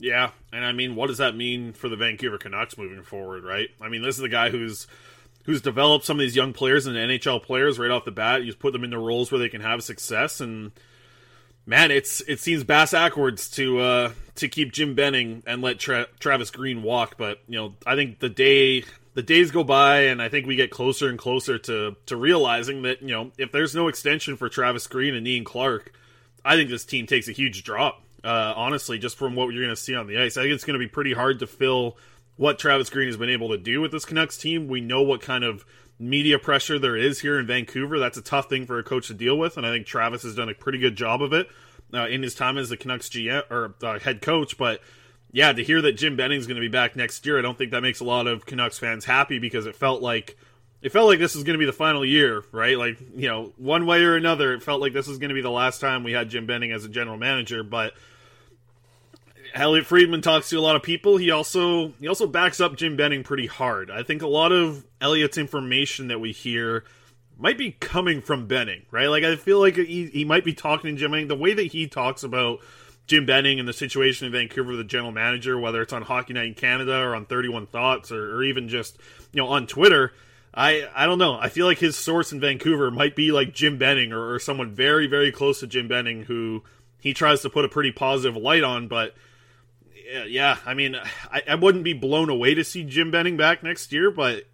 Yeah, 0.01 0.31
and 0.51 0.65
I 0.65 0.71
mean, 0.71 0.95
what 0.95 1.07
does 1.07 1.19
that 1.19 1.35
mean 1.35 1.73
for 1.73 1.87
the 1.87 1.95
Vancouver 1.95 2.39
Canucks 2.39 2.75
moving 2.77 3.03
forward? 3.03 3.43
Right? 3.43 3.69
I 3.79 3.87
mean, 3.87 4.01
this 4.01 4.15
is 4.15 4.21
the 4.21 4.29
guy 4.29 4.49
who's 4.49 4.87
who's 5.45 5.61
developed 5.61 6.05
some 6.05 6.17
of 6.17 6.21
these 6.21 6.35
young 6.35 6.53
players 6.53 6.87
and 6.87 6.95
NHL 6.95 7.43
players 7.43 7.77
right 7.77 7.91
off 7.91 8.05
the 8.05 8.11
bat. 8.11 8.43
He's 8.43 8.55
put 8.55 8.73
them 8.73 8.83
into 8.83 8.97
roles 8.97 9.31
where 9.31 9.39
they 9.39 9.49
can 9.49 9.61
have 9.61 9.83
success, 9.83 10.41
and 10.41 10.71
man, 11.67 11.91
it's 11.91 12.21
it 12.21 12.39
seems 12.39 12.63
bass 12.63 12.91
backwards 12.93 13.47
to 13.51 13.79
uh, 13.79 14.11
to 14.35 14.47
keep 14.47 14.71
Jim 14.71 14.95
Benning 14.95 15.43
and 15.45 15.61
let 15.61 15.79
Tra- 15.79 16.07
Travis 16.19 16.49
Green 16.49 16.81
walk. 16.81 17.15
But 17.17 17.39
you 17.47 17.59
know, 17.59 17.75
I 17.85 17.95
think 17.95 18.19
the 18.19 18.29
day 18.29 18.83
the 19.13 19.21
days 19.21 19.51
go 19.51 19.63
by, 19.63 20.05
and 20.05 20.19
I 20.19 20.29
think 20.29 20.47
we 20.47 20.55
get 20.55 20.71
closer 20.71 21.09
and 21.09 21.19
closer 21.19 21.59
to 21.59 21.95
to 22.07 22.15
realizing 22.15 22.81
that 22.83 23.03
you 23.03 23.09
know 23.09 23.31
if 23.37 23.51
there's 23.51 23.75
no 23.75 23.87
extension 23.87 24.35
for 24.35 24.49
Travis 24.49 24.87
Green 24.87 25.13
and 25.13 25.27
Ian 25.27 25.43
Clark, 25.43 25.93
I 26.43 26.55
think 26.55 26.71
this 26.71 26.85
team 26.85 27.05
takes 27.05 27.27
a 27.27 27.33
huge 27.33 27.63
drop. 27.63 28.01
Uh, 28.23 28.53
honestly, 28.55 28.99
just 28.99 29.17
from 29.17 29.35
what 29.35 29.51
you're 29.53 29.63
going 29.63 29.75
to 29.75 29.81
see 29.81 29.95
on 29.95 30.07
the 30.07 30.17
ice, 30.19 30.37
I 30.37 30.43
think 30.43 30.53
it's 30.53 30.63
going 30.63 30.79
to 30.79 30.85
be 30.85 30.89
pretty 30.89 31.13
hard 31.13 31.39
to 31.39 31.47
fill 31.47 31.97
what 32.37 32.59
Travis 32.59 32.89
Green 32.89 33.07
has 33.07 33.17
been 33.17 33.29
able 33.29 33.49
to 33.49 33.57
do 33.57 33.81
with 33.81 33.91
this 33.91 34.05
Canucks 34.05 34.37
team. 34.37 34.67
We 34.67 34.81
know 34.81 35.01
what 35.01 35.21
kind 35.21 35.43
of 35.43 35.65
media 35.99 36.39
pressure 36.39 36.79
there 36.79 36.97
is 36.97 37.21
here 37.21 37.39
in 37.39 37.45
Vancouver. 37.45 37.99
That's 37.99 38.17
a 38.17 38.21
tough 38.21 38.49
thing 38.49 38.65
for 38.65 38.79
a 38.79 38.83
coach 38.83 39.07
to 39.07 39.13
deal 39.13 39.37
with, 39.37 39.57
and 39.57 39.65
I 39.65 39.71
think 39.71 39.85
Travis 39.85 40.23
has 40.23 40.35
done 40.35 40.49
a 40.49 40.53
pretty 40.53 40.79
good 40.79 40.95
job 40.95 41.21
of 41.21 41.33
it 41.33 41.47
uh, 41.93 42.07
in 42.07 42.23
his 42.23 42.35
time 42.35 42.57
as 42.57 42.69
the 42.69 42.77
Canucks 42.77 43.09
GM 43.09 43.43
or 43.49 43.75
uh, 43.83 43.99
head 43.99 44.21
coach. 44.21 44.57
But 44.57 44.81
yeah, 45.31 45.53
to 45.53 45.63
hear 45.63 45.81
that 45.81 45.93
Jim 45.93 46.15
Benning's 46.15 46.47
going 46.47 46.55
to 46.55 46.61
be 46.61 46.67
back 46.67 46.95
next 46.95 47.25
year, 47.25 47.37
I 47.37 47.41
don't 47.41 47.57
think 47.57 47.71
that 47.71 47.81
makes 47.81 47.99
a 47.99 48.05
lot 48.05 48.27
of 48.27 48.45
Canucks 48.45 48.79
fans 48.79 49.05
happy 49.05 49.39
because 49.39 49.65
it 49.65 49.75
felt 49.75 50.01
like 50.01 50.37
it 50.81 50.91
felt 50.91 51.07
like 51.07 51.19
this 51.19 51.35
was 51.35 51.43
going 51.43 51.53
to 51.53 51.59
be 51.59 51.67
the 51.67 51.73
final 51.73 52.03
year, 52.03 52.43
right? 52.51 52.77
Like 52.77 52.99
you 53.15 53.27
know, 53.27 53.53
one 53.57 53.85
way 53.85 54.03
or 54.03 54.15
another, 54.15 54.53
it 54.53 54.63
felt 54.63 54.81
like 54.81 54.93
this 54.93 55.07
was 55.07 55.19
going 55.19 55.29
to 55.29 55.35
be 55.35 55.41
the 55.41 55.51
last 55.51 55.79
time 55.79 56.03
we 56.03 56.13
had 56.13 56.29
Jim 56.29 56.47
Benning 56.47 56.71
as 56.71 56.85
a 56.85 56.89
general 56.89 57.17
manager, 57.17 57.63
but. 57.63 57.93
Elliotte 59.53 59.85
Friedman 59.85 60.21
talks 60.21 60.49
to 60.49 60.57
a 60.57 60.61
lot 60.61 60.75
of 60.75 60.83
people. 60.83 61.17
He 61.17 61.31
also 61.31 61.93
he 61.99 62.07
also 62.07 62.27
backs 62.27 62.59
up 62.59 62.75
Jim 62.75 62.95
Benning 62.95 63.23
pretty 63.23 63.47
hard. 63.47 63.91
I 63.91 64.03
think 64.03 64.21
a 64.21 64.27
lot 64.27 64.51
of 64.51 64.85
Elliotte's 64.99 65.37
information 65.37 66.07
that 66.07 66.19
we 66.19 66.31
hear 66.31 66.83
might 67.37 67.57
be 67.57 67.71
coming 67.71 68.21
from 68.21 68.47
Benning, 68.47 68.85
right? 68.91 69.07
Like 69.07 69.23
I 69.23 69.35
feel 69.35 69.59
like 69.59 69.75
he, 69.75 70.07
he 70.07 70.25
might 70.25 70.45
be 70.45 70.53
talking 70.53 70.93
to 70.93 70.99
Jim 70.99 71.11
Benning. 71.11 71.27
The 71.27 71.35
way 71.35 71.53
that 71.53 71.67
he 71.67 71.87
talks 71.87 72.23
about 72.23 72.59
Jim 73.07 73.25
Benning 73.25 73.59
and 73.59 73.67
the 73.67 73.73
situation 73.73 74.27
in 74.27 74.31
Vancouver, 74.31 74.69
with 74.69 74.79
the 74.79 74.83
general 74.85 75.11
manager, 75.11 75.59
whether 75.59 75.81
it's 75.81 75.93
on 75.93 76.03
Hockey 76.03 76.33
Night 76.33 76.45
in 76.45 76.53
Canada 76.53 76.99
or 76.99 77.15
on 77.15 77.25
Thirty 77.25 77.49
One 77.49 77.67
Thoughts 77.67 78.11
or, 78.11 78.37
or 78.37 78.43
even 78.43 78.69
just 78.69 78.97
you 79.33 79.41
know 79.41 79.47
on 79.47 79.67
Twitter. 79.67 80.13
I 80.53 80.87
I 80.95 81.05
don't 81.05 81.19
know. 81.19 81.37
I 81.37 81.49
feel 81.49 81.65
like 81.65 81.79
his 81.79 81.97
source 81.97 82.31
in 82.31 82.39
Vancouver 82.39 82.91
might 82.91 83.15
be 83.15 83.31
like 83.31 83.53
Jim 83.53 83.77
Benning 83.77 84.13
or, 84.13 84.33
or 84.33 84.39
someone 84.39 84.71
very 84.71 85.07
very 85.07 85.31
close 85.31 85.59
to 85.61 85.67
Jim 85.67 85.87
Benning 85.87 86.23
who 86.23 86.63
he 86.99 87.13
tries 87.13 87.41
to 87.41 87.49
put 87.49 87.65
a 87.65 87.69
pretty 87.69 87.91
positive 87.91 88.41
light 88.41 88.63
on, 88.63 88.87
but 88.87 89.15
yeah, 90.27 90.57
I 90.65 90.73
mean, 90.73 90.95
I, 91.31 91.41
I 91.47 91.55
wouldn't 91.55 91.83
be 91.83 91.93
blown 91.93 92.29
away 92.29 92.53
to 92.55 92.63
see 92.63 92.83
Jim 92.83 93.11
Benning 93.11 93.37
back 93.37 93.63
next 93.63 93.91
year, 93.91 94.11
but 94.11 94.45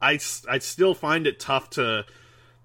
I, 0.00 0.18
I 0.48 0.58
still 0.58 0.94
find 0.94 1.26
it 1.26 1.40
tough 1.40 1.70
to, 1.70 2.04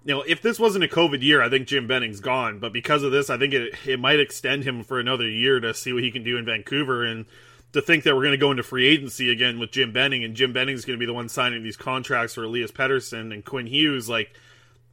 you 0.04 0.14
know, 0.14 0.22
if 0.22 0.42
this 0.42 0.58
wasn't 0.58 0.84
a 0.84 0.88
COVID 0.88 1.22
year, 1.22 1.42
I 1.42 1.48
think 1.48 1.66
Jim 1.66 1.86
Benning's 1.86 2.20
gone. 2.20 2.58
But 2.58 2.72
because 2.72 3.02
of 3.02 3.12
this, 3.12 3.30
I 3.30 3.38
think 3.38 3.54
it, 3.54 3.74
it 3.86 4.00
might 4.00 4.20
extend 4.20 4.64
him 4.64 4.82
for 4.84 5.00
another 5.00 5.28
year 5.28 5.60
to 5.60 5.74
see 5.74 5.92
what 5.92 6.02
he 6.02 6.10
can 6.10 6.24
do 6.24 6.36
in 6.36 6.44
Vancouver. 6.44 7.04
And 7.04 7.26
to 7.72 7.82
think 7.82 8.04
that 8.04 8.14
we're 8.14 8.22
going 8.22 8.32
to 8.32 8.38
go 8.38 8.52
into 8.52 8.62
free 8.62 8.86
agency 8.86 9.30
again 9.30 9.58
with 9.58 9.72
Jim 9.72 9.92
Benning, 9.92 10.22
and 10.22 10.36
Jim 10.36 10.52
Benning's 10.52 10.84
going 10.84 10.96
to 10.96 11.00
be 11.00 11.06
the 11.06 11.12
one 11.12 11.28
signing 11.28 11.64
these 11.64 11.76
contracts 11.76 12.34
for 12.34 12.44
Elias 12.44 12.70
Pettersson 12.70 13.32
and 13.32 13.44
Quinn 13.44 13.66
Hughes, 13.66 14.08
like, 14.08 14.32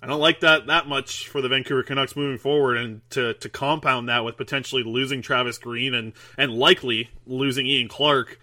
I 0.02 0.08
don't 0.08 0.20
like 0.20 0.40
that 0.40 0.66
that 0.68 0.88
much 0.88 1.28
for 1.28 1.42
the 1.42 1.50
Vancouver 1.50 1.84
Canucks 1.84 2.16
moving 2.16 2.40
forward, 2.40 2.78
and 2.78 3.08
to 3.12 3.36
to 3.36 3.50
compound 3.50 4.10
that 4.10 4.26
with 4.26 4.36
potentially 4.36 4.84
losing 4.84 5.22
Travis 5.22 5.60
Green 5.60 5.94
and 5.94 6.14
and 6.38 6.52
likely 6.52 7.12
losing 7.28 7.68
Ian 7.68 7.88
Clark, 7.88 8.40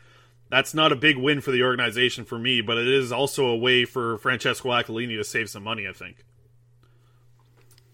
that's 0.51 0.73
not 0.73 0.93
a 0.93 0.97
big 0.97 1.17
win 1.17 1.41
for 1.41 1.51
the 1.51 1.65
organization 1.65 2.25
for 2.25 2.39
me. 2.39 2.61
But 2.61 2.79
it 2.79 2.87
is 2.87 3.11
also 3.11 3.47
a 3.47 3.57
way 3.57 3.85
for 3.85 4.19
Francesco 4.19 4.69
Aquilini 4.69 5.17
to 5.17 5.25
save 5.25 5.51
some 5.51 5.65
money. 5.65 5.89
I 5.89 5.93
think. 5.93 6.25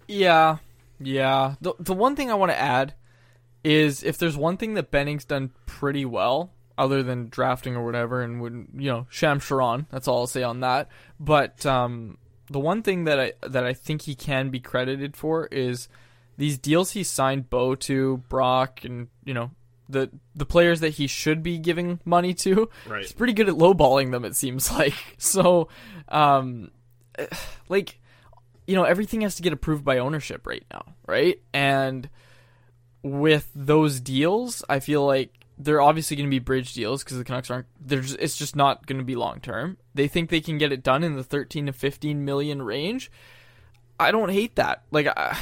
Yeah, 0.06 0.58
yeah. 1.00 1.54
The 1.62 1.72
the 1.78 1.94
one 1.94 2.16
thing 2.16 2.30
I 2.30 2.34
want 2.34 2.52
to 2.52 2.60
add 2.60 2.92
is 3.62 4.02
if 4.02 4.18
there's 4.18 4.36
one 4.36 4.58
thing 4.58 4.74
that 4.74 4.90
Benning's 4.90 5.24
done 5.24 5.52
pretty 5.64 6.04
well, 6.04 6.52
other 6.76 7.02
than 7.02 7.28
drafting 7.30 7.76
or 7.76 7.84
whatever, 7.84 8.22
and 8.22 8.42
would 8.42 8.68
you 8.74 8.90
know 8.90 9.06
Sham 9.08 9.40
Sharon. 9.40 9.86
That's 9.90 10.06
all 10.06 10.18
I'll 10.18 10.26
say 10.26 10.42
on 10.42 10.60
that. 10.60 10.88
But 11.18 11.64
um, 11.64 12.18
the 12.54 12.60
one 12.60 12.82
thing 12.82 13.02
that 13.02 13.18
I 13.18 13.32
that 13.42 13.64
I 13.64 13.72
think 13.74 14.02
he 14.02 14.14
can 14.14 14.50
be 14.50 14.60
credited 14.60 15.16
for 15.16 15.46
is 15.46 15.88
these 16.36 16.56
deals 16.56 16.92
he 16.92 17.02
signed 17.02 17.50
Bo 17.50 17.74
to, 17.74 18.18
Brock, 18.28 18.84
and 18.84 19.08
you 19.24 19.34
know 19.34 19.50
the 19.88 20.08
the 20.36 20.46
players 20.46 20.78
that 20.78 20.90
he 20.90 21.08
should 21.08 21.42
be 21.42 21.58
giving 21.58 21.98
money 22.04 22.32
to. 22.34 22.70
Right. 22.86 23.02
He's 23.02 23.10
pretty 23.12 23.32
good 23.32 23.48
at 23.48 23.56
lowballing 23.56 24.12
them. 24.12 24.24
It 24.24 24.36
seems 24.36 24.70
like 24.78 24.94
so. 25.18 25.66
Um, 26.08 26.70
like 27.68 27.98
you 28.68 28.76
know 28.76 28.84
everything 28.84 29.22
has 29.22 29.34
to 29.34 29.42
get 29.42 29.52
approved 29.52 29.84
by 29.84 29.98
ownership 29.98 30.46
right 30.46 30.64
now, 30.72 30.94
right? 31.08 31.42
And 31.52 32.08
with 33.02 33.50
those 33.52 33.98
deals, 33.98 34.62
I 34.68 34.78
feel 34.78 35.04
like 35.04 35.43
they're 35.58 35.80
obviously 35.80 36.16
going 36.16 36.28
to 36.28 36.34
be 36.34 36.40
bridge 36.40 36.74
deals 36.74 37.04
because 37.04 37.18
the 37.18 37.24
Canucks 37.24 37.50
aren't. 37.50 37.66
They're 37.80 38.00
just, 38.00 38.18
it's 38.18 38.36
just 38.36 38.56
not 38.56 38.86
going 38.86 38.98
to 38.98 39.04
be 39.04 39.14
long 39.14 39.40
term. 39.40 39.78
They 39.94 40.08
think 40.08 40.30
they 40.30 40.40
can 40.40 40.58
get 40.58 40.72
it 40.72 40.82
done 40.82 41.04
in 41.04 41.14
the 41.14 41.24
13 41.24 41.66
to 41.66 41.72
15 41.72 42.24
million 42.24 42.62
range. 42.62 43.10
I 43.98 44.10
don't 44.10 44.30
hate 44.30 44.56
that. 44.56 44.82
Like, 44.90 45.06
I, 45.06 45.38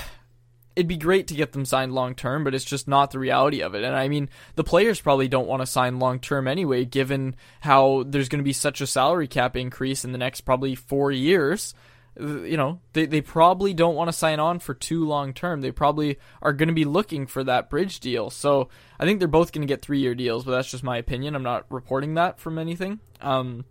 it'd 0.76 0.88
be 0.88 0.96
great 0.96 1.26
to 1.28 1.34
get 1.34 1.52
them 1.52 1.64
signed 1.64 1.94
long 1.94 2.14
term, 2.14 2.44
but 2.44 2.54
it's 2.54 2.64
just 2.64 2.88
not 2.88 3.10
the 3.10 3.18
reality 3.18 3.62
of 3.62 3.74
it. 3.74 3.84
And 3.84 3.94
I 3.94 4.08
mean, 4.08 4.28
the 4.54 4.64
players 4.64 5.00
probably 5.00 5.28
don't 5.28 5.48
want 5.48 5.62
to 5.62 5.66
sign 5.66 5.98
long 5.98 6.18
term 6.18 6.48
anyway, 6.48 6.84
given 6.84 7.34
how 7.60 8.04
there's 8.06 8.28
going 8.28 8.40
to 8.40 8.44
be 8.44 8.52
such 8.52 8.80
a 8.80 8.86
salary 8.86 9.28
cap 9.28 9.56
increase 9.56 10.04
in 10.04 10.12
the 10.12 10.18
next 10.18 10.42
probably 10.42 10.74
four 10.74 11.10
years. 11.10 11.74
You 12.18 12.56
know, 12.58 12.80
they, 12.92 13.06
they 13.06 13.22
probably 13.22 13.72
don't 13.72 13.94
want 13.94 14.08
to 14.08 14.12
sign 14.12 14.38
on 14.38 14.58
for 14.58 14.74
too 14.74 15.06
long 15.06 15.32
term. 15.32 15.62
They 15.62 15.72
probably 15.72 16.18
are 16.42 16.52
going 16.52 16.68
to 16.68 16.74
be 16.74 16.84
looking 16.84 17.26
for 17.26 17.42
that 17.44 17.70
bridge 17.70 18.00
deal. 18.00 18.28
So 18.28 18.68
I 19.00 19.06
think 19.06 19.18
they're 19.18 19.28
both 19.28 19.52
going 19.52 19.66
to 19.66 19.72
get 19.72 19.82
three 19.82 20.00
year 20.00 20.14
deals, 20.14 20.44
but 20.44 20.50
that's 20.50 20.70
just 20.70 20.84
my 20.84 20.98
opinion. 20.98 21.34
I'm 21.34 21.42
not 21.42 21.64
reporting 21.70 22.14
that 22.14 22.38
from 22.38 22.58
anything. 22.58 23.00
Um, 23.22 23.64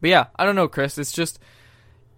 but 0.00 0.10
yeah, 0.10 0.26
I 0.36 0.44
don't 0.44 0.56
know, 0.56 0.66
Chris. 0.66 0.98
It's 0.98 1.12
just, 1.12 1.38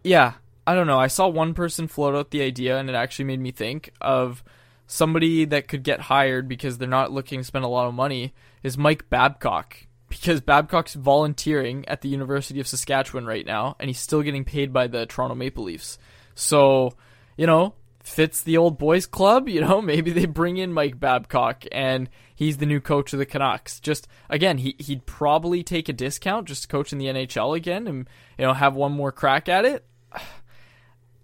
yeah, 0.03 0.35
I 0.67 0.75
don't 0.75 0.87
know. 0.87 0.99
I 0.99 1.09
saw 1.09 1.29
one 1.29 1.53
person 1.53 1.89
float 1.89 2.15
out 2.15 2.31
the 2.31 2.43
idea, 2.43 2.79
and 2.79 2.89
it 2.89 2.97
actually 2.97 3.27
made 3.27 3.41
me 3.41 3.51
think 3.51 3.93
of 4.01 4.43
somebody 4.87 5.45
that 5.45 5.69
could 5.69 5.83
get 5.83 6.01
hired 6.01 6.49
because 6.49 6.79
they're 6.79 6.89
not 6.89 7.13
looking 7.13 7.41
to 7.41 7.45
spend 7.45 7.65
a 7.65 7.69
lot 7.69 7.87
of 7.87 7.95
money 7.95 8.33
is 8.63 8.79
Mike 8.79 9.11
Babcock. 9.11 9.87
Because 10.21 10.41
Babcock's 10.41 10.95
volunteering 10.95 11.87
at 11.89 12.01
the 12.01 12.09
University 12.09 12.61
of 12.61 12.69
Saskatchewan 12.69 13.27
right 13.27 13.45
now, 13.45 13.75
and 13.81 13.91
he's 13.91 13.99
still 13.99 14.23
getting 14.23 14.45
paid 14.45 14.73
by 14.73 14.87
the 14.87 15.07
Toronto 15.07 15.35
Maple 15.35 15.65
Leafs. 15.65 15.99
So, 16.37 16.93
you 17.37 17.49
know, 17.49 17.75
fits 18.05 18.43
the 18.43 18.57
old 18.57 18.79
boys 18.79 19.07
club. 19.07 19.49
You 19.55 19.61
know, 19.61 19.83
maybe 19.83 20.13
they 20.13 20.27
bring 20.27 20.57
in 20.57 20.73
Mike 20.73 21.01
Babcock 21.01 21.65
and 21.73 22.09
he's 22.35 22.59
the 22.59 22.67
new 22.67 22.81
coach 22.81 23.13
of 23.13 23.19
the 23.19 23.27
Canucks. 23.27 23.81
Just 23.81 24.07
again, 24.31 24.59
he 24.59 24.77
he'd 24.79 25.05
probably 25.05 25.63
take 25.63 25.89
a 25.89 25.93
discount 25.93 26.47
just 26.47 26.63
to 26.63 26.69
coach 26.69 26.93
in 26.93 26.99
the 26.99 27.07
NHL 27.07 27.57
again 27.57 27.87
and 27.87 28.09
you 28.39 28.45
know 28.45 28.53
have 28.53 28.75
one 28.75 28.93
more 28.93 29.13
crack 29.13 29.49
at 29.49 29.65
it. 29.65 29.85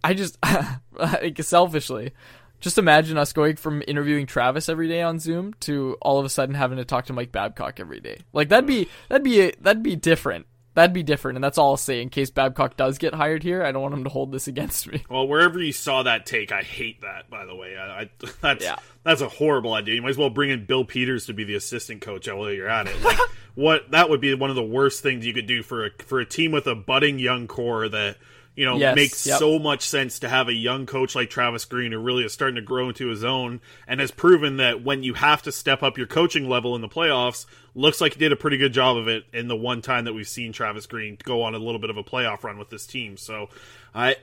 I 0.05 0.14
just 0.14 0.38
like 0.93 1.41
selfishly 1.43 2.12
just 2.61 2.78
imagine 2.78 3.16
us 3.18 3.32
going 3.32 3.56
from 3.56 3.82
interviewing 3.88 4.26
Travis 4.26 4.68
every 4.68 4.88
day 4.88 5.02
on 5.02 5.18
Zoom 5.18 5.54
to 5.61 5.96
all 6.02 6.18
of 6.18 6.24
a 6.24 6.28
sudden 6.28 6.54
having 6.54 6.78
to 6.78 6.84
talk 6.84 7.06
to 7.06 7.12
Mike 7.12 7.32
Babcock 7.32 7.80
every 7.80 8.00
day. 8.00 8.18
Like 8.32 8.48
that'd 8.50 8.66
be 8.66 8.88
that'd 9.08 9.24
be 9.24 9.52
that'd 9.61 9.82
be 9.82 9.96
different. 9.96 10.46
That'd 10.74 10.94
be 10.94 11.02
different, 11.02 11.36
and 11.36 11.42
that's 11.42 11.58
all 11.58 11.70
I'll 11.72 11.76
say. 11.76 12.00
In 12.00 12.11
case 12.11 12.30
Babcock 12.30 12.76
does 12.76 12.98
get 12.98 13.12
hired 13.12 13.42
here, 13.42 13.64
I 13.64 13.72
don't 13.72 13.82
want 13.82 13.92
him 13.92 14.04
to 14.04 14.11
hold 14.11 14.30
this 14.30 14.46
against 14.46 14.86
me. 14.86 15.02
Well, 15.11 15.26
wherever 15.26 15.61
you 15.61 15.72
saw 15.72 16.04
that 16.04 16.26
take, 16.26 16.52
I 16.52 16.62
hate 16.62 17.00
that. 17.00 17.28
By 17.28 17.44
the 17.44 17.56
way, 17.56 17.76
I, 17.76 18.02
I 18.02 18.11
that's 18.40 18.64
Yeah. 18.64 18.76
that's 19.02 19.20
a 19.20 19.28
horrible 19.28 19.74
idea. 19.74 19.96
You 19.96 20.02
might 20.02 20.11
as 20.11 20.16
well 20.16 20.30
bring 20.30 20.50
in 20.50 20.66
Bill 20.66 20.84
Peters 20.84 21.26
to 21.26 21.32
be 21.34 21.42
the 21.42 21.56
assistant 21.56 22.02
coach 22.02 22.28
while 22.28 22.52
you're 22.52 22.68
at 22.68 22.86
it. 22.86 23.02
Like, 23.02 23.18
what 23.56 23.90
that 23.90 24.11
would 24.11 24.20
be 24.20 24.32
one 24.34 24.48
of 24.50 24.56
the 24.56 24.62
worst 24.62 25.02
things 25.02 25.26
you 25.26 25.34
could 25.34 25.48
do 25.48 25.64
for 25.64 25.86
a 25.86 25.90
for 26.06 26.20
a 26.20 26.24
team 26.24 26.52
with 26.52 26.68
a 26.68 26.76
budding 26.76 27.18
young 27.18 27.48
core 27.48 27.88
that 27.88 28.16
you 28.57 28.64
know 28.64 28.76
Yes, 28.76 28.96
makes 28.96 29.26
yep. 29.26 29.38
so 29.38 29.59
much 29.59 29.88
sense 29.88 30.18
to 30.20 30.28
have 30.28 30.48
a 30.48 30.53
young 30.53 30.86
coach 30.86 31.14
like 31.14 31.30
Travis 31.30 31.64
Green 31.64 31.92
who 31.92 31.98
really 31.98 32.24
is 32.24 32.32
starting 32.32 32.57
to 32.57 32.62
grow 32.62 32.88
into 32.88 33.09
his 33.09 33.24
own 33.24 33.61
and 33.86 34.01
has 34.01 34.11
proven 34.11 34.59
that 34.59 34.82
when 34.82 35.03
you 35.03 35.14
have 35.14 35.42
to 35.42 35.53
step 35.53 35.82
up 35.82 35.96
your 35.96 36.07
coaching 36.07 36.48
level 36.48 36.74
in 36.74 36.82
the 36.82 36.88
playoffs, 36.88 37.46
looks 37.74 38.01
like 38.01 38.14
he 38.14 38.18
did 38.18 38.32
a 38.32 38.36
pretty 38.36 38.59
good 38.59 38.72
job 38.72 38.96
of 38.96 39.09
it 39.09 39.24
in 39.32 39.48
the 39.48 39.57
one 39.57 39.82
time 39.82 40.05
that 40.05 40.12
we've 40.12 40.28
seen 40.28 40.53
Travis 40.53 40.86
Green 40.86 41.16
go 41.22 41.42
on 41.42 41.55
a 41.55 41.59
little 41.59 41.80
bit 41.80 41.90
of 41.90 41.96
a 41.96 42.05
playoff 42.05 42.44
run 42.44 42.59
with 42.59 42.70
this 42.70 42.86
team. 42.86 43.16
So, 43.16 43.48
I 43.94 44.16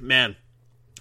man, 0.00 0.36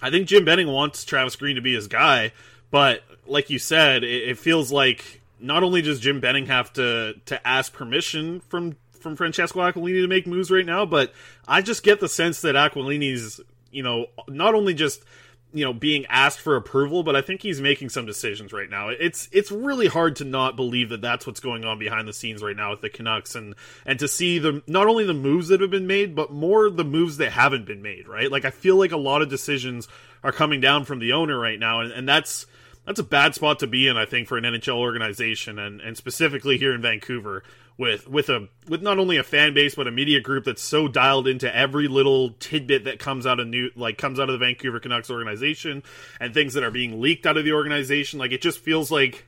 I 0.01 0.11
think 0.11 0.28
Jim 0.28 0.45
Benning 0.45 0.67
wants 0.67 1.05
Travis 1.05 1.36
Green 1.36 1.55
to 1.55 1.61
be 1.61 1.73
his 1.73 1.88
guy, 1.88 2.34
but 2.71 3.03
like 3.26 3.49
you 3.49 3.59
said, 3.59 4.03
it, 4.03 4.30
it 4.30 4.38
feels 4.38 4.71
like 4.71 5.21
not 5.39 5.63
only 5.63 5.82
does 5.82 5.99
Jim 5.99 6.19
Benning 6.19 6.47
have 6.47 6.71
to 6.73 7.15
to 7.26 7.47
ask 7.47 7.73
permission 7.73 8.41
from 8.41 8.76
from 9.06 9.16
Francesco 9.16 9.60
Aquilini 9.60 10.01
to 10.01 10.08
make 10.08 10.26
moves 10.26 10.49
right 10.49 10.66
now, 10.66 10.84
but 10.84 11.14
I 11.47 11.62
just 11.62 11.84
get 11.84 11.99
the 11.99 12.10
sense 12.10 12.41
that 12.41 12.56
Aquilini's 12.56 13.39
you 13.70 13.84
know 13.84 14.08
not 14.28 14.56
only 14.56 14.74
just 14.74 15.06
you 15.53 15.64
know 15.64 15.74
being 15.74 16.08
asked 16.08 16.39
for 16.39 16.56
approval, 16.56 17.03
but 17.03 17.16
I 17.16 17.22
think 17.22 17.43
he's 17.43 17.62
making 17.62 17.89
some 17.89 18.08
decisions 18.08 18.51
right 18.51 18.68
now. 18.68 18.89
It's 18.89 19.30
it's 19.32 19.51
really 19.51 19.86
hard 19.86 20.16
to 20.16 20.26
not 20.26 20.56
believe 20.56 20.89
that 20.89 21.01
that's 21.01 21.28
what's 21.28 21.39
going 21.39 21.66
on 21.66 21.78
behind 21.78 22.08
the 22.08 22.14
scenes 22.14 22.41
right 22.41 22.56
now 22.56 22.72
with 22.72 22.82
the 22.82 22.89
Canucks, 22.89 23.36
and 23.36 23.53
and 23.86 23.99
to 23.99 24.08
see 24.08 24.39
the 24.39 24.64
not 24.66 24.88
only 24.88 25.06
the 25.06 25.14
moves 25.14 25.49
that 25.49 25.62
have 25.62 25.70
been 25.70 25.86
made, 25.86 26.16
but 26.16 26.32
more 26.32 26.72
the 26.72 26.84
moves 26.84 27.18
that 27.18 27.32
haven't 27.32 27.68
been 27.68 27.84
made. 27.84 28.08
Right, 28.08 28.32
like 28.32 28.43
I 28.43 28.49
feel 28.49 28.76
like 28.76 28.91
a 28.91 28.97
lot 28.97 29.22
of 29.22 29.30
decisions 29.30 29.88
are 30.24 30.32
coming 30.32 30.62
down 30.62 30.86
from 30.86 30.97
the 30.97 31.14
owner 31.14 31.38
right 31.38 31.60
now, 31.60 31.82
and, 31.82 31.91
and 31.91 32.10
that's 32.10 32.47
that's 32.86 32.99
a 32.99 33.03
bad 33.03 33.36
spot 33.36 33.60
to 33.60 33.68
be 33.68 33.88
in, 33.88 33.97
I 33.97 34.06
think, 34.06 34.28
for 34.28 34.38
an 34.38 34.43
NHL 34.43 34.78
organization, 34.78 35.60
and, 35.60 35.82
and 35.82 35.97
specifically 35.97 36.58
here 36.58 36.74
in 36.74 36.82
Vancouver, 36.82 37.43
with 37.78 38.07
with 38.07 38.30
a 38.30 38.47
with 38.67 38.82
not 38.82 38.99
only 38.99 39.17
a 39.17 39.23
fan 39.23 39.53
base 39.53 39.76
but 39.76 39.88
a 39.88 39.91
media 39.91 40.21
group 40.21 40.45
that's 40.45 40.61
so 40.61 40.88
dialed 40.88 41.28
into 41.28 41.53
every 41.53 41.88
little 41.88 42.32
tidbit 42.39 42.86
that 42.86 42.99
comes 42.99 43.26
out 43.26 43.39
of 43.39 43.47
new 43.47 43.69
like 43.76 43.97
comes 43.97 44.19
out 44.19 44.30
of 44.30 44.39
the 44.39 44.45
Vancouver 44.45 44.80
Canucks 44.80 45.09
organization 45.09 45.84
and 46.19 46.34
things 46.34 46.53
that 46.53 46.63
are 46.63 46.71
being 46.71 47.01
leaked 47.01 47.26
out 47.26 47.38
of 47.38 47.43
the 47.43 47.53
organization. 47.53 48.19
Like 48.19 48.32
it 48.32 48.41
just 48.41 48.59
feels 48.59 48.91
like 48.91 49.26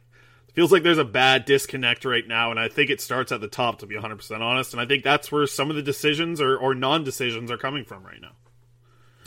feels 0.57 0.71
like 0.71 0.81
there's 0.81 0.97
a 0.97 1.05
bad 1.05 1.45
disconnect 1.45 2.03
right 2.03 2.27
now, 2.27 2.49
and 2.49 2.59
I 2.59 2.67
think 2.67 2.89
it 2.89 2.99
starts 2.99 3.31
at 3.31 3.41
the 3.41 3.47
top, 3.47 3.77
to 3.79 3.85
be 3.85 3.93
100 3.93 4.15
percent 4.15 4.41
honest. 4.41 4.73
And 4.73 4.81
I 4.81 4.87
think 4.87 5.03
that's 5.03 5.31
where 5.31 5.45
some 5.45 5.69
of 5.69 5.75
the 5.75 5.83
decisions 5.83 6.41
or, 6.41 6.57
or 6.57 6.73
non 6.73 7.03
decisions 7.03 7.51
are 7.51 7.59
coming 7.59 7.85
from 7.85 8.03
right 8.03 8.19
now. 8.19 8.31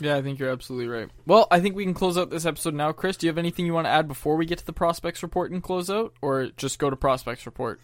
Yeah, 0.01 0.17
I 0.17 0.21
think 0.23 0.39
you're 0.39 0.49
absolutely 0.49 0.89
right. 0.89 1.09
Well, 1.25 1.47
I 1.49 1.61
think 1.61 1.77
we 1.77 1.85
can 1.85 1.93
close 1.93 2.17
out 2.17 2.31
this 2.31 2.45
episode 2.45 2.73
now. 2.73 2.91
Chris, 2.91 3.15
do 3.15 3.27
you 3.27 3.29
have 3.29 3.37
anything 3.37 3.65
you 3.65 3.73
want 3.73 3.85
to 3.85 3.91
add 3.91 4.09
before 4.09 4.35
we 4.35 4.45
get 4.45 4.57
to 4.57 4.65
the 4.65 4.73
prospects 4.73 5.23
report 5.23 5.51
and 5.51 5.63
close 5.63 5.89
out, 5.89 6.13
or 6.21 6.47
just 6.57 6.79
go 6.79 6.89
to 6.89 6.97
prospects 6.97 7.45
report? 7.45 7.79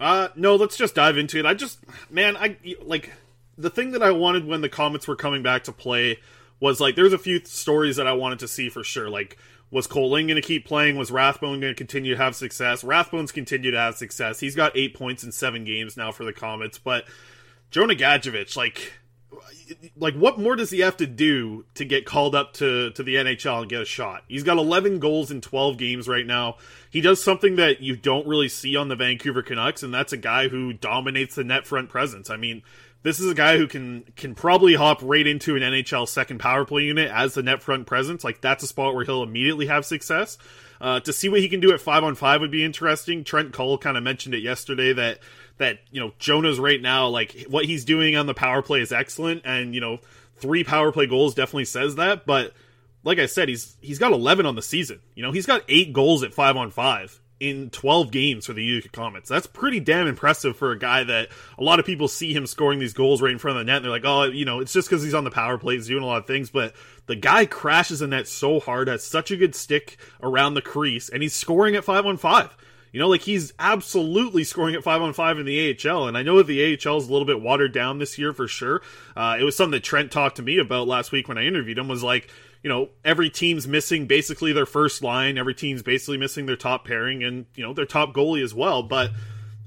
Uh, 0.00 0.28
no, 0.36 0.56
let's 0.56 0.76
just 0.76 0.94
dive 0.94 1.18
into 1.18 1.38
it. 1.38 1.46
I 1.46 1.54
just, 1.54 1.78
man, 2.10 2.36
I 2.36 2.56
like 2.82 3.12
the 3.56 3.70
thing 3.70 3.92
that 3.92 4.02
I 4.02 4.12
wanted 4.12 4.46
when 4.46 4.60
the 4.60 4.68
comments 4.68 5.08
were 5.08 5.16
coming 5.16 5.42
back 5.42 5.64
to 5.64 5.72
play 5.72 6.18
was 6.60 6.80
like 6.80 6.96
there's 6.96 7.12
a 7.12 7.18
few 7.18 7.44
stories 7.44 7.96
that 7.96 8.06
I 8.06 8.12
wanted 8.12 8.38
to 8.40 8.48
see 8.48 8.68
for 8.68 8.84
sure. 8.84 9.10
Like, 9.10 9.38
was 9.70 9.86
Kole 9.86 10.10
Lind 10.10 10.28
going 10.28 10.40
to 10.40 10.46
keep 10.46 10.64
playing? 10.64 10.96
Was 10.96 11.10
Rathbone 11.10 11.60
going 11.60 11.74
to 11.74 11.78
continue 11.78 12.14
to 12.14 12.22
have 12.22 12.34
success? 12.34 12.82
Rathbone's 12.82 13.32
continued 13.32 13.72
to 13.72 13.78
have 13.78 13.96
success. 13.96 14.40
He's 14.40 14.54
got 14.54 14.76
eight 14.76 14.94
points 14.94 15.24
in 15.24 15.32
seven 15.32 15.64
games 15.64 15.96
now 15.96 16.10
for 16.10 16.24
the 16.24 16.32
Comets, 16.32 16.78
but 16.78 17.04
Jonah 17.70 17.94
Gadjovich, 17.94 18.56
like, 18.56 18.94
like 19.96 20.14
what 20.14 20.38
more 20.38 20.56
does 20.56 20.70
he 20.70 20.80
have 20.80 20.96
to 20.96 21.06
do 21.06 21.64
to 21.74 21.84
get 21.84 22.06
called 22.06 22.34
up 22.34 22.54
to 22.54 22.90
to 22.90 23.02
the 23.02 23.16
NHL 23.16 23.60
and 23.60 23.70
get 23.70 23.82
a 23.82 23.84
shot? 23.84 24.24
He's 24.28 24.42
got 24.42 24.56
11 24.56 24.98
goals 24.98 25.30
in 25.30 25.40
12 25.40 25.76
games 25.76 26.08
right 26.08 26.26
now. 26.26 26.56
He 26.90 27.00
does 27.00 27.22
something 27.22 27.56
that 27.56 27.80
you 27.80 27.96
don't 27.96 28.26
really 28.26 28.48
see 28.48 28.76
on 28.76 28.88
the 28.88 28.96
Vancouver 28.96 29.42
Canucks 29.42 29.82
and 29.82 29.92
that's 29.92 30.12
a 30.12 30.16
guy 30.16 30.48
who 30.48 30.72
dominates 30.72 31.34
the 31.34 31.44
net 31.44 31.66
front 31.66 31.90
presence. 31.90 32.30
I 32.30 32.36
mean, 32.36 32.62
this 33.02 33.20
is 33.20 33.30
a 33.30 33.34
guy 33.34 33.58
who 33.58 33.66
can 33.66 34.04
can 34.16 34.34
probably 34.34 34.74
hop 34.74 35.00
right 35.02 35.26
into 35.26 35.56
an 35.56 35.62
NHL 35.62 36.08
second 36.08 36.38
power 36.38 36.64
play 36.64 36.82
unit 36.82 37.10
as 37.10 37.34
the 37.34 37.42
net 37.42 37.62
front 37.62 37.86
presence. 37.86 38.24
Like 38.24 38.40
that's 38.40 38.64
a 38.64 38.66
spot 38.66 38.94
where 38.94 39.04
he'll 39.04 39.22
immediately 39.22 39.66
have 39.66 39.84
success. 39.84 40.38
Uh, 40.80 41.00
to 41.00 41.12
see 41.12 41.28
what 41.28 41.40
he 41.40 41.48
can 41.48 41.60
do 41.60 41.72
at 41.72 41.80
five 41.80 42.04
on 42.04 42.14
five 42.14 42.40
would 42.40 42.50
be 42.50 42.64
interesting. 42.64 43.24
Trent 43.24 43.52
Cull 43.52 43.78
kind 43.78 43.96
of 43.96 44.02
mentioned 44.02 44.34
it 44.34 44.42
yesterday 44.42 44.92
that 44.92 45.18
that 45.58 45.80
you 45.90 46.00
know 46.00 46.12
Jonah's 46.18 46.58
right 46.58 46.80
now 46.80 47.08
like 47.08 47.46
what 47.48 47.64
he's 47.64 47.84
doing 47.84 48.16
on 48.16 48.26
the 48.26 48.34
power 48.34 48.62
play 48.62 48.80
is 48.80 48.92
excellent, 48.92 49.42
and 49.44 49.74
you 49.74 49.80
know 49.80 49.98
three 50.36 50.64
power 50.64 50.90
play 50.92 51.06
goals 51.06 51.34
definitely 51.34 51.66
says 51.66 51.96
that. 51.96 52.26
But 52.26 52.54
like 53.04 53.18
I 53.18 53.26
said, 53.26 53.48
he's 53.48 53.76
he's 53.80 53.98
got 53.98 54.12
11 54.12 54.46
on 54.46 54.54
the 54.54 54.62
season. 54.62 55.00
You 55.14 55.22
know 55.22 55.32
he's 55.32 55.46
got 55.46 55.62
eight 55.68 55.92
goals 55.92 56.22
at 56.22 56.34
five 56.34 56.56
on 56.56 56.70
five 56.70 57.20
in 57.40 57.70
12 57.70 58.10
games 58.10 58.46
for 58.46 58.52
the 58.52 58.64
Utica 58.64 58.88
Comets. 58.88 59.28
That's 59.28 59.46
pretty 59.46 59.80
damn 59.80 60.06
impressive 60.06 60.56
for 60.56 60.72
a 60.72 60.78
guy 60.78 61.04
that 61.04 61.28
a 61.56 61.62
lot 61.62 61.78
of 61.78 61.86
people 61.86 62.08
see 62.08 62.32
him 62.32 62.46
scoring 62.46 62.78
these 62.78 62.92
goals 62.92 63.22
right 63.22 63.32
in 63.32 63.38
front 63.38 63.58
of 63.58 63.64
the 63.64 63.70
net. 63.70 63.76
And 63.76 63.84
they're 63.84 63.92
like, 63.92 64.04
oh, 64.04 64.24
you 64.24 64.44
know, 64.44 64.60
it's 64.60 64.72
just 64.72 64.88
because 64.88 65.04
he's 65.04 65.14
on 65.14 65.24
the 65.24 65.30
power 65.30 65.58
play, 65.58 65.74
he's 65.74 65.86
doing 65.86 66.02
a 66.02 66.06
lot 66.06 66.18
of 66.18 66.26
things. 66.26 66.50
But 66.50 66.74
the 67.06 67.16
guy 67.16 67.46
crashes 67.46 68.00
the 68.00 68.08
net 68.08 68.26
so 68.26 68.60
hard, 68.60 68.88
has 68.88 69.04
such 69.04 69.30
a 69.30 69.36
good 69.36 69.54
stick 69.54 69.98
around 70.22 70.54
the 70.54 70.62
crease, 70.62 71.08
and 71.08 71.22
he's 71.22 71.34
scoring 71.34 71.76
at 71.76 71.84
five 71.84 72.06
on 72.06 72.16
five. 72.16 72.56
You 72.92 73.00
know, 73.00 73.08
like 73.08 73.22
he's 73.22 73.52
absolutely 73.58 74.44
scoring 74.44 74.74
at 74.74 74.82
five 74.82 75.02
on 75.02 75.12
five 75.12 75.38
in 75.38 75.46
the 75.46 75.76
AHL, 75.86 76.08
and 76.08 76.16
I 76.16 76.22
know 76.22 76.36
that 76.38 76.46
the 76.46 76.62
AHL 76.64 76.98
is 76.98 77.08
a 77.08 77.12
little 77.12 77.26
bit 77.26 77.40
watered 77.40 77.72
down 77.72 77.98
this 77.98 78.18
year 78.18 78.32
for 78.32 78.48
sure. 78.48 78.82
Uh, 79.16 79.36
it 79.38 79.44
was 79.44 79.56
something 79.56 79.72
that 79.72 79.84
Trent 79.84 80.10
talked 80.10 80.36
to 80.36 80.42
me 80.42 80.58
about 80.58 80.88
last 80.88 81.12
week 81.12 81.28
when 81.28 81.38
I 81.38 81.44
interviewed 81.44 81.78
him. 81.78 81.88
Was 81.88 82.02
like, 82.02 82.30
you 82.62 82.68
know, 82.68 82.88
every 83.04 83.30
team's 83.30 83.68
missing 83.68 84.06
basically 84.06 84.52
their 84.52 84.66
first 84.66 85.02
line, 85.02 85.38
every 85.38 85.54
team's 85.54 85.82
basically 85.82 86.16
missing 86.16 86.46
their 86.46 86.56
top 86.56 86.86
pairing, 86.86 87.22
and 87.22 87.46
you 87.54 87.62
know 87.62 87.72
their 87.74 87.86
top 87.86 88.14
goalie 88.14 88.42
as 88.42 88.54
well. 88.54 88.82
But 88.82 89.10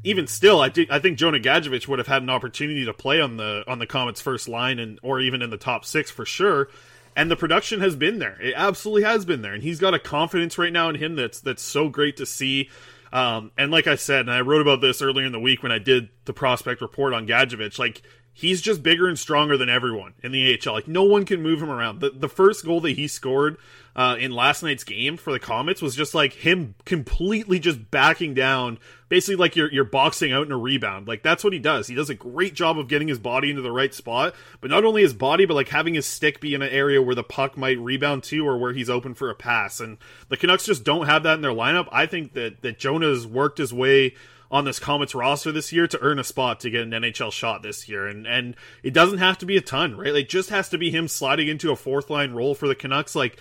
even 0.03 0.27
still, 0.27 0.59
I 0.59 0.69
think 0.69 0.91
I 0.91 0.99
think 0.99 1.17
Jonah 1.17 1.39
Gadjovich 1.39 1.87
would 1.87 1.99
have 1.99 2.07
had 2.07 2.23
an 2.23 2.29
opportunity 2.29 2.85
to 2.85 2.93
play 2.93 3.21
on 3.21 3.37
the 3.37 3.63
on 3.67 3.79
the 3.79 3.87
Comets' 3.87 4.21
first 4.21 4.47
line, 4.47 4.79
and 4.79 4.99
or 5.03 5.19
even 5.19 5.41
in 5.41 5.49
the 5.49 5.57
top 5.57 5.85
six 5.85 6.09
for 6.09 6.25
sure. 6.25 6.69
And 7.15 7.29
the 7.29 7.35
production 7.35 7.81
has 7.81 7.95
been 7.95 8.19
there; 8.19 8.37
it 8.41 8.53
absolutely 8.55 9.03
has 9.03 9.25
been 9.25 9.41
there, 9.41 9.53
and 9.53 9.61
he's 9.61 9.79
got 9.79 9.93
a 9.93 9.99
confidence 9.99 10.57
right 10.57 10.73
now 10.73 10.89
in 10.89 10.95
him 10.95 11.15
that's 11.15 11.39
that's 11.39 11.61
so 11.61 11.89
great 11.89 12.17
to 12.17 12.25
see. 12.25 12.69
Um, 13.11 13.51
and 13.57 13.71
like 13.71 13.87
I 13.87 13.95
said, 13.95 14.21
and 14.21 14.31
I 14.31 14.41
wrote 14.41 14.61
about 14.61 14.81
this 14.81 15.01
earlier 15.01 15.25
in 15.25 15.31
the 15.31 15.39
week 15.39 15.63
when 15.63 15.71
I 15.71 15.79
did 15.79 16.09
the 16.25 16.33
prospect 16.33 16.81
report 16.81 17.13
on 17.13 17.27
Gadjovich, 17.27 17.77
like 17.77 18.01
he's 18.33 18.61
just 18.61 18.81
bigger 18.81 19.07
and 19.07 19.19
stronger 19.19 19.57
than 19.57 19.69
everyone 19.69 20.13
in 20.23 20.31
the 20.31 20.57
AHL. 20.65 20.73
Like 20.73 20.87
no 20.87 21.03
one 21.03 21.25
can 21.25 21.41
move 21.41 21.61
him 21.61 21.69
around. 21.69 21.99
The 21.99 22.11
the 22.11 22.29
first 22.29 22.65
goal 22.65 22.79
that 22.81 22.91
he 22.91 23.07
scored 23.07 23.57
uh, 23.95 24.15
in 24.19 24.31
last 24.31 24.63
night's 24.63 24.83
game 24.83 25.17
for 25.17 25.31
the 25.33 25.39
Comets 25.39 25.81
was 25.81 25.95
just 25.95 26.15
like 26.15 26.33
him 26.33 26.75
completely 26.85 27.59
just 27.59 27.91
backing 27.91 28.33
down, 28.33 28.79
basically 29.09 29.35
like 29.35 29.55
you're 29.55 29.71
you're 29.71 29.83
boxing 29.83 30.31
out 30.31 30.45
in 30.45 30.51
a 30.51 30.57
rebound. 30.57 31.07
Like 31.07 31.23
that's 31.23 31.43
what 31.43 31.51
he 31.51 31.59
does. 31.59 31.87
He 31.87 31.95
does 31.95 32.09
a 32.09 32.15
great 32.15 32.53
job 32.53 32.79
of 32.79 32.87
getting 32.87 33.09
his 33.09 33.19
body 33.19 33.49
into 33.49 33.61
the 33.61 33.71
right 33.71 33.93
spot, 33.93 34.33
but 34.61 34.71
not 34.71 34.85
only 34.85 35.01
his 35.01 35.13
body, 35.13 35.45
but 35.45 35.55
like 35.55 35.69
having 35.69 35.93
his 35.93 36.05
stick 36.05 36.39
be 36.39 36.53
in 36.53 36.61
an 36.61 36.69
area 36.69 37.01
where 37.01 37.15
the 37.15 37.23
puck 37.23 37.57
might 37.57 37.79
rebound 37.79 38.23
to 38.23 38.47
or 38.47 38.57
where 38.57 38.73
he's 38.73 38.89
open 38.89 39.13
for 39.13 39.29
a 39.29 39.35
pass. 39.35 39.81
And 39.81 39.97
the 40.29 40.37
Canucks 40.37 40.65
just 40.65 40.85
don't 40.85 41.07
have 41.07 41.23
that 41.23 41.35
in 41.35 41.41
their 41.41 41.51
lineup. 41.51 41.89
I 41.91 42.05
think 42.05 42.33
that 42.33 42.61
that 42.61 42.79
Jonah's 42.79 43.27
worked 43.27 43.57
his 43.57 43.73
way 43.73 44.15
on 44.49 44.65
this 44.65 44.79
Comets 44.79 45.15
roster 45.15 45.51
this 45.51 45.71
year 45.71 45.87
to 45.87 45.99
earn 46.01 46.19
a 46.19 46.23
spot 46.23 46.59
to 46.59 46.69
get 46.69 46.81
an 46.81 46.91
NHL 46.91 47.31
shot 47.31 47.61
this 47.61 47.89
year. 47.89 48.07
And 48.07 48.25
and 48.25 48.55
it 48.83 48.93
doesn't 48.93 49.19
have 49.19 49.37
to 49.39 49.45
be 49.45 49.57
a 49.57 49.61
ton, 49.61 49.97
right? 49.97 50.13
Like 50.13 50.29
just 50.29 50.49
has 50.49 50.69
to 50.69 50.77
be 50.77 50.91
him 50.91 51.09
sliding 51.09 51.49
into 51.49 51.71
a 51.71 51.75
fourth 51.75 52.09
line 52.09 52.31
role 52.31 52.55
for 52.55 52.69
the 52.69 52.75
Canucks. 52.75 53.15
Like 53.15 53.37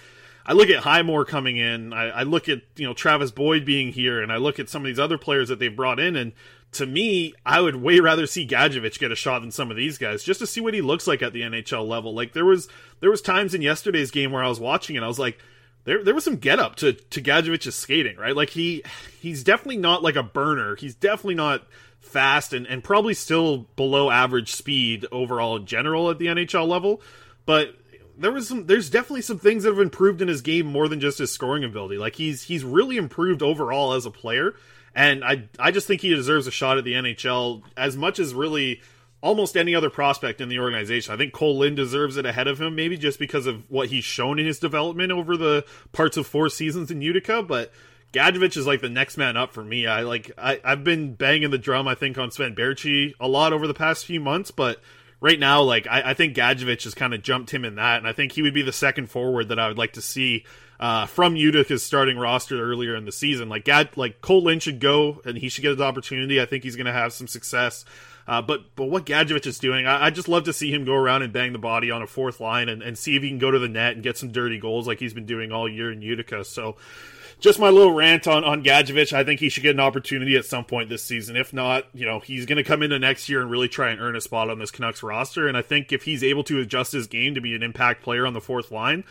I 0.51 0.53
look 0.53 0.69
at 0.69 0.83
Highmore 0.83 1.25
coming 1.25 1.59
in, 1.59 1.93
I, 1.93 2.09
I 2.09 2.23
look 2.25 2.49
at 2.49 2.63
you 2.75 2.85
know 2.85 2.93
Travis 2.93 3.31
Boyd 3.31 3.65
being 3.65 3.93
here, 3.93 4.21
and 4.21 4.33
I 4.33 4.39
look 4.39 4.59
at 4.59 4.69
some 4.69 4.83
of 4.83 4.87
these 4.87 4.99
other 4.99 5.17
players 5.17 5.49
that 5.49 5.61
they've 5.61 5.75
brought 5.75 6.01
in, 6.01 6.17
and 6.17 6.33
to 6.73 6.87
me, 6.87 7.35
I 7.47 7.61
would 7.61 7.77
way 7.77 8.01
rather 8.01 8.27
see 8.27 8.49
Gadjovich 8.49 8.99
get 8.99 9.13
a 9.13 9.15
shot 9.15 9.43
than 9.43 9.53
some 9.53 9.71
of 9.71 9.77
these 9.77 9.97
guys, 9.97 10.25
just 10.25 10.41
to 10.41 10.49
see 10.49 10.61
what 10.61 10.75
he 10.75 10.81
looks 10.81 11.07
like 11.07 11.23
at 11.23 11.33
the 11.33 11.43
NHL 11.43 11.87
level. 11.87 12.15
Like 12.15 12.33
there 12.33 12.45
was 12.45 12.69
there 12.99 13.13
was 13.13 13.23
times 13.23 13.55
in 13.55 13.63
yesterday's 13.63 14.11
game 14.11 14.33
where 14.33 14.43
I 14.43 14.49
was 14.49 14.59
watching 14.59 14.97
it, 14.97 15.05
I 15.05 15.07
was 15.07 15.21
like, 15.21 15.39
there 15.85 16.03
there 16.03 16.17
was 16.17 16.25
some 16.25 16.35
get 16.35 16.59
up 16.59 16.75
to 16.77 16.95
to 16.95 17.23
Gadjovich's 17.23 17.77
skating, 17.77 18.17
right? 18.17 18.35
Like 18.35 18.51
he 18.51 18.83
he's 19.21 19.45
definitely 19.45 19.77
not 19.77 20.03
like 20.03 20.17
a 20.17 20.25
burner. 20.25 20.75
He's 20.75 20.97
definitely 20.97 21.37
not 21.37 21.63
fast 22.01 22.53
and, 22.53 22.67
and 22.67 22.83
probably 22.83 23.15
still 23.15 23.69
below 23.77 24.11
average 24.11 24.51
speed 24.51 25.07
overall 25.13 25.55
in 25.55 25.67
general 25.67 26.11
at 26.11 26.19
the 26.19 26.27
NHL 26.27 26.67
level. 26.67 27.01
But 27.47 27.77
there 28.21 28.31
was 28.31 28.49
some 28.49 28.67
there's 28.67 28.91
definitely 28.91 29.23
some 29.23 29.39
things 29.39 29.63
that 29.63 29.71
have 29.71 29.81
improved 29.81 30.21
in 30.21 30.29
his 30.29 30.43
game 30.43 30.67
more 30.67 30.89
than 30.89 31.01
just 31.01 31.19
his 31.19 31.33
scoring 31.33 31.65
ability. 31.65 31.97
Like 31.97 32.17
he's 32.17 32.45
he's 32.45 32.65
really 32.65 32.97
improved 32.97 33.43
overall 33.43 33.95
as 33.95 34.07
a 34.07 34.11
player. 34.11 34.55
And 34.95 35.25
I 35.25 35.49
I 35.59 35.71
just 35.71 35.87
think 35.87 36.03
he 36.03 36.15
deserves 36.15 36.47
a 36.47 36.51
shot 36.51 36.79
at 36.79 36.85
the 36.85 36.93
NHL 36.93 37.63
as 37.77 37.97
much 37.97 38.19
as 38.19 38.35
really 38.35 38.83
almost 39.23 39.57
any 39.57 39.75
other 39.75 39.91
prospect 39.91 40.41
in 40.41 40.49
the 40.49 40.59
organization. 40.59 41.15
I 41.15 41.17
think 41.17 41.33
Kole 41.33 41.59
Lind 41.59 41.77
deserves 41.77 42.17
it 42.17 42.27
ahead 42.27 42.47
of 42.47 42.61
him, 42.61 42.75
maybe 42.75 42.97
just 42.97 43.19
because 43.19 43.47
of 43.47 43.69
what 43.71 43.89
he's 43.89 44.05
shown 44.05 44.39
in 44.39 44.47
his 44.47 44.59
development 44.59 45.13
over 45.13 45.37
the 45.37 45.65
parts 45.93 46.17
of 46.17 46.27
four 46.27 46.49
seasons 46.49 46.91
in 46.91 47.03
Utica. 47.03 47.43
But 47.43 47.73
Gadjovich 48.13 48.57
is 48.57 48.67
like 48.67 48.81
the 48.81 48.89
next 48.89 49.17
man 49.17 49.37
up 49.37 49.53
for 49.53 49.65
me. 49.65 49.87
I 49.87 50.03
like 50.03 50.31
I, 50.37 50.61
I've 50.63 50.85
been 50.85 51.15
banging 51.15 51.51
the 51.51 51.59
drum, 51.59 51.89
I 51.89 51.95
think, 51.95 52.19
on 52.19 52.31
Sven 52.31 52.55
Baertschi 52.55 53.15
a 53.19 53.29
lot 53.29 53.53
over 53.53 53.67
the 53.67 53.75
past 53.75 54.05
few 54.05 54.21
months, 54.21 54.51
but 54.51 54.81
right 55.21 55.39
now, 55.39 55.63
like 55.63 55.87
I, 55.87 56.11
I 56.11 56.15
think 56.15 56.37
Gadjovich 56.37 56.85
has 56.85 56.95
kind 56.95 57.15
of 57.15 57.23
jumped 57.23 57.51
him 57.51 57.65
in 57.65 57.77
that, 57.77 57.99
and 57.99 58.07
I 58.07 58.13
think 58.13 58.33
he 58.33 58.43
would 58.43 58.55
be 58.55 58.63
the 58.63 58.73
second 58.73 59.09
forward 59.09 59.49
that 59.49 59.59
I 59.59 59.69
would 59.69 59.79
like 59.79 59.95
to 59.95 60.03
see 60.03 60.45
uh, 60.79 61.07
from 61.07 61.37
Utica's 61.37 61.83
starting 61.83 62.17
roster 62.17 62.61
earlier 62.61 62.97
in 62.97 63.05
the 63.05 63.13
season. 63.13 63.49
Like 63.49 63.65
Gad, 63.65 63.97
like 63.97 64.21
Kole 64.21 64.43
Lind 64.43 64.63
should 64.63 64.81
go, 64.81 65.21
and 65.25 65.37
he 65.37 65.49
should 65.49 65.63
get 65.63 65.73
his 65.73 65.81
opportunity. 65.81 66.41
I 66.41 66.47
think 66.47 66.65
he's 66.65 66.77
going 66.77 66.87
to 66.87 66.93
have 66.93 67.13
some 67.13 67.29
success. 67.29 67.85
Uh, 68.27 68.41
but 68.41 68.77
but 68.77 68.87
what 68.87 69.05
Gadjovich 69.05 69.47
is 69.47 69.59
doing, 69.59 69.87
I, 69.87 70.07
I 70.07 70.11
just 70.11 70.29
love 70.29 70.45
to 70.45 70.53
see 70.53 70.73
him 70.73 70.85
go 70.85 70.95
around 70.95 71.23
and 71.23 71.33
bang 71.33 71.53
the 71.53 71.59
body 71.59 71.91
on 71.91 72.03
a 72.03 72.07
fourth 72.07 72.41
line 72.41 72.69
and, 72.69 72.83
and 72.83 72.97
see 72.97 73.17
if 73.17 73.23
he 73.23 73.29
can 73.29 73.39
go 73.39 73.51
to 73.51 73.59
the 73.59 73.69
net 73.69 73.95
and 73.95 74.03
get 74.03 74.17
some 74.17 74.31
dirty 74.31 74.59
goals 74.59 74.87
like 74.87 75.01
he's 75.01 75.15
been 75.15 75.27
doing 75.27 75.53
all 75.53 75.69
year 75.69 75.91
in 75.91 76.01
Utica. 76.01 76.45
So 76.45 76.77
just 77.41 77.59
my 77.59 77.71
little 77.71 77.93
rant 77.93 78.29
on 78.29 78.45
on 78.45 78.63
Gadjovich. 78.63 79.13
I 79.13 79.25
think 79.25 79.41
he 79.41 79.49
should 79.49 79.63
get 79.63 79.75
an 79.75 79.81
opportunity 79.81 80.37
at 80.37 80.45
some 80.45 80.65
point 80.65 80.89
this 80.89 81.03
season. 81.03 81.37
If 81.37 81.53
not, 81.53 81.87
you 81.95 82.07
know, 82.07 82.21
he's 82.21 82.47
going 82.47 82.59
to 82.59 82.65
come 82.65 82.83
into 82.83 82.99
next 82.99 83.29
year 83.29 83.41
and 83.41 83.51
really 83.51 83.69
try 83.69 83.91
and 83.91 84.01
earn 84.01 84.17
a 84.17 84.21
spot 84.21 84.51
on 84.51 84.59
this 84.59 84.71
Canucks 84.71 85.03
roster. 85.03 85.49
And 85.49 85.57
I 85.57 85.63
think 85.63 85.93
if 85.93 86.05
he's 86.05 86.23
able 86.23 86.45
to 86.45 86.61
adjust 86.61 86.93
his 86.93 87.07
game 87.07 87.35
to 87.35 87.41
be 87.41 87.55
an 87.55 87.63
impact 87.63 88.03
player 88.03 88.27
on 88.27 88.35
the 88.35 88.41
fourth 88.41 88.71
line, 88.71 89.05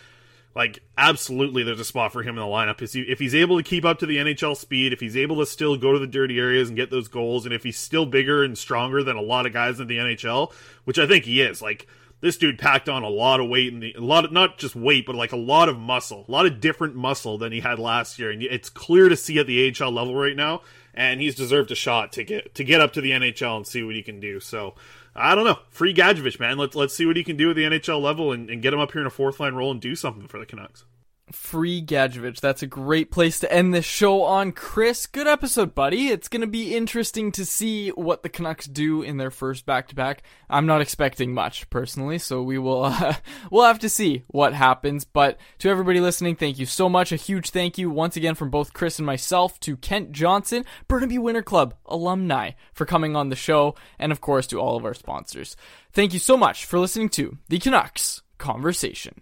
like 0.55 0.81
absolutely, 0.97 1.63
there's 1.63 1.79
a 1.79 1.85
spot 1.85 2.11
for 2.11 2.23
him 2.23 2.37
in 2.37 2.43
the 2.43 2.49
lineup. 2.49 2.81
If 2.81 3.19
he's 3.19 3.35
able 3.35 3.57
to 3.57 3.63
keep 3.63 3.85
up 3.85 3.99
to 3.99 4.05
the 4.05 4.17
NHL 4.17 4.57
speed, 4.57 4.93
if 4.93 4.99
he's 4.99 5.17
able 5.17 5.37
to 5.37 5.45
still 5.45 5.77
go 5.77 5.93
to 5.93 5.99
the 5.99 6.07
dirty 6.07 6.39
areas 6.39 6.69
and 6.69 6.77
get 6.77 6.89
those 6.89 7.07
goals, 7.07 7.45
and 7.45 7.53
if 7.53 7.63
he's 7.63 7.77
still 7.77 8.05
bigger 8.05 8.43
and 8.43 8.57
stronger 8.57 9.03
than 9.03 9.15
a 9.15 9.21
lot 9.21 9.45
of 9.45 9.53
guys 9.53 9.79
in 9.79 9.87
the 9.87 9.97
NHL, 9.97 10.51
which 10.85 10.99
I 10.99 11.07
think 11.07 11.25
he 11.25 11.41
is, 11.41 11.61
like 11.61 11.87
this 12.21 12.37
dude 12.37 12.59
packed 12.59 12.89
on 12.89 13.03
a 13.03 13.09
lot 13.09 13.39
of 13.39 13.49
weight 13.49 13.73
and 13.73 13.83
a 13.83 13.99
lot 13.99 14.25
of 14.25 14.31
not 14.31 14.57
just 14.57 14.75
weight, 14.75 15.05
but 15.05 15.15
like 15.15 15.31
a 15.31 15.37
lot 15.37 15.69
of 15.69 15.77
muscle, 15.77 16.25
a 16.27 16.31
lot 16.31 16.45
of 16.45 16.59
different 16.59 16.95
muscle 16.95 17.37
than 17.37 17.51
he 17.51 17.61
had 17.61 17.79
last 17.79 18.19
year, 18.19 18.31
and 18.31 18.43
it's 18.43 18.69
clear 18.69 19.09
to 19.09 19.15
see 19.15 19.39
at 19.39 19.47
the 19.47 19.73
AHL 19.73 19.91
level 19.91 20.15
right 20.15 20.35
now. 20.35 20.61
And 20.93 21.21
he's 21.21 21.35
deserved 21.35 21.71
a 21.71 21.75
shot 21.75 22.11
to 22.13 22.23
get 22.23 22.55
to 22.55 22.63
get 22.63 22.81
up 22.81 22.93
to 22.93 23.01
the 23.01 23.11
NHL 23.11 23.57
and 23.57 23.67
see 23.67 23.83
what 23.83 23.95
he 23.95 24.01
can 24.01 24.19
do. 24.19 24.39
So 24.39 24.75
I 25.15 25.33
don't 25.33 25.45
know, 25.45 25.59
free 25.69 25.93
Gadjovich, 25.93 26.39
man. 26.39 26.57
Let's 26.57 26.75
let's 26.75 26.93
see 26.93 27.05
what 27.05 27.15
he 27.15 27.23
can 27.23 27.37
do 27.37 27.51
at 27.51 27.55
the 27.55 27.63
NHL 27.63 28.01
level 28.01 28.31
and, 28.33 28.49
and 28.49 28.61
get 28.61 28.73
him 28.73 28.79
up 28.79 28.91
here 28.91 29.01
in 29.01 29.07
a 29.07 29.11
fourth 29.11 29.39
line 29.39 29.53
role 29.53 29.71
and 29.71 29.79
do 29.79 29.95
something 29.95 30.27
for 30.27 30.39
the 30.39 30.45
Canucks 30.45 30.83
free 31.31 31.81
Gadjovich. 31.81 32.39
That's 32.39 32.63
a 32.63 32.67
great 32.67 33.11
place 33.11 33.39
to 33.39 33.51
end 33.51 33.73
this 33.73 33.85
show 33.85 34.23
on. 34.23 34.51
Chris, 34.51 35.05
good 35.05 35.27
episode, 35.27 35.75
buddy. 35.75 36.07
It's 36.07 36.27
going 36.27 36.41
to 36.41 36.47
be 36.47 36.75
interesting 36.75 37.31
to 37.33 37.45
see 37.45 37.89
what 37.89 38.23
the 38.23 38.29
Canucks 38.29 38.65
do 38.65 39.01
in 39.01 39.17
their 39.17 39.31
first 39.31 39.65
back-to-back. 39.65 40.23
I'm 40.49 40.65
not 40.65 40.81
expecting 40.81 41.33
much 41.33 41.69
personally, 41.69 42.17
so 42.17 42.41
we 42.41 42.57
will 42.57 42.83
uh, 42.85 43.15
we'll 43.51 43.65
have 43.65 43.79
to 43.79 43.89
see 43.89 44.23
what 44.27 44.53
happens. 44.53 45.05
But 45.05 45.37
to 45.59 45.69
everybody 45.69 45.99
listening, 45.99 46.35
thank 46.35 46.59
you 46.59 46.65
so 46.65 46.89
much. 46.89 47.11
A 47.11 47.17
huge 47.17 47.51
thank 47.51 47.77
you 47.77 47.89
once 47.89 48.15
again 48.15 48.35
from 48.35 48.49
both 48.49 48.73
Chris 48.73 48.99
and 48.99 49.05
myself 49.05 49.59
to 49.61 49.77
Kent 49.77 50.11
Johnson, 50.11 50.65
Burnaby 50.87 51.17
Winter 51.17 51.43
Club 51.43 51.75
alumni 51.85 52.51
for 52.73 52.85
coming 52.85 53.15
on 53.15 53.29
the 53.29 53.35
show, 53.35 53.75
and 53.97 54.11
of 54.11 54.21
course 54.21 54.47
to 54.47 54.59
all 54.59 54.77
of 54.77 54.85
our 54.85 54.93
sponsors. 54.93 55.55
Thank 55.91 56.13
you 56.13 56.19
so 56.19 56.37
much 56.37 56.65
for 56.65 56.79
listening 56.79 57.09
to 57.09 57.37
the 57.47 57.59
Canucks 57.59 58.21
Conversation. 58.37 59.21